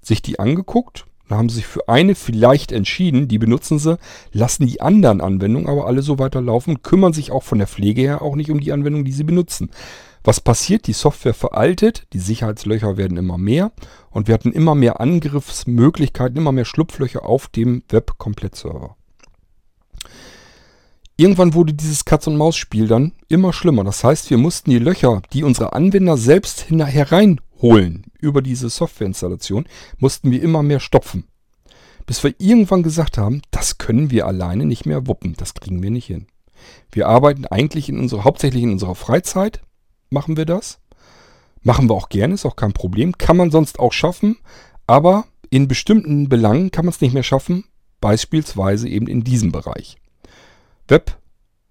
sich 0.00 0.22
die 0.22 0.38
angeguckt, 0.38 1.04
da 1.28 1.36
haben 1.36 1.48
sie 1.48 1.56
sich 1.56 1.66
für 1.66 1.88
eine 1.88 2.14
vielleicht 2.14 2.70
entschieden, 2.70 3.28
die 3.28 3.38
benutzen 3.38 3.78
sie, 3.78 3.98
lassen 4.32 4.66
die 4.66 4.80
anderen 4.80 5.20
Anwendungen 5.20 5.68
aber 5.68 5.86
alle 5.86 6.02
so 6.02 6.18
weiterlaufen 6.18 6.82
kümmern 6.82 7.12
sich 7.12 7.32
auch 7.32 7.42
von 7.42 7.58
der 7.58 7.66
Pflege 7.66 8.02
her 8.02 8.22
auch 8.22 8.36
nicht 8.36 8.50
um 8.50 8.60
die 8.60 8.72
Anwendungen, 8.72 9.04
die 9.04 9.12
sie 9.12 9.24
benutzen. 9.24 9.70
Was 10.22 10.40
passiert? 10.40 10.86
Die 10.86 10.94
Software 10.94 11.34
veraltet, 11.34 12.06
die 12.14 12.18
Sicherheitslöcher 12.18 12.96
werden 12.96 13.18
immer 13.18 13.36
mehr 13.36 13.72
und 14.10 14.26
wir 14.26 14.34
hatten 14.34 14.52
immer 14.52 14.74
mehr 14.74 15.00
Angriffsmöglichkeiten, 15.00 16.38
immer 16.38 16.52
mehr 16.52 16.64
Schlupflöcher 16.64 17.26
auf 17.26 17.48
dem 17.48 17.82
Web-Komplettserver. 17.90 18.96
Irgendwann 21.16 21.54
wurde 21.54 21.74
dieses 21.74 22.04
Katz-und-Maus-Spiel 22.04 22.88
dann 22.88 23.12
immer 23.28 23.52
schlimmer. 23.52 23.84
Das 23.84 24.02
heißt, 24.02 24.30
wir 24.30 24.38
mussten 24.38 24.70
die 24.70 24.80
Löcher, 24.80 25.22
die 25.32 25.44
unsere 25.44 25.72
Anwender 25.72 26.16
selbst 26.16 26.62
hereinholen 27.64 28.04
über 28.20 28.42
diese 28.42 28.68
Softwareinstallation, 28.68 29.66
mussten 29.98 30.30
wir 30.30 30.42
immer 30.42 30.62
mehr 30.62 30.80
stopfen. 30.80 31.24
Bis 32.06 32.22
wir 32.22 32.34
irgendwann 32.38 32.82
gesagt 32.82 33.16
haben, 33.16 33.42
das 33.50 33.78
können 33.78 34.10
wir 34.10 34.26
alleine 34.26 34.66
nicht 34.66 34.84
mehr 34.84 35.06
wuppen. 35.06 35.34
Das 35.36 35.54
kriegen 35.54 35.82
wir 35.82 35.90
nicht 35.90 36.06
hin. 36.06 36.26
Wir 36.92 37.08
arbeiten 37.08 37.46
eigentlich 37.46 37.88
in 37.88 37.98
unserer, 37.98 38.24
hauptsächlich 38.24 38.62
in 38.62 38.72
unserer 38.72 38.94
Freizeit, 38.94 39.62
machen 40.10 40.36
wir 40.36 40.44
das. 40.44 40.80
Machen 41.62 41.88
wir 41.88 41.94
auch 41.94 42.10
gerne, 42.10 42.34
ist 42.34 42.44
auch 42.44 42.56
kein 42.56 42.74
Problem. 42.74 43.16
Kann 43.16 43.38
man 43.38 43.50
sonst 43.50 43.78
auch 43.78 43.92
schaffen, 43.92 44.36
aber 44.86 45.24
in 45.48 45.66
bestimmten 45.66 46.28
Belangen 46.28 46.70
kann 46.70 46.84
man 46.84 46.92
es 46.92 47.00
nicht 47.00 47.14
mehr 47.14 47.22
schaffen, 47.22 47.64
beispielsweise 48.00 48.86
eben 48.88 49.06
in 49.06 49.24
diesem 49.24 49.50
Bereich. 49.50 49.96
Web 50.88 51.16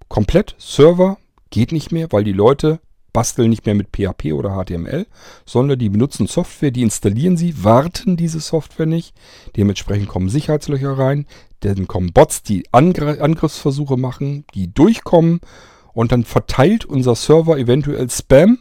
komplett, 0.10 0.56
Server 0.58 1.18
geht 1.52 1.72
nicht 1.72 1.92
mehr, 1.92 2.12
weil 2.12 2.24
die 2.24 2.34
Leute 2.34 2.80
basteln 3.14 3.50
nicht 3.50 3.66
mehr 3.66 3.76
mit 3.76 3.90
PHP 3.96 4.34
oder 4.34 4.62
HTML, 4.62 5.06
sondern 5.46 5.80
die 5.80 5.90
benutzen 5.90 6.28
Software, 6.28 6.72
die 6.72 6.82
installieren 6.82 7.38
sie, 7.38 7.64
warten 7.64 8.18
diese 8.18 8.40
Software 8.40 8.88
nicht. 8.88 9.16
Dementsprechend 9.56 10.10
kommen 10.10 10.30
Sicherheitslöcher 10.30 10.98
rein, 10.98 11.28
dann 11.62 11.88
kommen 11.88 12.12
Bots, 12.12 12.44
die 12.44 12.66
Angr 12.72 13.22
Angriffsversuche 13.22 13.96
machen, 13.96 14.46
die 14.54 14.74
durchkommen 14.74 15.40
und 15.94 16.12
dann 16.12 16.26
verteilt 16.26 16.86
unser 16.86 17.16
Server 17.16 17.58
eventuell 17.58 18.10
Spam 18.10 18.60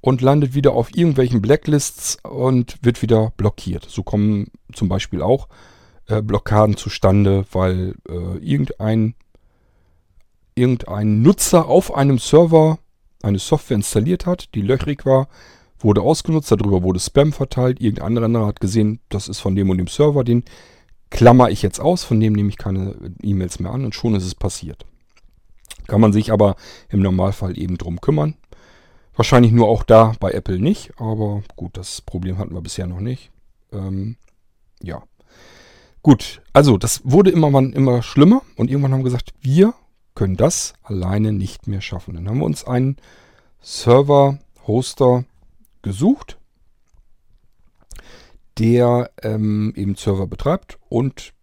und 0.00 0.22
landet 0.22 0.54
wieder 0.54 0.72
auf 0.72 0.96
irgendwelchen 0.96 1.42
Blacklists 1.42 2.18
und 2.22 2.78
wird 2.82 3.02
wieder 3.02 3.32
blockiert. 3.36 3.84
So 3.88 4.02
kommen 4.02 4.46
zum 4.72 4.88
Beispiel 4.88 5.22
auch 5.22 5.48
äh, 6.06 6.22
Blockaden 6.22 6.76
zustande, 6.76 7.44
weil 7.52 7.96
äh, 8.08 8.38
irgendein 8.38 9.14
irgendein 10.54 11.22
Nutzer 11.22 11.66
auf 11.66 11.94
einem 11.94 12.18
Server 12.18 12.78
eine 13.22 13.38
Software 13.38 13.76
installiert 13.76 14.26
hat, 14.26 14.54
die 14.54 14.62
löchrig 14.62 15.04
war, 15.04 15.28
wurde 15.80 16.02
ausgenutzt, 16.02 16.50
darüber 16.50 16.82
wurde 16.82 17.00
Spam 17.00 17.32
verteilt, 17.32 17.80
irgendein 17.80 18.24
anderer 18.24 18.46
hat 18.46 18.60
gesehen, 18.60 19.00
das 19.08 19.28
ist 19.28 19.40
von 19.40 19.54
dem 19.54 19.70
und 19.70 19.78
dem 19.78 19.86
Server, 19.86 20.24
den 20.24 20.44
klammer 21.10 21.50
ich 21.50 21.62
jetzt 21.62 21.80
aus, 21.80 22.04
von 22.04 22.20
dem 22.20 22.32
nehme 22.32 22.48
ich 22.48 22.58
keine 22.58 22.94
E-Mails 23.22 23.60
mehr 23.60 23.72
an 23.72 23.84
und 23.84 23.94
schon 23.94 24.14
ist 24.14 24.24
es 24.24 24.34
passiert. 24.34 24.84
Kann 25.86 26.00
man 26.00 26.12
sich 26.12 26.32
aber 26.32 26.56
im 26.90 27.00
Normalfall 27.00 27.58
eben 27.58 27.78
drum 27.78 28.00
kümmern. 28.00 28.34
Wahrscheinlich 29.16 29.52
nur 29.52 29.68
auch 29.68 29.82
da 29.82 30.12
bei 30.20 30.32
Apple 30.32 30.60
nicht, 30.60 30.92
aber 30.98 31.42
gut, 31.56 31.76
das 31.76 32.02
Problem 32.02 32.38
hatten 32.38 32.54
wir 32.54 32.60
bisher 32.60 32.86
noch 32.86 33.00
nicht. 33.00 33.30
Ähm, 33.72 34.16
ja. 34.82 35.02
Gut, 36.02 36.42
also 36.52 36.76
das 36.76 37.00
wurde 37.04 37.30
immer, 37.30 37.48
immer 37.58 38.02
schlimmer 38.02 38.42
und 38.56 38.70
irgendwann 38.70 38.92
haben 38.92 39.00
wir 39.00 39.04
gesagt, 39.04 39.32
wir 39.40 39.74
können 40.18 40.36
das 40.36 40.74
alleine 40.82 41.32
nicht 41.32 41.68
mehr 41.68 41.80
schaffen. 41.80 42.14
Dann 42.14 42.28
haben 42.28 42.40
wir 42.40 42.44
uns 42.44 42.64
einen 42.64 42.96
Server-Hoster 43.60 45.24
gesucht, 45.82 46.38
der 48.58 49.12
ähm, 49.22 49.72
eben 49.76 49.94
Server 49.94 50.26
betreibt 50.26 50.76
und 50.88 51.34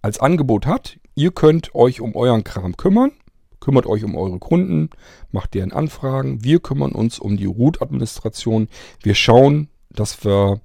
als 0.00 0.20
Angebot 0.20 0.64
hat, 0.64 1.00
ihr 1.16 1.32
könnt 1.32 1.74
euch 1.74 2.00
um 2.00 2.14
euren 2.14 2.44
Kram 2.44 2.76
kümmern, 2.76 3.10
kümmert 3.58 3.86
euch 3.86 4.04
um 4.04 4.14
eure 4.14 4.38
Kunden, 4.38 4.90
macht 5.32 5.54
deren 5.54 5.72
Anfragen. 5.72 6.44
Wir 6.44 6.60
kümmern 6.60 6.92
uns 6.92 7.18
um 7.18 7.36
die 7.36 7.46
Root-Administration. 7.46 8.68
Wir 9.02 9.16
schauen, 9.16 9.70
dass 9.90 10.24
wir 10.24 10.60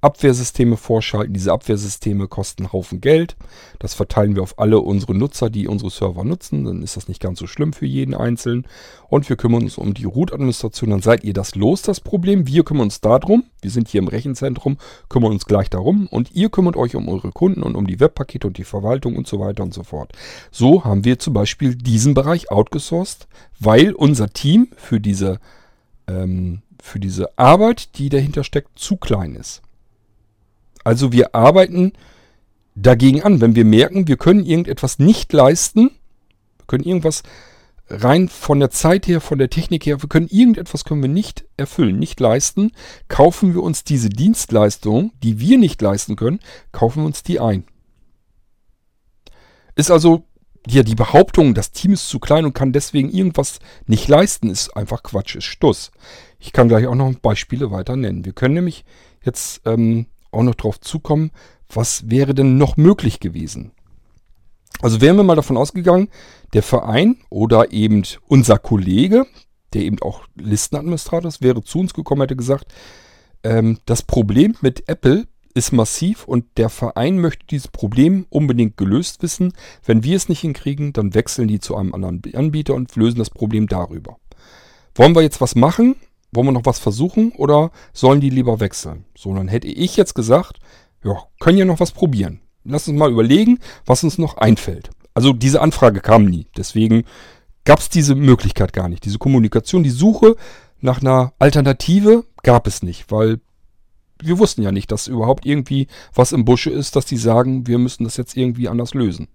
Abwehrsysteme 0.00 0.76
vorschalten. 0.76 1.34
Diese 1.34 1.52
Abwehrsysteme 1.52 2.26
kosten 2.26 2.62
einen 2.62 2.72
Haufen 2.72 3.00
Geld. 3.00 3.36
Das 3.78 3.94
verteilen 3.94 4.34
wir 4.34 4.42
auf 4.42 4.58
alle 4.58 4.80
unsere 4.80 5.14
Nutzer, 5.14 5.50
die 5.50 5.68
unsere 5.68 5.90
Server 5.90 6.24
nutzen. 6.24 6.64
Dann 6.64 6.82
ist 6.82 6.96
das 6.96 7.08
nicht 7.08 7.20
ganz 7.20 7.38
so 7.38 7.46
schlimm 7.46 7.72
für 7.72 7.86
jeden 7.86 8.14
Einzelnen. 8.14 8.66
Und 9.08 9.28
wir 9.28 9.36
kümmern 9.36 9.62
uns 9.62 9.76
um 9.76 9.92
die 9.92 10.04
Root-Administration. 10.04 10.90
Dann 10.90 11.02
seid 11.02 11.24
ihr 11.24 11.34
das 11.34 11.54
los, 11.54 11.82
das 11.82 12.00
Problem. 12.00 12.46
Wir 12.46 12.64
kümmern 12.64 12.84
uns 12.84 13.00
darum. 13.00 13.44
Wir 13.60 13.70
sind 13.70 13.88
hier 13.88 14.00
im 14.00 14.08
Rechenzentrum, 14.08 14.78
kümmern 15.08 15.32
uns 15.32 15.44
gleich 15.44 15.68
darum. 15.68 16.06
Und 16.06 16.32
ihr 16.32 16.48
kümmert 16.48 16.76
euch 16.76 16.96
um 16.96 17.08
eure 17.08 17.30
Kunden 17.32 17.62
und 17.62 17.76
um 17.76 17.86
die 17.86 18.00
Webpakete 18.00 18.46
und 18.46 18.56
die 18.56 18.64
Verwaltung 18.64 19.16
und 19.16 19.26
so 19.26 19.38
weiter 19.38 19.62
und 19.62 19.74
so 19.74 19.82
fort. 19.82 20.12
So 20.50 20.84
haben 20.84 21.04
wir 21.04 21.18
zum 21.18 21.34
Beispiel 21.34 21.74
diesen 21.74 22.14
Bereich 22.14 22.50
outgesourced, 22.50 23.28
weil 23.58 23.92
unser 23.92 24.30
Team 24.30 24.68
für 24.76 25.00
diese, 25.00 25.40
ähm, 26.06 26.62
für 26.82 27.00
diese 27.00 27.38
Arbeit, 27.38 27.98
die 27.98 28.08
dahinter 28.08 28.44
steckt, 28.44 28.78
zu 28.78 28.96
klein 28.96 29.34
ist. 29.34 29.60
Also 30.84 31.12
wir 31.12 31.34
arbeiten 31.34 31.92
dagegen 32.74 33.22
an. 33.22 33.40
Wenn 33.40 33.54
wir 33.54 33.64
merken, 33.64 34.08
wir 34.08 34.16
können 34.16 34.44
irgendetwas 34.44 34.98
nicht 34.98 35.32
leisten, 35.32 35.90
wir 36.58 36.66
können 36.66 36.84
irgendwas 36.84 37.22
rein 37.88 38.28
von 38.28 38.60
der 38.60 38.70
Zeit 38.70 39.08
her, 39.08 39.20
von 39.20 39.38
der 39.38 39.50
Technik 39.50 39.84
her, 39.84 40.00
wir 40.00 40.08
können 40.08 40.28
irgendetwas 40.28 40.84
können 40.84 41.02
wir 41.02 41.08
nicht 41.08 41.44
erfüllen, 41.56 41.98
nicht 41.98 42.20
leisten, 42.20 42.70
kaufen 43.08 43.52
wir 43.52 43.62
uns 43.62 43.82
diese 43.82 44.08
Dienstleistung, 44.08 45.12
die 45.22 45.40
wir 45.40 45.58
nicht 45.58 45.82
leisten 45.82 46.14
können, 46.14 46.38
kaufen 46.70 47.02
wir 47.02 47.06
uns 47.06 47.24
die 47.24 47.40
ein. 47.40 47.64
Ist 49.74 49.90
also 49.90 50.24
ja 50.66 50.84
die 50.84 50.94
Behauptung, 50.94 51.54
das 51.54 51.72
Team 51.72 51.94
ist 51.94 52.08
zu 52.08 52.20
klein 52.20 52.44
und 52.44 52.52
kann 52.52 52.72
deswegen 52.72 53.10
irgendwas 53.10 53.58
nicht 53.86 54.06
leisten, 54.06 54.50
ist 54.50 54.76
einfach 54.76 55.02
Quatsch, 55.02 55.34
ist 55.34 55.44
Stuss. 55.44 55.90
Ich 56.38 56.52
kann 56.52 56.68
gleich 56.68 56.86
auch 56.86 56.94
noch 56.94 57.12
Beispiele 57.14 57.70
weiter 57.72 57.96
nennen. 57.96 58.24
Wir 58.24 58.32
können 58.32 58.54
nämlich 58.54 58.84
jetzt 59.24 59.62
ähm, 59.64 60.06
auch 60.32 60.42
noch 60.42 60.54
drauf 60.54 60.80
zukommen, 60.80 61.30
was 61.68 62.10
wäre 62.10 62.34
denn 62.34 62.56
noch 62.56 62.76
möglich 62.76 63.20
gewesen? 63.20 63.72
Also 64.82 65.00
wären 65.00 65.16
wir 65.16 65.24
mal 65.24 65.36
davon 65.36 65.56
ausgegangen, 65.56 66.08
der 66.52 66.62
Verein 66.62 67.18
oder 67.28 67.72
eben 67.72 68.02
unser 68.28 68.58
Kollege, 68.58 69.26
der 69.72 69.82
eben 69.82 70.00
auch 70.00 70.22
Listenadministrator 70.36 71.28
ist, 71.28 71.42
wäre 71.42 71.62
zu 71.62 71.80
uns 71.80 71.94
gekommen, 71.94 72.22
hätte 72.22 72.36
gesagt, 72.36 72.72
ähm, 73.42 73.78
das 73.84 74.02
Problem 74.02 74.56
mit 74.60 74.88
Apple 74.88 75.26
ist 75.54 75.72
massiv 75.72 76.24
und 76.24 76.44
der 76.56 76.68
Verein 76.68 77.18
möchte 77.18 77.46
dieses 77.46 77.68
Problem 77.68 78.26
unbedingt 78.30 78.76
gelöst 78.76 79.22
wissen. 79.22 79.52
Wenn 79.84 80.04
wir 80.04 80.16
es 80.16 80.28
nicht 80.28 80.40
hinkriegen, 80.40 80.92
dann 80.92 81.14
wechseln 81.14 81.48
die 81.48 81.58
zu 81.58 81.76
einem 81.76 81.94
anderen 81.94 82.22
Anbieter 82.34 82.74
und 82.74 82.94
lösen 82.96 83.18
das 83.18 83.30
Problem 83.30 83.66
darüber. 83.66 84.16
Wollen 84.94 85.14
wir 85.14 85.22
jetzt 85.22 85.40
was 85.40 85.54
machen? 85.54 85.96
Wollen 86.32 86.46
wir 86.46 86.52
noch 86.52 86.66
was 86.66 86.78
versuchen 86.78 87.32
oder 87.32 87.70
sollen 87.92 88.20
die 88.20 88.30
lieber 88.30 88.60
wechseln? 88.60 89.04
So, 89.16 89.34
dann 89.34 89.48
hätte 89.48 89.68
ich 89.68 89.96
jetzt 89.96 90.14
gesagt, 90.14 90.58
ja, 91.04 91.24
können 91.38 91.58
ja 91.58 91.64
noch 91.64 91.80
was 91.80 91.92
probieren. 91.92 92.40
Lass 92.64 92.88
uns 92.88 92.98
mal 92.98 93.10
überlegen, 93.10 93.58
was 93.86 94.04
uns 94.04 94.18
noch 94.18 94.36
einfällt. 94.36 94.90
Also 95.14 95.32
diese 95.32 95.60
Anfrage 95.60 96.00
kam 96.00 96.24
nie. 96.26 96.46
Deswegen 96.56 97.04
gab 97.64 97.78
es 97.78 97.88
diese 97.88 98.14
Möglichkeit 98.14 98.72
gar 98.72 98.88
nicht. 98.88 99.04
Diese 99.04 99.18
Kommunikation, 99.18 99.82
die 99.82 99.90
Suche 99.90 100.36
nach 100.80 101.00
einer 101.00 101.32
Alternative 101.38 102.24
gab 102.42 102.66
es 102.66 102.82
nicht, 102.82 103.10
weil 103.10 103.40
wir 104.22 104.38
wussten 104.38 104.62
ja 104.62 104.72
nicht, 104.72 104.92
dass 104.92 105.06
überhaupt 105.06 105.46
irgendwie 105.46 105.86
was 106.14 106.32
im 106.32 106.44
Busche 106.44 106.70
ist, 106.70 106.96
dass 106.96 107.06
die 107.06 107.16
sagen, 107.16 107.66
wir 107.66 107.78
müssen 107.78 108.04
das 108.04 108.16
jetzt 108.16 108.36
irgendwie 108.36 108.68
anders 108.68 108.94
lösen. 108.94 109.28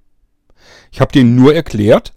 Ich 0.91 1.01
habe 1.01 1.11
denen 1.11 1.35
nur 1.35 1.53
erklärt, 1.53 2.13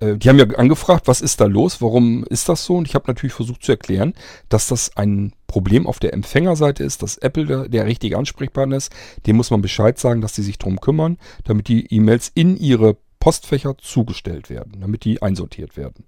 äh, 0.00 0.16
die 0.16 0.28
haben 0.28 0.38
ja 0.38 0.46
angefragt, 0.56 1.06
was 1.06 1.20
ist 1.20 1.40
da 1.40 1.46
los, 1.46 1.80
warum 1.80 2.24
ist 2.24 2.48
das 2.48 2.64
so? 2.64 2.76
Und 2.76 2.88
ich 2.88 2.94
habe 2.94 3.06
natürlich 3.06 3.34
versucht 3.34 3.62
zu 3.62 3.72
erklären, 3.72 4.14
dass 4.48 4.68
das 4.68 4.96
ein 4.96 5.32
Problem 5.46 5.86
auf 5.86 5.98
der 5.98 6.12
Empfängerseite 6.14 6.82
ist, 6.82 7.02
dass 7.02 7.16
Apple 7.18 7.46
der, 7.46 7.68
der 7.68 7.86
richtige 7.86 8.18
Ansprechpartner 8.18 8.76
ist. 8.76 8.92
Dem 9.26 9.36
muss 9.36 9.50
man 9.50 9.62
Bescheid 9.62 9.98
sagen, 9.98 10.20
dass 10.20 10.34
sie 10.34 10.42
sich 10.42 10.58
drum 10.58 10.80
kümmern, 10.80 11.18
damit 11.44 11.68
die 11.68 11.86
E-Mails 11.94 12.30
in 12.34 12.56
ihre 12.56 12.96
Postfächer 13.20 13.78
zugestellt 13.78 14.50
werden, 14.50 14.80
damit 14.80 15.04
die 15.04 15.22
einsortiert 15.22 15.76
werden. 15.76 16.04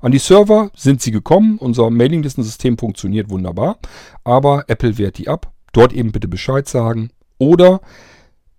An 0.00 0.12
die 0.12 0.18
Server 0.18 0.70
sind 0.76 1.00
sie 1.00 1.10
gekommen, 1.10 1.58
unser 1.58 1.90
Mailinglistensystem 1.90 2.78
funktioniert 2.78 3.30
wunderbar, 3.30 3.78
aber 4.24 4.64
Apple 4.68 4.98
wehrt 4.98 5.18
die 5.18 5.28
ab. 5.28 5.52
Dort 5.72 5.92
eben 5.92 6.12
bitte 6.12 6.28
Bescheid 6.28 6.68
sagen. 6.68 7.10
Oder 7.38 7.80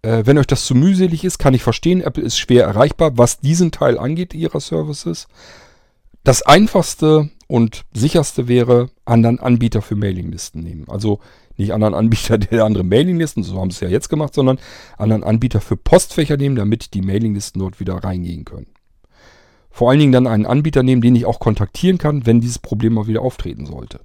äh, 0.02 0.24
wenn 0.26 0.38
euch 0.38 0.48
das 0.48 0.66
zu 0.66 0.76
mühselig 0.76 1.24
ist, 1.24 1.38
kann 1.38 1.54
ich 1.54 1.64
verstehen, 1.64 2.02
Apple 2.02 2.24
ist 2.24 2.38
schwer 2.38 2.66
erreichbar, 2.66 3.18
was 3.18 3.40
diesen 3.40 3.72
Teil 3.72 3.98
angeht 3.98 4.34
ihrer 4.34 4.60
Services. 4.60 5.28
Das 6.24 6.42
einfachste 6.42 7.30
und 7.48 7.86
sicherste 7.94 8.48
wäre, 8.48 8.90
anderen 9.06 9.40
Anbieter 9.40 9.82
für 9.82 9.96
Mailinglisten 9.96 10.62
nehmen. 10.62 10.86
Also 10.90 11.20
nicht 11.56 11.74
anderen 11.74 11.94
Anbieter 11.94 12.38
der 12.38 12.66
andere 12.66 12.84
Mailinglisten, 12.84 13.44
so 13.44 13.60
haben 13.60 13.72
sie 13.72 13.76
es 13.76 13.82
ja 13.82 13.90
jetzt 13.90 14.10
gemacht, 14.10 14.34
sondern 14.34 14.60
anderen 14.98 15.24
Anbieter 15.24 15.62
für 15.62 15.78
Postfächer 15.78 16.38
nehmen, 16.38 16.56
damit 16.56 16.94
die 16.94 17.02
Mailinglisten 17.02 17.60
dort 17.60 17.80
wieder 17.80 17.96
reingehen 17.96 18.46
können. 18.46 18.68
Vor 19.70 19.90
allen 19.90 20.00
Dingen 20.00 20.12
dann 20.12 20.28
einen 20.28 20.46
Anbieter 20.46 20.84
nehmen, 20.84 21.02
den 21.02 21.16
ich 21.16 21.26
auch 21.26 21.40
kontaktieren 21.40 21.98
kann, 21.98 22.26
wenn 22.26 22.42
dieses 22.42 22.60
Problem 22.60 22.94
mal 22.94 23.08
wieder 23.08 23.22
auftreten 23.22 23.66
sollte. 23.66 24.00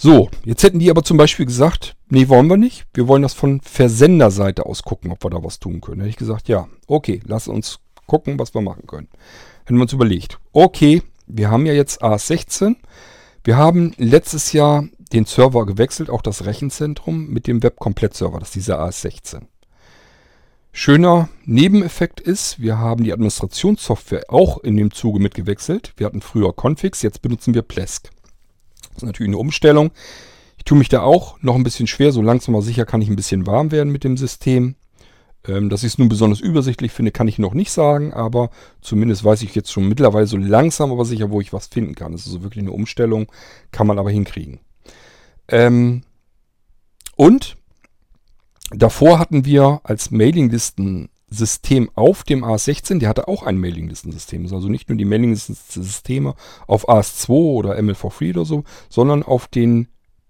So, 0.00 0.30
jetzt 0.44 0.62
hätten 0.62 0.78
die 0.78 0.90
aber 0.90 1.02
zum 1.02 1.16
Beispiel 1.16 1.44
gesagt, 1.44 1.96
nee, 2.08 2.28
wollen 2.28 2.46
wir 2.46 2.56
nicht. 2.56 2.86
Wir 2.94 3.08
wollen 3.08 3.22
das 3.22 3.34
von 3.34 3.60
Versenderseite 3.60 4.64
aus 4.64 4.84
gucken, 4.84 5.10
ob 5.10 5.24
wir 5.24 5.30
da 5.30 5.42
was 5.42 5.58
tun 5.58 5.80
können. 5.80 6.00
Hätte 6.00 6.10
ich 6.10 6.16
gesagt, 6.16 6.46
ja, 6.46 6.68
okay, 6.86 7.20
lass 7.26 7.48
uns 7.48 7.80
gucken, 8.06 8.38
was 8.38 8.54
wir 8.54 8.60
machen 8.60 8.86
können. 8.86 9.08
Hätten 9.64 9.74
wir 9.74 9.82
uns 9.82 9.92
überlegt, 9.92 10.38
okay, 10.52 11.02
wir 11.26 11.50
haben 11.50 11.66
ja 11.66 11.72
jetzt 11.72 12.00
AS16. 12.00 12.76
Wir 13.42 13.56
haben 13.56 13.92
letztes 13.96 14.52
Jahr 14.52 14.84
den 15.12 15.24
Server 15.24 15.66
gewechselt, 15.66 16.10
auch 16.10 16.22
das 16.22 16.44
Rechenzentrum 16.44 17.26
mit 17.26 17.48
dem 17.48 17.64
Web-Komplett-Server, 17.64 18.38
das 18.38 18.50
ist 18.50 18.54
dieser 18.54 18.80
AS16. 18.80 19.46
Schöner 20.70 21.28
Nebeneffekt 21.44 22.20
ist, 22.20 22.60
wir 22.60 22.78
haben 22.78 23.02
die 23.02 23.12
Administrationssoftware 23.12 24.26
auch 24.28 24.58
in 24.58 24.76
dem 24.76 24.92
Zuge 24.92 25.18
mitgewechselt. 25.18 25.92
Wir 25.96 26.06
hatten 26.06 26.20
früher 26.20 26.54
Configs, 26.54 27.02
jetzt 27.02 27.20
benutzen 27.20 27.52
wir 27.52 27.62
Plesk. 27.62 28.10
Das 28.98 29.04
ist 29.04 29.06
natürlich 29.06 29.30
eine 29.30 29.38
Umstellung. 29.38 29.92
Ich 30.56 30.64
tue 30.64 30.76
mich 30.76 30.88
da 30.88 31.02
auch 31.02 31.40
noch 31.40 31.54
ein 31.54 31.62
bisschen 31.62 31.86
schwer. 31.86 32.10
So 32.10 32.20
langsam 32.20 32.56
aber 32.56 32.64
sicher 32.64 32.84
kann 32.84 33.00
ich 33.00 33.08
ein 33.08 33.14
bisschen 33.14 33.46
warm 33.46 33.70
werden 33.70 33.92
mit 33.92 34.02
dem 34.02 34.16
System. 34.16 34.74
Ähm, 35.46 35.68
dass 35.68 35.84
ich 35.84 35.92
es 35.92 35.98
nun 35.98 36.08
besonders 36.08 36.40
übersichtlich 36.40 36.90
finde, 36.90 37.12
kann 37.12 37.28
ich 37.28 37.38
noch 37.38 37.54
nicht 37.54 37.70
sagen, 37.70 38.12
aber 38.12 38.50
zumindest 38.80 39.22
weiß 39.24 39.42
ich 39.42 39.54
jetzt 39.54 39.70
schon 39.70 39.88
mittlerweile 39.88 40.26
so 40.26 40.36
langsam 40.36 40.90
aber 40.90 41.04
sicher, 41.04 41.30
wo 41.30 41.40
ich 41.40 41.52
was 41.52 41.68
finden 41.68 41.94
kann. 41.94 42.10
Das 42.10 42.22
ist 42.22 42.26
also 42.26 42.42
wirklich 42.42 42.62
eine 42.62 42.72
Umstellung, 42.72 43.30
kann 43.70 43.86
man 43.86 44.00
aber 44.00 44.10
hinkriegen. 44.10 44.58
Ähm, 45.46 46.02
und 47.14 47.56
davor 48.72 49.20
hatten 49.20 49.44
wir 49.44 49.80
als 49.84 50.10
Mailinglisten 50.10 51.08
System 51.30 51.90
auf 51.94 52.22
dem 52.22 52.44
AS16, 52.44 52.98
der 53.00 53.08
hatte 53.08 53.28
auch 53.28 53.42
ein 53.42 53.58
Mailinglistensystem. 53.58 54.42
Also 54.52 54.68
nicht 54.68 54.88
nur 54.88 54.96
die 54.96 55.04
Mailinglistensysteme 55.04 56.34
auf 56.66 56.88
AS2 56.88 57.30
oder 57.30 57.78
ML4Free 57.78 58.30
oder 58.30 58.44
so, 58.44 58.64
sondern 58.88 59.22
auf 59.22 59.46
den 59.46 59.88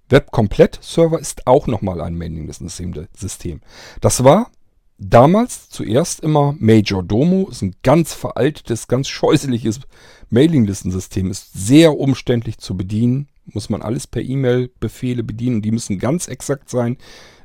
Web-Komplett-Server 0.09 1.19
ist 1.19 1.47
auch 1.47 1.67
nochmal 1.67 2.01
ein 2.01 2.17
Mailinglistensystem. 2.17 3.61
Das 4.01 4.25
war 4.25 4.51
damals 4.99 5.69
zuerst 5.69 6.21
immer 6.21 6.57
Major 6.59 7.03
Domo, 7.03 7.49
ist 7.49 7.63
ein 7.63 7.77
ganz 7.83 8.15
veraltetes, 8.15 8.89
ganz 8.89 9.09
scheußliches 9.09 9.81
Mailinglistensystem, 10.31 11.31
ist 11.31 11.53
sehr 11.53 11.97
umständlich 11.97 12.59
zu 12.59 12.77
bedienen, 12.77 13.29
muss 13.45 13.71
man 13.71 13.83
alles 13.83 14.07
per 14.07 14.23
E-Mail-Befehle 14.23 15.23
bedienen, 15.23 15.63
die 15.63 15.71
müssen 15.71 15.99
ganz 15.99 16.29
exakt 16.29 16.69
sein. 16.69 16.99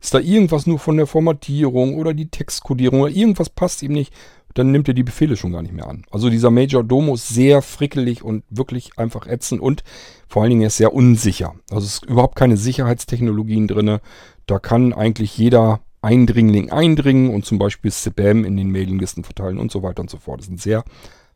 Ist 0.03 0.13
da 0.13 0.19
irgendwas 0.19 0.67
nur 0.67 0.79
von 0.79 0.97
der 0.97 1.07
Formatierung 1.07 1.95
oder 1.95 2.13
die 2.13 2.27
Textkodierung 2.27 2.99
oder 2.99 3.11
irgendwas 3.11 3.49
passt 3.49 3.81
ihm 3.83 3.93
nicht, 3.93 4.13
dann 4.53 4.69
nimmt 4.69 4.89
er 4.89 4.93
die 4.93 5.03
Befehle 5.03 5.37
schon 5.37 5.53
gar 5.53 5.61
nicht 5.61 5.73
mehr 5.73 5.87
an. 5.87 6.03
Also 6.11 6.29
dieser 6.29 6.51
Major 6.51 6.83
Domo 6.83 7.13
ist 7.13 7.29
sehr 7.29 7.61
frickelig 7.61 8.21
und 8.21 8.43
wirklich 8.49 8.97
einfach 8.97 9.27
ätzend 9.27 9.61
und 9.61 9.85
vor 10.27 10.41
allen 10.41 10.49
Dingen 10.49 10.63
ist 10.63 10.75
sehr 10.75 10.93
unsicher. 10.93 11.55
Also 11.71 11.85
es 11.85 11.93
ist 11.93 12.05
überhaupt 12.05 12.35
keine 12.35 12.57
Sicherheitstechnologien 12.57 13.69
drin. 13.69 13.99
Da 14.45 14.59
kann 14.59 14.91
eigentlich 14.91 15.37
jeder 15.37 15.79
Eindringling 16.01 16.69
eindringen 16.69 17.33
und 17.33 17.45
zum 17.45 17.57
Beispiel 17.57 17.89
Spam 17.89 18.43
in 18.43 18.57
den 18.57 18.71
Mailinglisten 18.71 19.23
verteilen 19.23 19.57
und 19.57 19.71
so 19.71 19.83
weiter 19.83 20.01
und 20.01 20.09
so 20.09 20.17
fort. 20.17 20.41
Das 20.41 20.47
ist 20.47 20.51
ein 20.51 20.57
sehr 20.57 20.83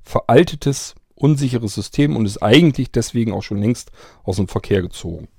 veraltetes, 0.03 0.95
unsicheres 1.15 1.73
System 1.73 2.18
und 2.18 2.26
ist 2.26 2.44
eigentlich 2.44 2.91
deswegen 2.91 3.31
auch 3.31 3.44
schon 3.44 3.60
längst 3.60 3.91
aus 4.26 4.35
dem 4.35 4.49
Verkehr 4.49 4.81
gezogen. 4.81 5.30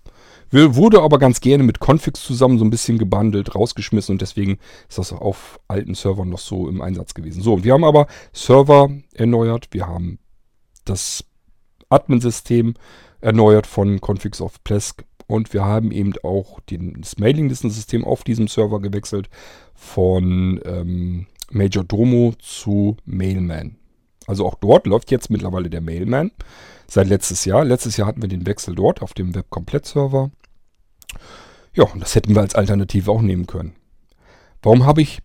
Wurde 0.50 1.02
aber 1.02 1.18
ganz 1.18 1.40
gerne 1.40 1.62
mit 1.62 1.78
Configs 1.78 2.22
zusammen 2.22 2.58
so 2.58 2.64
ein 2.64 2.70
bisschen 2.70 2.98
gebundelt, 2.98 3.54
rausgeschmissen 3.54 4.14
und 4.14 4.22
deswegen 4.22 4.58
ist 4.88 4.98
das 4.98 5.12
auf 5.12 5.60
alten 5.68 5.94
Servern 5.94 6.30
noch 6.30 6.38
so 6.38 6.68
im 6.68 6.80
Einsatz 6.80 7.12
gewesen. 7.14 7.42
So, 7.42 7.64
wir 7.64 7.74
haben 7.74 7.84
aber 7.84 8.06
Server 8.32 8.88
erneuert, 9.14 9.68
wir 9.72 9.86
haben 9.86 10.18
das 10.84 11.24
Admin-System 11.90 12.74
erneuert 13.20 13.66
von 13.66 14.00
Configs 14.00 14.40
of 14.40 14.62
Plesk 14.64 15.04
und 15.26 15.52
wir 15.52 15.64
haben 15.64 15.90
eben 15.92 16.14
auch 16.22 16.60
den, 16.60 17.00
das 17.00 17.18
Mailinglistensystem 17.18 18.04
auf 18.04 18.24
diesem 18.24 18.48
Server 18.48 18.80
gewechselt 18.80 19.28
von 19.74 20.60
ähm, 20.64 21.26
Major 21.50 21.84
Domo 21.84 22.34
zu 22.38 22.96
Mailman. 23.04 23.76
Also 24.26 24.46
auch 24.46 24.56
dort 24.56 24.86
läuft 24.86 25.10
jetzt 25.10 25.30
mittlerweile 25.30 25.70
der 25.70 25.80
Mailman. 25.80 26.30
Seit 26.86 27.08
letztes 27.08 27.44
Jahr. 27.44 27.64
Letztes 27.64 27.96
Jahr 27.96 28.08
hatten 28.08 28.22
wir 28.22 28.28
den 28.28 28.46
Wechsel 28.46 28.74
dort 28.74 29.02
auf 29.02 29.14
dem 29.14 29.34
Web-Komplett-Server. 29.34 30.30
Ja, 31.74 31.86
das 31.96 32.14
hätten 32.14 32.34
wir 32.34 32.42
als 32.42 32.54
Alternative 32.54 33.10
auch 33.10 33.22
nehmen 33.22 33.46
können. 33.46 33.74
Warum 34.62 34.84
habe 34.84 35.02
ich 35.02 35.20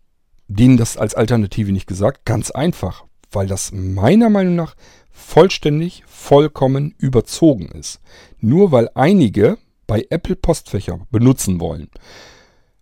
denen 0.48 0.78
das 0.78 0.98
als 0.98 1.16
Alternative 1.16 1.72
nicht 1.72 1.88
gesagt? 1.88 2.26
Ganz 2.26 2.52
einfach, 2.52 3.06
weil 3.32 3.48
das 3.48 3.72
meiner 3.72 4.30
Meinung 4.30 4.56
nach 4.56 4.76
vollständig, 5.10 6.04
vollkommen 6.06 6.94
überzogen 6.98 7.70
ist. 7.70 8.00
Nur 8.40 8.72
weil 8.72 8.90
einige 8.94 9.58
bei 9.88 10.06
Apple 10.10 10.36
Postfächer 10.36 11.00
benutzen 11.12 11.60
wollen 11.60 11.90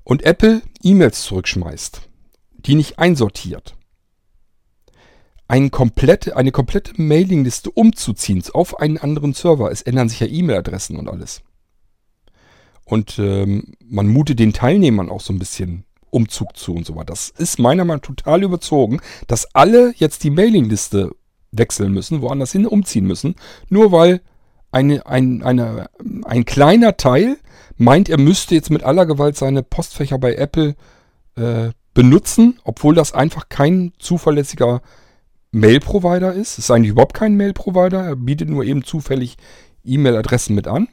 und 0.03 0.23
Apple 0.23 0.61
E-Mails 0.83 1.23
zurückschmeißt, 1.23 2.01
die 2.65 2.75
nicht 2.75 2.99
einsortiert, 2.99 3.75
eine 5.47 5.69
komplette, 5.69 6.37
eine 6.37 6.51
komplette 6.51 6.93
Mailingliste 7.01 7.71
umzuziehen 7.71 8.41
auf 8.53 8.79
einen 8.79 8.97
anderen 8.97 9.33
Server. 9.33 9.69
Es 9.69 9.81
ändern 9.81 10.07
sich 10.07 10.21
ja 10.21 10.27
E-Mail-Adressen 10.27 10.95
und 10.95 11.09
alles. 11.09 11.41
Und 12.91 13.19
ähm, 13.19 13.73
man 13.87 14.07
mutet 14.07 14.39
den 14.39 14.51
Teilnehmern 14.51 15.09
auch 15.09 15.21
so 15.21 15.31
ein 15.31 15.39
bisschen 15.39 15.85
Umzug 16.09 16.57
zu 16.57 16.75
und 16.75 16.85
so 16.85 16.97
weiter. 16.97 17.05
Das 17.05 17.29
ist 17.29 17.57
meiner 17.57 17.85
Meinung 17.85 18.01
nach 18.01 18.07
total 18.07 18.43
überzogen, 18.43 18.99
dass 19.27 19.55
alle 19.55 19.93
jetzt 19.95 20.25
die 20.25 20.29
Mailingliste 20.29 21.15
wechseln 21.53 21.93
müssen, 21.93 22.21
woanders 22.21 22.51
hin 22.51 22.67
umziehen 22.67 23.07
müssen, 23.07 23.35
nur 23.69 23.93
weil 23.93 24.19
eine, 24.73 25.05
ein, 25.05 25.41
eine, 25.41 25.89
ein 26.25 26.43
kleiner 26.43 26.97
Teil 26.97 27.37
meint, 27.77 28.09
er 28.09 28.19
müsste 28.19 28.55
jetzt 28.55 28.69
mit 28.69 28.83
aller 28.83 29.05
Gewalt 29.05 29.37
seine 29.37 29.63
Postfächer 29.63 30.17
bei 30.17 30.35
Apple 30.35 30.75
äh, 31.37 31.69
benutzen, 31.93 32.59
obwohl 32.65 32.93
das 32.93 33.13
einfach 33.13 33.47
kein 33.47 33.93
zuverlässiger 33.99 34.81
Mail-Provider 35.51 36.33
ist. 36.33 36.57
Es 36.57 36.65
ist 36.65 36.71
eigentlich 36.71 36.91
überhaupt 36.91 37.13
kein 37.13 37.37
Mail-Provider. 37.37 38.03
Er 38.03 38.15
bietet 38.17 38.49
nur 38.49 38.65
eben 38.65 38.83
zufällig 38.83 39.37
E-Mail-Adressen 39.85 40.55
mit 40.55 40.67
an. 40.67 40.89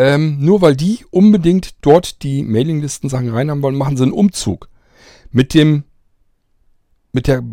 Ähm, 0.00 0.38
nur 0.40 0.62
weil 0.62 0.76
die 0.76 1.04
unbedingt 1.10 1.74
dort 1.82 2.22
die 2.22 2.42
Mailinglisten-Sachen 2.42 3.28
reinhaben 3.28 3.62
wollen, 3.62 3.76
machen 3.76 3.98
sie 3.98 4.04
einen 4.04 4.12
Umzug. 4.12 4.70
Mit 5.30 5.52
dem, 5.52 5.84
mit 7.12 7.26
der 7.26 7.44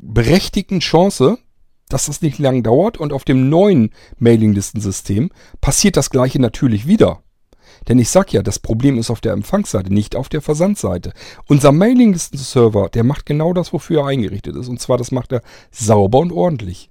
berechtigten 0.00 0.80
Chance, 0.80 1.36
dass 1.90 2.06
das 2.06 2.22
nicht 2.22 2.38
lang 2.38 2.62
dauert 2.62 2.96
und 2.96 3.12
auf 3.12 3.24
dem 3.26 3.50
neuen 3.50 3.90
Mailinglistensystem 4.18 5.28
passiert 5.60 5.98
das 5.98 6.08
gleiche 6.08 6.40
natürlich 6.40 6.86
wieder. 6.86 7.22
Denn 7.86 7.98
ich 7.98 8.08
sag 8.08 8.32
ja, 8.32 8.42
das 8.42 8.60
Problem 8.60 8.96
ist 8.96 9.10
auf 9.10 9.20
der 9.20 9.34
Empfangsseite, 9.34 9.92
nicht 9.92 10.16
auf 10.16 10.30
der 10.30 10.40
Versandseite. 10.40 11.12
Unser 11.48 11.70
Mailinglisten-Server, 11.70 12.88
der 12.88 13.04
macht 13.04 13.26
genau 13.26 13.52
das, 13.52 13.74
wofür 13.74 14.00
er 14.00 14.06
eingerichtet 14.06 14.56
ist. 14.56 14.68
Und 14.68 14.80
zwar, 14.80 14.96
das 14.96 15.10
macht 15.10 15.32
er 15.32 15.42
sauber 15.70 16.20
und 16.20 16.32
ordentlich 16.32 16.89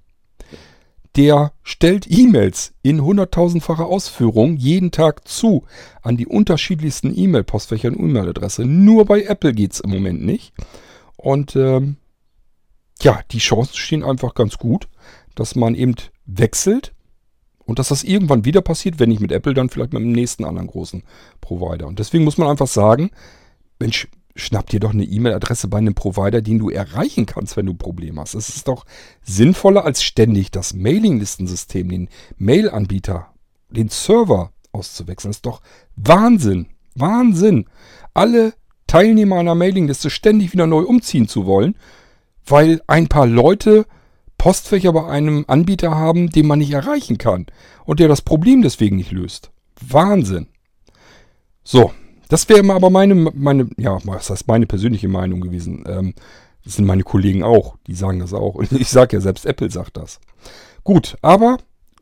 der 1.16 1.52
stellt 1.62 2.06
E-Mails 2.08 2.72
in 2.82 3.02
hunderttausendfacher 3.02 3.86
Ausführung 3.86 4.56
jeden 4.56 4.90
Tag 4.90 5.26
zu 5.26 5.64
an 6.02 6.16
die 6.16 6.26
unterschiedlichsten 6.26 7.16
E-Mail-Postfächer 7.16 7.88
und 7.88 7.98
E-Mail-Adresse. 7.98 8.64
Nur 8.64 9.04
bei 9.06 9.22
Apple 9.22 9.52
geht 9.52 9.72
es 9.72 9.80
im 9.80 9.90
Moment 9.90 10.24
nicht. 10.24 10.52
Und 11.16 11.56
ähm, 11.56 11.96
ja, 13.02 13.20
die 13.30 13.38
Chancen 13.38 13.76
stehen 13.76 14.04
einfach 14.04 14.34
ganz 14.34 14.58
gut, 14.58 14.88
dass 15.34 15.56
man 15.56 15.74
eben 15.74 15.94
wechselt 16.26 16.92
und 17.64 17.78
dass 17.78 17.88
das 17.88 18.04
irgendwann 18.04 18.44
wieder 18.44 18.62
passiert, 18.62 18.98
wenn 18.98 19.08
nicht 19.08 19.20
mit 19.20 19.32
Apple, 19.32 19.54
dann 19.54 19.68
vielleicht 19.68 19.92
mit 19.92 20.02
dem 20.02 20.12
nächsten 20.12 20.44
anderen 20.44 20.68
großen 20.68 21.02
Provider. 21.40 21.86
Und 21.86 21.98
deswegen 21.98 22.24
muss 22.24 22.38
man 22.38 22.48
einfach 22.48 22.66
sagen, 22.66 23.10
Mensch, 23.78 24.08
schnapp 24.36 24.68
dir 24.68 24.80
doch 24.80 24.92
eine 24.92 25.04
E-Mail-Adresse 25.04 25.68
bei 25.68 25.78
einem 25.78 25.94
Provider, 25.94 26.42
den 26.42 26.58
du 26.58 26.70
erreichen 26.70 27.26
kannst, 27.26 27.56
wenn 27.56 27.66
du 27.66 27.74
Probleme 27.74 28.20
hast. 28.20 28.34
Es 28.34 28.48
ist 28.48 28.68
doch 28.68 28.84
sinnvoller, 29.22 29.84
als 29.84 30.02
ständig 30.02 30.50
das 30.50 30.74
Mailinglistensystem, 30.74 31.88
den 31.88 32.08
Mail-Anbieter, 32.38 33.28
den 33.70 33.88
Server 33.88 34.52
auszuwechseln. 34.72 35.30
Das 35.30 35.38
ist 35.38 35.46
doch 35.46 35.60
Wahnsinn. 35.96 36.66
Wahnsinn. 36.94 37.66
Alle 38.14 38.54
Teilnehmer 38.86 39.36
einer 39.36 39.54
Mailingliste 39.54 40.10
ständig 40.10 40.52
wieder 40.52 40.66
neu 40.66 40.82
umziehen 40.82 41.28
zu 41.28 41.46
wollen, 41.46 41.76
weil 42.46 42.80
ein 42.86 43.08
paar 43.08 43.26
Leute 43.26 43.86
Postfächer 44.36 44.92
bei 44.92 45.06
einem 45.06 45.44
Anbieter 45.48 45.96
haben, 45.96 46.30
den 46.30 46.46
man 46.46 46.58
nicht 46.60 46.72
erreichen 46.72 47.18
kann 47.18 47.46
und 47.84 48.00
der 48.00 48.08
das 48.08 48.22
Problem 48.22 48.62
deswegen 48.62 48.96
nicht 48.96 49.12
löst. 49.12 49.50
Wahnsinn. 49.80 50.48
So, 51.62 51.92
das 52.30 52.48
wäre 52.48 52.72
aber 52.72 52.90
meine, 52.90 53.14
meine, 53.14 53.68
ja, 53.76 53.98
was 54.04 54.30
heißt 54.30 54.46
meine 54.46 54.66
persönliche 54.66 55.08
Meinung 55.08 55.40
gewesen. 55.40 55.84
Ähm, 55.86 56.14
das 56.64 56.76
sind 56.76 56.84
meine 56.84 57.02
Kollegen 57.02 57.42
auch, 57.42 57.76
die 57.86 57.94
sagen 57.94 58.20
das 58.20 58.32
auch. 58.32 58.54
Und 58.54 58.72
ich 58.80 58.88
sage 58.88 59.16
ja, 59.16 59.20
selbst 59.20 59.44
Apple 59.46 59.70
sagt 59.70 59.96
das. 59.96 60.20
Gut, 60.84 61.16
aber 61.22 61.58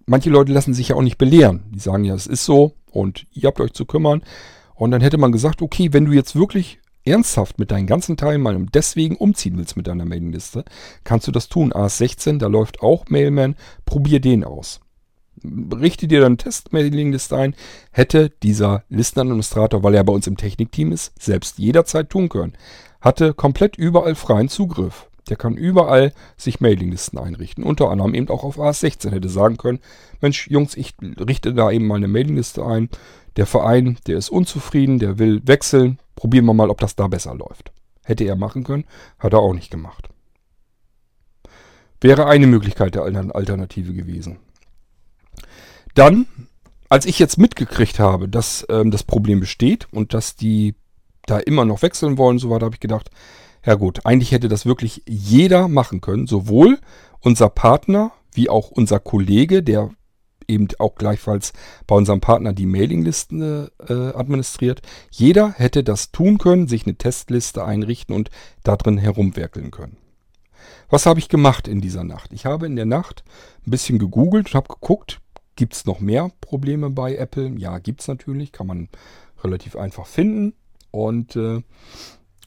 manche 0.06 0.28
Leute 0.28 0.52
lassen 0.52 0.74
sich 0.74 0.88
ja 0.88 0.96
auch 0.96 1.02
nicht 1.02 1.16
belehren. 1.16 1.64
Die 1.74 1.78
sagen 1.78 2.04
ja, 2.04 2.14
es 2.14 2.26
ist 2.26 2.44
so 2.44 2.74
und 2.90 3.26
ihr 3.32 3.48
habt 3.48 3.60
euch 3.60 3.72
zu 3.72 3.86
kümmern. 3.86 4.22
Und 4.74 4.90
dann 4.90 5.00
hätte 5.00 5.18
man 5.18 5.32
gesagt, 5.32 5.62
okay, 5.62 5.92
wenn 5.92 6.04
du 6.04 6.12
jetzt 6.12 6.36
wirklich 6.36 6.78
ernsthaft 7.04 7.58
mit 7.58 7.70
deinen 7.70 7.86
ganzen 7.86 8.18
Teilnehmern 8.18 8.68
deswegen 8.72 9.16
umziehen 9.16 9.56
willst 9.56 9.78
mit 9.78 9.86
deiner 9.86 10.04
Mailingliste, 10.04 10.64
kannst 11.04 11.26
du 11.26 11.32
das 11.32 11.48
tun. 11.48 11.72
AS16, 11.72 12.38
da 12.38 12.48
läuft 12.48 12.82
auch 12.82 13.06
Mailman, 13.08 13.56
probier 13.86 14.20
den 14.20 14.44
aus 14.44 14.80
richte 15.74 16.08
dir 16.08 16.20
dann 16.20 16.38
Test-Mailing-Liste 16.38 17.36
ein, 17.36 17.54
hätte 17.90 18.30
dieser 18.42 18.84
Listenadministrator, 18.88 19.82
weil 19.82 19.94
er 19.94 20.04
bei 20.04 20.12
uns 20.12 20.26
im 20.26 20.36
Technikteam 20.36 20.92
ist, 20.92 21.12
selbst 21.20 21.58
jederzeit 21.58 22.10
tun 22.10 22.28
können. 22.28 22.54
Hatte 23.00 23.34
komplett 23.34 23.76
überall 23.76 24.14
freien 24.14 24.48
Zugriff. 24.48 25.08
Der 25.28 25.36
kann 25.36 25.56
überall 25.56 26.12
sich 26.36 26.60
Mailinglisten 26.60 27.18
einrichten. 27.18 27.64
Unter 27.64 27.90
anderem 27.90 28.14
eben 28.14 28.28
auch 28.28 28.44
auf 28.44 28.58
AS16 28.58 29.10
hätte 29.10 29.28
sagen 29.28 29.56
können, 29.56 29.80
Mensch, 30.20 30.48
Jungs, 30.48 30.76
ich 30.76 30.94
richte 31.00 31.54
da 31.54 31.70
eben 31.70 31.86
mal 31.86 31.96
eine 31.96 32.08
Mailingliste 32.08 32.64
ein. 32.64 32.88
Der 33.36 33.46
Verein, 33.46 33.98
der 34.06 34.16
ist 34.16 34.30
unzufrieden, 34.30 34.98
der 34.98 35.18
will 35.18 35.42
wechseln. 35.44 35.98
Probieren 36.16 36.46
wir 36.46 36.54
mal, 36.54 36.70
ob 36.70 36.80
das 36.80 36.96
da 36.96 37.06
besser 37.08 37.34
läuft. 37.34 37.72
Hätte 38.04 38.24
er 38.24 38.36
machen 38.36 38.64
können, 38.64 38.84
hat 39.18 39.34
er 39.34 39.40
auch 39.40 39.54
nicht 39.54 39.70
gemacht. 39.70 40.08
Wäre 42.00 42.26
eine 42.26 42.46
Möglichkeit 42.46 42.94
der 42.94 43.02
Alternative 43.02 43.92
gewesen. 43.92 44.38
Dann, 45.98 46.26
als 46.88 47.06
ich 47.06 47.18
jetzt 47.18 47.38
mitgekriegt 47.38 47.98
habe, 47.98 48.28
dass 48.28 48.64
ähm, 48.70 48.92
das 48.92 49.02
Problem 49.02 49.40
besteht 49.40 49.88
und 49.90 50.14
dass 50.14 50.36
die 50.36 50.76
da 51.26 51.38
immer 51.38 51.64
noch 51.64 51.82
wechseln 51.82 52.18
wollen, 52.18 52.38
so 52.38 52.50
weiter, 52.50 52.66
habe 52.66 52.76
ich 52.76 52.80
gedacht, 52.80 53.10
ja 53.66 53.74
gut, 53.74 54.06
eigentlich 54.06 54.30
hätte 54.30 54.46
das 54.46 54.64
wirklich 54.64 55.02
jeder 55.08 55.66
machen 55.66 56.00
können, 56.00 56.28
sowohl 56.28 56.78
unser 57.18 57.48
Partner 57.48 58.12
wie 58.32 58.48
auch 58.48 58.70
unser 58.70 59.00
Kollege, 59.00 59.64
der 59.64 59.90
eben 60.46 60.68
auch 60.78 60.94
gleichfalls 60.94 61.52
bei 61.88 61.96
unserem 61.96 62.20
Partner 62.20 62.52
die 62.52 62.66
Mailinglisten 62.66 63.68
äh, 63.88 63.92
administriert. 63.92 64.82
Jeder 65.10 65.50
hätte 65.50 65.82
das 65.82 66.12
tun 66.12 66.38
können, 66.38 66.68
sich 66.68 66.86
eine 66.86 66.94
Testliste 66.94 67.64
einrichten 67.64 68.14
und 68.14 68.30
da 68.62 68.76
drin 68.76 68.98
herumwerkeln 68.98 69.72
können. 69.72 69.96
Was 70.90 71.06
habe 71.06 71.18
ich 71.18 71.28
gemacht 71.28 71.66
in 71.66 71.80
dieser 71.80 72.04
Nacht? 72.04 72.32
Ich 72.32 72.46
habe 72.46 72.66
in 72.66 72.76
der 72.76 72.86
Nacht 72.86 73.24
ein 73.66 73.72
bisschen 73.72 73.98
gegoogelt 73.98 74.46
und 74.46 74.54
habe 74.54 74.68
geguckt, 74.68 75.20
Gibt 75.58 75.74
es 75.74 75.86
noch 75.86 75.98
mehr 75.98 76.30
Probleme 76.40 76.88
bei 76.88 77.16
Apple? 77.16 77.52
Ja, 77.58 77.80
gibt 77.80 78.02
es 78.02 78.06
natürlich. 78.06 78.52
Kann 78.52 78.68
man 78.68 78.88
relativ 79.42 79.74
einfach 79.74 80.06
finden. 80.06 80.54
Und 80.92 81.34
äh, 81.34 81.62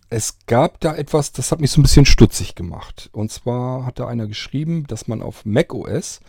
es 0.10 0.46
gab 0.46 0.80
da 0.80 0.96
etwas, 0.96 1.34
das 1.34 1.52
hat 1.52 1.60
mich 1.60 1.72
so 1.72 1.82
ein 1.82 1.84
bisschen 1.84 2.06
stutzig 2.06 2.56
gemacht. 2.56 3.10
Und 3.12 3.30
zwar 3.30 3.86
hat 3.86 4.00
da 4.00 4.08
einer 4.08 4.28
geschrieben, 4.28 4.88
dass 4.88 5.10
man 5.10 5.22
auf 5.22 5.44
macOS 5.44 6.22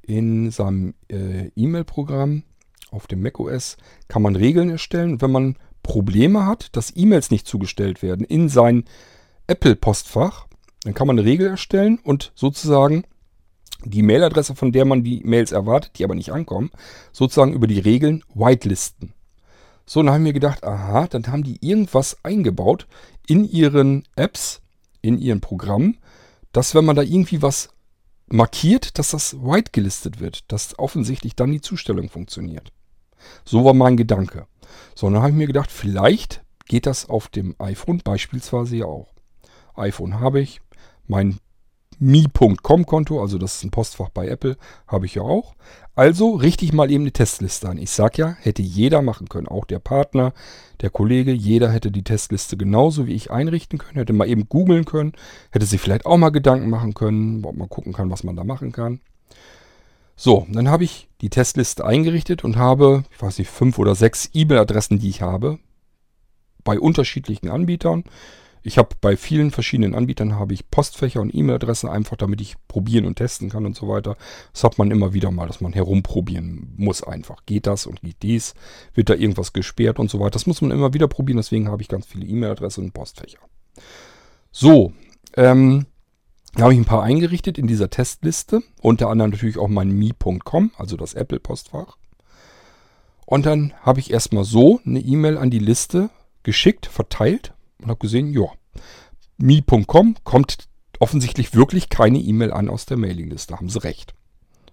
in 0.00 0.50
seinem 0.50 0.94
äh, 1.08 1.50
E-Mail-Programm, 1.56 2.44
auf 2.90 3.06
dem 3.06 3.20
macOS, 3.20 3.76
kann 4.08 4.22
man 4.22 4.34
Regeln 4.34 4.70
erstellen. 4.70 5.20
Wenn 5.20 5.32
man 5.32 5.58
Probleme 5.82 6.46
hat, 6.46 6.74
dass 6.74 6.96
E-Mails 6.96 7.30
nicht 7.30 7.46
zugestellt 7.46 8.00
werden 8.00 8.24
in 8.24 8.48
sein 8.48 8.84
Apple-Postfach, 9.46 10.46
dann 10.84 10.94
kann 10.94 11.06
man 11.06 11.18
eine 11.18 11.28
Regel 11.28 11.48
erstellen 11.48 11.98
und 12.02 12.32
sozusagen 12.34 13.04
die 13.84 14.02
Mailadresse, 14.02 14.54
von 14.54 14.72
der 14.72 14.84
man 14.84 15.02
die 15.02 15.22
Mails 15.24 15.52
erwartet, 15.52 15.92
die 15.98 16.04
aber 16.04 16.14
nicht 16.14 16.32
ankommen, 16.32 16.70
sozusagen 17.12 17.52
über 17.52 17.66
die 17.66 17.80
Regeln 17.80 18.22
whitelisten. 18.34 19.12
So, 19.86 20.02
dann 20.02 20.14
haben 20.14 20.24
wir 20.24 20.32
gedacht, 20.32 20.62
aha, 20.64 21.06
dann 21.08 21.26
haben 21.26 21.42
die 21.42 21.58
irgendwas 21.60 22.16
eingebaut 22.22 22.86
in 23.26 23.44
ihren 23.44 24.04
Apps, 24.16 24.60
in 25.02 25.18
ihren 25.18 25.40
Programmen, 25.40 25.98
dass 26.52 26.74
wenn 26.74 26.84
man 26.84 26.96
da 26.96 27.02
irgendwie 27.02 27.42
was 27.42 27.70
markiert, 28.28 28.98
dass 28.98 29.10
das 29.10 29.42
white 29.42 29.72
gelistet 29.72 30.20
wird, 30.20 30.50
dass 30.52 30.78
offensichtlich 30.78 31.34
dann 31.34 31.50
die 31.50 31.60
Zustellung 31.60 32.08
funktioniert. 32.08 32.72
So 33.44 33.64
war 33.64 33.74
mein 33.74 33.96
Gedanke. 33.96 34.46
So, 34.94 35.10
dann 35.10 35.20
habe 35.20 35.30
ich 35.30 35.36
mir 35.36 35.46
gedacht, 35.46 35.70
vielleicht 35.70 36.42
geht 36.66 36.86
das 36.86 37.08
auf 37.08 37.28
dem 37.28 37.56
iPhone 37.58 37.98
beispielsweise 37.98 38.76
ja 38.76 38.84
auch. 38.86 39.12
iPhone 39.74 40.20
habe 40.20 40.40
ich, 40.40 40.60
mein 41.06 41.40
Mi.com-Konto, 41.98 43.20
also 43.20 43.36
das 43.36 43.56
ist 43.56 43.64
ein 43.64 43.70
Postfach 43.70 44.08
bei 44.08 44.28
Apple, 44.28 44.56
habe 44.86 45.06
ich 45.06 45.16
ja 45.16 45.22
auch. 45.22 45.54
Also 45.94 46.30
richte 46.34 46.64
ich 46.64 46.72
mal 46.72 46.90
eben 46.90 47.04
eine 47.04 47.12
Testliste 47.12 47.68
an. 47.68 47.76
Ich 47.76 47.90
sag 47.90 48.16
ja, 48.16 48.36
hätte 48.40 48.62
jeder 48.62 49.02
machen 49.02 49.28
können. 49.28 49.48
Auch 49.48 49.66
der 49.66 49.80
Partner, 49.80 50.32
der 50.80 50.88
Kollege, 50.88 51.32
jeder 51.32 51.70
hätte 51.70 51.90
die 51.90 52.04
Testliste 52.04 52.56
genauso 52.56 53.06
wie 53.06 53.12
ich 53.12 53.30
einrichten 53.30 53.78
können. 53.78 53.96
Hätte 53.96 54.14
mal 54.14 54.28
eben 54.28 54.48
googeln 54.48 54.86
können. 54.86 55.12
Hätte 55.50 55.66
sich 55.66 55.80
vielleicht 55.80 56.06
auch 56.06 56.16
mal 56.16 56.30
Gedanken 56.30 56.70
machen 56.70 56.94
können, 56.94 57.44
ob 57.44 57.54
man 57.54 57.68
gucken 57.68 57.92
kann, 57.92 58.10
was 58.10 58.24
man 58.24 58.34
da 58.34 58.44
machen 58.44 58.72
kann. 58.72 59.00
So, 60.16 60.46
dann 60.50 60.68
habe 60.68 60.84
ich 60.84 61.08
die 61.20 61.30
Testliste 61.30 61.84
eingerichtet 61.84 62.44
und 62.44 62.56
habe, 62.56 63.04
ich 63.10 63.20
weiß 63.20 63.38
nicht, 63.38 63.50
fünf 63.50 63.78
oder 63.78 63.94
sechs 63.94 64.30
E-Mail-Adressen, 64.32 64.98
die 64.98 65.08
ich 65.08 65.22
habe, 65.22 65.58
bei 66.64 66.78
unterschiedlichen 66.78 67.50
Anbietern. 67.50 68.04
Ich 68.62 68.76
habe 68.76 68.90
bei 69.00 69.16
vielen 69.16 69.50
verschiedenen 69.50 69.94
Anbietern 69.94 70.38
habe 70.38 70.52
ich 70.52 70.70
Postfächer 70.70 71.20
und 71.20 71.34
E-Mail-Adressen, 71.34 71.88
einfach 71.88 72.16
damit 72.16 72.40
ich 72.40 72.56
probieren 72.68 73.06
und 73.06 73.16
testen 73.16 73.48
kann 73.48 73.64
und 73.64 73.74
so 73.74 73.88
weiter. 73.88 74.16
Das 74.52 74.64
hat 74.64 74.78
man 74.78 74.90
immer 74.90 75.14
wieder 75.14 75.30
mal, 75.30 75.46
dass 75.46 75.60
man 75.60 75.72
herumprobieren 75.72 76.74
muss 76.76 77.02
einfach. 77.02 77.46
Geht 77.46 77.66
das 77.66 77.86
und 77.86 78.02
geht 78.02 78.22
dies? 78.22 78.54
Wird 78.94 79.08
da 79.08 79.14
irgendwas 79.14 79.52
gesperrt 79.52 79.98
und 79.98 80.10
so 80.10 80.20
weiter? 80.20 80.30
Das 80.30 80.46
muss 80.46 80.60
man 80.60 80.70
immer 80.70 80.92
wieder 80.92 81.08
probieren, 81.08 81.38
deswegen 81.38 81.68
habe 81.68 81.82
ich 81.82 81.88
ganz 81.88 82.06
viele 82.06 82.26
E-Mail-Adressen 82.26 82.84
und 82.84 82.92
Postfächer. 82.92 83.38
So, 84.52 84.92
ähm, 85.36 85.86
da 86.54 86.64
habe 86.64 86.74
ich 86.74 86.78
ein 86.78 86.84
paar 86.84 87.02
eingerichtet 87.02 87.56
in 87.56 87.66
dieser 87.66 87.88
Testliste. 87.88 88.62
Unter 88.82 89.08
anderem 89.08 89.30
natürlich 89.30 89.56
auch 89.56 89.68
mein 89.68 89.90
mi.com, 89.90 90.72
also 90.76 90.96
das 90.96 91.14
Apple-Postfach. 91.14 91.96
Und 93.24 93.46
dann 93.46 93.72
habe 93.80 94.00
ich 94.00 94.10
erstmal 94.10 94.44
so 94.44 94.80
eine 94.84 94.98
E-Mail 94.98 95.38
an 95.38 95.50
die 95.50 95.60
Liste 95.60 96.10
geschickt, 96.42 96.86
verteilt 96.86 97.54
und 97.82 97.88
habe 97.88 97.98
gesehen, 97.98 98.32
ja, 98.32 98.46
mi.com 99.38 100.16
kommt 100.24 100.68
offensichtlich 100.98 101.54
wirklich 101.54 101.88
keine 101.88 102.18
E-Mail 102.18 102.52
an 102.52 102.68
aus 102.68 102.86
der 102.86 102.96
Mailingliste. 102.96 103.56
Haben 103.56 103.70
sie 103.70 103.82
recht. 103.82 104.14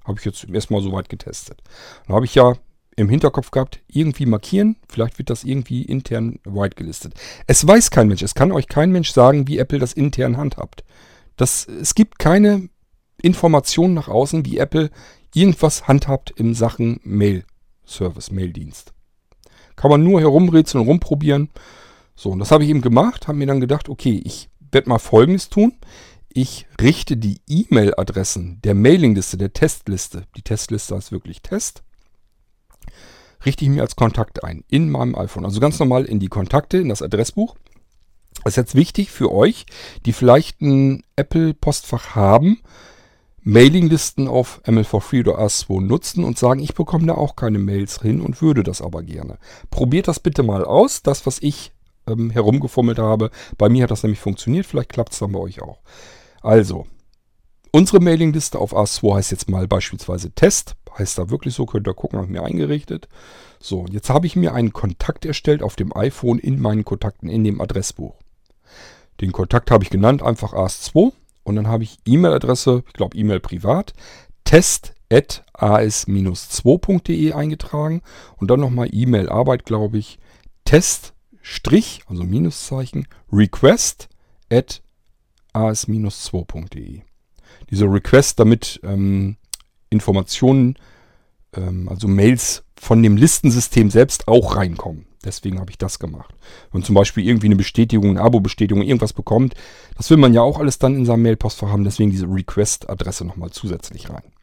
Habe 0.03 0.19
ich 0.19 0.25
jetzt 0.25 0.47
erstmal 0.49 0.81
soweit 0.81 1.09
getestet. 1.09 1.61
Dann 2.05 2.15
habe 2.15 2.25
ich 2.25 2.35
ja 2.35 2.55
im 2.97 3.09
Hinterkopf 3.09 3.51
gehabt, 3.51 3.79
irgendwie 3.87 4.25
markieren. 4.25 4.75
Vielleicht 4.89 5.19
wird 5.19 5.29
das 5.29 5.43
irgendwie 5.43 5.83
intern 5.83 6.39
white 6.43 6.75
gelistet. 6.75 7.13
Es 7.45 7.65
weiß 7.65 7.91
kein 7.91 8.07
Mensch. 8.07 8.23
Es 8.23 8.33
kann 8.33 8.51
euch 8.51 8.67
kein 8.67 8.91
Mensch 8.91 9.11
sagen, 9.11 9.47
wie 9.47 9.59
Apple 9.59 9.79
das 9.79 9.93
intern 9.93 10.37
handhabt. 10.37 10.83
Das, 11.35 11.67
es 11.67 11.93
gibt 11.93 12.17
keine 12.17 12.69
Informationen 13.21 13.93
nach 13.93 14.07
außen, 14.07 14.45
wie 14.45 14.57
Apple 14.57 14.89
irgendwas 15.33 15.87
handhabt 15.87 16.31
in 16.31 16.55
Sachen 16.55 16.99
Mail-Service, 17.03 18.31
Mail-Dienst. 18.31 18.93
Kann 19.75 19.91
man 19.91 20.03
nur 20.03 20.19
herumrätseln 20.19 20.81
und 20.81 20.87
rumprobieren. 20.87 21.49
So, 22.17 22.31
und 22.31 22.39
das 22.39 22.51
habe 22.51 22.63
ich 22.63 22.71
eben 22.71 22.81
gemacht, 22.81 23.27
habe 23.27 23.37
mir 23.37 23.45
dann 23.45 23.61
gedacht, 23.61 23.87
okay, 23.87 24.19
ich 24.25 24.49
werde 24.71 24.89
mal 24.89 24.97
Folgendes 24.97 25.49
tun. 25.49 25.73
Ich 26.27 26.65
richte 26.81 27.15
die 27.15 27.39
E-Mail-Adressen 27.47 28.59
der 28.63 28.73
Mailingliste, 28.73 29.37
der 29.37 29.53
Testliste, 29.53 30.23
die 30.35 30.41
Testliste 30.41 30.95
ist 30.95 31.11
wirklich 31.11 31.41
Test, 31.41 31.83
richte 33.45 33.63
ich 33.63 33.69
mir 33.69 33.83
als 33.83 33.95
Kontakt 33.95 34.43
ein 34.43 34.63
in 34.67 34.89
meinem 34.89 35.15
iPhone. 35.15 35.45
Also 35.45 35.59
ganz 35.59 35.79
normal 35.79 36.05
in 36.05 36.19
die 36.19 36.27
Kontakte, 36.27 36.77
in 36.77 36.89
das 36.89 37.03
Adressbuch. 37.03 37.55
Das 38.43 38.53
ist 38.53 38.57
jetzt 38.57 38.75
wichtig 38.75 39.11
für 39.11 39.31
euch, 39.31 39.65
die 40.05 40.13
vielleicht 40.13 40.59
ein 40.61 41.03
Apple-Postfach 41.15 42.15
haben, 42.15 42.61
Mailinglisten 43.41 44.27
auf 44.27 44.61
ML4Free 44.65 45.21
oder 45.21 45.39
AS2 45.39 45.81
nutzen 45.81 46.23
und 46.23 46.37
sagen, 46.37 46.61
ich 46.61 46.73
bekomme 46.73 47.07
da 47.07 47.13
auch 47.13 47.35
keine 47.35 47.59
Mails 47.59 48.01
hin 48.01 48.21
und 48.21 48.41
würde 48.41 48.63
das 48.63 48.81
aber 48.81 49.03
gerne. 49.03 49.37
Probiert 49.69 50.07
das 50.07 50.19
bitte 50.19 50.43
mal 50.43 50.65
aus. 50.65 51.01
Das, 51.03 51.25
was 51.25 51.39
ich 51.41 51.71
ähm, 52.07 52.29
herumgefummelt 52.29 52.99
habe. 52.99 53.31
Bei 53.57 53.69
mir 53.69 53.83
hat 53.83 53.91
das 53.91 54.03
nämlich 54.03 54.19
funktioniert, 54.19 54.65
vielleicht 54.65 54.89
klappt 54.89 55.13
es 55.13 55.19
dann 55.19 55.31
bei 55.31 55.39
euch 55.39 55.61
auch. 55.61 55.79
Also, 56.41 56.85
unsere 57.71 57.99
Mailingliste 57.99 58.59
auf 58.59 58.75
AS2 58.75 59.15
heißt 59.15 59.31
jetzt 59.31 59.49
mal 59.49 59.67
beispielsweise 59.67 60.31
Test. 60.31 60.75
Heißt 60.97 61.17
da 61.17 61.29
wirklich 61.29 61.53
so, 61.53 61.65
könnt 61.65 61.87
ihr 61.87 61.93
gucken, 61.93 62.17
habe 62.17 62.25
ich 62.25 62.31
mir 62.31 62.43
eingerichtet. 62.43 63.07
So, 63.59 63.85
jetzt 63.89 64.09
habe 64.09 64.25
ich 64.25 64.35
mir 64.35 64.53
einen 64.53 64.73
Kontakt 64.73 65.25
erstellt 65.25 65.61
auf 65.61 65.75
dem 65.75 65.95
iPhone 65.95 66.39
in 66.39 66.59
meinen 66.59 66.85
Kontakten 66.85 67.29
in 67.29 67.43
dem 67.43 67.61
Adressbuch. 67.61 68.15
Den 69.21 69.31
Kontakt 69.31 69.69
habe 69.71 69.83
ich 69.83 69.89
genannt, 69.89 70.23
einfach 70.23 70.53
AS2. 70.53 71.11
Und 71.43 71.55
dann 71.55 71.67
habe 71.67 71.83
ich 71.83 71.97
E-Mail-Adresse, 72.05 72.83
ich 72.87 72.93
glaube 72.93 73.17
E-Mail 73.17 73.39
privat, 73.39 73.93
test.as-2.de 74.43 77.33
eingetragen 77.33 78.01
und 78.37 78.51
dann 78.51 78.59
nochmal 78.59 78.89
E-Mail-Arbeit, 78.91 79.65
glaube 79.65 79.97
ich, 79.97 80.19
test 80.65 81.13
Strich, 81.49 82.01
also 82.07 82.23
Minuszeichen, 82.23 83.07
request 83.31 84.09
at 84.51 84.81
as-2.de. 85.53 87.01
Dieser 87.71 87.91
Request, 87.91 88.39
damit 88.39 88.81
ähm, 88.83 89.37
Informationen, 89.89 90.75
ähm, 91.55 91.87
also 91.87 92.09
Mails 92.09 92.65
von 92.75 93.01
dem 93.01 93.15
Listensystem 93.15 93.89
selbst 93.89 94.27
auch 94.27 94.57
reinkommen. 94.57 95.05
Deswegen 95.23 95.59
habe 95.59 95.71
ich 95.71 95.77
das 95.77 95.99
gemacht. 95.99 96.35
Wenn 96.73 96.83
zum 96.83 96.95
Beispiel 96.95 97.25
irgendwie 97.25 97.47
eine 97.47 97.55
Bestätigung, 97.55 98.11
eine 98.11 98.21
Abo-Bestätigung, 98.21 98.83
irgendwas 98.83 99.13
bekommt, 99.13 99.55
das 99.95 100.09
will 100.09 100.17
man 100.17 100.33
ja 100.33 100.41
auch 100.41 100.59
alles 100.59 100.79
dann 100.79 100.95
in 100.95 101.05
seinem 101.05 101.23
Mailpostfach 101.23 101.69
haben. 101.69 101.85
Deswegen 101.85 102.11
diese 102.11 102.27
Request-Adresse 102.27 103.23
nochmal 103.25 103.51
zusätzlich 103.51 104.09
rein. 104.09 104.33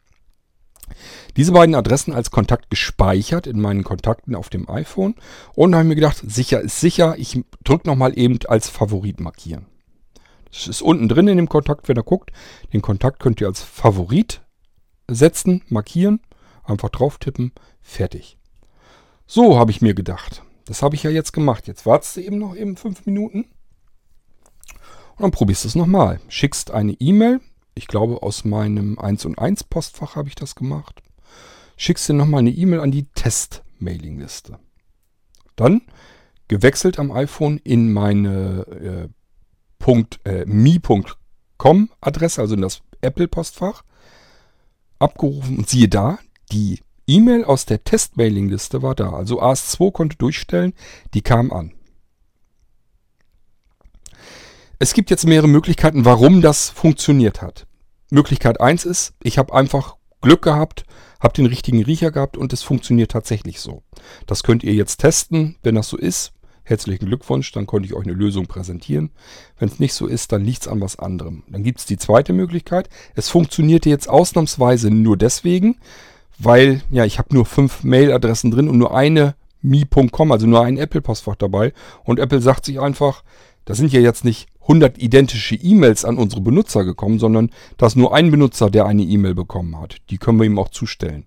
Diese 1.37 1.51
beiden 1.51 1.75
Adressen 1.75 2.13
als 2.13 2.31
Kontakt 2.31 2.69
gespeichert 2.69 3.47
in 3.47 3.59
meinen 3.59 3.83
Kontakten 3.83 4.35
auf 4.35 4.49
dem 4.49 4.69
iPhone. 4.69 5.15
Und 5.53 5.73
habe 5.73 5.83
ich 5.83 5.89
mir 5.89 5.95
gedacht, 5.95 6.21
sicher 6.25 6.61
ist 6.61 6.79
sicher. 6.79 7.15
Ich 7.17 7.43
drücke 7.63 7.87
nochmal 7.87 8.17
eben 8.17 8.39
als 8.47 8.69
Favorit 8.69 9.19
markieren. 9.19 9.65
Das 10.51 10.67
ist 10.67 10.81
unten 10.81 11.09
drin 11.09 11.27
in 11.27 11.37
dem 11.37 11.49
Kontakt, 11.49 11.87
wenn 11.89 11.97
ihr 11.97 12.03
guckt. 12.03 12.31
Den 12.71 12.81
Kontakt 12.81 13.19
könnt 13.19 13.41
ihr 13.41 13.47
als 13.47 13.61
Favorit 13.61 14.41
setzen, 15.07 15.61
markieren, 15.67 16.21
einfach 16.63 16.89
drauf 16.89 17.17
tippen, 17.17 17.51
fertig. 17.81 18.37
So 19.27 19.59
habe 19.59 19.71
ich 19.71 19.81
mir 19.81 19.93
gedacht. 19.93 20.43
Das 20.65 20.81
habe 20.81 20.95
ich 20.95 21.03
ja 21.03 21.11
jetzt 21.11 21.33
gemacht. 21.33 21.67
Jetzt 21.67 21.85
wartest 21.85 22.15
du 22.15 22.21
eben 22.21 22.37
noch 22.37 22.55
eben 22.55 22.77
fünf 22.77 23.05
Minuten. 23.05 23.45
Und 25.17 25.21
dann 25.21 25.31
probierst 25.31 25.65
du 25.65 25.67
es 25.67 25.75
nochmal. 25.75 26.19
Schickst 26.29 26.71
eine 26.71 26.93
E-Mail 26.93 27.41
ich 27.75 27.87
glaube, 27.87 28.23
aus 28.23 28.45
meinem 28.45 28.97
1 28.97 29.25
und 29.25 29.37
1 29.37 29.65
Postfach 29.65 30.15
habe 30.15 30.29
ich 30.29 30.35
das 30.35 30.55
gemacht. 30.55 31.03
Schickst 31.77 32.07
dir 32.07 32.13
nochmal 32.13 32.39
eine 32.39 32.51
E-Mail 32.51 32.79
an 32.79 32.91
die 32.91 33.05
Test-Mailing-Liste. 33.15 34.59
Dann 35.55 35.81
gewechselt 36.47 36.99
am 36.99 37.11
iPhone 37.11 37.57
in 37.57 37.91
meine 37.91 39.09
äh, 39.83 40.29
äh, 40.29 40.45
mi.com 40.45 41.89
Adresse, 42.01 42.41
also 42.41 42.55
in 42.55 42.61
das 42.61 42.81
Apple-Postfach, 43.01 43.83
abgerufen 44.99 45.57
und 45.57 45.69
siehe 45.69 45.87
da, 45.87 46.19
die 46.51 46.79
E-Mail 47.07 47.43
aus 47.43 47.65
der 47.65 47.83
Test-Mailing-Liste 47.83 48.81
war 48.81 48.95
da. 48.95 49.11
Also 49.11 49.41
AS2 49.41 49.91
konnte 49.91 50.17
durchstellen, 50.17 50.73
die 51.13 51.21
kam 51.21 51.51
an. 51.51 51.73
Es 54.79 54.93
gibt 54.93 55.09
jetzt 55.09 55.25
mehrere 55.25 55.47
Möglichkeiten, 55.47 56.05
warum 56.05 56.41
das 56.41 56.69
funktioniert 56.69 57.41
hat. 57.41 57.67
Möglichkeit 58.09 58.59
1 58.59 58.85
ist, 58.85 59.13
ich 59.21 59.37
habe 59.37 59.53
einfach 59.53 59.95
Glück 60.21 60.41
gehabt, 60.41 60.85
habe 61.19 61.33
den 61.33 61.45
richtigen 61.45 61.83
Riecher 61.83 62.11
gehabt 62.11 62.37
und 62.37 62.53
es 62.53 62.63
funktioniert 62.63 63.11
tatsächlich 63.11 63.59
so. 63.59 63.83
Das 64.25 64.43
könnt 64.43 64.63
ihr 64.63 64.73
jetzt 64.73 64.97
testen. 64.97 65.55
Wenn 65.63 65.75
das 65.75 65.89
so 65.89 65.97
ist, 65.97 66.33
herzlichen 66.63 67.05
Glückwunsch, 67.05 67.51
dann 67.51 67.67
konnte 67.67 67.87
ich 67.87 67.93
euch 67.93 68.05
eine 68.05 68.13
Lösung 68.13 68.47
präsentieren. 68.47 69.11
Wenn 69.57 69.69
es 69.69 69.79
nicht 69.79 69.93
so 69.93 70.07
ist, 70.07 70.31
dann 70.31 70.43
liegt 70.43 70.63
es 70.63 70.67
an 70.67 70.81
was 70.81 70.99
anderem. 70.99 71.43
Dann 71.49 71.63
gibt 71.63 71.79
es 71.79 71.85
die 71.85 71.97
zweite 71.97 72.33
Möglichkeit. 72.33 72.89
Es 73.15 73.29
funktionierte 73.29 73.89
jetzt 73.89 74.09
ausnahmsweise 74.09 74.89
nur 74.89 75.15
deswegen, 75.15 75.77
weil 76.37 76.81
ja, 76.89 77.05
ich 77.05 77.17
habe 77.19 77.33
nur 77.33 77.45
fünf 77.45 77.83
Mailadressen 77.83 78.51
drin 78.51 78.67
und 78.67 78.77
nur 78.77 78.95
eine 78.95 79.35
mi.com, 79.61 80.31
also 80.31 80.47
nur 80.47 80.63
ein 80.63 80.77
Apple-Postfach 80.77 81.35
dabei. 81.35 81.73
Und 82.03 82.19
Apple 82.19 82.41
sagt 82.41 82.65
sich 82.65 82.79
einfach, 82.79 83.23
das 83.65 83.77
sind 83.77 83.91
ja 83.91 83.99
jetzt 83.99 84.25
nicht 84.25 84.47
100 84.65 84.97
identische 84.97 85.55
E-Mails 85.55 86.05
an 86.05 86.17
unsere 86.17 86.41
Benutzer 86.41 86.83
gekommen, 86.83 87.19
sondern 87.19 87.51
da 87.77 87.87
ist 87.87 87.95
nur 87.95 88.15
ein 88.15 88.31
Benutzer, 88.31 88.69
der 88.69 88.85
eine 88.85 89.03
E-Mail 89.03 89.35
bekommen 89.35 89.79
hat. 89.79 89.97
Die 90.09 90.17
können 90.17 90.39
wir 90.39 90.45
ihm 90.45 90.59
auch 90.59 90.69
zustellen. 90.69 91.25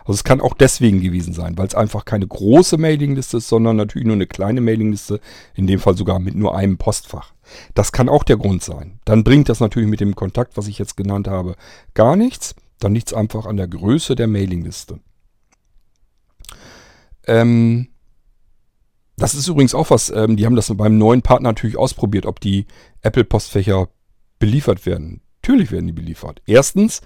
Also 0.00 0.12
es 0.12 0.24
kann 0.24 0.40
auch 0.40 0.54
deswegen 0.54 1.00
gewesen 1.00 1.34
sein, 1.34 1.58
weil 1.58 1.66
es 1.66 1.74
einfach 1.74 2.04
keine 2.04 2.26
große 2.26 2.78
Mailingliste 2.78 3.38
ist, 3.38 3.48
sondern 3.48 3.76
natürlich 3.76 4.06
nur 4.06 4.14
eine 4.14 4.26
kleine 4.26 4.60
Mailingliste, 4.60 5.20
in 5.54 5.66
dem 5.66 5.80
Fall 5.80 5.96
sogar 5.96 6.18
mit 6.18 6.34
nur 6.34 6.56
einem 6.56 6.78
Postfach. 6.78 7.32
Das 7.74 7.92
kann 7.92 8.08
auch 8.08 8.24
der 8.24 8.36
Grund 8.36 8.62
sein. 8.62 9.00
Dann 9.04 9.24
bringt 9.24 9.48
das 9.48 9.60
natürlich 9.60 9.88
mit 9.88 10.00
dem 10.00 10.14
Kontakt, 10.14 10.56
was 10.56 10.68
ich 10.68 10.78
jetzt 10.78 10.96
genannt 10.96 11.28
habe, 11.28 11.56
gar 11.94 12.16
nichts. 12.16 12.54
Dann 12.78 12.94
liegt 12.94 13.08
es 13.08 13.14
einfach 13.14 13.46
an 13.46 13.56
der 13.56 13.68
Größe 13.68 14.14
der 14.14 14.26
Mailingliste. 14.26 15.00
Ähm, 17.26 17.88
das 19.20 19.34
ist 19.34 19.46
übrigens 19.46 19.74
auch 19.74 19.90
was, 19.90 20.10
ähm, 20.10 20.36
die 20.36 20.46
haben 20.46 20.56
das 20.56 20.74
beim 20.74 20.98
neuen 20.98 21.22
Partner 21.22 21.50
natürlich 21.50 21.76
ausprobiert, 21.76 22.26
ob 22.26 22.40
die 22.40 22.66
Apple-Postfächer 23.02 23.88
beliefert 24.38 24.86
werden. 24.86 25.20
Natürlich 25.42 25.70
werden 25.70 25.86
die 25.86 25.92
beliefert. 25.92 26.42
Erstens 26.46 27.02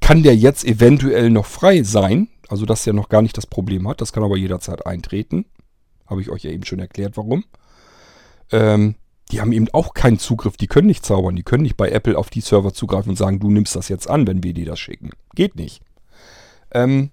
kann 0.00 0.22
der 0.22 0.36
jetzt 0.36 0.64
eventuell 0.64 1.30
noch 1.30 1.46
frei 1.46 1.82
sein, 1.82 2.28
also 2.48 2.66
dass 2.66 2.86
er 2.86 2.92
noch 2.92 3.08
gar 3.08 3.22
nicht 3.22 3.36
das 3.36 3.46
Problem 3.46 3.88
hat. 3.88 4.00
Das 4.00 4.12
kann 4.12 4.22
aber 4.22 4.36
jederzeit 4.36 4.86
eintreten. 4.86 5.46
Habe 6.06 6.20
ich 6.20 6.30
euch 6.30 6.44
ja 6.44 6.50
eben 6.50 6.64
schon 6.64 6.78
erklärt, 6.78 7.16
warum. 7.16 7.44
Ähm, 8.50 8.94
die 9.30 9.40
haben 9.40 9.52
eben 9.52 9.68
auch 9.72 9.94
keinen 9.94 10.18
Zugriff, 10.18 10.58
die 10.58 10.66
können 10.66 10.86
nicht 10.86 11.06
zaubern, 11.06 11.36
die 11.36 11.42
können 11.42 11.62
nicht 11.62 11.78
bei 11.78 11.90
Apple 11.90 12.18
auf 12.18 12.28
die 12.28 12.42
Server 12.42 12.74
zugreifen 12.74 13.10
und 13.10 13.16
sagen, 13.16 13.40
du 13.40 13.50
nimmst 13.50 13.74
das 13.74 13.88
jetzt 13.88 14.08
an, 14.08 14.26
wenn 14.26 14.42
wir 14.42 14.52
dir 14.52 14.66
das 14.66 14.78
schicken. 14.78 15.10
Geht 15.34 15.56
nicht. 15.56 15.82
Ähm, 16.70 17.10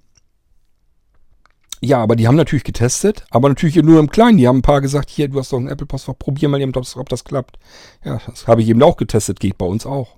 ja, 1.81 1.99
aber 1.99 2.15
die 2.15 2.27
haben 2.27 2.35
natürlich 2.35 2.63
getestet, 2.65 3.25
aber 3.29 3.47
natürlich 3.47 3.77
nur 3.77 3.99
im 3.99 4.09
Kleinen. 4.09 4.37
Die 4.37 4.47
haben 4.47 4.57
ein 4.57 4.63
paar 4.63 4.81
gesagt, 4.81 5.09
hier, 5.09 5.29
du 5.29 5.39
hast 5.39 5.53
doch 5.53 5.59
ein 5.59 5.67
Apple-Postfach, 5.67 6.17
probier 6.17 6.49
mal 6.49 6.59
eben, 6.59 6.71
ob 6.75 6.83
das, 6.83 6.97
ob 6.97 7.07
das 7.07 7.23
klappt. 7.23 7.57
Ja, 8.03 8.19
das 8.25 8.47
habe 8.47 8.61
ich 8.61 8.67
eben 8.67 8.83
auch 8.83 8.97
getestet, 8.97 9.39
geht 9.39 9.57
bei 9.57 9.65
uns 9.65 9.85
auch. 9.85 10.17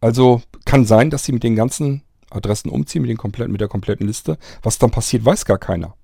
Also 0.00 0.42
kann 0.64 0.84
sein, 0.84 1.10
dass 1.10 1.24
sie 1.24 1.32
mit 1.32 1.42
den 1.42 1.56
ganzen 1.56 2.02
Adressen 2.30 2.70
umziehen, 2.70 3.02
mit, 3.02 3.10
den 3.10 3.16
kompletten, 3.16 3.50
mit 3.50 3.60
der 3.60 3.68
kompletten 3.68 4.06
Liste. 4.06 4.38
Was 4.62 4.78
dann 4.78 4.92
passiert, 4.92 5.24
weiß 5.24 5.44
gar 5.44 5.58
keiner. 5.58 5.94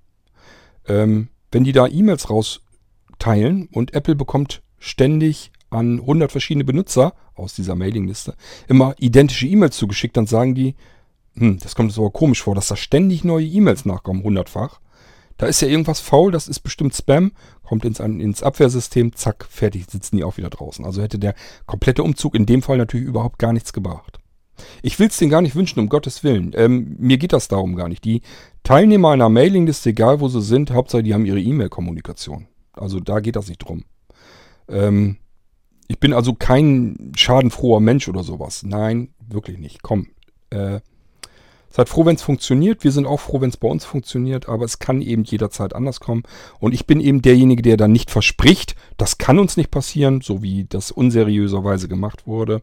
Ähm, 0.87 1.29
wenn 1.51 1.63
die 1.63 1.71
da 1.71 1.87
E-Mails 1.87 2.29
rausteilen 2.29 3.69
und 3.71 3.93
Apple 3.93 4.15
bekommt 4.15 4.61
ständig 4.79 5.51
an 5.69 5.99
100 5.99 6.31
verschiedene 6.31 6.65
Benutzer 6.65 7.13
aus 7.35 7.53
dieser 7.53 7.75
Mailingliste 7.75 8.35
immer 8.67 8.95
identische 8.99 9.47
E-Mails 9.47 9.77
zugeschickt, 9.77 10.17
dann 10.17 10.27
sagen 10.27 10.55
die, 10.55 10.75
hm, 11.37 11.59
das 11.59 11.75
kommt 11.75 11.89
uns 11.89 11.97
aber 11.97 12.11
komisch 12.11 12.43
vor, 12.43 12.55
dass 12.55 12.67
da 12.67 12.75
ständig 12.75 13.23
neue 13.23 13.45
E-Mails 13.45 13.85
nachkommen, 13.85 14.23
hundertfach. 14.23 14.79
Da 15.37 15.47
ist 15.47 15.61
ja 15.61 15.67
irgendwas 15.67 15.99
faul, 15.99 16.31
das 16.31 16.47
ist 16.47 16.61
bestimmt 16.61 16.95
Spam, 16.95 17.33
kommt 17.63 17.83
ins, 17.83 17.99
ins 17.99 18.41
Abwehrsystem, 18.41 19.13
zack, 19.15 19.45
fertig, 19.49 19.85
sitzen 19.89 20.15
die 20.15 20.23
auch 20.23 20.37
wieder 20.37 20.49
draußen. 20.49 20.85
Also 20.85 21.01
hätte 21.01 21.19
der 21.19 21.35
komplette 21.65 22.03
Umzug 22.03 22.35
in 22.35 22.45
dem 22.45 22.61
Fall 22.61 22.77
natürlich 22.77 23.07
überhaupt 23.07 23.37
gar 23.37 23.51
nichts 23.51 23.73
gebracht. 23.73 24.19
Ich 24.81 24.97
will 24.99 25.07
es 25.07 25.17
denen 25.17 25.31
gar 25.31 25.41
nicht 25.41 25.55
wünschen, 25.55 25.79
um 25.79 25.89
Gottes 25.89 26.23
Willen. 26.23 26.53
Ähm, 26.55 26.95
mir 26.97 27.17
geht 27.17 27.33
das 27.33 27.49
darum 27.49 27.75
gar 27.75 27.89
nicht. 27.89 28.05
Die 28.05 28.21
Teilnehmer 28.63 29.09
einer 29.09 29.27
Mailingliste, 29.27 29.89
egal 29.89 30.21
wo 30.21 30.29
sie 30.29 30.41
sind, 30.41 30.71
Hauptsache 30.71 31.03
die 31.03 31.13
haben 31.13 31.25
ihre 31.25 31.41
E-Mail-Kommunikation. 31.41 32.47
Also 32.71 33.01
da 33.01 33.19
geht 33.19 33.35
das 33.35 33.49
nicht 33.49 33.59
drum. 33.59 33.83
Ähm, 34.69 35.17
ich 35.87 35.99
bin 35.99 36.13
also 36.13 36.33
kein 36.33 37.11
schadenfroher 37.15 37.81
Mensch 37.81 38.07
oder 38.07 38.23
sowas. 38.23 38.63
Nein, 38.63 39.09
wirklich 39.27 39.57
nicht. 39.57 39.83
Komm, 39.83 40.07
äh, 40.49 40.79
Seid 41.75 41.89
froh, 41.89 42.05
wenn 42.05 42.15
es 42.15 42.21
funktioniert. 42.21 42.85
Wir 42.85 42.93
sind 42.93 43.05
auch 43.05 43.19
froh, 43.19 43.41
wenn 43.41 43.49
es 43.49 43.57
bei 43.57 43.67
uns 43.67 43.83
funktioniert, 43.83 44.47
aber 44.47 44.63
es 44.63 44.79
kann 44.79 45.01
eben 45.01 45.25
jederzeit 45.25 45.75
anders 45.75 45.99
kommen. 45.99 46.23
Und 46.57 46.73
ich 46.73 46.87
bin 46.87 47.01
eben 47.01 47.21
derjenige, 47.21 47.61
der 47.61 47.75
dann 47.75 47.91
nicht 47.91 48.11
verspricht, 48.11 48.77
das 48.95 49.17
kann 49.17 49.39
uns 49.39 49.57
nicht 49.57 49.71
passieren, 49.71 50.21
so 50.21 50.41
wie 50.41 50.63
das 50.63 50.89
unseriöserweise 50.89 51.89
gemacht 51.89 52.27
wurde. 52.27 52.61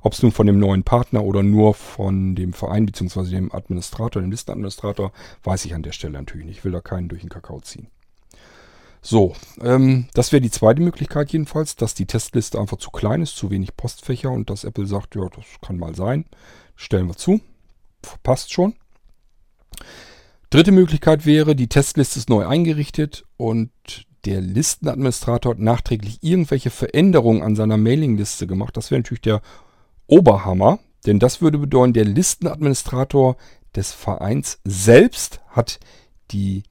Ob 0.00 0.14
es 0.14 0.22
nun 0.22 0.32
von 0.32 0.46
dem 0.46 0.58
neuen 0.58 0.84
Partner 0.84 1.22
oder 1.22 1.42
nur 1.42 1.74
von 1.74 2.34
dem 2.34 2.54
Verein 2.54 2.86
bzw. 2.86 3.28
dem 3.28 3.52
Administrator, 3.52 4.22
dem 4.22 4.30
Listenadministrator, 4.30 5.12
weiß 5.44 5.66
ich 5.66 5.74
an 5.74 5.82
der 5.82 5.92
Stelle 5.92 6.14
natürlich 6.14 6.46
nicht. 6.46 6.58
Ich 6.60 6.64
will 6.64 6.72
da 6.72 6.80
keinen 6.80 7.10
durch 7.10 7.20
den 7.20 7.28
Kakao 7.28 7.60
ziehen. 7.60 7.88
So, 9.02 9.34
ähm, 9.60 10.06
das 10.14 10.32
wäre 10.32 10.40
die 10.40 10.50
zweite 10.50 10.80
Möglichkeit 10.80 11.30
jedenfalls, 11.30 11.76
dass 11.76 11.92
die 11.92 12.06
Testliste 12.06 12.58
einfach 12.58 12.78
zu 12.78 12.88
klein 12.88 13.20
ist, 13.20 13.36
zu 13.36 13.50
wenig 13.50 13.76
Postfächer 13.76 14.30
und 14.30 14.48
dass 14.48 14.64
Apple 14.64 14.86
sagt, 14.86 15.14
ja, 15.14 15.28
das 15.28 15.44
kann 15.60 15.76
mal 15.76 15.94
sein. 15.94 16.24
Stellen 16.74 17.08
wir 17.08 17.16
zu 17.16 17.42
passt 18.22 18.52
schon. 18.52 18.74
Dritte 20.50 20.72
Möglichkeit 20.72 21.26
wäre, 21.26 21.56
die 21.56 21.68
Testliste 21.68 22.18
ist 22.18 22.30
neu 22.30 22.46
eingerichtet 22.46 23.24
und 23.36 23.70
der 24.24 24.40
Listenadministrator 24.40 25.52
hat 25.52 25.58
nachträglich 25.58 26.18
irgendwelche 26.22 26.70
Veränderungen 26.70 27.42
an 27.42 27.56
seiner 27.56 27.76
Mailingliste 27.76 28.46
gemacht. 28.46 28.76
Das 28.76 28.90
wäre 28.90 29.00
natürlich 29.00 29.22
der 29.22 29.40
Oberhammer, 30.06 30.78
denn 31.04 31.18
das 31.18 31.40
würde 31.40 31.58
bedeuten, 31.58 31.92
der 31.92 32.04
Listenadministrator 32.04 33.36
des 33.74 33.92
Vereins 33.92 34.60
selbst 34.64 35.40
hat 35.48 35.78
die 36.30 36.64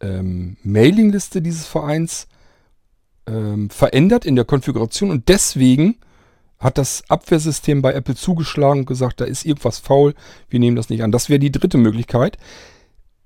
ähm, 0.00 0.56
Mailingliste 0.62 1.40
dieses 1.40 1.66
Vereins 1.66 2.26
ähm, 3.26 3.70
verändert 3.70 4.24
in 4.24 4.36
der 4.36 4.44
Konfiguration 4.44 5.10
und 5.10 5.28
deswegen 5.28 5.96
hat 6.64 6.78
das 6.78 7.04
Abwehrsystem 7.08 7.82
bei 7.82 7.92
Apple 7.92 8.16
zugeschlagen 8.16 8.80
und 8.80 8.86
gesagt, 8.86 9.20
da 9.20 9.26
ist 9.26 9.44
irgendwas 9.44 9.78
faul, 9.78 10.14
wir 10.48 10.58
nehmen 10.58 10.76
das 10.76 10.88
nicht 10.88 11.02
an. 11.02 11.12
Das 11.12 11.28
wäre 11.28 11.38
die 11.38 11.52
dritte 11.52 11.76
Möglichkeit. 11.76 12.38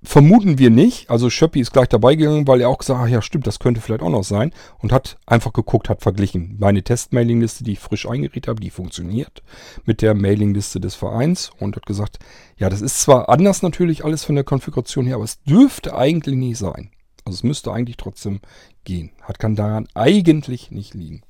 Vermuten 0.02 0.59
wir 0.59 0.70
nicht. 0.70 1.09
Also 1.09 1.31
Schöppi 1.31 1.60
ist 1.60 1.73
gleich 1.73 1.89
dabei 1.89 2.16
gegangen, 2.16 2.47
weil 2.47 2.60
er 2.60 2.69
auch 2.69 2.78
gesagt 2.78 3.01
hat, 3.01 3.10
ja 3.10 3.23
stimmt, 3.23 3.47
das 3.47 3.59
könnte 3.59 3.81
vielleicht 3.81 4.02
auch 4.02 4.10
noch 4.10 4.24
sein. 4.24 4.52
Und 4.78 4.93
hat 4.93 5.19
einfach 5.24 5.52
geguckt, 5.52 5.89
hat 5.89 6.02
verglichen. 6.02 6.56
Meine 6.59 6.82
Test-Mailing-Liste, 6.82 7.65
die 7.65 7.73
ich 7.73 7.78
frisch 7.81 8.09
eingerichtet 8.09 8.48
habe, 8.48 8.60
die 8.60 8.70
funktioniert 8.70 9.43
mit 9.85 10.02
der 10.02 10.15
Mailing-Liste 10.15 10.81
des 10.81 10.97
Vereins. 10.97 11.51
Und 11.59 11.77
hat 11.77 11.86
gesagt, 11.86 12.19
ja, 12.56 12.69
das 12.69 12.81
ist 12.81 13.01
zwar 13.01 13.28
anders 13.28 13.62
natürlich 13.62 14.05
alles 14.05 14.24
von 14.24 14.35
der 14.35 14.44
Konfiguration 14.44 15.06
her, 15.06 15.16
aber 15.16 15.24
es 15.24 15.43
dürfte 15.43 15.97
eigentlich 15.97 16.36
nicht 16.36 16.59
sein. 16.59 16.90
Also 17.24 17.36
es 17.36 17.43
müsste 17.44 17.73
eigentlich 17.73 17.97
trotzdem 17.98 18.40
gehen. 18.85 19.10
Hat 19.23 19.39
kann 19.39 19.55
daran 19.55 19.89
eigentlich 19.94 20.70
nicht 20.70 20.94
liegen. 20.94 21.23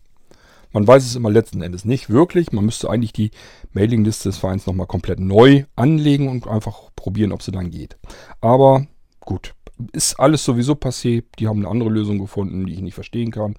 Man 0.73 0.87
weiß 0.87 1.05
es 1.05 1.17
immer 1.17 1.31
letzten 1.31 1.63
Endes 1.63 1.85
nicht 1.85 2.11
wirklich. 2.11 2.53
Man 2.53 2.65
müsste 2.65 2.91
eigentlich 2.91 3.13
die 3.13 3.31
Mailingliste 3.73 4.29
des 4.29 4.39
Vereins 4.39 4.67
nochmal 4.67 4.87
komplett 4.87 5.21
neu 5.21 5.65
anlegen 5.77 6.29
und 6.29 6.47
einfach 6.47 6.91
probieren, 6.95 7.33
ob 7.33 7.43
sie 7.43 7.53
dann 7.53 7.71
geht. 7.71 7.97
Aber 8.41 8.87
gut, 9.21 9.55
ist 9.93 10.19
alles 10.21 10.45
sowieso 10.45 10.75
passiert. 10.75 11.27
Die 11.39 11.49
haben 11.49 11.61
eine 11.61 11.69
andere 11.69 11.91
Lösung 11.91 12.19
gefunden, 12.19 12.67
die 12.67 12.75
ich 12.75 12.81
nicht 12.81 12.95
verstehen 12.95 13.31
kann. 13.31 13.57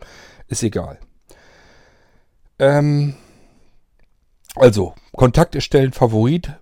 Ist 0.47 0.63
egal. 0.63 0.99
Ähm, 2.59 3.15
also, 4.55 4.93
Kontakt 5.13 5.55
erstellen, 5.55 5.93
Favorit 5.93 6.53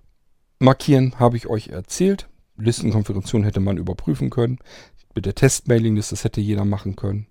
markieren, 0.58 1.18
habe 1.18 1.36
ich 1.36 1.48
euch 1.48 1.68
erzählt. 1.68 2.28
Listenkonfiguration 2.56 3.44
hätte 3.44 3.60
man 3.60 3.76
überprüfen 3.76 4.30
können. 4.30 4.58
Mit 5.14 5.26
der 5.26 5.34
Testmailingliste, 5.34 6.14
das 6.14 6.24
hätte 6.24 6.40
jeder 6.40 6.64
machen 6.64 6.96
können. 6.96 7.26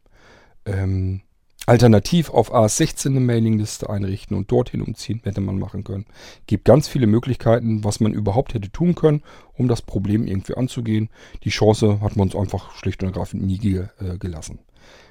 Ähm, 0.65 1.21
Alternativ 1.67 2.29
auf 2.29 2.55
AS16 2.55 3.07
eine 3.07 3.19
Mailingliste 3.19 3.89
einrichten 3.89 4.37
und 4.37 4.49
dorthin 4.49 4.81
umziehen, 4.81 5.19
hätte 5.25 5.41
man 5.41 5.59
machen 5.59 5.83
können. 5.83 6.05
Gibt 6.45 6.63
ganz 6.63 6.87
viele 6.87 7.07
Möglichkeiten, 7.07 7.83
was 7.83 7.99
man 7.99 8.13
überhaupt 8.13 8.53
hätte 8.53 8.71
tun 8.71 8.95
können, 8.95 9.21
um 9.53 9.67
das 9.67 9.81
Problem 9.81 10.25
irgendwie 10.25 10.55
anzugehen. 10.55 11.09
Die 11.43 11.49
Chance 11.49 11.99
hat 11.99 12.15
man 12.15 12.29
uns 12.29 12.37
einfach 12.37 12.73
schlicht 12.75 13.03
und 13.03 13.09
ergreifend 13.09 13.43
nie 13.43 13.57
ge 13.57 13.87
äh, 13.99 14.17
gelassen. 14.17 14.59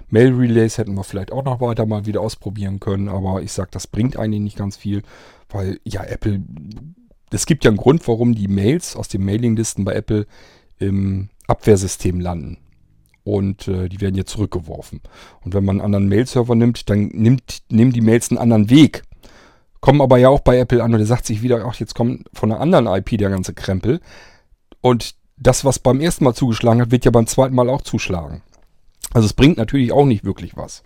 Mail 0.09 0.33
Relays 0.33 0.79
hätten 0.79 0.95
wir 0.95 1.05
vielleicht 1.05 1.31
auch 1.31 1.45
noch 1.45 1.61
weiter 1.61 1.85
mal 1.85 2.07
wieder 2.07 2.23
ausprobieren 2.23 2.81
können, 2.81 3.11
aber 3.11 3.43
ich 3.43 3.53
sage, 3.53 3.69
das 3.73 3.87
bringt 3.87 4.17
eigentlich 4.17 4.41
nicht 4.41 4.57
ganz 4.57 4.79
viel, 4.79 5.03
weil 5.51 5.79
ja 5.85 6.05
Apple, 6.05 6.43
es 7.33 7.45
gibt 7.45 7.65
ja 7.65 7.71
einen 7.71 7.77
Grund, 7.77 8.09
warum 8.09 8.35
die 8.35 8.49
Mails 8.49 8.97
aus 8.97 9.09
den 9.09 9.27
Mailinglisten 9.27 9.85
bei 9.85 9.93
Apple 9.93 10.27
im 10.79 11.29
Abwehrsystem 11.49 12.19
landen 12.19 12.57
und 13.27 13.67
äh, 13.67 13.89
die 13.89 14.01
werden 14.01 14.15
jetzt 14.15 14.31
zurückgeworfen. 14.31 15.01
Und 15.45 15.53
wenn 15.53 15.65
man 15.65 15.77
einen 15.77 15.85
anderen 15.85 16.09
Mail-Server 16.09 16.55
nimmt, 16.55 16.89
dann 16.89 17.09
nimmt, 17.09 17.63
nehmen 17.69 17.91
die 17.93 18.01
Mails 18.01 18.31
einen 18.31 18.39
anderen 18.39 18.71
Weg. 18.71 19.03
Kommen 19.81 20.01
aber 20.01 20.17
ja 20.19 20.29
auch 20.29 20.41
bei 20.41 20.59
Apple 20.59 20.83
an 20.83 20.93
und 20.93 20.99
der 20.99 21.09
sagt 21.09 21.27
sich 21.27 21.43
wieder, 21.43 21.65
ach, 21.67 21.75
jetzt 21.75 21.97
kommt 21.97 22.25
von 22.33 22.53
einer 22.53 22.61
anderen 22.61 22.87
IP 22.87 23.19
der 23.19 23.31
ganze 23.31 23.53
Krempel. 23.53 24.01
Und 24.81 25.17
das, 25.37 25.65
was 25.65 25.81
beim 25.81 26.01
ersten 26.01 26.23
Mal 26.23 26.35
zugeschlagen 26.35 26.81
hat, 26.81 26.93
wird 26.93 27.05
ja 27.05 27.11
beim 27.11 27.27
zweiten 27.27 27.57
Mal 27.57 27.69
auch 27.69 27.83
zuschlagen. 27.83 28.43
Also 29.13 29.27
es 29.27 29.33
bringt 29.33 29.59
natürlich 29.59 29.91
auch 29.91 30.07
nicht 30.07 30.25
wirklich 30.25 30.57
was. 30.57 30.85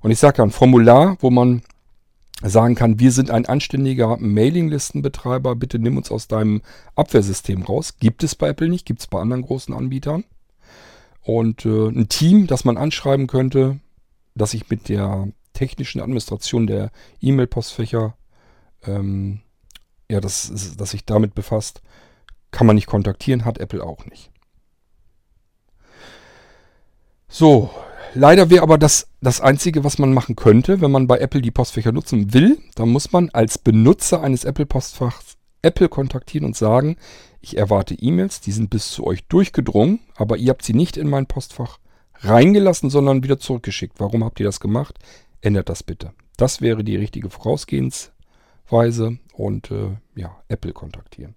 Und 0.00 0.10
ich 0.10 0.18
sage 0.18 0.38
ja, 0.38 0.44
ein 0.44 0.52
Formular, 0.52 1.18
wo 1.20 1.30
man 1.30 1.60
sagen 2.42 2.76
kann, 2.76 2.98
wir 2.98 3.12
sind 3.12 3.30
ein 3.30 3.44
anständiger 3.44 4.16
Mailinglistenbetreiber, 4.16 5.54
bitte 5.54 5.78
nimm 5.78 5.98
uns 5.98 6.10
aus 6.10 6.28
deinem 6.28 6.62
Abwehrsystem 6.96 7.62
raus. 7.62 7.98
Gibt 8.00 8.24
es 8.24 8.34
bei 8.36 8.48
Apple 8.48 8.70
nicht, 8.70 8.86
gibt 8.86 9.00
es 9.00 9.06
bei 9.06 9.20
anderen 9.20 9.42
großen 9.42 9.74
Anbietern 9.74 10.24
und 11.22 11.64
äh, 11.64 11.88
ein 11.88 12.08
Team, 12.08 12.46
das 12.46 12.64
man 12.64 12.76
anschreiben 12.76 13.26
könnte, 13.26 13.78
das 14.34 14.52
sich 14.52 14.68
mit 14.68 14.88
der 14.88 15.28
technischen 15.52 16.00
Administration 16.00 16.66
der 16.66 16.90
E-Mail-Postfächer, 17.20 18.16
ähm, 18.84 19.40
ja, 20.10 20.20
das, 20.20 20.74
das 20.76 20.90
sich 20.90 21.04
damit 21.04 21.34
befasst, 21.34 21.82
kann 22.50 22.66
man 22.66 22.76
nicht 22.76 22.86
kontaktieren, 22.86 23.44
hat 23.44 23.58
Apple 23.58 23.82
auch 23.82 24.04
nicht. 24.06 24.30
So, 27.28 27.70
leider 28.14 28.50
wäre 28.50 28.62
aber 28.62 28.76
das 28.76 29.08
das 29.22 29.40
Einzige, 29.40 29.84
was 29.84 29.98
man 29.98 30.12
machen 30.12 30.34
könnte, 30.34 30.80
wenn 30.80 30.90
man 30.90 31.06
bei 31.06 31.18
Apple 31.18 31.40
die 31.40 31.52
Postfächer 31.52 31.92
nutzen 31.92 32.34
will. 32.34 32.58
Dann 32.74 32.88
muss 32.88 33.12
man 33.12 33.30
als 33.30 33.56
Benutzer 33.56 34.20
eines 34.20 34.44
Apple-Postfachs 34.44 35.36
Apple 35.62 35.88
kontaktieren 35.88 36.44
und 36.44 36.56
sagen, 36.56 36.96
ich 37.42 37.58
erwarte 37.58 37.94
E-Mails, 37.94 38.40
die 38.40 38.52
sind 38.52 38.70
bis 38.70 38.90
zu 38.90 39.04
euch 39.04 39.24
durchgedrungen, 39.26 39.98
aber 40.16 40.36
ihr 40.36 40.50
habt 40.50 40.64
sie 40.64 40.74
nicht 40.74 40.96
in 40.96 41.10
mein 41.10 41.26
Postfach 41.26 41.78
reingelassen, 42.20 42.88
sondern 42.88 43.24
wieder 43.24 43.38
zurückgeschickt. 43.38 43.98
Warum 43.98 44.24
habt 44.24 44.38
ihr 44.40 44.46
das 44.46 44.60
gemacht? 44.60 44.98
Ändert 45.40 45.68
das 45.68 45.82
bitte. 45.82 46.12
Das 46.36 46.60
wäre 46.60 46.84
die 46.84 46.96
richtige 46.96 47.30
Vorausgehensweise 47.30 49.18
und 49.34 49.70
äh, 49.72 49.96
ja, 50.14 50.36
Apple 50.48 50.72
kontaktieren. 50.72 51.34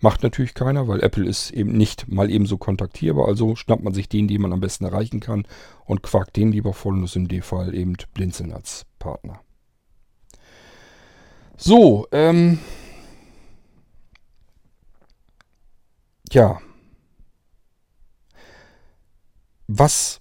Macht 0.00 0.22
natürlich 0.22 0.54
keiner, 0.54 0.86
weil 0.86 1.02
Apple 1.02 1.26
ist 1.26 1.50
eben 1.50 1.72
nicht 1.72 2.08
mal 2.08 2.30
ebenso 2.30 2.58
kontaktierbar. 2.58 3.26
Also 3.26 3.56
schnappt 3.56 3.82
man 3.82 3.94
sich 3.94 4.08
den, 4.08 4.28
den 4.28 4.40
man 4.42 4.52
am 4.52 4.60
besten 4.60 4.84
erreichen 4.84 5.20
kann 5.20 5.46
und 5.84 6.02
quakt 6.02 6.36
den 6.36 6.52
lieber 6.52 6.72
voll 6.72 6.94
und 6.94 7.04
ist 7.04 7.16
in 7.16 7.28
dem 7.28 7.42
Fall 7.42 7.74
eben 7.74 7.96
Blinzeln 8.14 8.52
als 8.52 8.86
Partner. 8.98 9.40
So, 11.56 12.06
ähm, 12.12 12.58
ja. 16.32 16.60
Was 19.66 20.20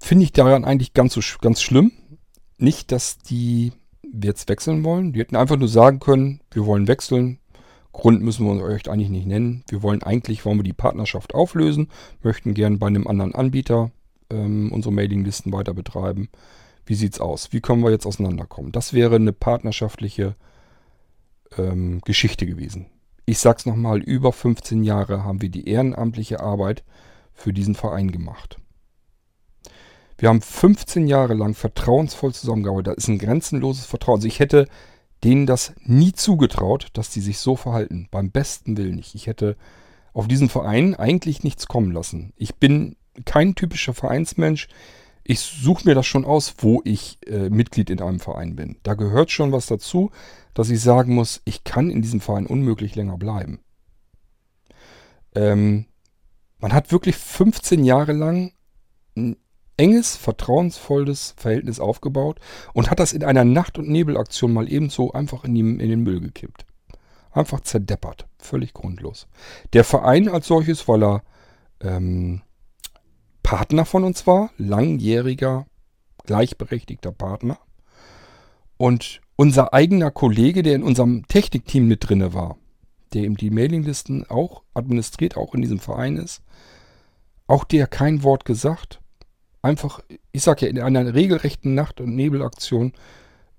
finde 0.00 0.24
ich 0.24 0.32
daran 0.32 0.64
eigentlich 0.64 0.94
ganz, 0.94 1.14
so, 1.14 1.20
ganz 1.40 1.62
schlimm. 1.62 1.92
Nicht, 2.58 2.92
dass 2.92 3.18
die 3.18 3.72
jetzt 4.02 4.48
wechseln 4.48 4.84
wollen. 4.84 5.12
Die 5.12 5.20
hätten 5.20 5.36
einfach 5.36 5.56
nur 5.56 5.68
sagen 5.68 6.00
können, 6.00 6.40
wir 6.50 6.66
wollen 6.66 6.88
wechseln. 6.88 7.38
Grund 7.92 8.22
müssen 8.22 8.46
wir 8.46 8.62
euch 8.64 8.88
eigentlich 8.88 9.10
nicht 9.10 9.26
nennen. 9.26 9.64
Wir 9.68 9.82
wollen 9.82 10.02
eigentlich, 10.02 10.44
wollen 10.44 10.58
wir 10.58 10.64
die 10.64 10.72
Partnerschaft 10.72 11.34
auflösen, 11.34 11.88
möchten 12.22 12.54
gern 12.54 12.78
bei 12.78 12.86
einem 12.86 13.06
anderen 13.06 13.34
Anbieter 13.34 13.90
ähm, 14.30 14.70
unsere 14.72 14.94
Mailinglisten 14.94 15.52
weiter 15.52 15.74
betreiben. 15.74 16.28
Wie 16.86 16.94
sieht's 16.94 17.20
aus? 17.20 17.52
Wie 17.52 17.60
können 17.60 17.82
wir 17.82 17.90
jetzt 17.90 18.06
auseinanderkommen? 18.06 18.72
Das 18.72 18.92
wäre 18.92 19.16
eine 19.16 19.32
partnerschaftliche 19.32 20.34
ähm, 21.58 22.00
Geschichte 22.04 22.46
gewesen. 22.46 22.86
Ich 23.26 23.38
sag's 23.38 23.66
nochmal, 23.66 24.00
über 24.00 24.32
15 24.32 24.82
Jahre 24.82 25.24
haben 25.24 25.42
wir 25.42 25.50
die 25.50 25.68
ehrenamtliche 25.68 26.40
Arbeit 26.40 26.84
für 27.32 27.52
diesen 27.52 27.74
Verein 27.74 28.10
gemacht. 28.10 28.56
Wir 30.18 30.28
haben 30.28 30.42
15 30.42 31.06
Jahre 31.06 31.34
lang 31.34 31.54
vertrauensvoll 31.54 32.34
zusammengearbeitet. 32.34 32.98
Das 32.98 33.04
ist 33.04 33.08
ein 33.08 33.18
grenzenloses 33.18 33.86
Vertrauen. 33.86 34.16
Also 34.16 34.28
ich 34.28 34.38
hätte 34.38 34.68
denen 35.24 35.46
das 35.46 35.72
nie 35.82 36.12
zugetraut, 36.12 36.88
dass 36.92 37.10
die 37.10 37.20
sich 37.20 37.38
so 37.38 37.56
verhalten. 37.56 38.08
Beim 38.10 38.30
besten 38.30 38.76
Willen 38.76 38.96
nicht. 38.96 39.14
Ich 39.14 39.26
hätte 39.26 39.56
auf 40.12 40.28
diesen 40.28 40.48
Verein 40.48 40.94
eigentlich 40.94 41.42
nichts 41.42 41.68
kommen 41.68 41.92
lassen. 41.92 42.32
Ich 42.36 42.56
bin 42.56 42.96
kein 43.24 43.54
typischer 43.54 43.94
Vereinsmensch. 43.94 44.68
Ich 45.24 45.40
suche 45.40 45.86
mir 45.86 45.94
das 45.94 46.06
schon 46.06 46.24
aus, 46.24 46.54
wo 46.58 46.82
ich 46.84 47.18
äh, 47.26 47.48
Mitglied 47.48 47.90
in 47.90 48.02
einem 48.02 48.20
Verein 48.20 48.56
bin. 48.56 48.76
Da 48.82 48.94
gehört 48.94 49.30
schon 49.30 49.52
was 49.52 49.66
dazu, 49.66 50.10
dass 50.54 50.70
ich 50.70 50.80
sagen 50.80 51.14
muss, 51.14 51.40
ich 51.44 51.64
kann 51.64 51.90
in 51.90 52.02
diesem 52.02 52.20
Verein 52.20 52.46
unmöglich 52.46 52.94
länger 52.94 53.18
bleiben. 53.18 53.60
Ähm, 55.34 55.86
man 56.58 56.72
hat 56.72 56.92
wirklich 56.92 57.16
15 57.16 57.84
Jahre 57.84 58.12
lang 58.12 58.52
enges, 59.76 60.16
vertrauensvolles 60.16 61.34
Verhältnis 61.36 61.80
aufgebaut 61.80 62.38
und 62.74 62.90
hat 62.90 63.00
das 63.00 63.12
in 63.12 63.24
einer 63.24 63.44
Nacht- 63.44 63.78
und 63.78 63.88
Nebelaktion 63.88 64.52
mal 64.52 64.70
ebenso 64.70 65.12
einfach 65.12 65.44
in, 65.44 65.54
die, 65.54 65.60
in 65.60 65.78
den 65.78 66.02
Müll 66.02 66.20
gekippt. 66.20 66.66
Einfach 67.32 67.60
zerdeppert. 67.60 68.26
Völlig 68.38 68.74
grundlos. 68.74 69.26
Der 69.72 69.84
Verein 69.84 70.28
als 70.28 70.48
solches, 70.48 70.86
weil 70.88 71.02
er 71.02 71.22
ähm, 71.80 72.42
Partner 73.42 73.84
von 73.84 74.04
uns 74.04 74.26
war, 74.26 74.50
langjähriger, 74.58 75.66
gleichberechtigter 76.26 77.12
Partner. 77.12 77.58
Und 78.76 79.20
unser 79.40 79.72
eigener 79.72 80.10
Kollege, 80.10 80.62
der 80.62 80.74
in 80.74 80.82
unserem 80.82 81.26
Technikteam 81.26 81.88
mit 81.88 82.06
drinne 82.06 82.34
war, 82.34 82.58
der 83.14 83.22
eben 83.22 83.38
die 83.38 83.48
Mailinglisten 83.48 84.28
auch 84.28 84.64
administriert, 84.74 85.38
auch 85.38 85.54
in 85.54 85.62
diesem 85.62 85.78
Verein 85.78 86.18
ist, 86.18 86.42
auch 87.46 87.64
der 87.64 87.86
kein 87.86 88.22
Wort 88.22 88.44
gesagt, 88.44 89.00
einfach, 89.62 90.02
ich 90.30 90.42
sag 90.42 90.60
ja, 90.60 90.68
in 90.68 90.78
einer 90.78 91.14
regelrechten 91.14 91.74
Nacht- 91.74 92.02
und 92.02 92.14
Nebelaktion 92.14 92.92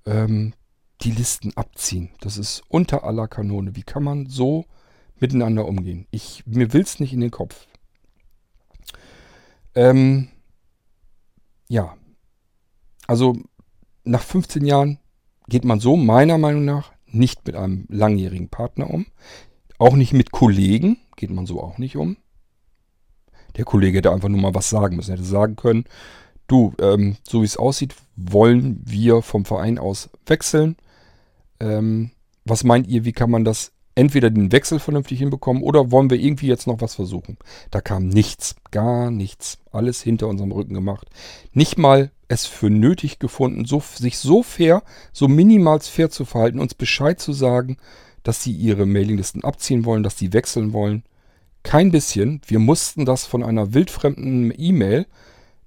ähm, 0.05 0.53
die 1.01 1.09
Listen 1.09 1.51
abziehen. 1.57 2.11
Das 2.19 2.37
ist 2.37 2.61
unter 2.67 3.03
aller 3.03 3.27
Kanone. 3.27 3.75
Wie 3.75 3.81
kann 3.81 4.03
man 4.03 4.27
so 4.27 4.65
miteinander 5.15 5.65
umgehen? 5.65 6.05
Ich, 6.11 6.43
mir 6.45 6.73
will 6.73 6.83
es 6.83 6.99
nicht 6.99 7.13
in 7.13 7.21
den 7.21 7.31
Kopf. 7.31 7.65
Ähm, 9.73 10.27
ja. 11.69 11.97
Also 13.07 13.35
nach 14.03 14.21
15 14.21 14.63
Jahren 14.63 14.99
geht 15.51 15.65
man 15.65 15.81
so 15.81 15.97
meiner 15.97 16.37
Meinung 16.37 16.63
nach 16.63 16.93
nicht 17.07 17.45
mit 17.45 17.57
einem 17.57 17.85
langjährigen 17.89 18.47
Partner 18.47 18.89
um. 18.89 19.05
Auch 19.77 19.97
nicht 19.97 20.13
mit 20.13 20.31
Kollegen 20.31 20.97
geht 21.17 21.29
man 21.29 21.45
so 21.45 21.61
auch 21.61 21.77
nicht 21.77 21.97
um. 21.97 22.15
Der 23.57 23.65
Kollege 23.65 23.97
hätte 23.97 24.13
einfach 24.13 24.29
nur 24.29 24.39
mal 24.39 24.55
was 24.55 24.69
sagen 24.69 24.95
müssen. 24.95 25.11
Er 25.11 25.17
hätte 25.17 25.27
sagen 25.27 25.57
können, 25.57 25.83
du, 26.47 26.73
ähm, 26.79 27.17
so 27.27 27.41
wie 27.41 27.45
es 27.45 27.57
aussieht, 27.57 27.95
wollen 28.15 28.81
wir 28.85 29.21
vom 29.21 29.43
Verein 29.43 29.77
aus 29.77 30.09
wechseln. 30.25 30.77
Ähm, 31.59 32.11
was 32.45 32.63
meint 32.63 32.87
ihr, 32.87 33.03
wie 33.03 33.11
kann 33.11 33.29
man 33.29 33.43
das 33.43 33.73
entweder 33.93 34.29
den 34.29 34.53
Wechsel 34.53 34.79
vernünftig 34.79 35.19
hinbekommen 35.19 35.63
oder 35.63 35.91
wollen 35.91 36.09
wir 36.09 36.17
irgendwie 36.17 36.47
jetzt 36.47 36.65
noch 36.65 36.79
was 36.79 36.95
versuchen? 36.95 37.37
Da 37.71 37.81
kam 37.81 38.07
nichts, 38.07 38.55
gar 38.71 39.11
nichts. 39.11 39.57
Alles 39.69 40.01
hinter 40.01 40.29
unserem 40.29 40.53
Rücken 40.53 40.75
gemacht. 40.75 41.09
Nicht 41.51 41.77
mal 41.77 42.09
es 42.31 42.45
für 42.45 42.69
nötig 42.69 43.19
gefunden, 43.19 43.65
so, 43.65 43.81
sich 43.81 44.17
so 44.17 44.41
fair, 44.41 44.83
so 45.11 45.27
minimals 45.27 45.89
fair 45.89 46.09
zu 46.09 46.25
verhalten, 46.25 46.59
uns 46.59 46.73
Bescheid 46.73 47.19
zu 47.19 47.33
sagen, 47.33 47.77
dass 48.23 48.41
sie 48.41 48.53
ihre 48.53 48.85
Mailinglisten 48.85 49.43
abziehen 49.43 49.83
wollen, 49.85 50.03
dass 50.03 50.17
sie 50.17 50.31
wechseln 50.33 50.73
wollen. 50.73 51.03
Kein 51.63 51.91
bisschen. 51.91 52.41
Wir 52.47 52.59
mussten 52.59 53.05
das 53.05 53.25
von 53.25 53.43
einer 53.43 53.73
wildfremden 53.73 54.53
E-Mail 54.57 55.05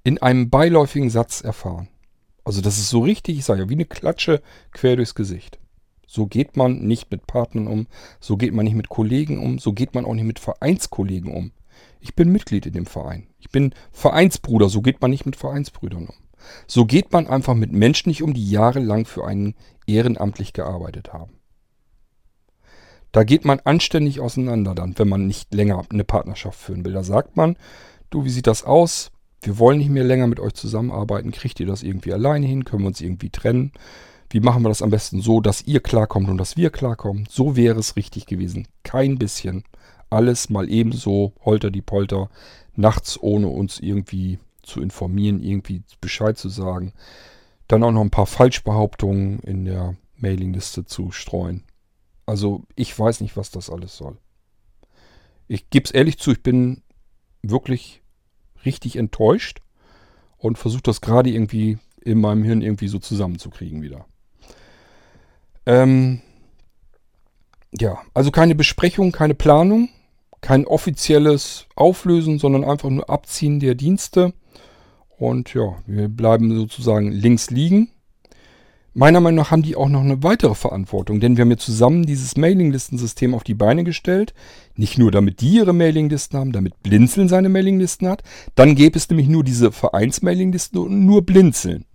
in 0.04 0.20
einem 0.20 0.50
beiläufigen 0.50 1.10
Satz 1.10 1.40
erfahren. 1.40 1.88
Also 2.44 2.60
das 2.60 2.78
ist 2.78 2.88
so 2.88 3.00
richtig, 3.00 3.38
ich 3.38 3.44
sage 3.44 3.62
ja, 3.62 3.68
wie 3.68 3.74
eine 3.74 3.84
Klatsche 3.84 4.42
quer 4.72 4.96
durchs 4.96 5.14
Gesicht. 5.14 5.58
So 6.06 6.26
geht 6.26 6.56
man 6.56 6.78
nicht 6.78 7.10
mit 7.10 7.26
Partnern 7.26 7.66
um, 7.66 7.86
so 8.20 8.36
geht 8.36 8.54
man 8.54 8.64
nicht 8.64 8.76
mit 8.76 8.88
Kollegen 8.88 9.38
um, 9.38 9.58
so 9.58 9.72
geht 9.72 9.94
man 9.94 10.04
auch 10.04 10.14
nicht 10.14 10.26
mit 10.26 10.38
Vereinskollegen 10.38 11.32
um. 11.32 11.52
Ich 12.00 12.14
bin 12.14 12.30
Mitglied 12.30 12.66
in 12.66 12.72
dem 12.72 12.86
Verein. 12.86 13.26
Ich 13.38 13.50
bin 13.50 13.74
Vereinsbruder, 13.92 14.68
so 14.68 14.80
geht 14.82 15.00
man 15.00 15.10
nicht 15.10 15.26
mit 15.26 15.36
Vereinsbrüdern 15.36 16.06
um. 16.06 16.23
So 16.66 16.84
geht 16.84 17.12
man 17.12 17.26
einfach 17.26 17.54
mit 17.54 17.72
Menschen 17.72 18.08
nicht 18.08 18.22
um, 18.22 18.34
die 18.34 18.50
jahrelang 18.50 19.04
für 19.04 19.26
einen 19.26 19.54
ehrenamtlich 19.86 20.52
gearbeitet 20.52 21.12
haben. 21.12 21.32
Da 23.12 23.22
geht 23.22 23.44
man 23.44 23.60
anständig 23.60 24.20
auseinander 24.20 24.74
dann, 24.74 24.98
wenn 24.98 25.08
man 25.08 25.26
nicht 25.26 25.54
länger 25.54 25.84
eine 25.88 26.02
Partnerschaft 26.04 26.58
führen 26.58 26.84
will. 26.84 26.92
Da 26.92 27.04
sagt 27.04 27.36
man, 27.36 27.56
du, 28.10 28.24
wie 28.24 28.30
sieht 28.30 28.48
das 28.48 28.64
aus? 28.64 29.12
Wir 29.40 29.58
wollen 29.58 29.78
nicht 29.78 29.90
mehr 29.90 30.04
länger 30.04 30.26
mit 30.26 30.40
euch 30.40 30.54
zusammenarbeiten. 30.54 31.30
Kriegt 31.30 31.60
ihr 31.60 31.66
das 31.66 31.82
irgendwie 31.82 32.12
alleine 32.12 32.46
hin? 32.46 32.64
Können 32.64 32.82
wir 32.82 32.88
uns 32.88 33.00
irgendwie 33.00 33.30
trennen? 33.30 33.72
Wie 34.30 34.40
machen 34.40 34.64
wir 34.64 34.68
das 34.68 34.82
am 34.82 34.90
besten 34.90 35.20
so, 35.20 35.40
dass 35.40 35.62
ihr 35.62 35.78
klarkommt 35.78 36.28
und 36.28 36.38
dass 36.38 36.56
wir 36.56 36.70
klarkommen? 36.70 37.26
So 37.30 37.54
wäre 37.54 37.78
es 37.78 37.94
richtig 37.94 38.26
gewesen. 38.26 38.66
Kein 38.82 39.16
bisschen. 39.16 39.62
Alles 40.10 40.50
mal 40.50 40.68
ebenso, 40.68 41.34
holter 41.44 41.70
die 41.70 41.82
Polter, 41.82 42.30
nachts 42.74 43.16
ohne 43.20 43.46
uns 43.48 43.78
irgendwie 43.78 44.40
zu 44.64 44.80
informieren, 44.80 45.42
irgendwie 45.42 45.82
Bescheid 46.00 46.36
zu 46.36 46.48
sagen. 46.48 46.92
Dann 47.68 47.82
auch 47.82 47.92
noch 47.92 48.00
ein 48.00 48.10
paar 48.10 48.26
Falschbehauptungen 48.26 49.40
in 49.40 49.64
der 49.64 49.96
Mailingliste 50.16 50.84
zu 50.84 51.10
streuen. 51.12 51.64
Also 52.26 52.64
ich 52.74 52.98
weiß 52.98 53.20
nicht, 53.20 53.36
was 53.36 53.50
das 53.50 53.70
alles 53.70 53.96
soll. 53.96 54.16
Ich 55.46 55.70
gebe 55.70 55.84
es 55.84 55.90
ehrlich 55.90 56.18
zu, 56.18 56.32
ich 56.32 56.42
bin 56.42 56.82
wirklich 57.42 58.02
richtig 58.64 58.96
enttäuscht 58.96 59.60
und 60.38 60.58
versuche 60.58 60.82
das 60.82 61.00
gerade 61.00 61.30
irgendwie 61.30 61.78
in 62.00 62.20
meinem 62.20 62.44
Hirn 62.44 62.62
irgendwie 62.62 62.88
so 62.88 62.98
zusammenzukriegen 62.98 63.82
wieder. 63.82 64.06
Ähm, 65.66 66.20
ja, 67.72 67.98
also 68.12 68.30
keine 68.30 68.54
Besprechung, 68.54 69.12
keine 69.12 69.34
Planung, 69.34 69.88
kein 70.40 70.66
offizielles 70.66 71.66
Auflösen, 71.74 72.38
sondern 72.38 72.64
einfach 72.64 72.90
nur 72.90 73.08
Abziehen 73.08 73.60
der 73.60 73.74
Dienste. 73.74 74.32
Und 75.16 75.54
ja, 75.54 75.76
wir 75.86 76.08
bleiben 76.08 76.54
sozusagen 76.54 77.12
links 77.12 77.50
liegen 77.50 77.88
Meiner 78.96 79.20
Meinung 79.20 79.38
nach 79.38 79.50
haben 79.50 79.62
die 79.62 79.74
auch 79.74 79.88
noch 79.88 80.02
eine 80.02 80.22
weitere 80.22 80.54
Verantwortung, 80.54 81.18
denn 81.18 81.36
wir 81.36 81.42
haben 81.42 81.50
ja 81.50 81.56
zusammen 81.56 82.06
dieses 82.06 82.36
Mailinglistensystem 82.36 83.34
auf 83.34 83.42
die 83.42 83.54
Beine 83.54 83.82
gestellt. 83.82 84.34
Nicht 84.76 84.98
nur 84.98 85.10
damit 85.10 85.40
die 85.40 85.56
ihre 85.56 85.72
Mailinglisten 85.72 86.38
haben, 86.38 86.52
damit 86.52 86.80
Blinzeln 86.84 87.28
seine 87.28 87.48
Mailinglisten 87.48 88.06
hat. 88.06 88.22
Dann 88.54 88.76
gäbe 88.76 88.96
es 88.96 89.10
nämlich 89.10 89.26
nur 89.26 89.42
diese 89.42 89.72
Vereinsmailinglisten 89.72 90.78
und 90.78 91.04
nur 91.04 91.26
Blinzeln. 91.26 91.86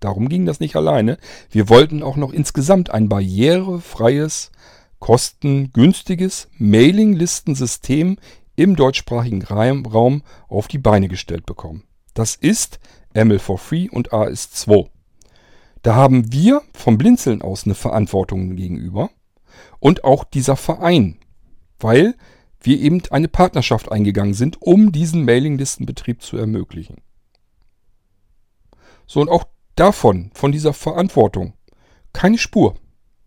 Darum 0.00 0.30
ging 0.30 0.46
das 0.46 0.58
nicht 0.58 0.74
alleine. 0.74 1.18
Wir 1.50 1.68
wollten 1.68 2.02
auch 2.02 2.16
noch 2.16 2.32
insgesamt 2.32 2.88
ein 2.88 3.10
barrierefreies, 3.10 4.50
kostengünstiges 5.00 6.48
Mailinglistensystem 6.56 8.16
im 8.56 8.74
deutschsprachigen 8.74 9.42
Raum 9.42 10.22
auf 10.48 10.66
die 10.66 10.78
Beine 10.78 11.08
gestellt 11.08 11.44
bekommen. 11.44 11.82
Das 12.18 12.34
ist 12.34 12.80
ML 13.14 13.38
for 13.38 13.58
Free 13.58 13.88
und 13.88 14.10
AS2. 14.10 14.88
Da 15.82 15.94
haben 15.94 16.32
wir 16.32 16.62
vom 16.72 16.98
Blinzeln 16.98 17.42
aus 17.42 17.64
eine 17.64 17.76
Verantwortung 17.76 18.56
gegenüber 18.56 19.10
und 19.78 20.02
auch 20.02 20.24
dieser 20.24 20.56
Verein, 20.56 21.20
weil 21.78 22.16
wir 22.60 22.80
eben 22.80 23.00
eine 23.10 23.28
Partnerschaft 23.28 23.92
eingegangen 23.92 24.34
sind, 24.34 24.60
um 24.60 24.90
diesen 24.90 25.24
Mailinglistenbetrieb 25.26 26.20
zu 26.20 26.36
ermöglichen. 26.36 27.02
So 29.06 29.20
und 29.20 29.28
auch 29.28 29.44
davon, 29.76 30.32
von 30.34 30.50
dieser 30.50 30.72
Verantwortung, 30.72 31.52
keine 32.12 32.38
Spur, 32.38 32.74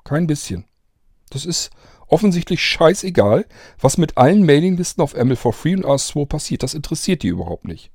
kein 0.04 0.28
bisschen. 0.28 0.66
Das 1.30 1.46
ist 1.46 1.72
offensichtlich 2.08 2.62
scheißegal, 2.62 3.46
was 3.80 3.98
mit 3.98 4.18
allen 4.18 4.46
Mailinglisten 4.46 5.02
auf 5.02 5.16
ML4Free 5.16 5.78
und 5.78 5.86
RS2 5.86 6.26
passiert. 6.26 6.64
Das 6.64 6.74
interessiert 6.74 7.24
die 7.24 7.30
überhaupt 7.30 7.64
nicht. 7.64 7.90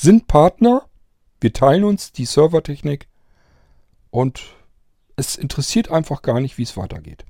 Sind 0.00 0.28
Partner, 0.28 0.86
wir 1.40 1.52
teilen 1.52 1.82
uns 1.82 2.12
die 2.12 2.24
Servertechnik, 2.24 3.08
und 4.10 4.42
es 5.16 5.34
interessiert 5.34 5.90
einfach 5.90 6.22
gar 6.22 6.38
nicht, 6.38 6.56
wie 6.56 6.62
es 6.62 6.76
weitergeht. 6.76 7.24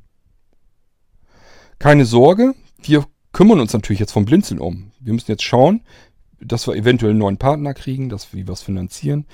Keine 1.78 2.04
Sorge, 2.04 2.54
wir 2.82 3.06
kümmern 3.32 3.60
uns 3.60 3.72
natürlich 3.72 4.00
jetzt 4.00 4.12
vom 4.12 4.26
Blinzeln 4.26 4.60
um. 4.60 4.92
Wir 5.00 5.14
müssen 5.14 5.30
jetzt 5.30 5.44
schauen, 5.44 5.80
dass 6.40 6.66
wir 6.66 6.74
eventuell 6.74 7.12
einen 7.12 7.20
neuen 7.20 7.38
Partner 7.38 7.72
kriegen, 7.72 8.10
dass 8.10 8.34
wir 8.34 8.46
was 8.48 8.60
finanzieren. 8.60 9.24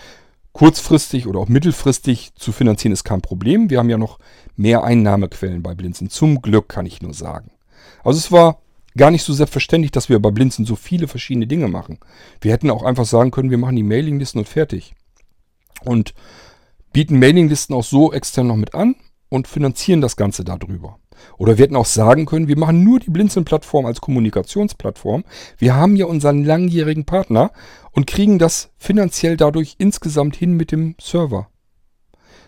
Kurzfristig 0.53 1.27
oder 1.27 1.41
auch 1.41 1.49
mittelfristig 1.49 2.37
zu 2.37 2.53
finanzieren 2.53 2.93
ist 2.93 3.03
kein 3.03 3.21
Problem. 3.21 3.69
Wir 3.69 3.81
haben 3.81 3.91
ja 3.91 3.99
noch 3.99 4.21
mehr 4.55 4.85
Einnahmequellen 4.85 5.65
bei 5.65 5.75
Blinzen. 5.75 6.09
Zum 6.09 6.41
Glück 6.41 6.69
kann 6.69 6.87
ich 6.87 7.03
nur 7.03 7.15
sagen. 7.15 7.51
Also 8.05 8.19
es 8.19 8.31
war 8.31 8.61
gar 8.97 9.11
nicht 9.11 9.23
so 9.23 9.33
selbstverständlich, 9.33 9.91
dass 9.93 10.09
wir 10.09 10.19
bei 10.21 10.31
Blinzen 10.31 10.65
so 10.65 10.77
viele 10.77 11.09
verschiedene 11.09 11.47
Dinge 11.47 11.69
machen. 11.69 11.99
Wir 12.41 12.53
hätten 12.53 12.71
auch 12.71 12.83
einfach 12.83 13.05
sagen 13.05 13.31
können, 13.31 13.51
wir 13.51 13.59
machen 13.59 13.77
die 13.77 13.83
Mailinglisten 13.83 14.41
und 14.41 14.49
fertig. 14.49 14.95
Und 15.85 16.15
bieten 16.93 17.19
Mailinglisten 17.19 17.75
auch 17.75 17.85
so 17.85 18.13
extern 18.13 18.47
noch 18.47 18.57
mit 18.57 18.75
an 18.75 18.95
und 19.29 19.49
finanzieren 19.49 20.01
das 20.01 20.17
Ganze 20.17 20.45
darüber. 20.45 20.99
Oder 21.39 21.59
wir 21.59 21.65
hätten 21.65 21.77
auch 21.77 21.87
sagen 21.87 22.27
können, 22.27 22.49
wir 22.49 22.59
machen 22.59 22.85
nur 22.85 23.01
die 23.01 23.11
Blinzeln-Plattform 23.11 23.87
als 23.87 24.01
Kommunikationsplattform. 24.01 25.25
Wir 25.59 25.75
haben 25.75 25.97
ja 25.97 26.07
unseren 26.07 26.45
langjährigen 26.45 27.05
Partner 27.05 27.51
und 27.93 28.07
kriegen 28.07 28.39
das 28.39 28.71
finanziell 28.77 29.37
dadurch 29.37 29.77
insgesamt 29.79 30.37
hin 30.37 30.55
mit 30.55 30.73
dem 30.73 30.97
Server. 31.01 31.49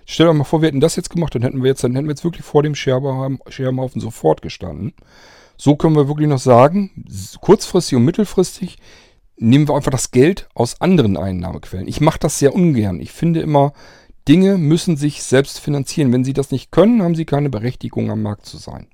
Stell 0.04 0.26
dir 0.26 0.34
mal 0.34 0.44
vor, 0.44 0.62
wir 0.62 0.68
hätten 0.68 0.80
das 0.80 0.96
jetzt 0.96 1.10
gemacht, 1.10 1.34
dann 1.34 1.42
hätten 1.42 1.62
wir 1.62 1.68
jetzt, 1.68 1.82
dann 1.82 1.94
hätten 1.94 2.06
wir 2.06 2.12
jetzt 2.12 2.24
wirklich 2.24 2.44
vor 2.44 2.62
dem 2.62 2.76
Scherbenhaufen 2.76 4.00
sofort 4.00 4.42
gestanden. 4.42 4.94
So 5.56 5.76
können 5.76 5.96
wir 5.96 6.08
wirklich 6.08 6.28
noch 6.28 6.38
sagen, 6.38 7.04
kurzfristig 7.40 7.96
und 7.96 8.04
mittelfristig 8.04 8.78
nehmen 9.38 9.68
wir 9.68 9.74
einfach 9.74 9.90
das 9.90 10.10
Geld 10.10 10.48
aus 10.54 10.80
anderen 10.80 11.16
Einnahmequellen. 11.16 11.88
Ich 11.88 12.00
mache 12.00 12.18
das 12.18 12.38
sehr 12.38 12.54
ungern. 12.54 13.00
Ich 13.00 13.12
finde 13.12 13.40
immer, 13.40 13.72
Dinge 14.28 14.58
müssen 14.58 14.96
sich 14.96 15.22
selbst 15.22 15.60
finanzieren. 15.60 16.12
Wenn 16.12 16.24
sie 16.24 16.32
das 16.32 16.50
nicht 16.50 16.72
können, 16.72 17.02
haben 17.02 17.14
sie 17.14 17.24
keine 17.24 17.50
Berechtigung 17.50 18.10
am 18.10 18.22
Markt 18.22 18.46
zu 18.46 18.56
sein. 18.56 18.88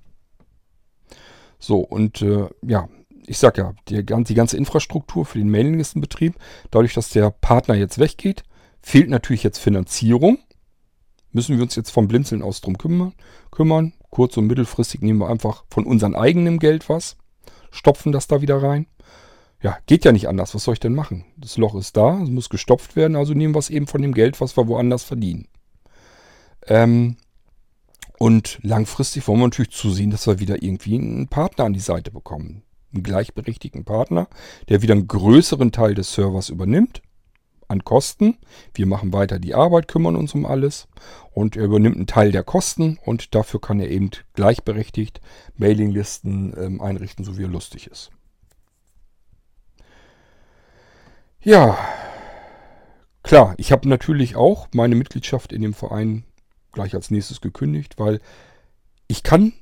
So, 1.59 1.79
und 1.79 2.23
äh, 2.23 2.49
ja, 2.67 2.89
ich 3.27 3.39
sag 3.39 3.57
ja, 3.57 3.73
die, 3.89 4.05
die 4.05 4.35
ganze 4.35 4.57
Infrastruktur 4.57 5.25
für 5.25 5.39
den 5.39 5.51
Mailinglistenbetrieb, 5.51 6.35
dadurch, 6.71 6.95
dass 6.95 7.11
der 7.11 7.31
Partner 7.31 7.75
jetzt 7.75 7.99
weggeht, 7.99 8.43
fehlt 8.83 9.09
natürlich 9.09 9.43
jetzt 9.45 9.59
Finanzierung. 9.59 10.39
Müssen 11.31 11.57
wir 11.57 11.63
uns 11.63 11.77
jetzt 11.77 11.91
vom 11.91 12.09
Blinzeln 12.09 12.43
aus 12.43 12.61
drum 12.61 12.77
kümmern. 12.77 13.15
kümmern. 13.51 13.95
Kurz- 14.13 14.37
und 14.37 14.47
mittelfristig 14.47 15.01
nehmen 15.01 15.21
wir 15.21 15.31
einfach 15.31 15.65
von 15.71 15.87
unserem 15.87 16.15
eigenen 16.15 16.59
Geld 16.59 16.91
was, 16.91 17.17
stopfen 17.71 18.13
das 18.13 18.29
da 18.29 18.43
wieder 18.43 18.63
rein. 18.63 18.87
Ja, 19.63 19.79
geht 19.87 20.05
ja 20.05 20.13
nicht 20.13 20.29
anders. 20.29 20.55
Was 20.55 20.65
soll 20.65 20.75
ich 20.75 20.81
denn 20.81 20.95
machen? 20.95 21.25
Das 21.39 21.57
Loch 21.57 21.75
ist 21.75 21.97
da, 21.97 22.21
es 22.23 22.29
muss 22.29 22.51
gestopft 22.51 22.95
werden, 22.95 23.17
also 23.17 23.33
nehmen 23.33 23.55
wir 23.55 23.59
es 23.59 23.71
eben 23.71 23.87
von 23.87 24.03
dem 24.03 24.13
Geld, 24.13 24.39
was 24.43 24.55
wir 24.59 24.69
woanders 24.69 25.03
verdienen. 25.03 25.49
Ähm, 26.67 27.17
und 28.19 28.59
langfristig 28.63 29.27
wollen 29.27 29.41
wir 29.41 29.47
natürlich 29.47 29.73
zusehen, 29.73 30.11
dass 30.11 30.27
wir 30.27 30.41
wieder 30.41 30.63
irgendwie 30.63 30.97
einen 30.97 31.29
Partner 31.29 31.65
an 31.65 31.73
die 31.73 31.81
Seite 31.81 32.11
bekommen. 32.11 32.65
Einen 32.93 33.05
gleichberechtigten 33.05 33.85
Partner, 33.85 34.29
der 34.69 34.83
wieder 34.83 34.93
einen 34.93 35.09
größeren 35.09 35.73
Teil 35.73 35.95
des 35.95 36.13
Servers 36.13 36.51
übernimmt 36.51 37.01
an 37.73 37.85
Kosten. 37.85 38.39
Wir 38.75 38.87
machen 38.87 39.13
weiter 39.13 39.39
die 39.39 39.55
Arbeit, 39.55 39.89
kümmern 39.89 40.15
uns 40.15 40.35
um 40.35 40.47
alles 40.47 40.87
und 41.33 41.57
er 41.57 41.65
übernimmt 41.65 41.97
einen 41.97 42.07
Teil 42.07 42.31
der 42.31 42.45
Kosten 42.45 42.99
und 43.05 43.35
dafür 43.35 43.61
kann 43.61 43.81
er 43.81 43.91
eben 43.91 44.11
gleichberechtigt 44.35 45.21
Mailinglisten 45.57 46.55
ähm, 46.57 46.81
einrichten, 46.81 47.25
so 47.25 47.37
wie 47.37 47.45
er 47.45 47.49
lustig 47.49 47.89
ist. 47.89 48.11
Ja, 51.41 51.77
klar, 53.25 53.55
ich 53.57 53.73
habe 53.73 53.89
natürlich 53.89 54.37
auch 54.37 54.69
meine 54.73 54.95
Mitgliedschaft 54.95 55.53
in 55.53 55.63
dem 55.63 55.75
Verein 55.75 56.25
gleich 56.71 56.95
als 56.95 57.11
nächstes 57.11 57.41
gekündigt, 57.41 57.95
weil 57.99 58.21
ich 59.09 59.25
kann 59.25 59.53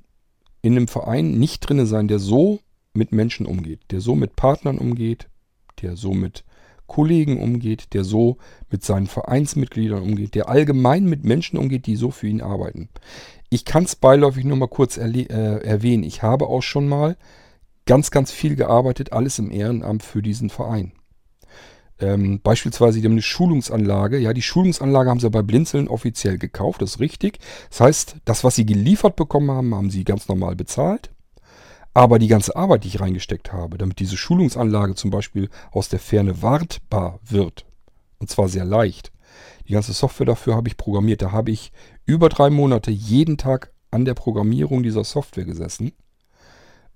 in 0.62 0.76
einem 0.76 0.88
Verein 0.88 1.38
nicht 1.38 1.60
drinne 1.60 1.86
sein, 1.86 2.06
der 2.06 2.18
so 2.18 2.60
mit 2.92 3.12
Menschen 3.12 3.46
umgeht, 3.46 3.80
der 3.90 4.00
so 4.00 4.14
mit 4.14 4.36
Partnern 4.36 4.78
umgeht, 4.78 5.28
der 5.80 5.96
so 5.96 6.12
mit 6.12 6.44
Kollegen 6.90 7.40
umgeht, 7.40 7.94
der 7.94 8.02
so 8.02 8.36
mit 8.68 8.84
seinen 8.84 9.06
Vereinsmitgliedern 9.06 10.02
umgeht, 10.02 10.34
der 10.34 10.48
allgemein 10.48 11.04
mit 11.04 11.24
Menschen 11.24 11.56
umgeht, 11.56 11.86
die 11.86 11.94
so 11.94 12.10
für 12.10 12.26
ihn 12.26 12.42
arbeiten. 12.42 12.88
Ich 13.48 13.64
kann 13.64 13.84
es 13.84 13.94
beiläufig 13.94 14.44
nur 14.44 14.56
mal 14.56 14.66
kurz 14.66 14.96
äh, 14.96 15.24
erwähnen. 15.28 16.02
Ich 16.02 16.22
habe 16.24 16.48
auch 16.48 16.62
schon 16.62 16.88
mal 16.88 17.16
ganz, 17.86 18.10
ganz 18.10 18.32
viel 18.32 18.56
gearbeitet, 18.56 19.12
alles 19.12 19.38
im 19.38 19.52
Ehrenamt 19.52 20.02
für 20.02 20.20
diesen 20.20 20.50
Verein. 20.50 20.90
Ähm, 22.00 22.40
beispielsweise, 22.42 22.98
die 22.98 23.04
haben 23.04 23.12
eine 23.12 23.22
Schulungsanlage. 23.22 24.18
Ja, 24.18 24.32
die 24.32 24.42
Schulungsanlage 24.42 25.10
haben 25.10 25.20
sie 25.20 25.30
bei 25.30 25.42
Blinzeln 25.42 25.86
offiziell 25.86 26.38
gekauft, 26.38 26.82
das 26.82 26.96
ist 26.96 27.00
richtig. 27.00 27.38
Das 27.68 27.80
heißt, 27.80 28.16
das, 28.24 28.42
was 28.42 28.56
sie 28.56 28.66
geliefert 28.66 29.14
bekommen 29.14 29.52
haben, 29.52 29.76
haben 29.76 29.90
sie 29.90 30.02
ganz 30.02 30.26
normal 30.26 30.56
bezahlt. 30.56 31.10
Aber 31.92 32.18
die 32.18 32.28
ganze 32.28 32.54
Arbeit, 32.54 32.84
die 32.84 32.88
ich 32.88 33.00
reingesteckt 33.00 33.52
habe, 33.52 33.78
damit 33.78 33.98
diese 33.98 34.16
Schulungsanlage 34.16 34.94
zum 34.94 35.10
Beispiel 35.10 35.48
aus 35.72 35.88
der 35.88 35.98
Ferne 35.98 36.42
wartbar 36.42 37.18
wird, 37.24 37.66
und 38.18 38.30
zwar 38.30 38.48
sehr 38.48 38.64
leicht, 38.64 39.12
die 39.70 39.74
ganze 39.74 39.92
Software 39.92 40.26
dafür 40.26 40.56
habe 40.56 40.68
ich 40.68 40.76
programmiert. 40.76 41.22
Da 41.22 41.32
habe 41.32 41.50
ich 41.50 41.72
über 42.04 42.28
drei 42.28 42.50
Monate 42.50 42.90
jeden 42.90 43.38
Tag 43.38 43.72
an 43.90 44.04
der 44.04 44.14
Programmierung 44.14 44.82
dieser 44.82 45.04
Software 45.04 45.44
gesessen. 45.44 45.92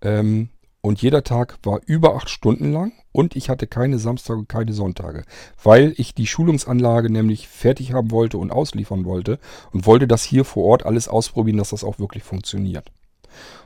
Ähm, 0.01 0.49
und 0.81 1.01
jeder 1.01 1.25
Tag 1.25 1.59
war 1.63 1.81
über 1.87 2.15
acht 2.15 2.29
Stunden 2.29 2.73
lang 2.73 2.93
und 3.13 3.37
ich 3.37 3.49
hatte 3.49 3.67
keine 3.67 3.99
Samstage, 3.99 4.45
keine 4.45 4.73
Sonntage, 4.73 5.23
weil 5.63 5.95
ich 5.97 6.15
die 6.15 6.27
Schulungsanlage 6.27 7.11
nämlich 7.11 7.49
fertig 7.49 7.93
haben 7.93 8.11
wollte 8.11 8.37
und 8.37 8.51
ausliefern 8.51 9.07
wollte 9.07 9.39
und 9.71 9.87
wollte 9.87 10.07
das 10.07 10.25
hier 10.25 10.45
vor 10.45 10.65
Ort 10.65 10.85
alles 10.85 11.09
ausprobieren, 11.09 11.57
dass 11.57 11.71
das 11.71 11.85
auch 11.85 11.99
wirklich 11.99 12.23
funktioniert. 12.23 12.91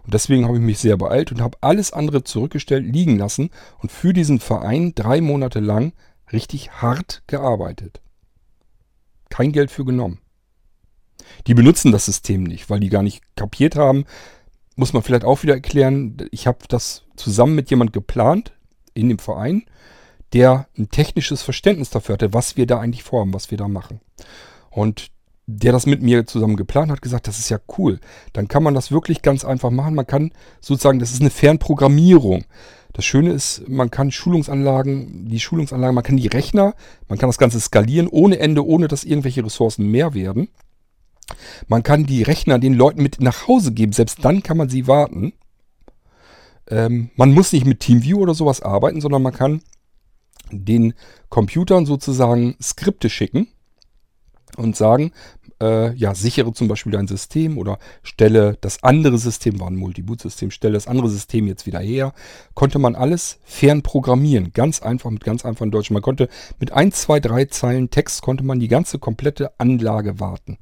Und 0.04 0.14
deswegen 0.14 0.46
habe 0.46 0.56
ich 0.56 0.62
mich 0.62 0.78
sehr 0.78 0.96
beeilt 0.96 1.32
und 1.32 1.40
habe 1.40 1.58
alles 1.60 1.92
andere 1.92 2.24
zurückgestellt, 2.24 2.84
liegen 2.84 3.18
lassen 3.18 3.50
und 3.78 3.92
für 3.92 4.12
diesen 4.12 4.40
Verein 4.40 4.94
drei 4.94 5.20
Monate 5.20 5.60
lang 5.60 5.92
richtig 6.32 6.70
hart 6.82 7.22
gearbeitet. 7.26 8.00
Kein 9.28 9.52
Geld 9.52 9.70
für 9.70 9.84
genommen. 9.84 10.20
Die 11.46 11.54
benutzen 11.54 11.92
das 11.92 12.06
System 12.06 12.44
nicht, 12.44 12.70
weil 12.70 12.80
die 12.80 12.88
gar 12.88 13.02
nicht 13.02 13.22
kapiert 13.36 13.76
haben, 13.76 14.04
muss 14.76 14.92
man 14.92 15.02
vielleicht 15.02 15.24
auch 15.24 15.42
wieder 15.42 15.54
erklären, 15.54 16.16
ich 16.30 16.46
habe 16.46 16.58
das 16.68 17.04
zusammen 17.16 17.54
mit 17.54 17.68
jemand 17.68 17.92
geplant 17.92 18.52
in 18.94 19.08
dem 19.08 19.18
Verein, 19.18 19.64
der 20.32 20.68
ein 20.78 20.88
technisches 20.90 21.42
Verständnis 21.42 21.90
dafür 21.90 22.14
hatte, 22.14 22.32
was 22.32 22.56
wir 22.56 22.66
da 22.66 22.78
eigentlich 22.78 23.02
vorhaben, 23.02 23.34
was 23.34 23.50
wir 23.50 23.58
da 23.58 23.66
machen. 23.66 24.00
Und 24.70 25.08
der 25.50 25.72
das 25.72 25.86
mit 25.86 26.02
mir 26.02 26.26
zusammen 26.26 26.56
geplant 26.56 26.90
hat, 26.90 27.00
gesagt, 27.00 27.26
das 27.26 27.38
ist 27.38 27.48
ja 27.48 27.58
cool. 27.78 28.00
Dann 28.34 28.48
kann 28.48 28.62
man 28.62 28.74
das 28.74 28.92
wirklich 28.92 29.22
ganz 29.22 29.46
einfach 29.46 29.70
machen. 29.70 29.94
Man 29.94 30.06
kann 30.06 30.30
sozusagen, 30.60 30.98
das 30.98 31.10
ist 31.10 31.22
eine 31.22 31.30
Fernprogrammierung. 31.30 32.44
Das 32.92 33.06
Schöne 33.06 33.32
ist, 33.32 33.66
man 33.66 33.90
kann 33.90 34.12
Schulungsanlagen, 34.12 35.26
die 35.26 35.40
Schulungsanlagen, 35.40 35.94
man 35.94 36.04
kann 36.04 36.18
die 36.18 36.26
Rechner, 36.26 36.74
man 37.08 37.18
kann 37.18 37.30
das 37.30 37.38
Ganze 37.38 37.60
skalieren 37.60 38.08
ohne 38.08 38.38
Ende, 38.40 38.66
ohne 38.66 38.88
dass 38.88 39.04
irgendwelche 39.04 39.42
Ressourcen 39.42 39.90
mehr 39.90 40.12
werden. 40.12 40.48
Man 41.66 41.82
kann 41.82 42.04
die 42.04 42.22
Rechner 42.22 42.58
den 42.58 42.74
Leuten 42.74 43.02
mit 43.02 43.22
nach 43.22 43.48
Hause 43.48 43.72
geben. 43.72 43.92
Selbst 43.92 44.22
dann 44.26 44.42
kann 44.42 44.58
man 44.58 44.68
sie 44.68 44.86
warten. 44.86 45.32
Ähm, 46.68 47.08
man 47.16 47.32
muss 47.32 47.54
nicht 47.54 47.64
mit 47.64 47.80
TeamView 47.80 48.18
oder 48.18 48.34
sowas 48.34 48.60
arbeiten, 48.60 49.00
sondern 49.00 49.22
man 49.22 49.32
kann 49.32 49.62
den 50.50 50.92
Computern 51.30 51.86
sozusagen 51.86 52.56
Skripte 52.60 53.08
schicken 53.08 53.48
und 54.58 54.76
sagen, 54.76 55.12
äh, 55.60 55.94
ja, 55.94 56.14
sichere 56.14 56.52
zum 56.52 56.68
Beispiel 56.68 56.92
dein 56.92 57.08
System 57.08 57.58
oder 57.58 57.78
stelle 58.02 58.56
das 58.60 58.82
andere 58.82 59.18
System, 59.18 59.60
war 59.60 59.68
ein 59.68 59.76
Multiboot-System, 59.76 60.50
stelle 60.50 60.74
das 60.74 60.86
andere 60.86 61.08
System 61.08 61.46
jetzt 61.46 61.66
wieder 61.66 61.80
her. 61.80 62.12
Konnte 62.54 62.78
man 62.78 62.94
alles 62.94 63.38
fern 63.44 63.82
programmieren. 63.82 64.52
Ganz 64.52 64.82
einfach, 64.82 65.10
mit 65.10 65.24
ganz 65.24 65.44
einfachen 65.44 65.70
Deutsch. 65.70 65.90
Man 65.90 66.02
konnte 66.02 66.28
mit 66.58 66.72
ein, 66.72 66.92
zwei, 66.92 67.20
drei 67.20 67.46
Zeilen 67.46 67.90
Text 67.90 68.22
konnte 68.22 68.44
man 68.44 68.60
die 68.60 68.68
ganze 68.68 68.98
komplette 68.98 69.58
Anlage 69.58 70.20
warten. 70.20 70.58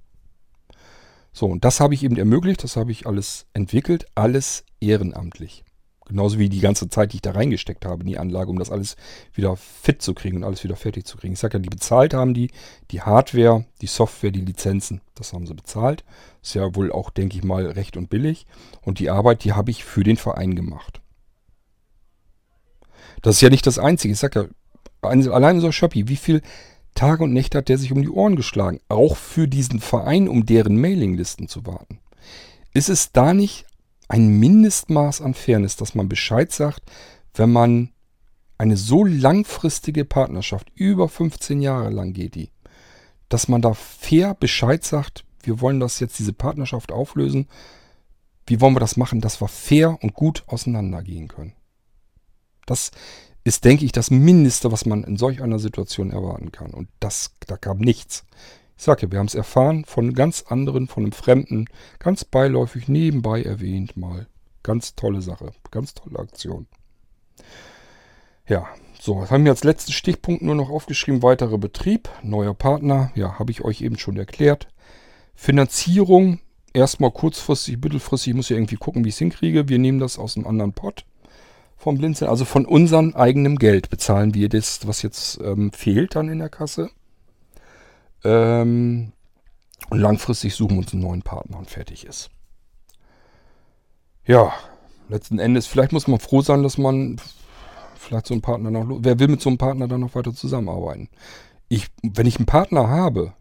So, 1.32 1.46
und 1.46 1.66
das 1.66 1.80
habe 1.80 1.92
ich 1.92 2.02
eben 2.02 2.16
ermöglicht, 2.16 2.64
das 2.64 2.76
habe 2.76 2.90
ich 2.92 3.06
alles 3.06 3.44
entwickelt, 3.52 4.06
alles 4.14 4.64
ehrenamtlich. 4.80 5.65
Genauso 6.06 6.38
wie 6.38 6.48
die 6.48 6.60
ganze 6.60 6.88
Zeit, 6.88 7.12
die 7.12 7.16
ich 7.16 7.22
da 7.22 7.32
reingesteckt 7.32 7.84
habe 7.84 8.02
in 8.02 8.06
die 8.06 8.18
Anlage, 8.18 8.50
um 8.50 8.58
das 8.58 8.70
alles 8.70 8.96
wieder 9.34 9.56
fit 9.56 10.00
zu 10.00 10.14
kriegen 10.14 10.38
und 10.38 10.44
alles 10.44 10.62
wieder 10.62 10.76
fertig 10.76 11.04
zu 11.04 11.16
kriegen. 11.16 11.32
Ich 11.32 11.40
sage 11.40 11.58
ja, 11.58 11.58
die 11.58 11.68
bezahlt 11.68 12.14
haben 12.14 12.32
die, 12.32 12.50
die 12.92 13.02
Hardware, 13.02 13.64
die 13.80 13.88
Software, 13.88 14.30
die 14.30 14.40
Lizenzen, 14.40 15.00
das 15.16 15.32
haben 15.32 15.46
sie 15.46 15.54
bezahlt. 15.54 16.04
Ist 16.42 16.54
ja 16.54 16.76
wohl 16.76 16.92
auch, 16.92 17.10
denke 17.10 17.36
ich 17.36 17.42
mal, 17.42 17.66
recht 17.66 17.96
und 17.96 18.08
billig. 18.08 18.46
Und 18.82 19.00
die 19.00 19.10
Arbeit, 19.10 19.42
die 19.42 19.54
habe 19.54 19.72
ich 19.72 19.84
für 19.84 20.04
den 20.04 20.16
Verein 20.16 20.54
gemacht. 20.54 21.00
Das 23.22 23.36
ist 23.36 23.40
ja 23.40 23.50
nicht 23.50 23.66
das 23.66 23.80
Einzige. 23.80 24.12
Ich 24.12 24.20
sage 24.20 24.50
ja, 25.02 25.08
allein 25.32 25.60
so 25.60 25.72
Shopee, 25.72 26.06
wie 26.06 26.16
viel 26.16 26.40
Tage 26.94 27.24
und 27.24 27.32
Nächte 27.32 27.58
hat 27.58 27.68
der 27.68 27.78
sich 27.78 27.90
um 27.90 28.00
die 28.00 28.08
Ohren 28.08 28.36
geschlagen, 28.36 28.80
auch 28.88 29.16
für 29.16 29.48
diesen 29.48 29.80
Verein, 29.80 30.28
um 30.28 30.46
deren 30.46 30.80
Mailinglisten 30.80 31.48
zu 31.48 31.66
warten. 31.66 31.98
Ist 32.72 32.88
es 32.88 33.10
da 33.10 33.34
nicht 33.34 33.66
ein 34.08 34.28
Mindestmaß 34.28 35.20
an 35.20 35.34
Fairness, 35.34 35.76
dass 35.76 35.94
man 35.94 36.08
Bescheid 36.08 36.52
sagt, 36.52 36.82
wenn 37.34 37.52
man 37.52 37.90
eine 38.58 38.76
so 38.76 39.04
langfristige 39.04 40.04
Partnerschaft, 40.04 40.70
über 40.74 41.08
15 41.08 41.60
Jahre 41.60 41.90
lang 41.90 42.12
geht 42.12 42.34
die, 42.34 42.50
dass 43.28 43.48
man 43.48 43.60
da 43.62 43.74
fair 43.74 44.34
Bescheid 44.34 44.84
sagt, 44.84 45.24
wir 45.42 45.60
wollen 45.60 45.80
das 45.80 46.00
jetzt, 46.00 46.18
diese 46.18 46.32
Partnerschaft 46.32 46.92
auflösen, 46.92 47.48
wie 48.46 48.60
wollen 48.60 48.74
wir 48.74 48.80
das 48.80 48.96
machen, 48.96 49.20
dass 49.20 49.40
wir 49.40 49.48
fair 49.48 49.98
und 50.02 50.14
gut 50.14 50.44
auseinandergehen 50.46 51.28
können. 51.28 51.54
Das 52.64 52.90
ist, 53.44 53.64
denke 53.64 53.84
ich, 53.84 53.92
das 53.92 54.10
Mindeste, 54.10 54.72
was 54.72 54.86
man 54.86 55.04
in 55.04 55.16
solch 55.16 55.42
einer 55.42 55.58
Situation 55.58 56.10
erwarten 56.10 56.50
kann. 56.50 56.72
Und 56.72 56.88
das, 57.00 57.32
da 57.46 57.56
kam 57.56 57.78
nichts. 57.78 58.24
Ich 58.76 58.84
sage 58.84 59.06
ja, 59.06 59.12
wir 59.12 59.18
haben 59.18 59.26
es 59.26 59.34
erfahren 59.34 59.84
von 59.84 60.12
ganz 60.14 60.44
anderen, 60.48 60.86
von 60.86 61.04
einem 61.04 61.12
Fremden, 61.12 61.66
ganz 61.98 62.24
beiläufig 62.24 62.88
nebenbei 62.88 63.42
erwähnt 63.42 63.96
mal. 63.96 64.26
Ganz 64.62 64.94
tolle 64.94 65.22
Sache, 65.22 65.52
ganz 65.70 65.94
tolle 65.94 66.18
Aktion. 66.18 66.66
Ja, 68.48 68.66
so, 69.00 69.20
jetzt 69.20 69.30
haben 69.30 69.44
wir 69.44 69.52
als 69.52 69.64
letzten 69.64 69.92
Stichpunkt 69.92 70.42
nur 70.42 70.54
noch 70.54 70.70
aufgeschrieben, 70.70 71.22
weiterer 71.22 71.58
Betrieb, 71.58 72.08
neuer 72.22 72.54
Partner, 72.54 73.10
ja, 73.14 73.38
habe 73.38 73.50
ich 73.50 73.62
euch 73.64 73.80
eben 73.80 73.98
schon 73.98 74.16
erklärt. 74.16 74.68
Finanzierung, 75.34 76.40
erstmal 76.72 77.10
kurzfristig, 77.10 77.78
mittelfristig, 77.82 78.30
ich 78.30 78.36
muss 78.36 78.48
ja 78.48 78.56
irgendwie 78.56 78.76
gucken, 78.76 79.04
wie 79.04 79.08
ich 79.08 79.14
es 79.14 79.18
hinkriege. 79.18 79.68
Wir 79.68 79.78
nehmen 79.78 79.98
das 79.98 80.18
aus 80.18 80.36
einem 80.36 80.46
anderen 80.46 80.72
Pot 80.72 81.04
vom 81.76 81.98
Blinzeln. 81.98 82.30
Also 82.30 82.44
von 82.44 82.66
unserem 82.66 83.14
eigenen 83.14 83.58
Geld 83.58 83.90
bezahlen 83.90 84.34
wir 84.34 84.48
das, 84.48 84.86
was 84.86 85.02
jetzt 85.02 85.40
ähm, 85.42 85.72
fehlt 85.72 86.14
dann 86.16 86.28
in 86.28 86.38
der 86.38 86.48
Kasse. 86.48 86.90
Ähm, 88.26 89.12
und 89.88 89.98
langfristig 90.00 90.54
suchen 90.54 90.72
wir 90.72 90.78
uns 90.78 90.92
einen 90.92 91.02
neuen 91.02 91.22
Partner 91.22 91.58
und 91.58 91.70
fertig 91.70 92.04
ist. 92.04 92.30
Ja, 94.24 94.52
letzten 95.08 95.38
Endes, 95.38 95.68
vielleicht 95.68 95.92
muss 95.92 96.08
man 96.08 96.18
froh 96.18 96.42
sein, 96.42 96.64
dass 96.64 96.76
man 96.76 97.20
vielleicht 97.94 98.26
so 98.26 98.34
einen 98.34 98.42
Partner 98.42 98.72
noch. 98.72 98.98
Wer 99.00 99.20
will 99.20 99.28
mit 99.28 99.40
so 99.40 99.48
einem 99.48 99.58
Partner 99.58 99.86
dann 99.86 100.00
noch 100.00 100.16
weiter 100.16 100.34
zusammenarbeiten? 100.34 101.08
Ich, 101.68 101.86
wenn 102.02 102.26
ich 102.26 102.36
einen 102.36 102.46
Partner 102.46 102.88
habe, 102.88 103.32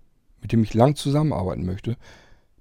mit 0.41 0.51
dem 0.51 0.61
ich 0.61 0.75
lang 0.75 0.95
zusammenarbeiten 0.95 1.65
möchte, 1.65 1.97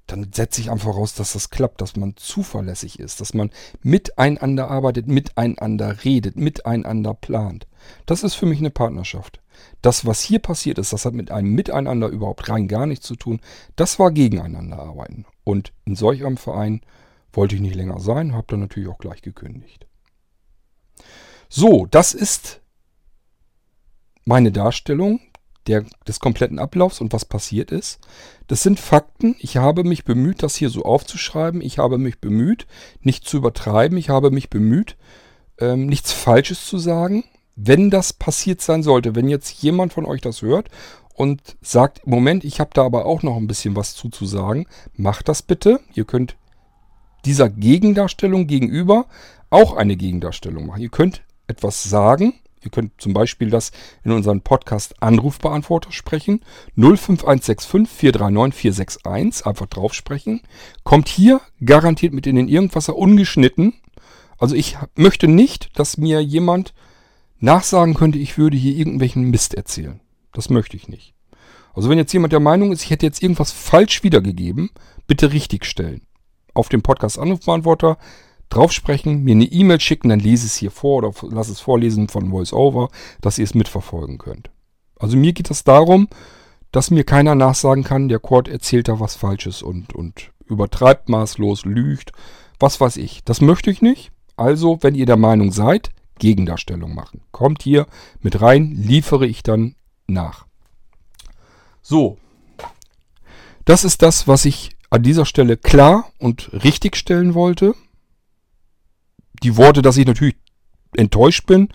dann 0.06 0.32
setze 0.32 0.62
ich 0.62 0.70
einfach 0.70 0.92
voraus, 0.92 1.14
dass 1.14 1.34
das 1.34 1.50
klappt, 1.50 1.80
dass 1.80 1.96
man 1.96 2.16
zuverlässig 2.16 2.98
ist, 2.98 3.20
dass 3.20 3.34
man 3.34 3.50
miteinander 3.82 4.70
arbeitet, 4.70 5.08
miteinander 5.08 6.04
redet, 6.04 6.36
miteinander 6.36 7.14
plant. 7.14 7.66
Das 8.06 8.22
ist 8.22 8.34
für 8.34 8.46
mich 8.46 8.58
eine 8.58 8.70
Partnerschaft. 8.70 9.40
Das, 9.82 10.06
was 10.06 10.20
hier 10.20 10.38
passiert 10.38 10.78
ist, 10.78 10.92
das 10.92 11.04
hat 11.04 11.14
mit 11.14 11.30
einem 11.30 11.54
Miteinander 11.54 12.08
überhaupt 12.08 12.48
rein 12.48 12.68
gar 12.68 12.86
nichts 12.86 13.06
zu 13.06 13.16
tun. 13.16 13.40
Das 13.76 13.98
war 13.98 14.10
gegeneinander 14.10 14.78
arbeiten. 14.78 15.26
Und 15.44 15.72
in 15.84 15.96
solch 15.96 16.24
einem 16.24 16.36
Verein 16.36 16.80
wollte 17.32 17.54
ich 17.54 17.60
nicht 17.60 17.74
länger 17.74 18.00
sein, 18.00 18.34
habe 18.34 18.46
dann 18.48 18.60
natürlich 18.60 18.88
auch 18.88 18.98
gleich 18.98 19.22
gekündigt. 19.22 19.86
So, 21.48 21.86
das 21.86 22.14
ist 22.14 22.60
meine 24.24 24.52
Darstellung 24.52 25.20
der, 25.66 25.84
des 26.06 26.20
kompletten 26.20 26.58
Ablaufs 26.58 27.00
und 27.00 27.12
was 27.12 27.24
passiert 27.24 27.70
ist. 27.70 28.00
Das 28.46 28.62
sind 28.62 28.78
Fakten. 28.78 29.36
Ich 29.38 29.56
habe 29.56 29.84
mich 29.84 30.04
bemüht, 30.04 30.42
das 30.42 30.56
hier 30.56 30.68
so 30.68 30.82
aufzuschreiben. 30.82 31.60
Ich 31.60 31.78
habe 31.78 31.98
mich 31.98 32.20
bemüht, 32.20 32.66
nicht 33.00 33.26
zu 33.26 33.38
übertreiben. 33.38 33.96
Ich 33.98 34.10
habe 34.10 34.30
mich 34.30 34.50
bemüht, 34.50 34.96
ähm, 35.58 35.86
nichts 35.86 36.12
Falsches 36.12 36.66
zu 36.66 36.78
sagen. 36.78 37.24
Wenn 37.56 37.90
das 37.90 38.12
passiert 38.12 38.60
sein 38.60 38.82
sollte, 38.82 39.14
wenn 39.14 39.28
jetzt 39.28 39.62
jemand 39.62 39.92
von 39.92 40.04
euch 40.04 40.20
das 40.20 40.42
hört 40.42 40.68
und 41.14 41.56
sagt, 41.62 42.06
Moment, 42.06 42.44
ich 42.44 42.60
habe 42.60 42.70
da 42.74 42.84
aber 42.84 43.06
auch 43.06 43.22
noch 43.22 43.36
ein 43.36 43.46
bisschen 43.46 43.76
was 43.76 43.94
zuzusagen, 43.94 44.66
macht 44.96 45.28
das 45.28 45.42
bitte. 45.42 45.80
Ihr 45.94 46.04
könnt 46.04 46.36
dieser 47.24 47.48
Gegendarstellung 47.48 48.46
gegenüber 48.46 49.06
auch 49.50 49.76
eine 49.76 49.96
Gegendarstellung 49.96 50.66
machen. 50.66 50.82
Ihr 50.82 50.90
könnt 50.90 51.22
etwas 51.46 51.82
sagen 51.84 52.34
Ihr 52.64 52.70
könnt 52.70 52.92
zum 53.00 53.12
Beispiel 53.12 53.50
das 53.50 53.72
in 54.04 54.10
unserem 54.10 54.40
Podcast 54.40 55.02
Anrufbeantworter 55.02 55.92
sprechen. 55.92 56.40
05165 56.76 57.88
439 57.88 58.58
461. 58.58 59.46
Einfach 59.46 59.66
drauf 59.66 59.92
sprechen. 59.92 60.40
Kommt 60.82 61.08
hier 61.08 61.40
garantiert 61.64 62.14
mit 62.14 62.26
in 62.26 62.36
den 62.36 62.48
Irgendwasser 62.48 62.96
ungeschnitten. 62.96 63.74
Also 64.38 64.54
ich 64.54 64.78
möchte 64.96 65.28
nicht, 65.28 65.78
dass 65.78 65.98
mir 65.98 66.22
jemand 66.22 66.72
nachsagen 67.44 67.94
könnte, 67.94 68.18
ich 68.18 68.38
würde 68.38 68.56
hier 68.56 68.76
irgendwelchen 68.76 69.30
Mist 69.30 69.54
erzählen. 69.54 70.00
Das 70.32 70.50
möchte 70.50 70.76
ich 70.76 70.88
nicht. 70.88 71.14
Also 71.74 71.88
wenn 71.88 71.98
jetzt 71.98 72.12
jemand 72.12 72.32
der 72.32 72.40
Meinung 72.40 72.72
ist, 72.72 72.84
ich 72.84 72.90
hätte 72.90 73.06
jetzt 73.06 73.22
irgendwas 73.22 73.52
falsch 73.52 74.02
wiedergegeben, 74.02 74.70
bitte 75.06 75.32
richtigstellen. 75.32 76.02
Auf 76.54 76.68
dem 76.68 76.82
Podcast 76.82 77.18
Anrufbeantworter 77.18 77.98
draufsprechen, 78.48 79.22
mir 79.22 79.34
eine 79.34 79.44
E-Mail 79.44 79.80
schicken, 79.80 80.08
dann 80.08 80.20
lese 80.20 80.46
es 80.46 80.56
hier 80.56 80.70
vor 80.70 80.98
oder 80.98 81.12
lass 81.30 81.48
es 81.48 81.60
vorlesen 81.60 82.08
von 82.08 82.30
VoiceOver, 82.30 82.90
dass 83.20 83.38
ihr 83.38 83.44
es 83.44 83.54
mitverfolgen 83.54 84.18
könnt. 84.18 84.50
Also 84.96 85.16
mir 85.16 85.32
geht 85.32 85.50
es 85.50 85.64
darum, 85.64 86.08
dass 86.70 86.90
mir 86.90 87.04
keiner 87.04 87.34
nachsagen 87.34 87.84
kann, 87.84 88.08
der 88.08 88.20
Cord 88.20 88.48
erzählt 88.48 88.88
da 88.88 89.00
was 89.00 89.16
Falsches 89.16 89.62
und, 89.62 89.92
und 89.94 90.30
übertreibt 90.46 91.08
maßlos, 91.08 91.64
lügt, 91.64 92.12
was 92.58 92.80
weiß 92.80 92.96
ich. 92.96 93.24
Das 93.24 93.40
möchte 93.40 93.70
ich 93.70 93.82
nicht. 93.82 94.12
Also, 94.36 94.78
wenn 94.82 94.94
ihr 94.94 95.06
der 95.06 95.16
Meinung 95.16 95.52
seid, 95.52 95.90
Gegendarstellung 96.18 96.94
machen. 96.94 97.22
Kommt 97.32 97.62
hier 97.62 97.86
mit 98.20 98.40
rein, 98.40 98.72
liefere 98.76 99.26
ich 99.26 99.42
dann 99.42 99.74
nach. 100.06 100.46
So, 101.82 102.18
das 103.64 103.84
ist 103.84 104.02
das, 104.02 104.28
was 104.28 104.44
ich 104.44 104.70
an 104.90 105.02
dieser 105.02 105.26
Stelle 105.26 105.56
klar 105.56 106.10
und 106.18 106.50
richtig 106.52 106.96
stellen 106.96 107.34
wollte 107.34 107.74
die 109.44 109.56
Worte, 109.56 109.82
dass 109.82 109.96
ich 109.96 110.06
natürlich 110.06 110.36
enttäuscht 110.96 111.46
bin, 111.46 111.68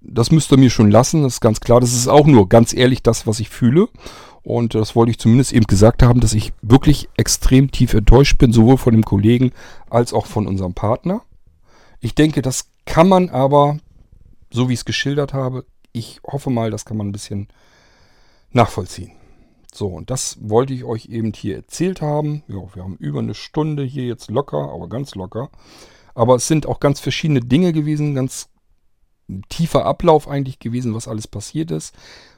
das 0.00 0.30
müsst 0.30 0.50
ihr 0.50 0.58
mir 0.58 0.70
schon 0.70 0.90
lassen, 0.90 1.22
das 1.22 1.34
ist 1.34 1.40
ganz 1.40 1.60
klar. 1.60 1.80
Das 1.80 1.92
ist 1.92 2.08
auch 2.08 2.26
nur 2.26 2.48
ganz 2.48 2.72
ehrlich 2.72 3.02
das, 3.02 3.26
was 3.26 3.38
ich 3.38 3.50
fühle. 3.50 3.88
Und 4.42 4.74
das 4.74 4.96
wollte 4.96 5.10
ich 5.10 5.18
zumindest 5.18 5.52
eben 5.52 5.66
gesagt 5.66 6.02
haben, 6.02 6.20
dass 6.20 6.32
ich 6.32 6.54
wirklich 6.62 7.10
extrem 7.18 7.70
tief 7.70 7.92
enttäuscht 7.92 8.38
bin, 8.38 8.52
sowohl 8.52 8.78
von 8.78 8.94
dem 8.94 9.04
Kollegen 9.04 9.52
als 9.90 10.14
auch 10.14 10.24
von 10.24 10.46
unserem 10.46 10.72
Partner. 10.72 11.22
Ich 12.00 12.14
denke, 12.14 12.40
das 12.40 12.69
kann 12.90 13.08
man 13.08 13.28
aber, 13.28 13.78
so 14.50 14.68
wie 14.68 14.72
ich 14.72 14.80
es 14.80 14.84
geschildert 14.84 15.32
habe, 15.32 15.64
ich 15.92 16.20
hoffe 16.26 16.50
mal, 16.50 16.72
das 16.72 16.84
kann 16.84 16.96
man 16.96 17.08
ein 17.08 17.12
bisschen 17.12 17.46
nachvollziehen. 18.50 19.12
So, 19.72 19.86
und 19.86 20.10
das 20.10 20.38
wollte 20.40 20.74
ich 20.74 20.82
euch 20.82 21.06
eben 21.06 21.32
hier 21.32 21.54
erzählt 21.54 22.02
haben. 22.02 22.42
Ja, 22.48 22.56
wir 22.74 22.82
haben 22.82 22.96
über 22.96 23.20
eine 23.20 23.34
Stunde 23.34 23.84
hier 23.84 24.06
jetzt 24.06 24.28
locker, 24.28 24.72
aber 24.74 24.88
ganz 24.88 25.14
locker. 25.14 25.50
Aber 26.16 26.34
es 26.34 26.48
sind 26.48 26.66
auch 26.66 26.80
ganz 26.80 26.98
verschiedene 26.98 27.38
Dinge 27.38 27.72
gewesen, 27.72 28.16
ganz 28.16 28.48
tiefer 29.48 29.86
Ablauf 29.86 30.26
eigentlich 30.26 30.58
gewesen, 30.58 30.92
was 30.92 31.06
alles 31.06 31.28
passiert 31.28 31.70
ist. 31.70 31.94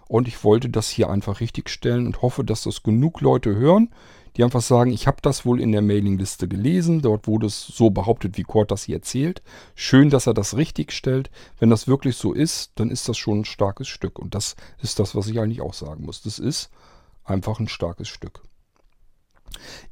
Und 0.06 0.28
ich 0.28 0.44
wollte 0.44 0.68
das 0.68 0.90
hier 0.90 1.08
einfach 1.08 1.40
richtig 1.40 1.70
stellen 1.70 2.06
und 2.06 2.20
hoffe, 2.20 2.44
dass 2.44 2.64
das 2.64 2.82
genug 2.82 3.22
Leute 3.22 3.54
hören, 3.54 3.88
die 4.36 4.44
einfach 4.44 4.62
sagen, 4.62 4.92
ich 4.92 5.06
habe 5.06 5.18
das 5.22 5.44
wohl 5.44 5.60
in 5.60 5.72
der 5.72 5.82
Mailingliste 5.82 6.48
gelesen. 6.48 7.02
Dort 7.02 7.26
wurde 7.26 7.46
es 7.46 7.66
so 7.66 7.90
behauptet, 7.90 8.36
wie 8.38 8.44
Kurt 8.44 8.70
das 8.70 8.84
hier 8.84 8.96
erzählt. 8.96 9.42
Schön, 9.74 10.10
dass 10.10 10.26
er 10.26 10.34
das 10.34 10.56
richtig 10.56 10.92
stellt. 10.92 11.30
Wenn 11.58 11.70
das 11.70 11.86
wirklich 11.86 12.16
so 12.16 12.32
ist, 12.32 12.72
dann 12.76 12.90
ist 12.90 13.08
das 13.08 13.18
schon 13.18 13.40
ein 13.40 13.44
starkes 13.44 13.88
Stück. 13.88 14.18
Und 14.18 14.34
das 14.34 14.56
ist 14.80 14.98
das, 14.98 15.14
was 15.14 15.26
ich 15.28 15.38
eigentlich 15.38 15.60
auch 15.60 15.74
sagen 15.74 16.04
muss. 16.04 16.22
Das 16.22 16.38
ist 16.38 16.70
einfach 17.24 17.60
ein 17.60 17.68
starkes 17.68 18.08
Stück. 18.08 18.42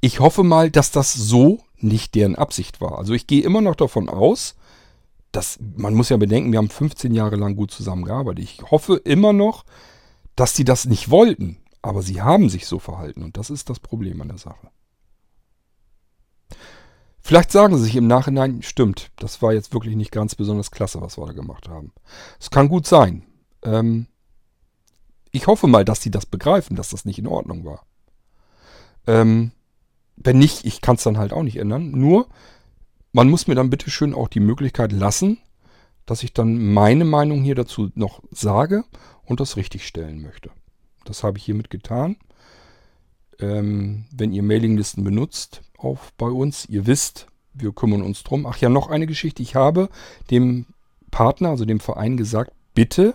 Ich 0.01 0.21
hoffe 0.21 0.43
mal, 0.43 0.71
dass 0.71 0.91
das 0.91 1.13
so 1.13 1.61
nicht 1.77 2.15
deren 2.15 2.37
Absicht 2.37 2.81
war. 2.81 2.99
Also 2.99 3.13
ich 3.13 3.27
gehe 3.27 3.43
immer 3.43 3.61
noch 3.61 3.77
davon 3.77 4.09
aus, 4.09 4.55
dass 5.33 5.59
man 5.77 5.95
muss 5.95 6.09
ja 6.09 6.17
bedenken, 6.17 6.53
wir 6.53 6.59
haben 6.59 6.71
15 6.71 7.15
Jahre 7.15 7.37
lang 7.37 7.57
gut 7.57 7.71
zusammengearbeitet. 7.71 8.43
Ich 8.43 8.63
hoffe 8.71 8.97
immer 8.97 9.33
noch, 9.33 9.65
dass 10.35 10.57
sie 10.57 10.65
das 10.65 10.87
nicht 10.87 11.11
wollten, 11.11 11.59
aber 11.83 12.03
sie 12.03 12.23
haben 12.23 12.49
sich 12.49 12.67
so 12.67 12.79
verhalten 12.79 13.23
und 13.23 13.37
das 13.37 13.51
ist 13.51 13.71
das 13.71 13.81
Problem 13.81 14.21
an 14.21 14.29
der 14.29 14.39
Sache. 14.39 14.71
Vielleicht 17.21 17.53
sagen 17.53 17.77
sie 17.77 17.85
sich 17.85 17.97
im 17.97 18.07
Nachhinein, 18.07 18.63
stimmt, 18.63 19.11
das 19.17 19.41
war 19.43 19.53
jetzt 19.53 19.73
wirklich 19.73 19.95
nicht 19.95 20.11
ganz 20.11 20.35
besonders 20.35 20.71
klasse, 20.71 21.01
was 21.01 21.19
wir 21.19 21.27
da 21.27 21.33
gemacht 21.33 21.69
haben. 21.69 21.93
Es 22.41 22.51
kann 22.51 22.69
gut 22.69 22.87
sein. 22.87 23.25
Ähm, 23.63 24.07
ich 25.31 25.47
hoffe 25.47 25.67
mal, 25.67 25.85
dass 25.85 26.03
sie 26.03 26.11
das 26.11 26.27
begreifen, 26.27 26.77
dass 26.77 26.91
das 26.91 27.05
nicht 27.05 27.19
in 27.19 27.27
Ordnung 27.27 27.65
war. 27.65 27.85
Ähm, 29.07 29.53
wenn 30.17 30.39
nicht, 30.39 30.65
ich 30.65 30.81
kann 30.81 30.97
es 30.97 31.03
dann 31.03 31.19
halt 31.19 31.33
auch 31.33 31.43
nicht 31.43 31.57
ändern. 31.57 31.93
Nur, 31.93 32.29
man 33.13 33.29
muss 33.29 33.47
mir 33.47 33.55
dann 33.55 33.71
bitte 33.71 33.91
schön 33.91 34.15
auch 34.15 34.29
die 34.29 34.41
Möglichkeit 34.41 34.93
lassen, 34.93 35.39
dass 36.07 36.23
ich 36.23 36.33
dann 36.33 36.73
meine 36.73 37.05
Meinung 37.05 37.43
hier 37.43 37.55
dazu 37.55 37.91
noch 37.95 38.23
sage 38.31 38.85
und 39.25 39.41
das 39.41 39.57
richtig 39.57 39.87
stellen 39.87 40.21
möchte. 40.21 40.51
Das 41.05 41.25
habe 41.25 41.39
ich 41.39 41.45
hiermit 41.45 41.71
getan. 41.71 42.17
Ähm, 43.39 44.05
wenn 44.13 44.33
ihr 44.33 44.43
Mailinglisten 44.43 45.03
benutzt, 45.03 45.63
auch 45.79 45.99
bei 46.19 46.29
uns, 46.29 46.67
ihr 46.67 46.87
wisst, 46.87 47.27
wir 47.55 47.73
kümmern 47.73 48.03
uns 48.03 48.23
drum. 48.23 48.47
Ach 48.47 48.57
ja, 48.59 48.69
noch 48.69 48.91
eine 48.91 49.07
Geschichte. 49.07 49.43
Ich 49.43 49.55
habe 49.55 49.89
dem 50.31 50.67
Partner, 51.11 51.51
also 51.51 51.65
dem 51.65 51.81
Verein 51.81 52.17
gesagt, 52.17 52.53
bitte 52.75 53.15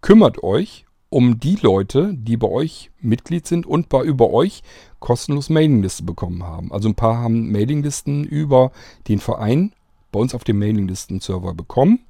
kümmert 0.00 0.42
euch 0.42 0.86
um 1.08 1.38
die 1.38 1.56
Leute, 1.56 2.14
die 2.14 2.36
bei 2.36 2.48
euch 2.48 2.90
Mitglied 3.00 3.46
sind 3.46 3.66
und 3.66 3.88
bei 3.88 4.02
über 4.02 4.30
euch 4.30 4.62
kostenlos 4.98 5.50
Mailinglisten 5.50 6.06
bekommen 6.06 6.42
haben. 6.42 6.72
Also 6.72 6.88
ein 6.88 6.94
paar 6.94 7.18
haben 7.18 7.50
Mailinglisten 7.52 8.24
über 8.24 8.72
den 9.08 9.20
Verein 9.20 9.72
bei 10.12 10.20
uns 10.20 10.34
auf 10.34 10.44
dem 10.44 10.58
Mailinglisten-Server 10.58 11.54
bekommen. 11.54 12.00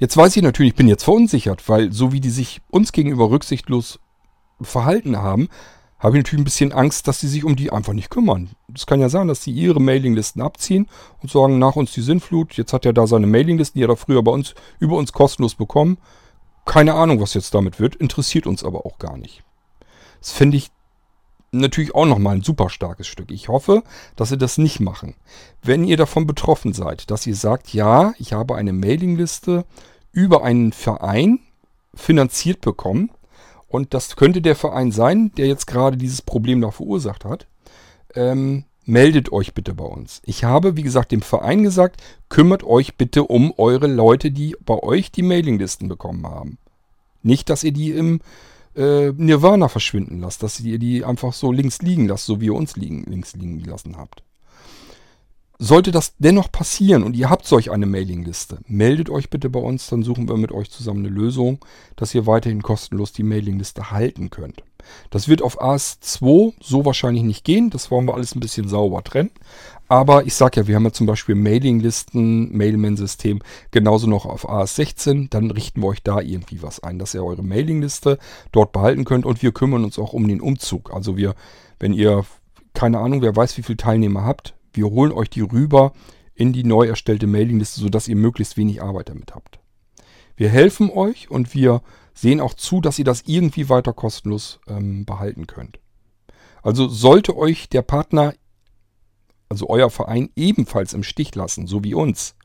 Jetzt 0.00 0.16
weiß 0.16 0.34
ich 0.34 0.42
natürlich, 0.42 0.70
ich 0.72 0.76
bin 0.76 0.88
jetzt 0.88 1.04
verunsichert, 1.04 1.68
weil 1.68 1.92
so 1.92 2.10
wie 2.10 2.20
die 2.20 2.30
sich 2.30 2.62
uns 2.70 2.90
gegenüber 2.92 3.28
rücksichtslos 3.28 4.00
verhalten 4.62 5.18
haben, 5.18 5.48
habe 5.98 6.16
ich 6.16 6.24
natürlich 6.24 6.40
ein 6.40 6.44
bisschen 6.44 6.72
Angst, 6.72 7.06
dass 7.06 7.20
sie 7.20 7.28
sich 7.28 7.44
um 7.44 7.54
die 7.54 7.70
einfach 7.70 7.92
nicht 7.92 8.08
kümmern. 8.08 8.48
Es 8.74 8.86
kann 8.86 9.00
ja 9.00 9.10
sein, 9.10 9.28
dass 9.28 9.44
sie 9.44 9.50
ihre 9.50 9.78
Mailinglisten 9.78 10.40
abziehen 10.40 10.88
und 11.20 11.30
sagen, 11.30 11.58
nach 11.58 11.76
uns 11.76 11.92
die 11.92 12.00
Sinnflut, 12.00 12.54
jetzt 12.54 12.72
hat 12.72 12.86
er 12.86 12.94
da 12.94 13.06
seine 13.06 13.26
Mailinglisten, 13.26 13.78
die 13.78 13.84
hat 13.84 13.90
er 13.90 13.96
früher 13.98 14.22
bei 14.22 14.32
uns, 14.32 14.54
über 14.78 14.96
uns 14.96 15.12
kostenlos 15.12 15.54
bekommen. 15.54 15.98
Keine 16.64 16.94
Ahnung, 16.94 17.20
was 17.20 17.34
jetzt 17.34 17.52
damit 17.52 17.78
wird, 17.78 17.94
interessiert 17.96 18.46
uns 18.46 18.64
aber 18.64 18.86
auch 18.86 18.98
gar 18.98 19.18
nicht. 19.18 19.42
Das 20.20 20.32
finde 20.32 20.56
ich 20.56 20.70
natürlich 21.52 21.94
auch 21.94 22.06
nochmal 22.06 22.36
ein 22.36 22.42
super 22.42 22.70
starkes 22.70 23.06
Stück. 23.06 23.30
Ich 23.30 23.48
hoffe, 23.48 23.82
dass 24.16 24.28
sie 24.28 24.38
das 24.38 24.58
nicht 24.58 24.80
machen. 24.80 25.14
Wenn 25.62 25.84
ihr 25.84 25.96
davon 25.96 26.26
betroffen 26.26 26.72
seid, 26.72 27.10
dass 27.10 27.26
ihr 27.26 27.34
sagt, 27.34 27.72
ja, 27.72 28.14
ich 28.18 28.32
habe 28.32 28.56
eine 28.56 28.72
Mailingliste 28.72 29.64
über 30.12 30.44
einen 30.44 30.72
Verein 30.72 31.40
finanziert 31.94 32.60
bekommen 32.60 33.10
und 33.68 33.94
das 33.94 34.16
könnte 34.16 34.42
der 34.42 34.56
Verein 34.56 34.92
sein, 34.92 35.32
der 35.36 35.46
jetzt 35.46 35.66
gerade 35.66 35.96
dieses 35.96 36.22
Problem 36.22 36.60
da 36.60 36.70
verursacht 36.70 37.24
hat, 37.24 37.46
ähm, 38.14 38.64
meldet 38.84 39.30
euch 39.32 39.54
bitte 39.54 39.74
bei 39.74 39.84
uns. 39.84 40.20
Ich 40.24 40.44
habe, 40.44 40.76
wie 40.76 40.82
gesagt, 40.82 41.12
dem 41.12 41.22
Verein 41.22 41.62
gesagt, 41.62 42.02
kümmert 42.28 42.64
euch 42.64 42.96
bitte 42.96 43.24
um 43.24 43.52
eure 43.56 43.86
Leute, 43.86 44.30
die 44.30 44.56
bei 44.64 44.74
euch 44.74 45.12
die 45.12 45.22
Mailinglisten 45.22 45.88
bekommen 45.88 46.26
haben. 46.26 46.58
Nicht, 47.22 47.50
dass 47.50 47.62
ihr 47.64 47.72
die 47.72 47.92
im 47.92 48.20
äh, 48.76 49.12
Nirvana 49.12 49.68
verschwinden 49.68 50.20
lasst, 50.20 50.42
dass 50.42 50.60
ihr 50.60 50.78
die 50.78 51.04
einfach 51.04 51.32
so 51.32 51.52
links 51.52 51.82
liegen 51.82 52.08
lasst, 52.08 52.26
so 52.26 52.40
wie 52.40 52.46
ihr 52.46 52.54
uns 52.54 52.76
liegen, 52.76 53.04
links 53.04 53.34
liegen 53.34 53.62
gelassen 53.62 53.96
habt. 53.96 54.22
Sollte 55.62 55.90
das 55.90 56.14
dennoch 56.18 56.50
passieren 56.50 57.02
und 57.02 57.14
ihr 57.14 57.28
habt 57.28 57.46
solch 57.46 57.70
eine 57.70 57.84
Mailingliste, 57.84 58.60
meldet 58.66 59.10
euch 59.10 59.28
bitte 59.28 59.50
bei 59.50 59.60
uns, 59.60 59.88
dann 59.88 60.02
suchen 60.02 60.26
wir 60.26 60.38
mit 60.38 60.52
euch 60.52 60.70
zusammen 60.70 61.04
eine 61.04 61.14
Lösung, 61.14 61.62
dass 61.96 62.14
ihr 62.14 62.26
weiterhin 62.26 62.62
kostenlos 62.62 63.12
die 63.12 63.24
Mailingliste 63.24 63.90
halten 63.90 64.30
könnt. 64.30 64.62
Das 65.10 65.28
wird 65.28 65.42
auf 65.42 65.60
AS2 65.60 66.54
so 66.62 66.86
wahrscheinlich 66.86 67.24
nicht 67.24 67.44
gehen, 67.44 67.68
das 67.68 67.90
wollen 67.90 68.06
wir 68.06 68.14
alles 68.14 68.34
ein 68.34 68.40
bisschen 68.40 68.68
sauber 68.68 69.04
trennen. 69.04 69.32
Aber 69.90 70.24
ich 70.24 70.34
sage 70.34 70.60
ja, 70.60 70.66
wir 70.68 70.76
haben 70.76 70.84
ja 70.84 70.92
zum 70.92 71.08
Beispiel 71.08 71.34
Mailinglisten, 71.34 72.56
Mailman-System, 72.56 73.40
genauso 73.72 74.06
noch 74.06 74.24
auf 74.24 74.48
AS16. 74.48 75.26
Dann 75.30 75.50
richten 75.50 75.82
wir 75.82 75.88
euch 75.88 76.04
da 76.04 76.20
irgendwie 76.20 76.62
was 76.62 76.80
ein, 76.80 77.00
dass 77.00 77.12
ihr 77.12 77.24
eure 77.24 77.42
Mailingliste 77.42 78.18
dort 78.52 78.70
behalten 78.70 79.04
könnt. 79.04 79.26
Und 79.26 79.42
wir 79.42 79.50
kümmern 79.50 79.82
uns 79.82 79.98
auch 79.98 80.12
um 80.12 80.28
den 80.28 80.40
Umzug. 80.40 80.94
Also 80.94 81.16
wir, 81.16 81.34
wenn 81.80 81.92
ihr, 81.92 82.24
keine 82.72 83.00
Ahnung, 83.00 83.20
wer 83.20 83.34
weiß, 83.34 83.58
wie 83.58 83.64
viele 83.64 83.78
Teilnehmer 83.78 84.22
habt, 84.24 84.54
wir 84.72 84.86
holen 84.86 85.10
euch 85.10 85.28
die 85.28 85.40
rüber 85.40 85.92
in 86.36 86.52
die 86.52 86.62
neu 86.62 86.86
erstellte 86.86 87.26
Mailingliste, 87.26 87.80
sodass 87.80 88.06
ihr 88.06 88.14
möglichst 88.14 88.56
wenig 88.56 88.80
Arbeit 88.80 89.08
damit 89.08 89.34
habt. 89.34 89.58
Wir 90.36 90.50
helfen 90.50 90.88
euch 90.90 91.32
und 91.32 91.52
wir 91.52 91.82
sehen 92.14 92.40
auch 92.40 92.54
zu, 92.54 92.80
dass 92.80 93.00
ihr 93.00 93.04
das 93.04 93.24
irgendwie 93.26 93.68
weiter 93.68 93.92
kostenlos 93.92 94.60
ähm, 94.68 95.04
behalten 95.04 95.48
könnt. 95.48 95.80
Also 96.62 96.86
sollte 96.86 97.36
euch 97.36 97.68
der 97.68 97.82
Partner 97.82 98.34
also 99.50 99.68
euer 99.68 99.90
Verein, 99.90 100.30
ebenfalls 100.36 100.94
im 100.94 101.02
Stich 101.02 101.34
lassen, 101.34 101.66
so 101.66 101.84
wie 101.84 101.94
uns. 101.94 102.36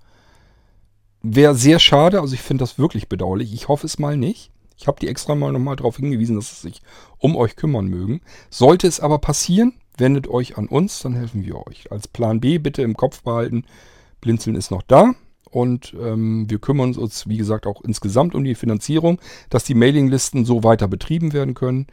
Wäre 1.22 1.56
sehr 1.56 1.80
schade, 1.80 2.19
also 2.19 2.34
ich 2.34 2.41
finde 2.41 2.64
das 2.64 2.77
wirklich 2.77 3.07
bedauerlich. 3.07 3.53
Ich 3.53 3.68
hoffe 3.68 3.86
es 3.88 3.99
mal 3.99 4.18
nicht. 4.18 4.52
Ich 4.77 4.88
habe 4.88 4.99
die 4.99 5.07
extra 5.07 5.36
mal 5.36 5.53
nochmal 5.53 5.77
darauf 5.77 5.98
hingewiesen, 5.98 6.36
dass 6.36 6.61
sie 6.61 6.68
sich 6.68 6.82
um 7.18 7.36
euch 7.36 7.56
kümmern 7.56 7.88
mögen. 7.88 8.22
Sollte 8.49 8.88
es 8.88 8.99
aber 8.99 9.19
passieren, 9.19 9.73
wendet 9.98 10.27
euch 10.27 10.57
an 10.57 10.68
uns, 10.68 10.99
dann 10.99 11.14
helfen 11.14 11.45
wir 11.45 11.65
euch. 11.68 11.91
Als 11.91 12.07
Plan 12.07 12.41
B 12.41 12.57
bitte 12.57 12.82
im 12.82 12.98
Kopf 12.98 13.22
behalten, 13.22 13.65
Blinzeln 14.19 14.56
ist 14.56 14.72
noch 14.72 14.82
da 14.82 15.14
und 15.49 15.95
ähm, 15.99 16.49
wir 16.49 16.60
kümmern 16.60 16.95
uns, 16.95 17.30
wie 17.30 17.38
gesagt, 17.38 17.68
auch 17.68 17.82
insgesamt 17.82 18.36
um 18.36 18.44
die 18.44 18.56
Finanzierung, 18.56 19.22
dass 19.49 19.64
die 19.64 19.76
Mailinglisten 19.76 20.44
so 20.44 20.64
weiter 20.64 20.88
betrieben 20.88 21.32
werden 21.32 21.53
können 21.53 21.88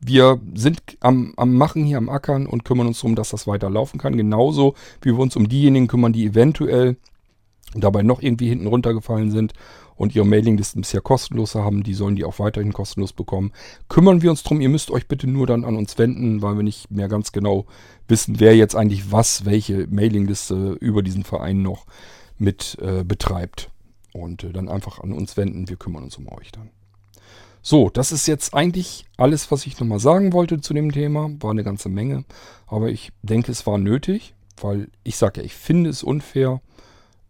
wir 0.00 0.40
sind 0.54 0.80
am, 1.00 1.34
am 1.36 1.54
Machen 1.54 1.84
hier, 1.84 1.98
am 1.98 2.08
Ackern 2.08 2.46
und 2.46 2.64
kümmern 2.64 2.86
uns 2.86 2.98
darum, 3.00 3.16
dass 3.16 3.30
das 3.30 3.46
weiter 3.46 3.68
laufen 3.68 3.98
kann. 3.98 4.16
Genauso 4.16 4.74
wie 5.02 5.10
wir 5.10 5.18
uns 5.18 5.36
um 5.36 5.48
diejenigen 5.48 5.88
kümmern, 5.88 6.12
die 6.12 6.26
eventuell 6.26 6.96
dabei 7.74 8.02
noch 8.02 8.22
irgendwie 8.22 8.48
hinten 8.48 8.66
runtergefallen 8.66 9.30
sind 9.30 9.52
und 9.96 10.14
ihre 10.14 10.24
Mailinglisten 10.24 10.82
bisher 10.82 11.00
kostenlos 11.00 11.54
haben, 11.54 11.82
die 11.82 11.94
sollen 11.94 12.16
die 12.16 12.24
auch 12.24 12.38
weiterhin 12.38 12.72
kostenlos 12.72 13.12
bekommen. 13.12 13.52
Kümmern 13.88 14.22
wir 14.22 14.30
uns 14.30 14.42
drum, 14.42 14.60
ihr 14.60 14.68
müsst 14.68 14.90
euch 14.90 15.08
bitte 15.08 15.26
nur 15.26 15.46
dann 15.46 15.64
an 15.64 15.76
uns 15.76 15.98
wenden, 15.98 16.40
weil 16.40 16.56
wir 16.56 16.62
nicht 16.62 16.90
mehr 16.90 17.08
ganz 17.08 17.32
genau 17.32 17.66
wissen, 18.06 18.38
wer 18.38 18.56
jetzt 18.56 18.76
eigentlich 18.76 19.10
was, 19.10 19.44
welche 19.44 19.86
Mailingliste 19.88 20.76
über 20.80 21.02
diesen 21.02 21.24
Verein 21.24 21.62
noch 21.62 21.84
mit 22.38 22.78
äh, 22.80 23.04
betreibt. 23.04 23.70
Und 24.14 24.44
äh, 24.44 24.52
dann 24.52 24.68
einfach 24.68 25.00
an 25.00 25.12
uns 25.12 25.36
wenden, 25.36 25.68
wir 25.68 25.76
kümmern 25.76 26.04
uns 26.04 26.16
um 26.16 26.28
euch 26.28 26.52
dann. 26.52 26.70
So, 27.68 27.90
das 27.90 28.12
ist 28.12 28.26
jetzt 28.26 28.54
eigentlich 28.54 29.04
alles, 29.18 29.50
was 29.50 29.66
ich 29.66 29.78
nochmal 29.78 29.98
sagen 30.00 30.32
wollte 30.32 30.58
zu 30.58 30.72
dem 30.72 30.90
Thema. 30.90 31.28
War 31.40 31.50
eine 31.50 31.64
ganze 31.64 31.90
Menge. 31.90 32.24
Aber 32.66 32.88
ich 32.88 33.12
denke, 33.20 33.52
es 33.52 33.66
war 33.66 33.76
nötig, 33.76 34.34
weil 34.58 34.88
ich 35.04 35.18
sage 35.18 35.40
ja, 35.40 35.44
ich 35.44 35.52
finde 35.52 35.90
es 35.90 36.02
unfair. 36.02 36.62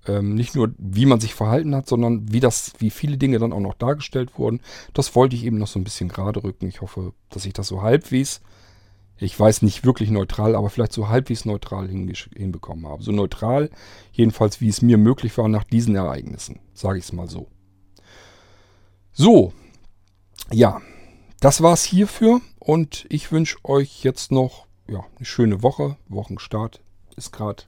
Ähm, 0.06 0.36
nicht 0.36 0.54
nur, 0.54 0.72
wie 0.78 1.06
man 1.06 1.18
sich 1.18 1.34
verhalten 1.34 1.74
hat, 1.74 1.88
sondern 1.88 2.30
wie 2.32 2.38
das, 2.38 2.74
wie 2.78 2.90
viele 2.90 3.16
Dinge 3.16 3.40
dann 3.40 3.52
auch 3.52 3.58
noch 3.58 3.74
dargestellt 3.74 4.38
wurden. 4.38 4.60
Das 4.94 5.16
wollte 5.16 5.34
ich 5.34 5.44
eben 5.44 5.58
noch 5.58 5.66
so 5.66 5.80
ein 5.80 5.82
bisschen 5.82 6.08
gerade 6.08 6.44
rücken. 6.44 6.68
Ich 6.68 6.82
hoffe, 6.82 7.14
dass 7.30 7.44
ich 7.44 7.52
das 7.52 7.66
so 7.66 7.82
halbwegs, 7.82 8.40
ich 9.16 9.40
weiß 9.40 9.62
nicht 9.62 9.84
wirklich 9.84 10.08
neutral, 10.08 10.54
aber 10.54 10.70
vielleicht 10.70 10.92
so 10.92 11.08
halbwegs 11.08 11.46
neutral 11.46 11.88
hinbekommen 11.88 12.86
habe. 12.86 13.02
So 13.02 13.10
neutral, 13.10 13.70
jedenfalls, 14.12 14.60
wie 14.60 14.68
es 14.68 14.82
mir 14.82 14.98
möglich 14.98 15.36
war 15.36 15.48
nach 15.48 15.64
diesen 15.64 15.96
Ereignissen. 15.96 16.60
Sage 16.74 16.98
ich 16.98 17.06
es 17.06 17.12
mal 17.12 17.28
so. 17.28 17.48
So, 19.12 19.52
ja, 20.52 20.80
das 21.40 21.62
war's 21.62 21.84
hierfür 21.84 22.40
und 22.58 23.06
ich 23.10 23.30
wünsche 23.32 23.58
euch 23.64 24.02
jetzt 24.02 24.32
noch 24.32 24.66
ja, 24.88 25.04
eine 25.16 25.26
schöne 25.26 25.62
Woche. 25.62 25.96
Wochenstart 26.08 26.80
ist 27.16 27.32
gerade, 27.32 27.64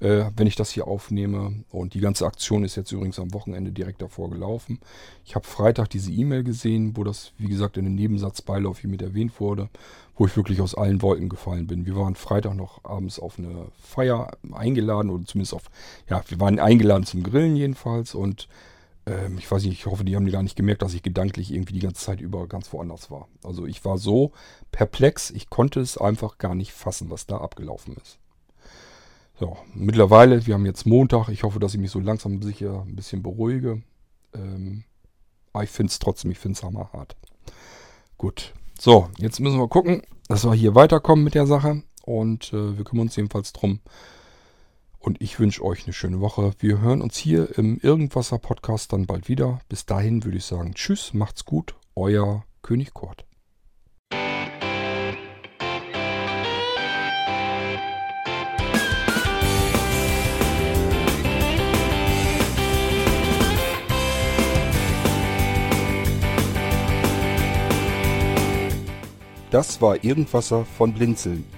äh, 0.00 0.24
wenn 0.36 0.46
ich 0.46 0.56
das 0.56 0.70
hier 0.70 0.86
aufnehme. 0.86 1.64
Und 1.70 1.94
die 1.94 2.00
ganze 2.00 2.26
Aktion 2.26 2.64
ist 2.64 2.76
jetzt 2.76 2.92
übrigens 2.92 3.18
am 3.18 3.32
Wochenende 3.32 3.70
direkt 3.70 4.02
davor 4.02 4.28
gelaufen. 4.30 4.80
Ich 5.24 5.34
habe 5.34 5.46
Freitag 5.46 5.90
diese 5.90 6.10
E-Mail 6.10 6.42
gesehen, 6.42 6.96
wo 6.96 7.04
das, 7.04 7.32
wie 7.38 7.48
gesagt, 7.48 7.76
in 7.76 7.84
den 7.84 7.94
Nebensatzbeilauf 7.94 8.80
hier 8.80 8.90
mit 8.90 9.02
erwähnt 9.02 9.40
wurde, 9.40 9.68
wo 10.16 10.26
ich 10.26 10.36
wirklich 10.36 10.60
aus 10.60 10.74
allen 10.74 11.00
Wolken 11.00 11.28
gefallen 11.28 11.68
bin. 11.68 11.86
Wir 11.86 11.96
waren 11.96 12.16
Freitag 12.16 12.54
noch 12.54 12.84
abends 12.84 13.18
auf 13.20 13.38
eine 13.38 13.66
Feier 13.80 14.32
eingeladen 14.52 15.10
oder 15.10 15.24
zumindest 15.24 15.54
auf, 15.54 15.70
ja, 16.10 16.22
wir 16.26 16.40
waren 16.40 16.58
eingeladen 16.58 17.04
zum 17.04 17.22
Grillen 17.22 17.56
jedenfalls 17.56 18.14
und 18.14 18.48
ähm, 19.08 19.38
ich 19.38 19.50
weiß 19.50 19.62
nicht, 19.64 19.72
ich 19.72 19.86
hoffe, 19.86 20.04
die 20.04 20.14
haben 20.14 20.26
die 20.26 20.32
gar 20.32 20.42
nicht 20.42 20.56
gemerkt, 20.56 20.82
dass 20.82 20.94
ich 20.94 21.02
gedanklich 21.02 21.52
irgendwie 21.52 21.72
die 21.72 21.80
ganze 21.80 22.04
Zeit 22.04 22.20
über 22.20 22.46
ganz 22.46 22.72
woanders 22.72 23.10
war. 23.10 23.28
Also 23.42 23.66
ich 23.66 23.84
war 23.84 23.98
so 23.98 24.32
perplex, 24.70 25.30
ich 25.30 25.48
konnte 25.50 25.80
es 25.80 25.96
einfach 25.96 26.38
gar 26.38 26.54
nicht 26.54 26.72
fassen, 26.72 27.10
was 27.10 27.26
da 27.26 27.38
abgelaufen 27.38 27.96
ist. 27.96 28.18
So, 29.38 29.56
mittlerweile, 29.72 30.46
wir 30.46 30.54
haben 30.54 30.66
jetzt 30.66 30.84
Montag, 30.84 31.28
ich 31.28 31.44
hoffe, 31.44 31.60
dass 31.60 31.74
ich 31.74 31.80
mich 31.80 31.92
so 31.92 32.00
langsam 32.00 32.42
sicher 32.42 32.82
ein 32.86 32.96
bisschen 32.96 33.22
beruhige. 33.22 33.82
Ähm, 34.34 34.84
aber 35.52 35.64
ich 35.64 35.70
finde 35.70 35.90
es 35.90 35.98
trotzdem, 35.98 36.30
ich 36.30 36.38
finde 36.38 36.56
es 36.56 36.62
hammerhart. 36.62 37.16
Gut, 38.16 38.52
so, 38.78 39.08
jetzt 39.18 39.38
müssen 39.40 39.58
wir 39.58 39.68
gucken, 39.68 40.02
dass 40.28 40.44
wir 40.44 40.54
hier 40.54 40.74
weiterkommen 40.74 41.24
mit 41.24 41.34
der 41.34 41.46
Sache. 41.46 41.82
Und 42.04 42.52
äh, 42.52 42.76
wir 42.76 42.84
kümmern 42.84 43.06
uns 43.06 43.16
jedenfalls 43.16 43.52
drum, 43.52 43.80
und 45.08 45.22
ich 45.22 45.40
wünsche 45.40 45.64
euch 45.64 45.84
eine 45.84 45.94
schöne 45.94 46.20
Woche. 46.20 46.52
Wir 46.58 46.82
hören 46.82 47.00
uns 47.00 47.16
hier 47.16 47.56
im 47.56 47.80
Irgendwasser 47.80 48.36
Podcast 48.36 48.92
dann 48.92 49.06
bald 49.06 49.26
wieder. 49.26 49.58
Bis 49.70 49.86
dahin 49.86 50.22
würde 50.22 50.36
ich 50.36 50.44
sagen, 50.44 50.74
tschüss, 50.74 51.14
macht's 51.14 51.46
gut, 51.46 51.74
euer 51.96 52.44
König 52.60 52.92
Kurt. 52.92 53.24
Das 69.50 69.80
war 69.80 70.04
Irgendwasser 70.04 70.66
von 70.66 70.92
Blinzeln. 70.92 71.57